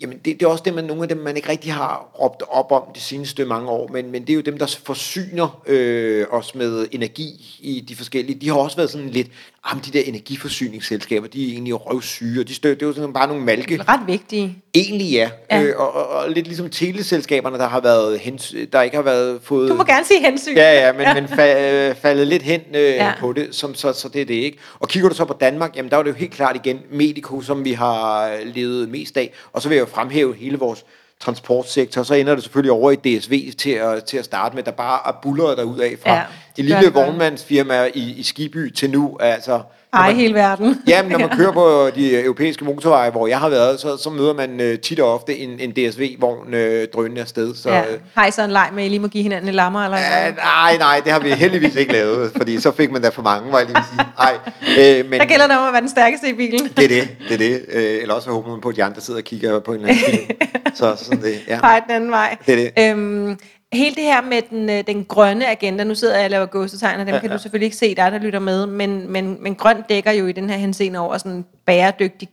Jamen, 0.01 0.17
det, 0.17 0.39
det 0.39 0.43
er 0.43 0.47
også 0.47 0.63
det, 0.63 0.73
man, 0.73 0.83
nogle 0.83 1.03
af 1.03 1.09
dem, 1.09 1.17
man 1.17 1.35
ikke 1.35 1.49
rigtig 1.49 1.73
har 1.73 2.11
råbt 2.21 2.43
op 2.49 2.71
om 2.71 2.83
de 2.95 2.99
seneste 2.99 3.45
mange 3.45 3.69
år, 3.69 3.87
men, 3.87 4.11
men 4.11 4.21
det 4.21 4.29
er 4.29 4.35
jo 4.35 4.41
dem, 4.41 4.57
der 4.57 4.77
forsyner 4.83 5.61
øh, 5.67 6.25
os 6.29 6.55
med 6.55 6.87
energi 6.91 7.59
i 7.61 7.79
de 7.79 7.95
forskellige. 7.95 8.39
De 8.39 8.47
har 8.47 8.55
også 8.55 8.77
været 8.77 8.89
sådan 8.89 9.09
lidt, 9.09 9.27
jamen, 9.69 9.83
de 9.85 9.91
der 9.91 10.01
energiforsyningsselskaber, 10.05 11.27
de 11.27 11.47
er 11.47 11.51
egentlig 11.51 11.85
røvsyge, 11.85 12.39
og 12.39 12.47
de 12.47 12.55
støtter, 12.55 12.75
det 12.75 12.81
er 12.81 12.87
jo 12.87 12.93
sådan 12.93 13.13
bare 13.13 13.27
nogle 13.27 13.43
malke. 13.43 13.81
Ret 13.87 14.07
vigtige. 14.07 14.57
Egentlig 14.73 15.11
ja, 15.11 15.29
ja. 15.51 15.63
Øh, 15.63 15.73
og, 15.77 15.95
og, 15.95 16.07
og, 16.07 16.29
lidt 16.29 16.47
ligesom 16.47 16.69
teleselskaberne, 16.69 17.57
der 17.57 17.67
har 17.67 17.79
været 17.79 18.19
hens, 18.19 18.55
der 18.73 18.81
ikke 18.81 18.95
har 18.95 19.03
været 19.03 19.39
fået... 19.43 19.69
Du 19.69 19.75
må 19.75 19.83
gerne 19.83 20.05
sige 20.05 20.19
hensyn. 20.19 20.55
Ja, 20.55 20.85
ja, 20.85 20.93
men, 20.93 21.01
ja. 21.01 21.13
men 21.13 21.27
fa, 21.27 21.89
øh, 21.89 21.95
faldet 21.95 22.27
lidt 22.27 22.43
hen 22.43 22.61
øh, 22.73 22.81
ja. 22.81 23.13
på 23.19 23.33
det, 23.33 23.55
som, 23.55 23.75
så, 23.75 23.93
så 23.93 24.09
det 24.09 24.21
er 24.21 24.25
det 24.25 24.33
ikke. 24.33 24.57
Og 24.79 24.87
kigger 24.87 25.09
du 25.09 25.15
så 25.15 25.25
på 25.25 25.37
Danmark, 25.39 25.75
jamen 25.75 25.91
der 25.91 25.97
er 25.97 26.03
det 26.03 26.09
jo 26.09 26.15
helt 26.15 26.31
klart 26.31 26.55
igen 26.55 26.79
Medico, 26.91 27.41
som 27.41 27.65
vi 27.65 27.71
har 27.71 28.31
levet 28.43 28.89
mest 28.89 29.17
af, 29.17 29.33
og 29.53 29.61
så 29.61 29.69
vil 29.69 29.75
jeg 29.75 29.81
jo 29.81 29.89
fremhæve 29.91 30.35
hele 30.35 30.57
vores 30.57 30.85
transportsektor, 31.19 32.03
så 32.03 32.13
ender 32.13 32.35
det 32.35 32.43
selvfølgelig 32.43 32.71
over 32.71 32.91
i 32.91 32.95
DSV 32.95 33.53
til 33.57 33.71
at, 33.71 34.03
til 34.03 34.17
at 34.17 34.25
starte 34.25 34.55
med, 34.55 34.63
der 34.63 34.71
bare 34.71 34.99
er 35.07 35.19
bullet 35.21 35.57
derud 35.57 35.79
af 35.79 35.95
fra. 36.03 36.13
Ja, 36.13 36.23
det 36.57 36.65
lille 36.65 36.93
vognmandsfirma 36.93 37.89
i, 37.93 38.13
i 38.17 38.23
Skiby 38.23 38.71
til 38.73 38.89
nu, 38.89 39.17
altså 39.19 39.61
ej, 39.95 40.13
hele 40.13 40.33
verden. 40.33 40.81
Jamen, 40.87 41.11
når 41.11 41.19
man 41.19 41.29
kører 41.29 41.51
på 41.51 41.89
de 41.95 42.23
europæiske 42.23 42.65
motorveje, 42.65 43.09
hvor 43.09 43.27
jeg 43.27 43.39
har 43.39 43.49
været, 43.49 43.79
så, 43.79 43.97
så 43.97 44.09
møder 44.09 44.33
man 44.33 44.59
uh, 44.59 44.79
tit 44.79 44.99
og 44.99 45.13
ofte 45.13 45.37
en, 45.37 45.59
en 45.59 45.71
DSV-vogn 45.71 46.53
uh, 46.53 46.59
drønende 46.93 47.21
afsted. 47.21 47.55
Så, 47.55 47.69
ja. 47.69 47.83
Har 48.13 48.25
I 48.25 48.31
så 48.31 48.43
en 48.43 48.51
leg 48.51 48.69
med, 48.73 48.83
at 48.83 48.87
I 48.87 48.89
lige 48.89 48.99
må 48.99 49.07
give 49.07 49.23
hinanden 49.23 49.49
en 49.49 49.55
lammer? 49.55 49.85
Eller 49.85 49.97
uh, 49.97 50.35
nej, 50.35 50.77
nej, 50.77 51.01
det 51.03 51.11
har 51.11 51.19
vi 51.19 51.29
heldigvis 51.29 51.75
ikke 51.75 51.93
lavet, 51.93 52.31
fordi 52.37 52.61
så 52.61 52.71
fik 52.71 52.91
man 52.91 53.01
da 53.01 53.09
for 53.09 53.21
mange, 53.21 53.51
var 53.51 53.57
jeg 53.57 53.67
lige 53.67 53.83
sige. 53.91 54.07
Ej, 54.19 55.01
uh, 55.01 55.09
men, 55.09 55.19
der 55.19 55.25
gælder 55.25 55.47
det 55.47 55.57
om 55.57 55.67
at 55.67 55.73
være 55.73 55.81
den 55.81 55.89
stærkeste 55.89 56.29
i 56.29 56.33
bilen. 56.33 56.69
det 56.77 56.83
er 56.83 56.87
det, 56.87 57.09
det 57.29 57.33
er 57.33 57.37
det. 57.37 57.65
Uh, 57.75 58.01
eller 58.01 58.13
også 58.13 58.29
håber 58.29 58.49
man 58.49 58.61
på, 58.61 58.69
at 58.69 58.75
de 58.75 58.83
andre 58.83 59.01
sidder 59.01 59.19
og 59.19 59.23
kigger 59.23 59.59
på 59.59 59.73
en 59.73 59.79
eller 59.79 59.93
anden 59.93 60.05
film. 60.11 60.37
så 60.75 60.95
sådan 60.97 61.21
det, 61.21 61.41
ja. 61.47 61.59
Pege 61.59 61.81
den 61.87 61.95
anden 61.95 62.11
vej. 62.11 62.37
Det 62.45 62.53
er 62.53 62.71
det. 62.75 62.89
Øhm, 62.89 63.37
hele 63.73 63.95
det 63.95 64.03
her 64.03 64.21
med 64.21 64.41
den, 64.49 64.69
øh, 64.69 64.83
den 64.87 65.05
grønne 65.05 65.47
agenda, 65.47 65.83
nu 65.83 65.95
sidder 65.95 66.15
jeg 66.15 66.25
og 66.25 66.31
laver 66.31 66.45
gåsetegn, 66.45 66.99
og 66.99 67.05
dem 67.05 67.13
ja, 67.13 67.19
kan 67.19 67.29
ja. 67.29 67.35
du 67.35 67.41
selvfølgelig 67.41 67.65
ikke 67.65 67.77
se, 67.77 67.95
der 67.95 68.09
der 68.09 68.19
lytter 68.19 68.39
med, 68.39 68.65
men, 68.65 69.11
men, 69.11 69.37
men 69.43 69.55
grøn 69.55 69.83
dækker 69.89 70.11
jo 70.11 70.27
i 70.27 70.31
den 70.31 70.49
her 70.49 70.57
henseende 70.57 70.99
over 70.99 71.17
sådan 71.17 71.45
bæredygtig 71.65 72.29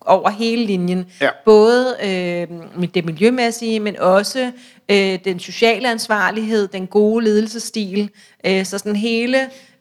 over 0.00 0.30
hele 0.30 0.66
linjen. 0.66 1.06
Ja. 1.20 1.30
Både 1.44 1.96
øh, 2.04 2.48
det 2.94 3.04
miljømæssige, 3.04 3.80
men 3.80 4.00
også 4.00 4.52
øh, 4.88 5.18
den 5.24 5.38
sociale 5.38 5.90
ansvarlighed, 5.90 6.68
den 6.68 6.86
gode 6.86 7.24
ledelsesstil, 7.24 8.10
øh, 8.46 8.64
så 8.64 8.78
sådan 8.78 8.96
hele 8.96 9.38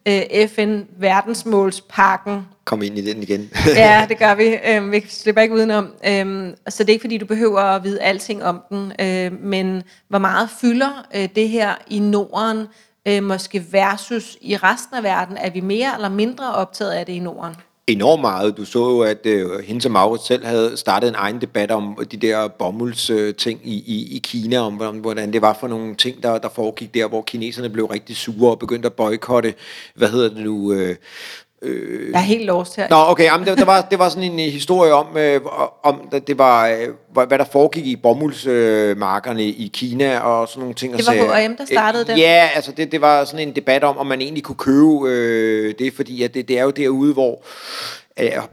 øh, 0.07 0.47
FN-verdensmålspakken. 0.47 2.45
Kom 2.65 2.83
ind 2.83 2.97
i 2.97 3.01
den 3.01 3.23
igen. 3.23 3.49
ja, 3.75 4.05
det 4.09 4.19
gør 4.19 4.35
vi. 4.35 4.57
Øh, 4.67 4.91
vi 4.91 5.05
slipper 5.09 5.41
ikke 5.41 5.55
udenom. 5.55 5.93
Øh, 6.07 6.53
så 6.69 6.83
det 6.83 6.89
er 6.89 6.93
ikke 6.93 7.03
fordi, 7.03 7.17
du 7.17 7.25
behøver 7.25 7.59
at 7.59 7.83
vide 7.83 8.01
alting 8.01 8.43
om 8.43 8.61
den, 8.69 8.91
øh, 8.99 9.43
men 9.43 9.83
hvor 10.09 10.19
meget 10.19 10.49
fylder 10.61 11.05
øh, 11.15 11.29
det 11.35 11.49
her 11.49 11.75
i 11.87 11.99
Norden, 11.99 12.67
øh, 13.07 13.23
måske 13.23 13.65
versus 13.71 14.37
i 14.41 14.55
resten 14.55 14.97
af 14.97 15.03
verden? 15.03 15.37
Er 15.37 15.49
vi 15.49 15.59
mere 15.59 15.95
eller 15.95 16.09
mindre 16.09 16.53
optaget 16.53 16.91
af 16.91 17.05
det 17.05 17.13
i 17.13 17.19
Norden? 17.19 17.55
enormt 17.87 18.21
meget. 18.21 18.57
Du 18.57 18.65
så 18.65 18.79
jo, 18.79 19.01
at 19.01 19.25
øh, 19.25 19.59
hende 19.59 19.81
som 19.81 19.91
Maurits 19.91 20.27
selv 20.27 20.45
havde 20.45 20.77
startet 20.77 21.07
en 21.07 21.15
egen 21.15 21.41
debat 21.41 21.71
om 21.71 21.97
de 22.11 22.17
der 22.17 22.47
bomuldsting 22.47 23.59
øh, 23.63 23.67
i, 23.67 23.83
i, 23.85 24.15
i 24.15 24.19
Kina, 24.23 24.59
om 24.59 24.75
hvordan 24.75 25.33
det 25.33 25.41
var 25.41 25.57
for 25.59 25.67
nogle 25.67 25.95
ting, 25.95 26.23
der, 26.23 26.37
der 26.37 26.49
foregik 26.49 26.93
der, 26.93 27.07
hvor 27.07 27.21
kineserne 27.21 27.69
blev 27.69 27.85
rigtig 27.85 28.15
sure 28.15 28.51
og 28.51 28.59
begyndte 28.59 28.85
at 28.85 28.93
boykotte, 28.93 29.53
hvad 29.95 30.09
hedder 30.09 30.29
det 30.29 30.43
nu, 30.43 30.73
øh, 30.73 30.95
Øh... 31.63 32.11
Jeg 32.11 32.19
er 32.19 32.23
helt 32.23 32.45
lost 32.45 32.75
her. 32.75 32.87
Nå, 32.89 32.95
okay, 33.07 33.23
jamen, 33.23 33.47
det, 33.47 33.57
det, 33.57 33.67
var, 33.67 33.81
det 33.81 33.99
var 33.99 34.09
sådan 34.09 34.31
en 34.31 34.39
øh, 34.39 34.45
historie 34.45 34.93
om, 34.93 35.17
øh, 35.17 35.41
om 35.83 36.01
det 36.27 36.37
var, 36.37 36.67
øh, 36.67 37.27
hvad 37.27 37.37
der 37.39 37.45
foregik 37.51 37.85
i 37.85 37.95
bomuldsmarkerne 37.95 39.41
øh, 39.41 39.47
i 39.47 39.71
Kina 39.73 40.19
og 40.19 40.47
sådan 40.47 40.59
nogle 40.59 40.73
ting. 40.73 40.97
Det 40.97 41.07
var 41.07 41.13
H&M, 41.13 41.55
der 41.57 41.65
startede 41.65 42.03
øh, 42.03 42.15
det? 42.15 42.21
Ja, 42.21 42.49
altså 42.55 42.71
det, 42.71 42.91
det 42.91 43.01
var 43.01 43.25
sådan 43.25 43.47
en 43.47 43.55
debat 43.55 43.83
om, 43.83 43.97
om 43.97 44.07
man 44.07 44.21
egentlig 44.21 44.43
kunne 44.43 44.55
købe 44.55 45.09
øh, 45.09 45.73
det, 45.79 45.93
fordi 45.93 46.23
at 46.23 46.33
det, 46.33 46.47
det 46.47 46.59
er 46.59 46.63
jo 46.63 46.69
derude, 46.71 47.13
hvor 47.13 47.43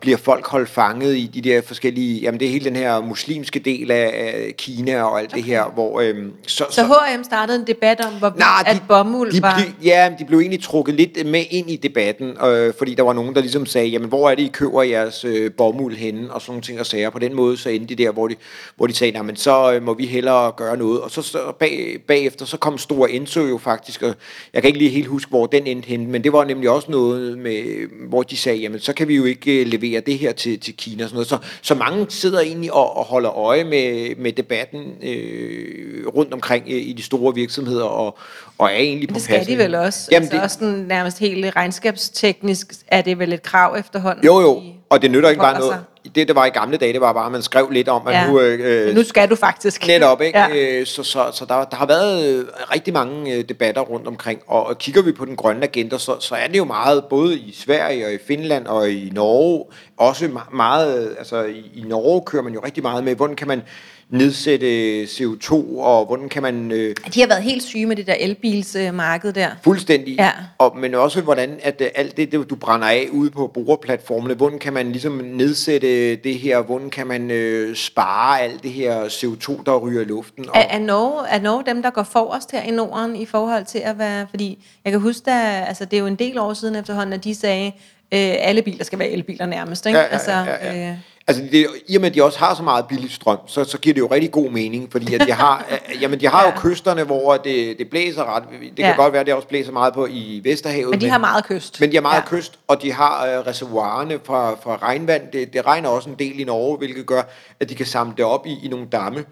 bliver 0.01 0.17
folk 0.17 0.47
holdt 0.47 0.69
fanget 0.69 1.17
i 1.17 1.31
de 1.35 1.41
der 1.41 1.63
forskellige, 1.63 2.21
jamen 2.21 2.41
det 2.41 2.47
er 2.47 2.53
hele 2.53 2.65
den 2.65 2.77
her 2.77 3.01
muslimske 3.01 3.59
del 3.59 3.91
af 3.91 4.55
Kina 4.59 5.03
og 5.03 5.21
alt 5.21 5.33
okay. 5.33 5.37
det 5.37 5.45
her, 5.45 5.65
hvor... 5.75 6.01
Øhm, 6.01 6.33
så, 6.47 6.65
så, 6.71 6.75
så 6.75 6.85
H&M 6.85 7.25
startede 7.25 7.59
en 7.59 7.67
debat 7.67 8.01
om, 8.01 8.13
hvor 8.13 8.33
nej, 8.37 8.63
at 8.67 8.83
bomuld 8.89 9.33
de, 9.33 9.43
var... 9.43 9.59
De, 9.59 9.87
ja, 9.89 10.13
de 10.19 10.25
blev 10.25 10.39
egentlig 10.39 10.63
trukket 10.63 10.95
lidt 10.95 11.27
med 11.27 11.45
ind 11.51 11.71
i 11.71 11.77
debatten, 11.77 12.29
øh, 12.45 12.75
fordi 12.79 12.95
der 12.95 13.03
var 13.03 13.13
nogen, 13.13 13.35
der 13.35 13.41
ligesom 13.41 13.67
sagde, 13.67 13.89
jamen 13.89 14.09
hvor 14.09 14.31
er 14.31 14.35
det, 14.35 14.43
I 14.43 14.49
køber 14.49 14.83
jeres 14.83 15.25
øh, 15.25 15.51
bomuld 15.53 15.97
henne, 15.97 16.33
og 16.33 16.41
sådan 16.41 16.51
nogle 16.53 16.63
ting 16.63 16.81
og 16.81 16.87
sager. 16.87 17.11
På 17.11 17.19
den 17.19 17.35
måde 17.35 17.57
så 17.57 17.69
endte 17.69 17.95
de 17.95 18.03
der, 18.05 18.13
hvor 18.13 18.29
de, 18.29 18.35
hvor 18.77 18.87
de 18.87 18.95
sagde, 18.95 19.23
men 19.23 19.37
så 19.37 19.73
øh, 19.73 19.83
må 19.83 19.95
vi 19.95 20.07
hellere 20.07 20.53
gøre 20.53 20.77
noget. 20.77 21.01
Og 21.01 21.11
så, 21.11 21.23
så 21.23 21.39
bag, 21.59 21.99
bagefter, 22.09 22.47
så 22.47 22.57
kom 22.57 22.79
Store 22.79 23.11
Enso 23.11 23.41
jo 23.41 23.59
faktisk, 23.59 24.03
og 24.03 24.15
jeg 24.55 24.63
kan 24.63 24.69
ikke 24.69 24.79
lige 24.79 24.91
helt 24.91 25.07
huske, 25.07 25.29
hvor 25.29 25.47
den 25.47 25.67
endte 25.67 25.87
henne, 25.87 26.07
men 26.07 26.25
det 26.25 26.33
var 26.33 26.45
nemlig 26.45 26.71
også 26.71 26.91
noget, 26.91 27.39
med, 27.39 27.89
hvor 28.09 28.23
de 28.23 28.37
sagde, 28.37 28.59
jamen 28.59 28.81
så 28.81 28.93
kan 28.93 29.09
vi 29.09 29.17
jo 29.17 29.25
ikke 29.25 29.50
øh, 29.51 29.67
levere 29.67 30.01
det 30.01 30.19
her 30.19 30.33
til, 30.33 30.61
til 30.61 30.77
Kina. 30.77 31.05
Og 31.05 31.09
sådan 31.09 31.15
noget. 31.15 31.29
Så, 31.29 31.39
så 31.63 31.75
mange 31.75 32.07
sidder 32.09 32.41
egentlig 32.41 32.73
og, 32.73 32.97
og 32.97 33.05
holder 33.05 33.39
øje 33.39 33.65
med, 33.65 34.17
med 34.17 34.33
debatten 34.33 34.81
øh, 35.03 36.07
rundt 36.07 36.35
omkring 36.35 36.65
øh, 36.69 36.83
i 36.83 36.93
de 36.93 37.03
store 37.03 37.35
virksomheder, 37.35 37.85
og, 37.85 38.19
og 38.59 38.67
er 38.67 38.77
egentlig 38.77 39.09
på 39.09 39.15
Det 39.15 39.23
skal 39.23 39.47
de 39.47 39.59
vel 39.59 39.75
også. 39.75 40.09
Jamen, 40.13 40.23
altså 40.23 40.37
det, 40.37 40.45
også 40.45 40.59
sådan, 40.59 40.85
nærmest 40.89 41.19
helt 41.19 41.57
regnskabsteknisk 41.57 42.73
er 42.89 43.03
det 43.03 43.19
vel 43.19 43.33
et 43.33 43.43
krav 43.43 43.77
efterhånden. 43.79 44.25
Jo, 44.25 44.41
jo, 44.41 44.63
og 44.91 45.03
det 45.03 45.11
nytter 45.11 45.29
ikke 45.29 45.41
bare 45.41 45.59
noget. 45.59 45.85
Det, 46.15 46.29
der 46.29 46.35
var 46.35 46.47
i 46.47 46.49
gamle 46.49 46.77
dage, 46.77 46.93
det 46.93 47.01
var 47.01 47.13
bare, 47.13 47.27
at 47.27 47.33
man 47.33 47.43
skrev 47.43 47.71
lidt 47.71 47.89
om, 47.89 48.07
at 48.07 48.15
ja. 48.15 48.27
nu... 48.27 48.41
Øh, 48.41 48.95
nu 48.95 49.05
skal 49.05 49.31
du 49.31 49.37
faktisk. 49.37 49.87
Netop, 49.87 50.21
ikke? 50.21 50.39
Ja. 50.39 50.79
Øh, 50.81 50.87
så 50.87 51.03
så, 51.03 51.31
så 51.33 51.45
der, 51.45 51.65
der 51.65 51.77
har 51.77 51.87
været 51.87 52.29
øh, 52.29 52.45
rigtig 52.75 52.95
mange 52.95 53.35
øh, 53.35 53.45
debatter 53.49 53.83
rundt 53.83 54.07
omkring, 54.07 54.41
og, 54.47 54.67
og 54.67 54.79
kigger 54.79 55.03
vi 55.03 55.13
på 55.13 55.25
den 55.25 55.37
grønne 55.37 55.65
agenda, 55.65 55.99
så, 55.99 56.17
så 56.21 56.35
er 56.35 56.47
det 56.47 56.59
jo 56.59 56.65
meget, 56.65 57.05
både 57.05 57.39
i 57.39 57.55
Sverige 57.55 58.07
og 58.07 58.13
i 58.13 58.19
Finland 58.27 58.67
og 58.67 58.91
i 58.91 59.11
Norge, 59.15 59.65
også 59.97 60.31
meget, 60.53 61.15
altså 61.19 61.43
i, 61.43 61.71
i 61.75 61.83
Norge 61.87 62.23
kører 62.27 62.43
man 62.43 62.53
jo 62.53 62.61
rigtig 62.65 62.83
meget 62.83 63.05
med, 63.05 63.15
hvordan 63.15 63.37
kan 63.37 63.49
man 63.49 63.63
nedsætte 64.11 65.03
CO2, 65.05 65.53
og 65.79 66.07
hvordan 66.07 66.29
kan 66.29 66.43
man... 66.43 66.73
Øh, 66.73 66.95
de 67.15 67.21
har 67.21 67.27
været 67.27 67.43
helt 67.43 67.63
syge 67.63 67.87
med 67.87 67.97
det 67.97 68.07
der 68.07 68.15
elbilsmarked 68.15 69.33
der. 69.33 69.49
Fuldstændig. 69.63 70.17
Ja. 70.19 70.31
Og, 70.59 70.77
men 70.77 70.95
også 70.95 71.21
hvordan, 71.21 71.59
at 71.63 71.81
øh, 71.81 71.89
alt 71.95 72.17
det, 72.17 72.51
du 72.51 72.57
brænder 72.57 72.89
af 72.89 73.09
ude 73.13 73.31
på 73.31 73.51
brugerplatformene, 73.55 74.35
hvordan 74.35 74.59
kan 74.59 74.73
man 74.73 74.93
ligesom 74.93 75.13
nedsætte 75.13 76.17
det 76.17 76.39
her, 76.39 76.63
hvordan 76.63 76.91
kan 76.91 77.07
man 77.07 77.31
øh, 77.31 77.77
spare 77.77 78.41
alt 78.41 78.63
det 78.63 78.71
her 78.71 79.05
CO2, 79.05 79.63
der 79.67 79.77
ryger 79.77 80.01
i 80.01 80.05
luften. 80.05 80.49
Og 80.49 80.59
er, 80.59 80.61
er, 80.61 80.79
Norge, 80.79 81.29
er 81.29 81.41
Norge 81.41 81.63
dem, 81.67 81.83
der 81.83 81.91
går 81.91 82.03
forrest 82.03 82.53
her 82.53 82.63
i 82.63 82.71
Norden 82.71 83.17
i 83.17 83.27
forhold 83.27 83.65
til 83.65 83.79
at 83.79 83.99
være... 83.99 84.27
Fordi 84.31 84.65
jeg 84.85 84.93
kan 84.93 85.01
huske, 85.01 85.31
at 85.31 85.69
altså, 85.69 85.85
det 85.85 85.97
er 85.97 86.01
jo 86.01 86.07
en 86.07 86.17
del 86.17 86.39
år 86.39 86.55
siden 86.55 86.77
efterhånden, 86.77 87.13
at 87.13 87.25
de 87.25 87.35
sagde, 87.35 87.67
øh, 87.67 88.35
alle 88.39 88.63
biler 88.63 88.85
skal 88.85 88.99
være 88.99 89.11
elbiler 89.11 89.47
nærmest. 89.47 89.87
Ikke? 89.87 89.99
Ja, 89.99 90.05
ja, 90.05 90.11
altså, 90.11 90.33
ja, 90.33 90.75
ja. 90.75 90.91
Øh, 90.91 90.97
Altså, 91.31 91.43
det, 91.53 91.67
i 91.89 91.97
og 91.97 92.01
med, 92.01 92.09
at 92.09 92.15
de 92.15 92.25
også 92.25 92.39
har 92.39 92.55
så 92.55 92.63
meget 92.63 92.85
billig 92.89 93.11
strøm, 93.13 93.39
så, 93.47 93.65
så 93.65 93.79
giver 93.79 93.95
det 93.95 94.01
jo 94.01 94.07
rigtig 94.07 94.31
god 94.31 94.51
mening, 94.51 94.93
fordi 94.93 95.15
at 95.15 95.21
de 95.27 95.33
har, 95.33 95.67
jamen, 96.03 96.21
de 96.21 96.29
har 96.29 96.43
ja. 96.43 96.51
jo 96.51 96.53
kysterne, 96.57 97.05
hvor 97.05 97.37
det, 97.37 97.79
det 97.79 97.91
blæser 97.91 98.37
ret. 98.37 98.43
Det 98.51 98.77
kan 98.77 98.85
ja. 98.85 98.97
godt 98.97 99.13
være, 99.13 99.21
at 99.21 99.27
det 99.27 99.35
også 99.35 99.49
blæser 99.49 99.73
meget 99.73 99.95
på 99.95 100.07
i 100.07 100.41
Vesterhavet. 100.45 100.91
Men 100.91 101.01
de 101.01 101.05
men, 101.05 101.11
har 101.11 101.19
meget 101.19 101.45
kyst. 101.45 101.81
Men 101.81 101.91
de 101.91 101.97
har 101.97 102.03
meget 102.03 102.23
ja. 102.23 102.37
kyst, 102.37 102.59
og 102.69 102.83
de 102.83 102.93
har 102.93 103.39
uh, 103.39 103.47
reservoirerne 103.47 104.19
fra, 104.25 104.51
fra 104.63 104.77
regnvand. 104.83 105.23
Det, 105.33 105.53
det 105.53 105.67
regner 105.67 105.89
også 105.89 106.09
en 106.09 106.17
del 106.19 106.41
i 106.41 106.45
Norge, 106.45 106.79
hvilket 106.79 107.07
gør, 107.07 107.23
at 107.61 107.69
de 107.69 107.75
kan 107.75 107.87
samle 107.87 108.15
det 108.17 108.25
op 108.25 108.47
i, 108.47 108.59
i 108.65 108.69
nogle 108.69 108.87
damme 108.93 109.25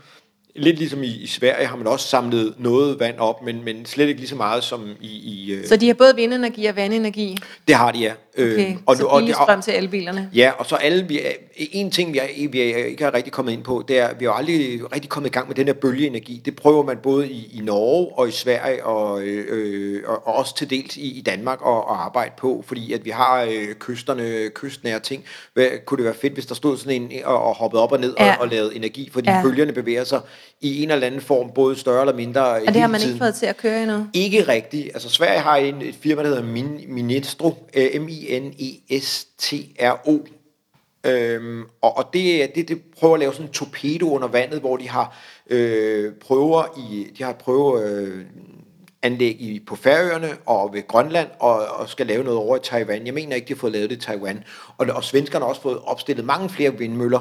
lidt 0.58 0.78
ligesom 0.78 1.02
i, 1.02 1.06
i 1.06 1.26
Sverige 1.26 1.66
har 1.66 1.76
man 1.76 1.86
også 1.86 2.08
samlet 2.08 2.54
noget 2.58 3.00
vand 3.00 3.18
op, 3.18 3.42
men, 3.42 3.64
men 3.64 3.86
slet 3.86 4.08
ikke 4.08 4.20
lige 4.20 4.28
så 4.28 4.36
meget 4.36 4.64
som 4.64 4.88
i... 5.00 5.08
i 5.08 5.52
øh... 5.52 5.66
Så 5.66 5.76
de 5.76 5.86
har 5.86 5.94
både 5.94 6.16
vindenergi 6.16 6.66
og 6.66 6.76
vandenergi? 6.76 7.36
Det 7.68 7.74
har 7.74 7.92
de, 7.92 7.98
ja. 7.98 8.12
Øh, 8.38 8.52
okay, 8.52 8.76
og, 8.86 8.96
så 8.96 9.16
billig 9.18 9.34
strøm 9.34 9.62
til 9.62 9.76
elbilerne? 9.76 10.30
Ja, 10.34 10.52
og 10.58 10.66
så 10.66 10.76
alle... 10.76 11.08
Vi 11.08 11.20
er, 11.20 11.32
en 11.58 11.90
ting, 11.90 12.12
vi, 12.12 12.18
er, 12.18 12.48
vi 12.48 12.60
er, 12.60 12.76
ikke 12.76 13.04
har 13.04 13.14
rigtig 13.14 13.32
kommet 13.32 13.52
ind 13.52 13.62
på, 13.62 13.84
det 13.88 13.98
er, 13.98 14.08
vi 14.18 14.24
har 14.24 14.32
aldrig 14.32 14.80
rigtig 14.94 15.10
kommet 15.10 15.30
i 15.30 15.32
gang 15.32 15.48
med 15.48 15.56
den 15.56 15.66
her 15.66 15.72
bølgeenergi. 15.72 16.42
Det 16.44 16.56
prøver 16.56 16.82
man 16.82 16.96
både 17.02 17.28
i, 17.28 17.58
i 17.58 17.60
Norge 17.64 18.18
og 18.18 18.28
i 18.28 18.30
Sverige, 18.30 18.84
og, 18.84 19.22
øh, 19.22 20.02
og, 20.06 20.26
og 20.26 20.34
også 20.34 20.56
til 20.56 20.70
dels 20.70 20.96
i, 20.96 21.18
i 21.18 21.20
Danmark 21.20 21.58
at, 21.66 21.72
at 21.72 21.82
arbejde 21.88 22.32
på, 22.38 22.64
fordi 22.66 22.92
at 22.92 23.04
vi 23.04 23.10
har 23.10 23.42
øh, 23.42 23.74
kysterne, 23.74 24.48
kystnære 24.54 25.00
ting. 25.00 25.24
Hvad, 25.54 25.66
kunne 25.86 25.98
det 25.98 26.04
være 26.04 26.14
fedt, 26.14 26.32
hvis 26.32 26.46
der 26.46 26.54
stod 26.54 26.76
sådan 26.76 27.02
en 27.02 27.24
og, 27.24 27.42
og 27.42 27.54
hoppede 27.54 27.82
op 27.82 27.92
og 27.92 28.00
ned 28.00 28.14
ja. 28.20 28.34
og, 28.34 28.40
og 28.40 28.48
lavede 28.48 28.76
energi, 28.76 29.10
fordi 29.12 29.30
ja. 29.30 29.42
bølgerne 29.42 29.72
bevæger 29.72 30.04
sig 30.04 30.20
i 30.60 30.82
en 30.82 30.90
eller 30.90 31.06
anden 31.06 31.20
form, 31.20 31.50
både 31.54 31.78
større 31.78 32.00
eller 32.00 32.14
mindre. 32.14 32.40
Og 32.40 32.60
det 32.66 32.76
har 32.76 32.88
man 32.88 33.00
tiden. 33.00 33.14
ikke 33.14 33.24
fået 33.24 33.34
til 33.34 33.46
at 33.46 33.56
køre 33.56 33.82
endnu? 33.82 34.06
Ikke 34.12 34.48
rigtigt. 34.48 34.90
Altså 34.94 35.08
Sverige 35.08 35.40
har 35.40 35.56
en, 35.56 35.82
et 35.82 35.94
firma, 36.00 36.22
der 36.22 36.28
hedder 36.28 36.42
Min, 36.42 36.80
Minestro, 36.88 37.68
M-I-N-E-S-T-R-O, 38.28 40.18
Øhm, 41.06 41.64
og, 41.82 41.96
og 41.96 42.04
det, 42.12 42.54
det, 42.54 42.68
det 42.68 42.82
prøver 43.00 43.14
at 43.14 43.20
lave 43.20 43.32
sådan 43.32 43.46
en 43.46 43.52
torpedo 43.52 44.14
under 44.14 44.28
vandet, 44.28 44.60
hvor 44.60 44.76
de 44.76 44.88
har 44.88 45.16
øh, 45.50 46.12
prøver 46.12 46.78
i, 46.78 47.06
de 47.18 47.24
har 47.24 47.32
prøve 47.32 47.82
øh, 47.82 48.24
anlæg 49.02 49.40
i, 49.40 49.60
på 49.66 49.76
Færøerne 49.76 50.28
og 50.46 50.72
ved 50.72 50.86
Grønland, 50.88 51.28
og, 51.40 51.66
og 51.66 51.88
skal 51.88 52.06
lave 52.06 52.24
noget 52.24 52.38
over 52.38 52.56
i 52.56 52.60
Taiwan. 52.62 53.06
Jeg 53.06 53.14
mener 53.14 53.36
ikke, 53.36 53.48
de 53.48 53.52
har 53.52 53.58
fået 53.58 53.72
lavet 53.72 53.90
det 53.90 53.96
i 53.96 54.00
Taiwan. 54.00 54.44
Og, 54.78 54.86
og 54.86 55.04
svenskerne 55.04 55.44
har 55.44 55.48
også 55.48 55.62
fået 55.62 55.78
opstillet 55.84 56.24
mange 56.24 56.48
flere 56.48 56.78
vindmøller, 56.78 57.20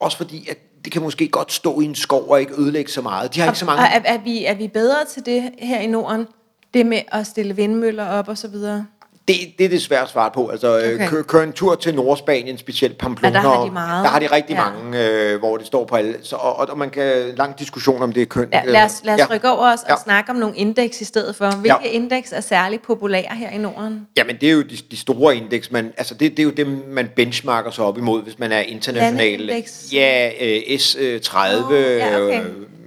også 0.00 0.16
fordi, 0.16 0.48
at 0.50 0.58
det 0.84 0.92
kan 0.92 1.02
måske 1.02 1.28
godt 1.28 1.52
stå 1.52 1.80
i 1.80 1.84
en 1.84 1.94
skov 1.94 2.30
og 2.30 2.40
ikke 2.40 2.60
ødelægge 2.60 2.90
så 2.90 3.02
meget. 3.02 3.34
De 3.34 3.40
har 3.40 3.46
og, 3.46 3.50
ikke 3.50 3.58
så 3.58 3.64
mange... 3.64 3.82
Er, 3.82 4.00
er, 4.04 4.18
vi, 4.18 4.44
er 4.44 4.54
vi 4.54 4.68
bedre 4.68 5.04
til 5.04 5.26
det 5.26 5.52
her 5.58 5.80
i 5.80 5.86
Norden? 5.86 6.26
Det 6.74 6.86
med 6.86 7.00
at 7.12 7.26
stille 7.26 7.56
vindmøller 7.56 8.08
op 8.08 8.28
og 8.28 8.38
så 8.38 8.48
videre? 8.48 8.86
Det, 9.28 9.36
det 9.58 9.64
er 9.64 9.68
det 9.68 9.82
svært 9.82 10.10
svar 10.10 10.28
på. 10.28 10.48
Altså, 10.48 10.78
øh, 10.78 10.94
okay. 10.94 11.08
kør, 11.08 11.22
kør 11.22 11.42
en 11.42 11.52
tur 11.52 11.74
til 11.74 11.94
Nordspanien, 11.94 12.58
specielt 12.58 12.98
Pamplona. 12.98 13.38
Ja, 13.38 13.44
der 13.44 13.54
har 13.54 13.64
de 13.64 13.70
meget. 13.70 14.04
Der 14.04 14.10
har 14.10 14.18
de 14.18 14.26
rigtig 14.26 14.54
ja. 14.54 14.70
mange, 14.70 15.04
øh, 15.04 15.38
hvor 15.38 15.56
det 15.56 15.66
står 15.66 15.84
på 15.84 15.96
alle. 15.96 16.14
Så, 16.22 16.36
og, 16.36 16.68
og 16.68 16.78
man 16.78 16.90
kan 16.90 17.34
lang 17.36 17.58
diskussion 17.58 18.02
om 18.02 18.12
det 18.12 18.22
er 18.22 18.26
køn. 18.26 18.48
Ja, 18.52 18.62
lad 18.64 18.84
os, 18.84 19.00
lad 19.04 19.14
os 19.14 19.20
ja. 19.20 19.26
rykke 19.34 19.50
over 19.50 19.72
os 19.72 19.82
og 19.82 19.90
ja. 19.90 19.94
snakke 20.04 20.30
om 20.30 20.36
nogle 20.36 20.56
indeks 20.56 21.00
i 21.00 21.04
stedet 21.04 21.36
for. 21.36 21.56
Hvilke 21.56 21.78
ja. 21.84 21.90
indeks 21.90 22.32
er 22.32 22.40
særligt 22.40 22.82
populære 22.82 23.34
her 23.34 23.50
i 23.50 23.58
Norden? 23.58 24.06
Jamen, 24.16 24.36
det 24.40 24.48
er 24.48 24.52
jo 24.52 24.62
de, 24.62 24.76
de 24.90 24.96
store 24.96 25.36
indeks. 25.36 25.70
Man, 25.70 25.92
altså, 25.96 26.14
det, 26.14 26.30
det 26.30 26.38
er 26.38 26.44
jo 26.44 26.50
dem, 26.50 26.84
man 26.88 27.08
benchmarker 27.16 27.70
sig 27.70 27.84
op 27.84 27.98
imod, 27.98 28.22
hvis 28.22 28.38
man 28.38 28.52
er 28.52 28.60
international. 28.60 29.64
Ja, 29.92 30.30
øh, 30.40 30.56
S30, 30.58 31.64
oh, 31.64 31.72
ja, 31.72 32.20
okay. 32.20 32.40
øh, 32.40 32.46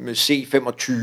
C25 0.10 0.94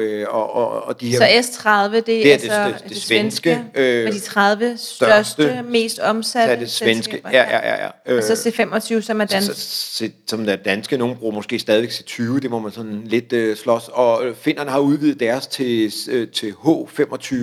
øh, 0.00 0.26
og, 0.28 0.52
og, 0.52 0.84
og 0.84 1.00
de 1.00 1.08
her... 1.08 1.18
Så 1.18 1.24
S30, 1.24 1.94
det, 1.96 2.06
det 2.06 2.28
er 2.28 2.32
altså 2.32 2.64
det, 2.64 2.74
det, 2.74 2.82
det, 2.82 2.88
det 2.88 3.02
svenske, 3.02 3.50
svenske 3.50 3.80
øh, 3.80 4.04
med 4.04 4.12
de 4.12 4.20
30 4.20 4.76
største, 4.76 5.32
største 5.42 5.62
mest 5.62 5.98
omsatte 5.98 6.60
det 6.60 6.70
svenske, 6.70 7.20
ja, 7.24 7.30
ja, 7.30 7.68
ja. 7.68 7.84
ja. 7.84 7.90
Øh, 8.06 8.16
og 8.16 8.22
så 8.22 8.32
C25, 8.32 9.00
som 9.00 9.20
er 9.20 9.24
dansk. 9.24 9.48
Så, 9.48 9.60
så, 9.96 10.10
som 10.26 10.48
er 10.48 10.56
danske, 10.56 10.96
nogen 10.96 11.16
bruger 11.16 11.34
måske 11.34 11.58
stadigvæk 11.58 11.90
C20, 11.90 12.22
det 12.22 12.50
må 12.50 12.58
man 12.58 12.72
sådan 12.72 13.02
lidt 13.04 13.32
øh, 13.32 13.56
slås. 13.56 13.90
Og 13.92 14.26
øh, 14.26 14.36
finnerne 14.36 14.70
har 14.70 14.78
udvidet 14.78 15.20
deres 15.20 15.46
til, 15.46 15.92
øh, 16.10 16.28
til 16.28 16.50
H25 16.50 17.34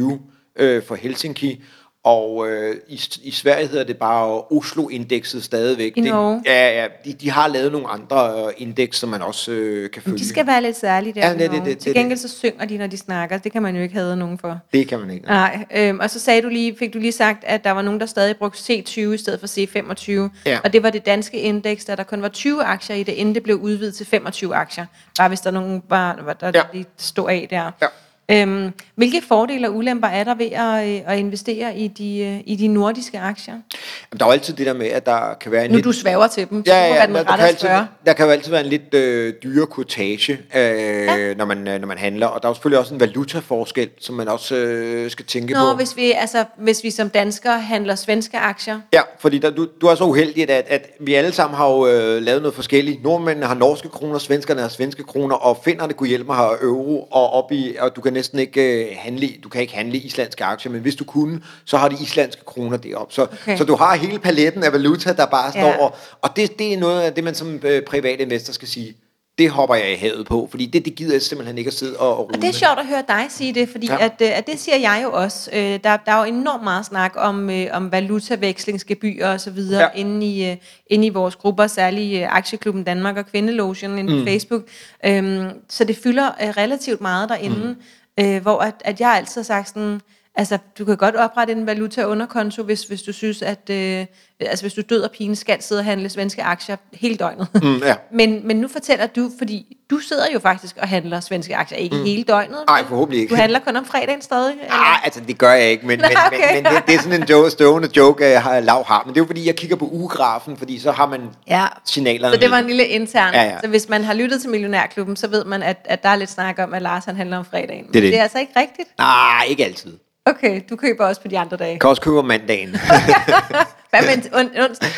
øh, 0.55 0.84
for 0.84 0.95
Helsinki, 0.95 1.64
og 2.03 2.49
øh, 2.49 2.75
i, 2.87 3.01
i 3.23 3.31
Sverige 3.31 3.67
hedder 3.67 3.83
det 3.83 3.97
bare 3.97 4.41
Oslo-indekset 4.51 5.43
stadigvæk. 5.43 5.97
I 5.97 6.01
Norge? 6.01 6.35
Det, 6.35 6.45
ja, 6.45 6.81
ja 6.81 6.87
de, 7.05 7.13
de 7.13 7.31
har 7.31 7.47
lavet 7.47 7.71
nogle 7.71 7.87
andre 7.87 8.45
øh, 8.47 8.53
indeks, 8.57 8.97
som 8.97 9.09
man 9.09 9.21
også 9.21 9.51
øh, 9.51 9.91
kan 9.91 10.01
følge. 10.01 10.13
Men 10.13 10.19
de 10.19 10.27
skal 10.27 10.47
være 10.47 10.61
lidt 10.61 10.77
særlige 10.77 11.13
der. 11.13 11.27
Ja, 11.27 11.33
det, 11.33 11.51
det, 11.51 11.65
det, 11.65 11.77
Til 11.77 11.93
gengæld 11.93 12.19
så 12.19 12.27
synger 12.27 12.65
de, 12.65 12.77
når 12.77 12.87
de 12.87 12.97
snakker. 12.97 13.37
Det 13.37 13.51
kan 13.51 13.61
man 13.61 13.75
jo 13.75 13.81
ikke 13.81 13.95
have 13.95 14.15
nogen 14.15 14.37
for. 14.37 14.59
Det 14.73 14.87
kan 14.87 14.99
man 14.99 15.09
ikke. 15.09 15.25
Nej. 15.25 15.65
Øhm, 15.75 15.99
og 15.99 16.09
så 16.09 16.19
sagde 16.19 16.41
du 16.41 16.49
lige, 16.49 16.75
fik 16.77 16.93
du 16.93 16.99
lige 16.99 17.11
sagt, 17.11 17.43
at 17.43 17.63
der 17.63 17.71
var 17.71 17.81
nogen, 17.81 17.99
der 17.99 18.05
stadig 18.05 18.37
brugte 18.37 18.73
C20 18.73 18.99
i 18.99 19.17
stedet 19.17 19.39
for 19.39 19.47
C25. 19.47 20.29
Ja. 20.45 20.59
Og 20.63 20.73
det 20.73 20.83
var 20.83 20.89
det 20.89 21.05
danske 21.05 21.37
indeks, 21.37 21.85
der 21.85 21.95
der 21.95 22.03
kun 22.03 22.21
var 22.21 22.29
20 22.29 22.63
aktier 22.63 22.95
i 22.95 23.03
det, 23.03 23.11
inden 23.11 23.35
det 23.35 23.43
blev 23.43 23.55
udvidet 23.55 23.95
til 23.95 24.05
25 24.05 24.55
aktier. 24.55 24.85
Bare 25.17 25.27
hvis 25.27 25.41
der 25.41 25.51
nogen 25.51 25.83
var, 25.89 26.35
der 26.39 26.51
ja. 26.55 26.61
lige 26.73 26.85
stod 26.97 27.29
af 27.29 27.47
der. 27.49 27.71
Ja. 27.81 27.87
Øhm, 28.32 28.71
hvilke 28.95 29.21
fordele 29.27 29.69
og 29.69 29.75
ulemper 29.75 30.07
er 30.07 30.23
der 30.23 30.36
ved 30.36 30.51
at, 30.51 30.88
øh, 30.88 31.13
at 31.13 31.19
investere 31.19 31.77
i 31.77 31.88
de, 31.88 32.19
øh, 32.19 32.39
i 32.45 32.55
de 32.55 32.67
nordiske 32.67 33.19
aktier? 33.19 33.53
Jamen, 33.53 34.19
der 34.19 34.25
er 34.25 34.29
jo 34.29 34.32
altid 34.32 34.53
det 34.53 34.65
der 34.65 34.73
med, 34.73 34.88
at 34.88 35.05
der 35.05 35.34
kan 35.41 35.51
være 35.51 35.65
en 35.65 35.71
Nu 35.71 35.75
lidt... 35.75 35.86
du 35.86 35.91
svæver 35.91 36.27
til 36.27 36.49
dem, 36.49 36.65
så 36.65 36.73
ja, 36.73 36.88
ja, 36.88 37.05
der, 37.07 37.23
der, 37.23 37.23
kan 37.23 37.39
altid, 37.39 37.69
der 38.05 38.13
kan 38.13 38.25
jo 38.25 38.32
altid 38.32 38.51
være 38.51 38.61
en 38.61 38.67
lidt 38.67 38.93
øh, 38.93 39.34
dyre 39.43 39.65
kortage, 39.65 40.34
øh, 40.34 40.39
ja. 40.55 41.34
når, 41.34 41.45
man, 41.45 41.67
øh, 41.67 41.79
når 41.79 41.88
man 41.88 41.97
handler. 41.97 42.27
Og 42.27 42.41
der 42.41 42.47
er 42.47 42.51
jo 42.51 42.55
selvfølgelig 42.55 42.79
også 42.79 42.93
en 42.93 42.99
valutaforskel, 42.99 43.89
som 43.99 44.15
man 44.15 44.27
også 44.27 44.55
øh, 44.55 45.11
skal 45.11 45.25
tænke 45.25 45.53
Nå, 45.53 45.59
på. 45.59 45.77
Hvis 45.77 45.97
vi, 45.97 46.11
altså, 46.11 46.45
hvis 46.57 46.84
vi 46.84 46.91
som 46.91 47.09
danskere 47.09 47.59
handler 47.59 47.95
svenske 47.95 48.38
aktier? 48.38 48.79
Ja, 48.93 49.01
fordi 49.19 49.38
der, 49.38 49.49
du, 49.49 49.67
du 49.82 49.88
er 49.88 49.95
så 49.95 50.03
uheldig, 50.03 50.49
at, 50.49 50.65
at 50.67 50.89
vi 50.99 51.13
alle 51.13 51.32
sammen 51.32 51.57
har 51.57 51.69
jo 51.69 51.88
øh, 51.88 52.21
lavet 52.21 52.41
noget 52.41 52.55
forskelligt. 52.55 53.03
Nordmændene 53.03 53.45
har 53.45 53.55
norske 53.55 53.89
kroner, 53.89 54.19
svenskerne 54.19 54.61
har 54.61 54.69
svenske 54.69 55.03
kroner, 55.03 55.36
og 55.36 55.57
finnerne 55.63 55.93
kunne 55.93 56.09
hjælpe 56.09 56.25
mig 56.25 56.36
har 56.36 56.57
euro, 56.61 57.07
og, 57.11 57.34
op 57.34 57.51
i, 57.51 57.75
og 57.79 57.95
du 57.95 58.01
kan 58.01 58.13
næsten 58.22 58.39
ikke 58.39 58.86
øh, 58.86 58.95
handle, 58.97 59.28
du 59.43 59.49
kan 59.49 59.61
ikke 59.61 59.76
handle 59.76 59.97
islandske 59.97 60.43
aktier, 60.43 60.72
men 60.72 60.82
hvis 60.82 60.95
du 60.95 61.03
kunne, 61.03 61.41
så 61.65 61.78
har 61.78 61.89
de 61.89 61.95
islandske 62.01 62.45
kroner 62.45 62.78
deroppe. 62.78 63.13
Så, 63.13 63.22
okay. 63.22 63.57
så 63.57 63.63
du 63.63 63.76
har 63.76 63.95
hele 63.95 64.19
paletten 64.19 64.63
af 64.63 64.72
valuta, 64.74 65.13
der 65.13 65.26
bare 65.26 65.51
står, 65.51 65.61
ja. 65.61 65.78
og, 65.84 65.95
og 66.22 66.30
det, 66.36 66.59
det 66.59 66.74
er 66.74 66.78
noget 66.78 67.01
af 67.01 67.13
det, 67.13 67.24
man 67.24 67.36
som 67.36 67.59
øh, 67.63 67.82
privat 67.84 68.19
investor 68.19 68.53
skal 68.53 68.67
sige, 68.67 68.95
det 69.38 69.49
hopper 69.49 69.76
jeg 69.76 69.91
i 69.91 69.95
havet 69.95 70.26
på, 70.28 70.47
fordi 70.51 70.65
det, 70.65 70.86
det 70.86 70.95
gider 70.95 71.13
jeg 71.13 71.22
simpelthen 71.22 71.57
ikke 71.57 71.67
at 71.67 71.74
sidde 71.74 71.97
og, 71.97 72.17
og 72.17 72.26
Og 72.26 72.34
det 72.41 72.43
er 72.43 72.51
sjovt 72.53 72.80
at 72.80 72.88
høre 72.88 73.03
dig 73.07 73.26
sige 73.30 73.53
det, 73.53 73.69
fordi 73.69 73.88
Ja. 73.88 74.05
at, 74.05 74.13
øh, 74.22 74.38
at 74.38 74.47
det 74.47 74.59
siger 74.59 74.78
jeg 74.78 75.01
jo 75.03 75.11
også. 75.11 75.49
Øh, 75.53 75.80
Der, 75.84 75.97
der 76.05 76.11
er 76.11 76.17
jo 76.17 76.24
enormt 76.24 76.63
meget 76.63 76.86
snak 76.86 77.13
om, 77.15 77.49
øh, 77.49 77.67
om 77.72 77.91
valutavekslingsgebyrer 77.91 79.34
og 79.34 79.41
så 79.41 79.51
videre 79.51 79.82
Ja. 79.82 79.88
inde, 79.95 80.26
i, 80.28 80.51
øh, 80.51 80.57
inde 80.88 81.05
i 81.05 81.09
vores 81.09 81.36
grupper, 81.36 81.67
særligt 81.67 82.26
Aktieklubben 82.30 82.84
Danmark 82.84 83.17
og 83.17 83.26
Kvindelotion 83.26 83.97
inde 83.97 84.19
på 84.19 84.26
Facebook. 84.26 84.61
Øhm, 85.05 85.49
så 85.69 85.84
det 85.84 85.97
fylder 86.03 86.28
øh, 86.43 86.49
relativt 86.49 87.01
meget 87.01 87.30
derinde, 87.30 87.67
mm 87.67 87.76
øh, 88.20 88.41
hvor 88.41 88.59
at, 88.59 88.82
at 88.86 89.01
jeg 89.01 89.09
altid 89.09 89.41
har 89.41 89.43
sagt 89.43 89.68
sådan, 89.68 90.01
altså 90.41 90.57
du 90.79 90.85
kan 90.85 90.97
godt 90.97 91.15
oprette 91.15 91.53
en 91.53 91.65
valuta 91.65 92.05
underkonto, 92.05 92.63
hvis, 92.63 92.83
hvis 92.83 93.01
du 93.01 93.13
synes, 93.13 93.41
at 93.41 93.69
øh, 93.69 94.05
altså, 94.49 94.63
hvis 94.63 94.73
du 94.73 94.81
død 94.89 95.01
og 95.01 95.11
pine 95.11 95.35
skal 95.35 95.61
sidde 95.61 95.79
og 95.79 95.85
handle 95.85 96.09
svenske 96.09 96.43
aktier 96.43 96.75
hele 96.93 97.15
døgnet. 97.15 97.47
Mm, 97.53 97.77
ja. 97.77 97.95
Men, 98.19 98.47
men 98.47 98.57
nu 98.57 98.67
fortæller 98.67 99.07
du, 99.07 99.31
fordi 99.37 99.77
du 99.89 99.97
sidder 99.97 100.25
jo 100.33 100.39
faktisk 100.39 100.77
og 100.77 100.87
handler 100.87 101.19
svenske 101.19 101.55
aktier, 101.55 101.77
ikke 101.77 101.95
mm. 101.95 102.03
hele 102.03 102.23
døgnet. 102.23 102.57
Nej, 102.67 102.85
forhåbentlig 102.87 103.21
ikke. 103.21 103.31
Du 103.31 103.35
handler 103.35 103.59
kun 103.59 103.75
om 103.75 103.85
fredagen 103.85 104.21
stadig? 104.21 104.55
Nej, 104.69 104.99
altså 105.03 105.21
det 105.27 105.37
gør 105.37 105.51
jeg 105.51 105.71
ikke, 105.71 105.87
men, 105.87 105.99
Nå, 105.99 106.05
men, 106.07 106.17
okay. 106.27 106.53
men, 106.55 106.63
men 106.63 106.73
det, 106.73 106.83
det 106.87 106.95
er 106.95 106.99
sådan 106.99 107.21
en 107.21 107.27
joke, 107.29 107.49
stående 107.49 107.89
joke, 107.97 108.25
jeg 108.25 108.43
har 108.43 108.59
lav 108.59 108.85
har. 108.85 109.03
Men 109.05 109.13
det 109.13 109.19
er 109.19 109.23
jo 109.23 109.27
fordi, 109.27 109.47
jeg 109.47 109.55
kigger 109.55 109.75
på 109.75 109.89
ugegrafen, 109.91 110.57
fordi 110.57 110.79
så 110.79 110.91
har 110.91 111.05
man 111.05 111.21
Ja. 111.47 111.67
signalerne 111.85 112.33
Så 112.33 112.39
det 112.39 112.51
var 112.51 112.57
en 112.57 112.67
lille 112.67 112.85
intern. 112.85 113.33
Ja, 113.33 113.43
ja. 113.43 113.59
Så 113.63 113.67
hvis 113.67 113.89
man 113.89 114.03
har 114.03 114.13
lyttet 114.13 114.41
til 114.41 114.49
Millionærklubben, 114.49 115.15
så 115.15 115.27
ved 115.27 115.45
man, 115.45 115.63
at, 115.63 115.77
at 115.85 116.03
der 116.03 116.09
er 116.09 116.15
lidt 116.15 116.29
snak 116.29 116.59
om, 116.59 116.73
at 116.73 116.81
Lars 116.81 117.05
han 117.05 117.15
handler 117.15 117.37
om 117.37 117.45
fredagen. 117.45 117.87
Det 117.87 117.95
er 117.95 118.01
det. 118.01 118.11
det 118.11 118.19
er 118.19 118.23
altså 118.23 118.39
ikke 118.39 118.53
rigtigt? 118.59 118.89
Nej, 118.97 119.45
ikke 119.49 119.65
altid. 119.65 119.97
Okay, 120.26 120.61
du 120.69 120.76
køber 120.76 121.05
også 121.05 121.22
på 121.22 121.28
de 121.28 121.39
andre 121.39 121.57
dage. 121.57 121.72
Jeg 121.72 121.80
kan 121.80 121.89
også 121.89 122.01
købe 122.01 122.19
om 122.19 122.26
mandagen. 122.26 122.69
Hvad 123.89 124.01
med 124.01 124.13
en 124.13 124.22
on- 124.34 124.63
onsdag? 124.63 124.89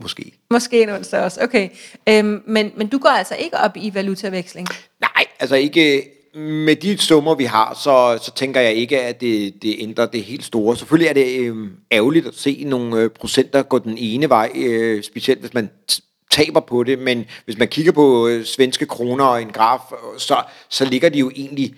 Måske. 0.00 0.32
Måske 0.50 0.82
en 0.82 0.88
onsdag 0.88 1.20
også. 1.20 1.40
Okay. 1.42 1.68
Øhm, 2.08 2.42
men, 2.46 2.72
men 2.76 2.86
du 2.86 2.98
går 2.98 3.08
altså 3.08 3.34
ikke 3.34 3.56
op 3.56 3.76
i 3.76 3.94
valutaveksling? 3.94 4.68
Nej, 5.00 5.24
altså 5.40 5.56
ikke 5.56 6.02
med 6.34 6.76
de 6.76 6.98
summer, 6.98 7.34
vi 7.34 7.44
har, 7.44 7.74
så, 7.74 8.24
så 8.24 8.32
tænker 8.34 8.60
jeg 8.60 8.74
ikke, 8.74 9.00
at 9.02 9.20
det, 9.20 9.62
det 9.62 9.76
ændrer 9.78 10.06
det 10.06 10.24
helt 10.24 10.44
store. 10.44 10.76
Selvfølgelig 10.76 11.08
er 11.08 11.12
det 11.12 11.26
øh, 11.40 11.56
ærgerligt 11.92 12.26
at 12.26 12.34
se 12.34 12.64
nogle 12.66 13.00
øh, 13.00 13.10
procenter 13.10 13.62
gå 13.62 13.78
den 13.78 13.98
ene 13.98 14.28
vej, 14.28 14.50
øh, 14.54 15.02
specielt 15.02 15.40
hvis 15.40 15.54
man 15.54 15.70
taber 16.30 16.60
på 16.60 16.82
det, 16.82 16.98
men 16.98 17.24
hvis 17.44 17.58
man 17.58 17.68
kigger 17.68 17.92
på 17.92 18.28
øh, 18.28 18.44
svenske 18.44 18.86
kroner 18.86 19.24
og 19.24 19.42
en 19.42 19.50
graf, 19.52 19.80
øh, 19.92 20.20
så, 20.20 20.42
så 20.68 20.84
ligger 20.84 21.08
de 21.08 21.18
jo 21.18 21.30
egentlig 21.36 21.74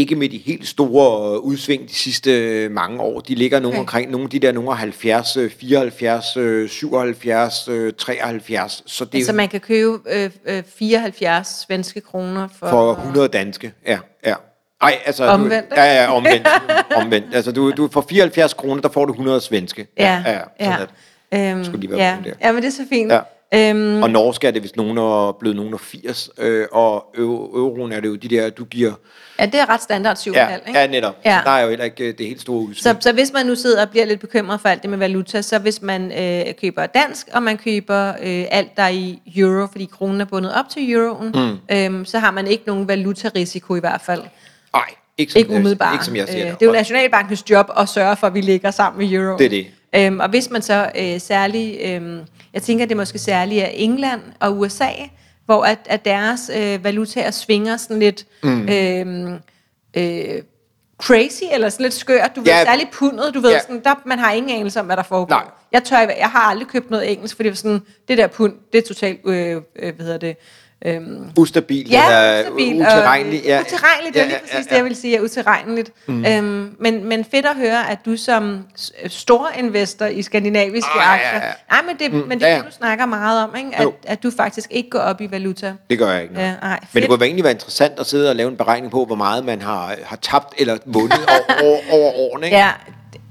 ikke 0.00 0.16
med 0.16 0.28
de 0.28 0.38
helt 0.38 0.68
store 0.68 1.34
øh, 1.34 1.38
udsving 1.38 1.88
de 1.88 1.94
sidste 1.94 2.30
øh, 2.30 2.70
mange 2.70 3.00
år. 3.00 3.20
De 3.20 3.34
ligger 3.34 3.60
nogle 3.60 3.70
Okay. 3.76 3.80
omkring 3.80 4.10
nogle 4.10 4.24
af 4.24 4.30
de 4.30 4.38
der 4.38 4.52
nogle 4.52 4.70
af 4.70 4.76
70, 4.76 5.36
øh, 5.36 5.50
74, 5.50 6.36
øh, 6.36 6.68
77, 6.68 7.68
øh, 7.68 7.92
73. 7.92 8.82
Så 8.86 9.04
det 9.04 9.14
Altså 9.14 9.32
man 9.32 9.48
kan 9.48 9.60
købe 9.60 9.98
øh, 10.10 10.30
øh, 10.46 10.62
74 10.78 11.64
svenske 11.66 12.00
kroner 12.00 12.48
for... 12.58 12.68
for 12.68 12.92
100 12.92 13.28
danske, 13.28 13.72
ja, 13.86 13.98
ja. 14.26 14.34
Ej, 14.82 14.98
altså... 15.04 15.24
Omvendt, 15.24 15.70
Du, 15.70 15.74
ja, 15.76 16.02
ja, 16.02 16.12
omvendt. 16.12 16.48
omvendt. 17.02 17.34
Altså, 17.34 17.52
du, 17.52 17.70
du, 17.70 17.88
for 17.92 18.06
74 18.08 18.54
kroner, 18.54 18.82
der 18.82 18.88
får 18.88 19.04
du 19.04 19.12
100 19.12 19.40
svenske. 19.40 19.86
Ja, 19.98 20.22
ja. 20.26 20.32
Øhm, 20.36 20.48
ja. 20.60 20.76
den 22.16 22.24
der. 22.24 22.30
ja, 22.40 22.52
men 22.52 22.62
det 22.62 22.68
er 22.68 22.72
så 22.72 22.86
fint. 22.90 23.12
Ja. 23.12 23.20
Øhm, 23.54 24.02
Og 24.02 24.10
norsk 24.10 24.44
er 24.44 24.50
det, 24.50 24.62
hvis 24.62 24.76
nogen 24.76 24.98
er 24.98 25.36
blevet 25.40 25.56
nogen 25.56 25.74
af 25.74 25.80
80, 25.80 26.30
øh, 26.38 26.66
og 26.72 27.04
euro, 27.18 27.44
euroen 27.44 27.92
er 27.92 28.00
det 28.00 28.08
jo 28.08 28.14
de 28.14 28.28
der, 28.28 28.50
du 28.50 28.64
giver... 28.64 28.92
ja, 29.40 29.46
det 29.46 29.54
er 29.54 29.68
ret 29.70 29.82
standard 29.82 30.16
7,5, 30.16 30.32
Ja, 30.36 30.48
ikke? 30.66 30.78
ja 30.78 30.86
netop. 30.86 31.16
Ja. 31.24 31.40
Der 31.44 31.50
er 31.50 31.62
jo 31.62 31.68
heller 31.68 31.84
ikke 31.84 32.04
øh, 32.08 32.18
det 32.18 32.26
helt 32.26 32.40
store 32.40 32.58
udsving. 32.58 32.76
Så, 32.82 32.96
så 33.00 33.12
hvis 33.12 33.32
man 33.32 33.46
nu 33.46 33.54
sidder 33.54 33.82
og 33.82 33.90
bliver 33.90 34.06
lidt 34.06 34.20
bekymret 34.20 34.60
for 34.60 34.68
alt 34.68 34.82
det 34.82 34.90
med 34.90 34.98
valuta, 34.98 35.42
så 35.42 35.58
hvis 35.58 35.82
man 35.82 36.12
øh, 36.12 36.54
køber 36.60 36.86
dansk, 36.86 37.28
og 37.32 37.42
man 37.42 37.58
køber 37.58 38.08
øh, 38.08 38.44
alt 38.50 38.76
der 38.76 38.82
er 38.82 38.88
i 38.88 39.18
euro, 39.36 39.66
fordi 39.70 39.84
kronen 39.92 40.20
er 40.20 40.24
bundet 40.24 40.54
op 40.54 40.68
til 40.68 40.92
euroen, 40.92 41.32
mm. 41.34 41.76
øhm, 41.76 42.04
så 42.04 42.18
har 42.18 42.30
man 42.30 42.46
ikke 42.46 42.64
nogen 42.66 42.88
valutarisiko 42.88 43.76
i 43.76 43.80
hvert 43.80 44.00
fald. 44.00 44.22
Nej, 44.74 44.82
ikke 45.18 45.32
som, 45.32 45.38
Ikke 45.38 45.50
umiddelbart. 45.54 45.94
ikke 45.94 46.04
som 46.04 46.16
jeg 46.16 46.28
ser 46.28 46.38
Øh, 46.46 46.52
det. 46.52 46.62
er 46.62 46.66
jo 46.66 46.72
Nationalbankens 46.72 47.50
job 47.50 47.70
at 47.78 47.88
sørge 47.88 48.16
for, 48.16 48.26
at 48.26 48.34
vi 48.34 48.40
ligger 48.40 48.70
sammen 48.70 48.98
med 49.10 49.18
euro. 49.20 49.38
Det 49.38 49.44
er 49.46 49.50
det. 49.50 49.66
Øhm, 49.96 50.20
og 50.20 50.28
hvis 50.28 50.50
man 50.50 50.62
så 50.62 50.90
øh, 50.98 51.20
særligt, 51.20 51.80
øh, 51.84 52.18
jeg 52.52 52.62
tænker, 52.62 52.84
det 52.84 52.92
er 52.92 52.96
måske 52.96 53.18
særligt 53.18 53.62
af 53.64 53.72
England 53.76 54.20
og 54.40 54.58
USA, 54.58 54.90
hvor 55.46 55.64
at, 55.64 55.78
at 55.86 56.04
deres 56.04 56.50
øh, 56.56 56.84
valutaer 56.84 57.30
svinger 57.30 57.76
sådan 57.76 57.98
lidt 57.98 58.26
mm. 58.42 58.68
øh, 58.68 59.32
øh, 59.96 60.42
crazy, 61.02 61.42
eller 61.52 61.68
sådan 61.68 61.84
lidt 61.84 61.94
skørt. 61.94 62.30
Du 62.36 62.40
ved, 62.40 62.52
Ja. 62.52 62.64
særligt 62.64 62.90
pundet, 62.90 63.34
du 63.34 63.40
ved, 63.40 63.50
Ja. 63.52 63.60
sådan, 63.60 63.80
der, 63.84 63.94
man 64.06 64.18
har 64.18 64.32
ingen 64.32 64.58
anelse 64.58 64.80
om, 64.80 64.86
hvad 64.86 64.96
der 64.96 65.02
foregår. 65.02 65.34
Nej. 65.34 65.44
Jeg, 65.72 65.84
tør, 65.84 65.98
jeg 65.98 66.28
har 66.30 66.40
aldrig 66.40 66.68
købt 66.68 66.90
noget 66.90 67.12
engelsk, 67.12 67.36
fordi 67.36 67.48
det 67.48 67.58
sådan, 67.58 67.80
det 68.08 68.18
der 68.18 68.26
pund, 68.26 68.52
det 68.72 68.78
er 68.78 68.82
totalt, 68.88 69.20
øh, 69.24 69.56
øh, 69.76 69.94
hvad 69.94 70.04
hedder 70.04 70.18
det, 70.18 70.36
øh, 70.86 71.00
Ustabil, 71.36 71.90
Ja, 71.90 72.02
eller 72.08 72.40
ustabil. 72.40 72.74
utilregnelig. 72.74 73.40
Og, 73.40 73.46
Ja, 73.46 73.60
utilregneligt, 73.60 74.14
det 74.14 74.20
er 74.20 74.24
ja, 74.24 74.28
lige 74.28 74.34
ja, 74.34 74.40
præcis 74.40 74.54
ja, 74.66 74.70
det, 74.70 74.76
jeg 74.76 74.84
vil 74.84 74.96
sige, 74.96 75.16
er 75.16 75.20
utilregneligt. 75.20 75.90
Mm. 76.06 76.24
Øhm, 76.26 76.76
men, 76.80 77.04
men 77.04 77.24
fedt 77.30 77.46
at 77.46 77.56
høre, 77.56 77.90
at 77.90 77.98
du 78.06 78.16
som 78.16 78.58
s- 78.78 78.92
stor 79.06 79.50
investor 79.58 80.06
i 80.06 80.22
skandinaviske 80.22 80.90
Ah, 80.90 80.96
ja, 80.96 81.10
ja, 81.10 81.14
aktier, 81.36 81.48
ja. 81.48 81.52
nej, 81.70 81.82
men 81.86 81.96
det, 81.98 82.12
mm, 82.22 82.28
men 82.28 82.40
det 82.40 82.46
ja, 82.46 82.54
ja. 82.56 82.58
du 82.62 82.70
snakker 82.70 83.06
meget 83.06 83.44
om, 83.44 83.56
ikke? 83.56 83.70
At, 83.74 83.84
Jo. 83.84 83.92
at 84.06 84.22
du 84.22 84.30
faktisk 84.36 84.68
ikke 84.70 84.90
går 84.90 84.98
op 84.98 85.20
i 85.20 85.30
valuta. 85.30 85.72
Det 85.90 85.98
gør 85.98 86.10
jeg 86.12 86.22
ikke. 86.22 86.34
nej. 86.34 86.42
Ja, 86.44 86.50
ej, 86.62 86.70
Men 86.80 86.88
fedt. 86.92 87.02
det 87.02 87.08
kunne 87.10 87.24
egentlig 87.24 87.44
være 87.44 87.52
interessant 87.52 88.00
at 88.00 88.06
sidde 88.06 88.30
og 88.30 88.36
lave 88.36 88.48
en 88.50 88.56
beregning 88.56 88.90
på, 88.92 89.04
hvor 89.04 89.16
meget 89.16 89.44
man 89.44 89.62
har, 89.62 89.94
har 90.04 90.16
tabt 90.16 90.54
eller 90.58 90.76
vundet 90.86 91.18
over, 91.28 91.62
over, 91.70 91.78
over 91.92 92.12
årene. 92.32 92.46
Ikke? 92.46 92.56
Ja, 92.58 92.70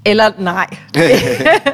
eller 0.04 0.30
nej. 0.38 0.66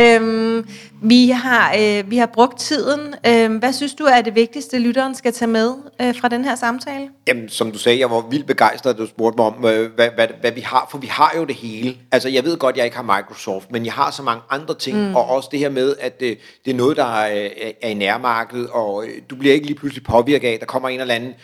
øhm, 0.00 0.68
vi, 1.02 1.28
har, 1.28 1.74
øh, 1.78 2.10
vi 2.10 2.16
har 2.16 2.26
brugt 2.26 2.58
tiden. 2.58 3.14
Øhm, 3.26 3.56
hvad 3.56 3.72
synes 3.72 3.94
du 3.94 4.04
er 4.04 4.20
det 4.20 4.34
vigtigste, 4.34 4.78
lytteren 4.78 5.14
skal 5.14 5.32
tage 5.32 5.50
med 5.50 5.74
øh, 6.02 6.14
fra 6.20 6.28
den 6.28 6.44
her 6.44 6.54
samtale? 6.54 7.08
Jamen, 7.28 7.48
som 7.48 7.72
du 7.72 7.78
sagde, 7.78 7.98
jeg 7.98 8.10
var 8.10 8.26
vildt 8.30 8.46
begejstret, 8.46 8.96
da 8.96 9.02
du 9.02 9.08
spurgte 9.08 9.36
mig 9.36 9.46
om, 9.46 9.64
øh, 9.64 9.94
hvad, 9.94 10.08
hvad, 10.14 10.26
hvad 10.40 10.52
vi 10.52 10.60
har, 10.60 10.88
for 10.90 10.98
vi 10.98 11.06
har 11.06 11.32
jo 11.36 11.44
det 11.44 11.54
hele. 11.54 11.96
Altså, 12.12 12.28
jeg 12.28 12.44
ved 12.44 12.56
godt, 12.56 12.76
jeg 12.76 12.84
ikke 12.84 12.96
har 12.96 13.16
Microsoft, 13.16 13.72
men 13.72 13.84
jeg 13.84 13.92
har 13.92 14.10
så 14.10 14.22
mange 14.22 14.42
andre 14.50 14.74
ting, 14.74 15.08
mm. 15.08 15.16
og 15.16 15.28
også 15.28 15.48
det 15.52 15.58
her 15.58 15.70
med, 15.70 15.96
at 16.00 16.16
øh, 16.20 16.36
det 16.64 16.70
er 16.70 16.76
noget, 16.76 16.96
der 16.96 17.04
er, 17.04 17.48
er 17.82 17.88
i 17.88 17.94
nærmarkedet, 17.94 18.68
og 18.70 19.04
øh, 19.04 19.10
du 19.30 19.36
bliver 19.36 19.54
ikke 19.54 19.66
lige 19.66 19.78
pludselig 19.78 20.04
påvirket 20.04 20.48
af, 20.48 20.58
der 20.58 20.66
kommer 20.66 20.88
en 20.88 21.00
eller 21.00 21.14
anden... 21.14 21.34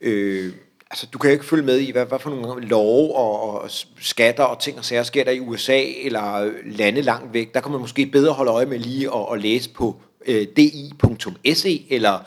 Øh, 0.00 0.52
altså, 0.90 1.06
du 1.12 1.18
kan 1.18 1.30
jo 1.30 1.32
ikke 1.32 1.44
følge 1.44 1.64
med 1.64 1.78
i, 1.78 1.90
hvad, 1.90 2.06
hvad 2.06 2.18
for 2.18 2.30
nogle 2.30 2.66
love 2.66 3.16
og, 3.16 3.60
og 3.62 3.70
skatter 4.00 4.44
og 4.44 4.58
ting 4.58 4.78
og 4.78 4.84
sager 4.84 5.02
sker 5.02 5.24
der 5.24 5.30
i 5.30 5.40
USA, 5.40 5.82
eller 6.02 6.52
lande 6.64 7.02
langt 7.02 7.34
væk. 7.34 7.54
Der 7.54 7.60
kan 7.60 7.72
man 7.72 7.80
måske 7.80 8.06
bedre 8.06 8.32
holde 8.32 8.50
øje 8.52 8.66
med 8.66 8.78
lige 8.78 9.14
at, 9.14 9.26
at 9.32 9.42
læse 9.42 9.70
på 9.70 9.96
øh, 10.26 10.46
di.se 10.56 11.86
eller 11.90 12.18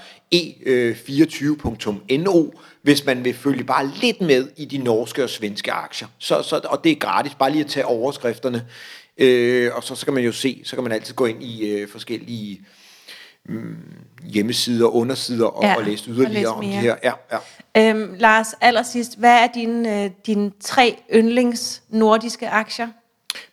øh, 0.66 0.98
e24.no, 1.10 2.44
hvis 2.82 3.06
man 3.06 3.26
vil 3.26 3.34
følge 3.34 3.64
bare 3.64 3.92
lidt 4.02 4.22
med 4.22 4.48
i 4.58 4.66
de 4.66 4.78
norske 4.78 5.24
og 5.24 5.30
svenske 5.30 5.72
aktier. 5.72 6.08
Så, 6.20 6.42
så, 6.42 6.62
og 6.66 6.84
det 6.84 6.92
er 6.92 6.96
gratis, 6.96 7.36
bare 7.36 7.52
lige 7.52 7.64
at 7.64 7.70
tage 7.70 7.86
overskrifterne. 7.86 8.66
Øh, 9.18 9.72
og 9.76 9.84
så, 9.84 9.96
så 9.96 10.06
kan 10.06 10.14
man 10.14 10.24
jo 10.24 10.32
se, 10.32 10.62
så 10.64 10.76
kan 10.76 10.84
man 10.84 10.92
altid 10.94 11.16
gå 11.16 11.26
ind 11.26 11.44
i 11.44 11.70
øh, 11.70 11.88
forskellige 11.88 12.62
mm, 13.50 13.76
hjemmesider, 14.24 14.88
undersider 14.88 15.46
og, 15.46 15.64
Ja, 15.64 15.76
og 15.78 15.84
læse 15.84 16.04
og 16.12 16.16
yderligere 16.16 16.34
læse 16.34 16.48
om 16.48 16.62
de 16.62 16.68
mere. 16.68 16.80
her. 16.82 16.96
Ja, 17.04 17.12
ja. 17.32 17.90
Øhm, 17.90 18.14
Lars, 18.20 18.48
allersidst, 18.62 19.20
hvad 19.20 19.44
er 19.44 19.48
dine, 19.56 20.04
øh, 20.04 20.12
dine 20.26 20.52
tre 20.62 20.98
yndlings 21.16 21.84
nordiske 21.90 22.50
aktier? 22.50 22.88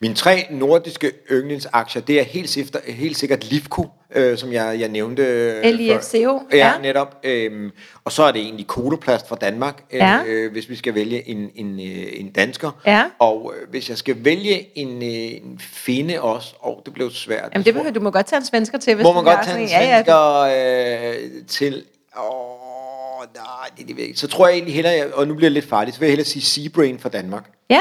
Mine 0.01 0.15
tre 0.15 0.47
nordiske 0.51 1.13
yndlingsaktier, 1.31 2.03
det 2.03 2.21
er 2.21 2.25
helt, 2.25 2.51
sifter, 2.51 2.79
helt 2.87 3.17
sikkert 3.17 3.45
Lifco, 3.45 3.87
øh, 4.15 4.39
som 4.39 4.53
jeg, 4.53 4.77
jeg 4.81 4.89
nævnte. 4.89 5.23
øh, 5.23 5.65
LIFCO. 5.75 6.41
Ja, 6.53 6.57
ja. 6.57 6.73
netop. 6.83 7.21
Øhm, 7.25 7.71
og 8.05 8.13
så 8.13 8.23
er 8.23 8.33
det 8.33 8.41
egentlig 8.41 8.67
Kodoplast 8.67 9.29
fra 9.29 9.37
Danmark, 9.37 9.83
øh, 9.91 9.99
Ja. 9.99 10.19
øh, 10.27 10.53
hvis 10.53 10.69
vi 10.69 10.77
skal 10.77 10.95
vælge 10.95 11.29
en, 11.29 11.51
en, 11.55 11.81
øh, 11.81 12.07
en 12.13 12.33
dansker. 12.33 12.71
Ja. 12.87 13.05
Og 13.19 13.53
øh, 13.57 13.71
hvis 13.71 13.89
jeg 13.89 13.99
skal 13.99 14.25
vælge 14.25 14.79
en, 14.79 14.89
øh, 15.03 15.47
en 15.51 15.61
finde 15.63 16.21
også, 16.21 16.55
og 16.59 16.83
det 16.87 16.95
blev 16.95 17.11
svært. 17.11 17.49
Jamen, 17.53 17.65
det 17.65 17.75
behøver, 17.75 17.93
du 17.93 18.01
må 18.01 18.11
godt 18.11 18.27
tage 18.27 18.39
en 18.41 18.45
svensker 18.47 18.79
til, 18.79 18.95
hvis 18.95 19.05
Må 19.05 19.09
du 19.11 19.15
man 19.15 19.25
har 19.27 19.35
godt 19.35 19.47
tage 19.47 19.57
en 19.59 19.63
en. 19.63 19.69
Ja, 19.69 19.97
svensker 19.97 21.21
øh, 21.41 21.47
til... 21.49 21.85
Åh, 22.19 23.27
nej, 23.35 23.45
det, 23.79 23.89
det 23.89 23.97
ved 23.97 24.03
jeg 24.03 24.09
ikke. 24.09 24.21
Så 24.21 24.27
tror 24.29 24.47
jeg 24.47 24.55
egentlig 24.55 24.75
hellere, 24.75 25.07
og 25.15 25.29
nu 25.29 25.35
bliver 25.35 25.49
det 25.49 25.53
lidt 25.55 25.69
farligt, 25.69 25.95
så 25.95 26.01
vil 26.01 26.07
jeg 26.07 26.11
hellere 26.11 26.27
sige 26.27 26.43
Seabrain 26.43 26.99
fra 26.99 27.09
Danmark. 27.09 27.51
ja. 27.71 27.75
ja, 27.75 27.81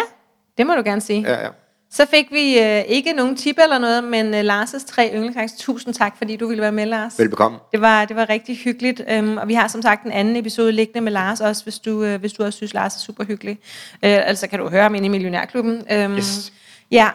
det 0.58 0.68
må 0.68 0.76
du 0.76 0.82
gerne 0.86 1.02
sige. 1.02 1.22
Ja, 1.22 1.42
ja. 1.44 1.50
Så 1.92 2.06
fik 2.06 2.32
vi 2.32 2.60
øh, 2.60 2.82
ikke 2.88 3.14
nogen 3.14 3.36
tip 3.36 3.56
eller 3.64 3.78
noget, 3.78 4.04
men 4.04 4.34
øh, 4.34 4.42
Lars' 4.42 4.86
tre 4.88 5.12
yndlingsaktier. 5.14 5.58
Tusind 5.60 5.94
tak, 5.94 6.18
fordi 6.18 6.36
du 6.36 6.48
ville 6.48 6.62
være 6.62 6.72
med, 6.72 6.86
Lars. 6.86 7.20
Velbekomme. 7.20 7.58
Det 7.72 7.82
var, 7.82 8.06
det 8.06 8.16
var 8.16 8.30
rigtig 8.30 8.58
hyggeligt, 8.58 9.02
øhm, 9.10 9.38
og 9.38 9.48
vi 9.48 9.54
har 9.54 9.68
som 9.68 9.82
sagt 9.82 10.04
en 10.06 10.12
anden 10.12 10.36
episode 10.36 10.72
liggende 10.72 11.02
med 11.02 11.12
Lars 11.12 11.42
også, 11.42 11.64
hvis 11.64 11.80
du, 11.80 12.04
øh, 12.04 12.20
hvis 12.20 12.34
du 12.34 12.44
også 12.44 12.58
synes, 12.58 12.74
Lars 12.74 12.96
er 12.96 13.00
super 13.00 13.24
hyggelig. 13.24 13.58
Øh, 14.04 14.28
altså 14.28 14.48
kan 14.48 14.60
du 14.60 14.70
høre 14.70 14.84
ham 14.84 14.96
inde 14.96 15.06
i 15.06 15.10
Millionærklubben. 15.10 15.84
Øhm, 15.92 16.16
Yes. 16.18 16.54
Ja, 16.92 17.08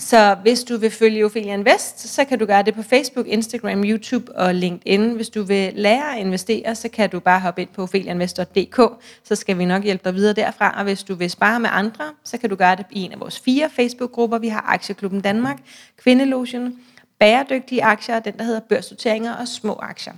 så 0.00 0.36
hvis 0.42 0.64
du 0.64 0.76
vil 0.76 0.90
følge 0.90 1.24
Ophelia 1.24 1.54
Invest, 1.54 2.08
så 2.08 2.24
kan 2.24 2.38
du 2.38 2.46
gøre 2.46 2.62
det 2.62 2.74
på 2.74 2.82
Facebook, 2.82 3.26
Instagram, 3.26 3.84
YouTube 3.84 4.36
og 4.36 4.54
LinkedIn. 4.54 5.10
Hvis 5.10 5.28
du 5.28 5.42
vil 5.42 5.72
lære 5.74 6.14
at 6.14 6.20
investere, 6.20 6.74
så 6.74 6.88
kan 6.88 7.10
du 7.10 7.20
bare 7.20 7.40
hoppe 7.40 7.62
ind 7.62 7.68
på 7.74 7.82
opheliainvestor.dk, 7.82 8.80
så 9.24 9.34
skal 9.34 9.58
vi 9.58 9.64
nok 9.64 9.84
hjælpe 9.84 10.04
dig 10.04 10.14
videre 10.14 10.32
derfra. 10.32 10.74
Og 10.78 10.84
hvis 10.84 11.02
du 11.02 11.14
vil 11.14 11.30
spare 11.30 11.60
med 11.60 11.70
andre, 11.72 12.04
så 12.24 12.38
kan 12.38 12.50
du 12.50 12.56
gøre 12.56 12.76
det 12.76 12.86
i 12.90 13.02
en 13.02 13.12
af 13.12 13.20
vores 13.20 13.40
fire 13.40 13.70
Facebook-grupper. 13.70 14.38
Vi 14.38 14.48
har 14.48 14.64
Aktieklubben 14.68 15.20
Danmark, 15.20 15.58
Kvindelogen, 15.96 16.78
bæredygtige 17.18 17.84
aktier 17.84 18.16
og 18.16 18.24
den, 18.24 18.38
der 18.38 18.44
hedder 18.44 18.60
børsnoteringer 18.60 19.34
og 19.34 19.48
små 19.48 19.78
aktier. 19.82 20.12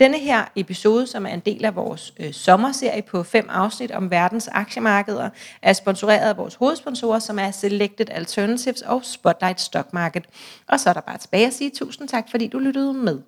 Denne 0.00 0.18
her 0.18 0.44
episode, 0.56 1.06
som 1.06 1.26
er 1.26 1.30
en 1.30 1.40
del 1.40 1.64
af 1.64 1.76
vores 1.76 2.14
øh, 2.20 2.32
sommerserie 2.32 3.02
på 3.02 3.22
fem 3.22 3.46
afsnit 3.48 3.90
om 3.90 4.10
verdens 4.10 4.48
aktiemarkeder, 4.48 5.30
er 5.62 5.72
sponsoreret 5.72 6.28
af 6.28 6.36
vores 6.36 6.54
hovedsponsorer, 6.54 7.18
som 7.18 7.38
er 7.38 7.50
Selected 7.50 8.06
Alternatives 8.10 8.82
og 8.82 9.04
Spotlight 9.04 9.60
Stock 9.60 9.92
Market. 9.92 10.24
Og 10.68 10.80
så 10.80 10.88
er 10.88 10.94
der 10.94 11.00
bare 11.00 11.18
tilbage 11.18 11.46
at 11.46 11.54
sige 11.54 11.70
tusind 11.70 12.08
tak, 12.08 12.30
fordi 12.30 12.46
du 12.46 12.58
lyttede 12.58 12.94
med. 12.94 13.18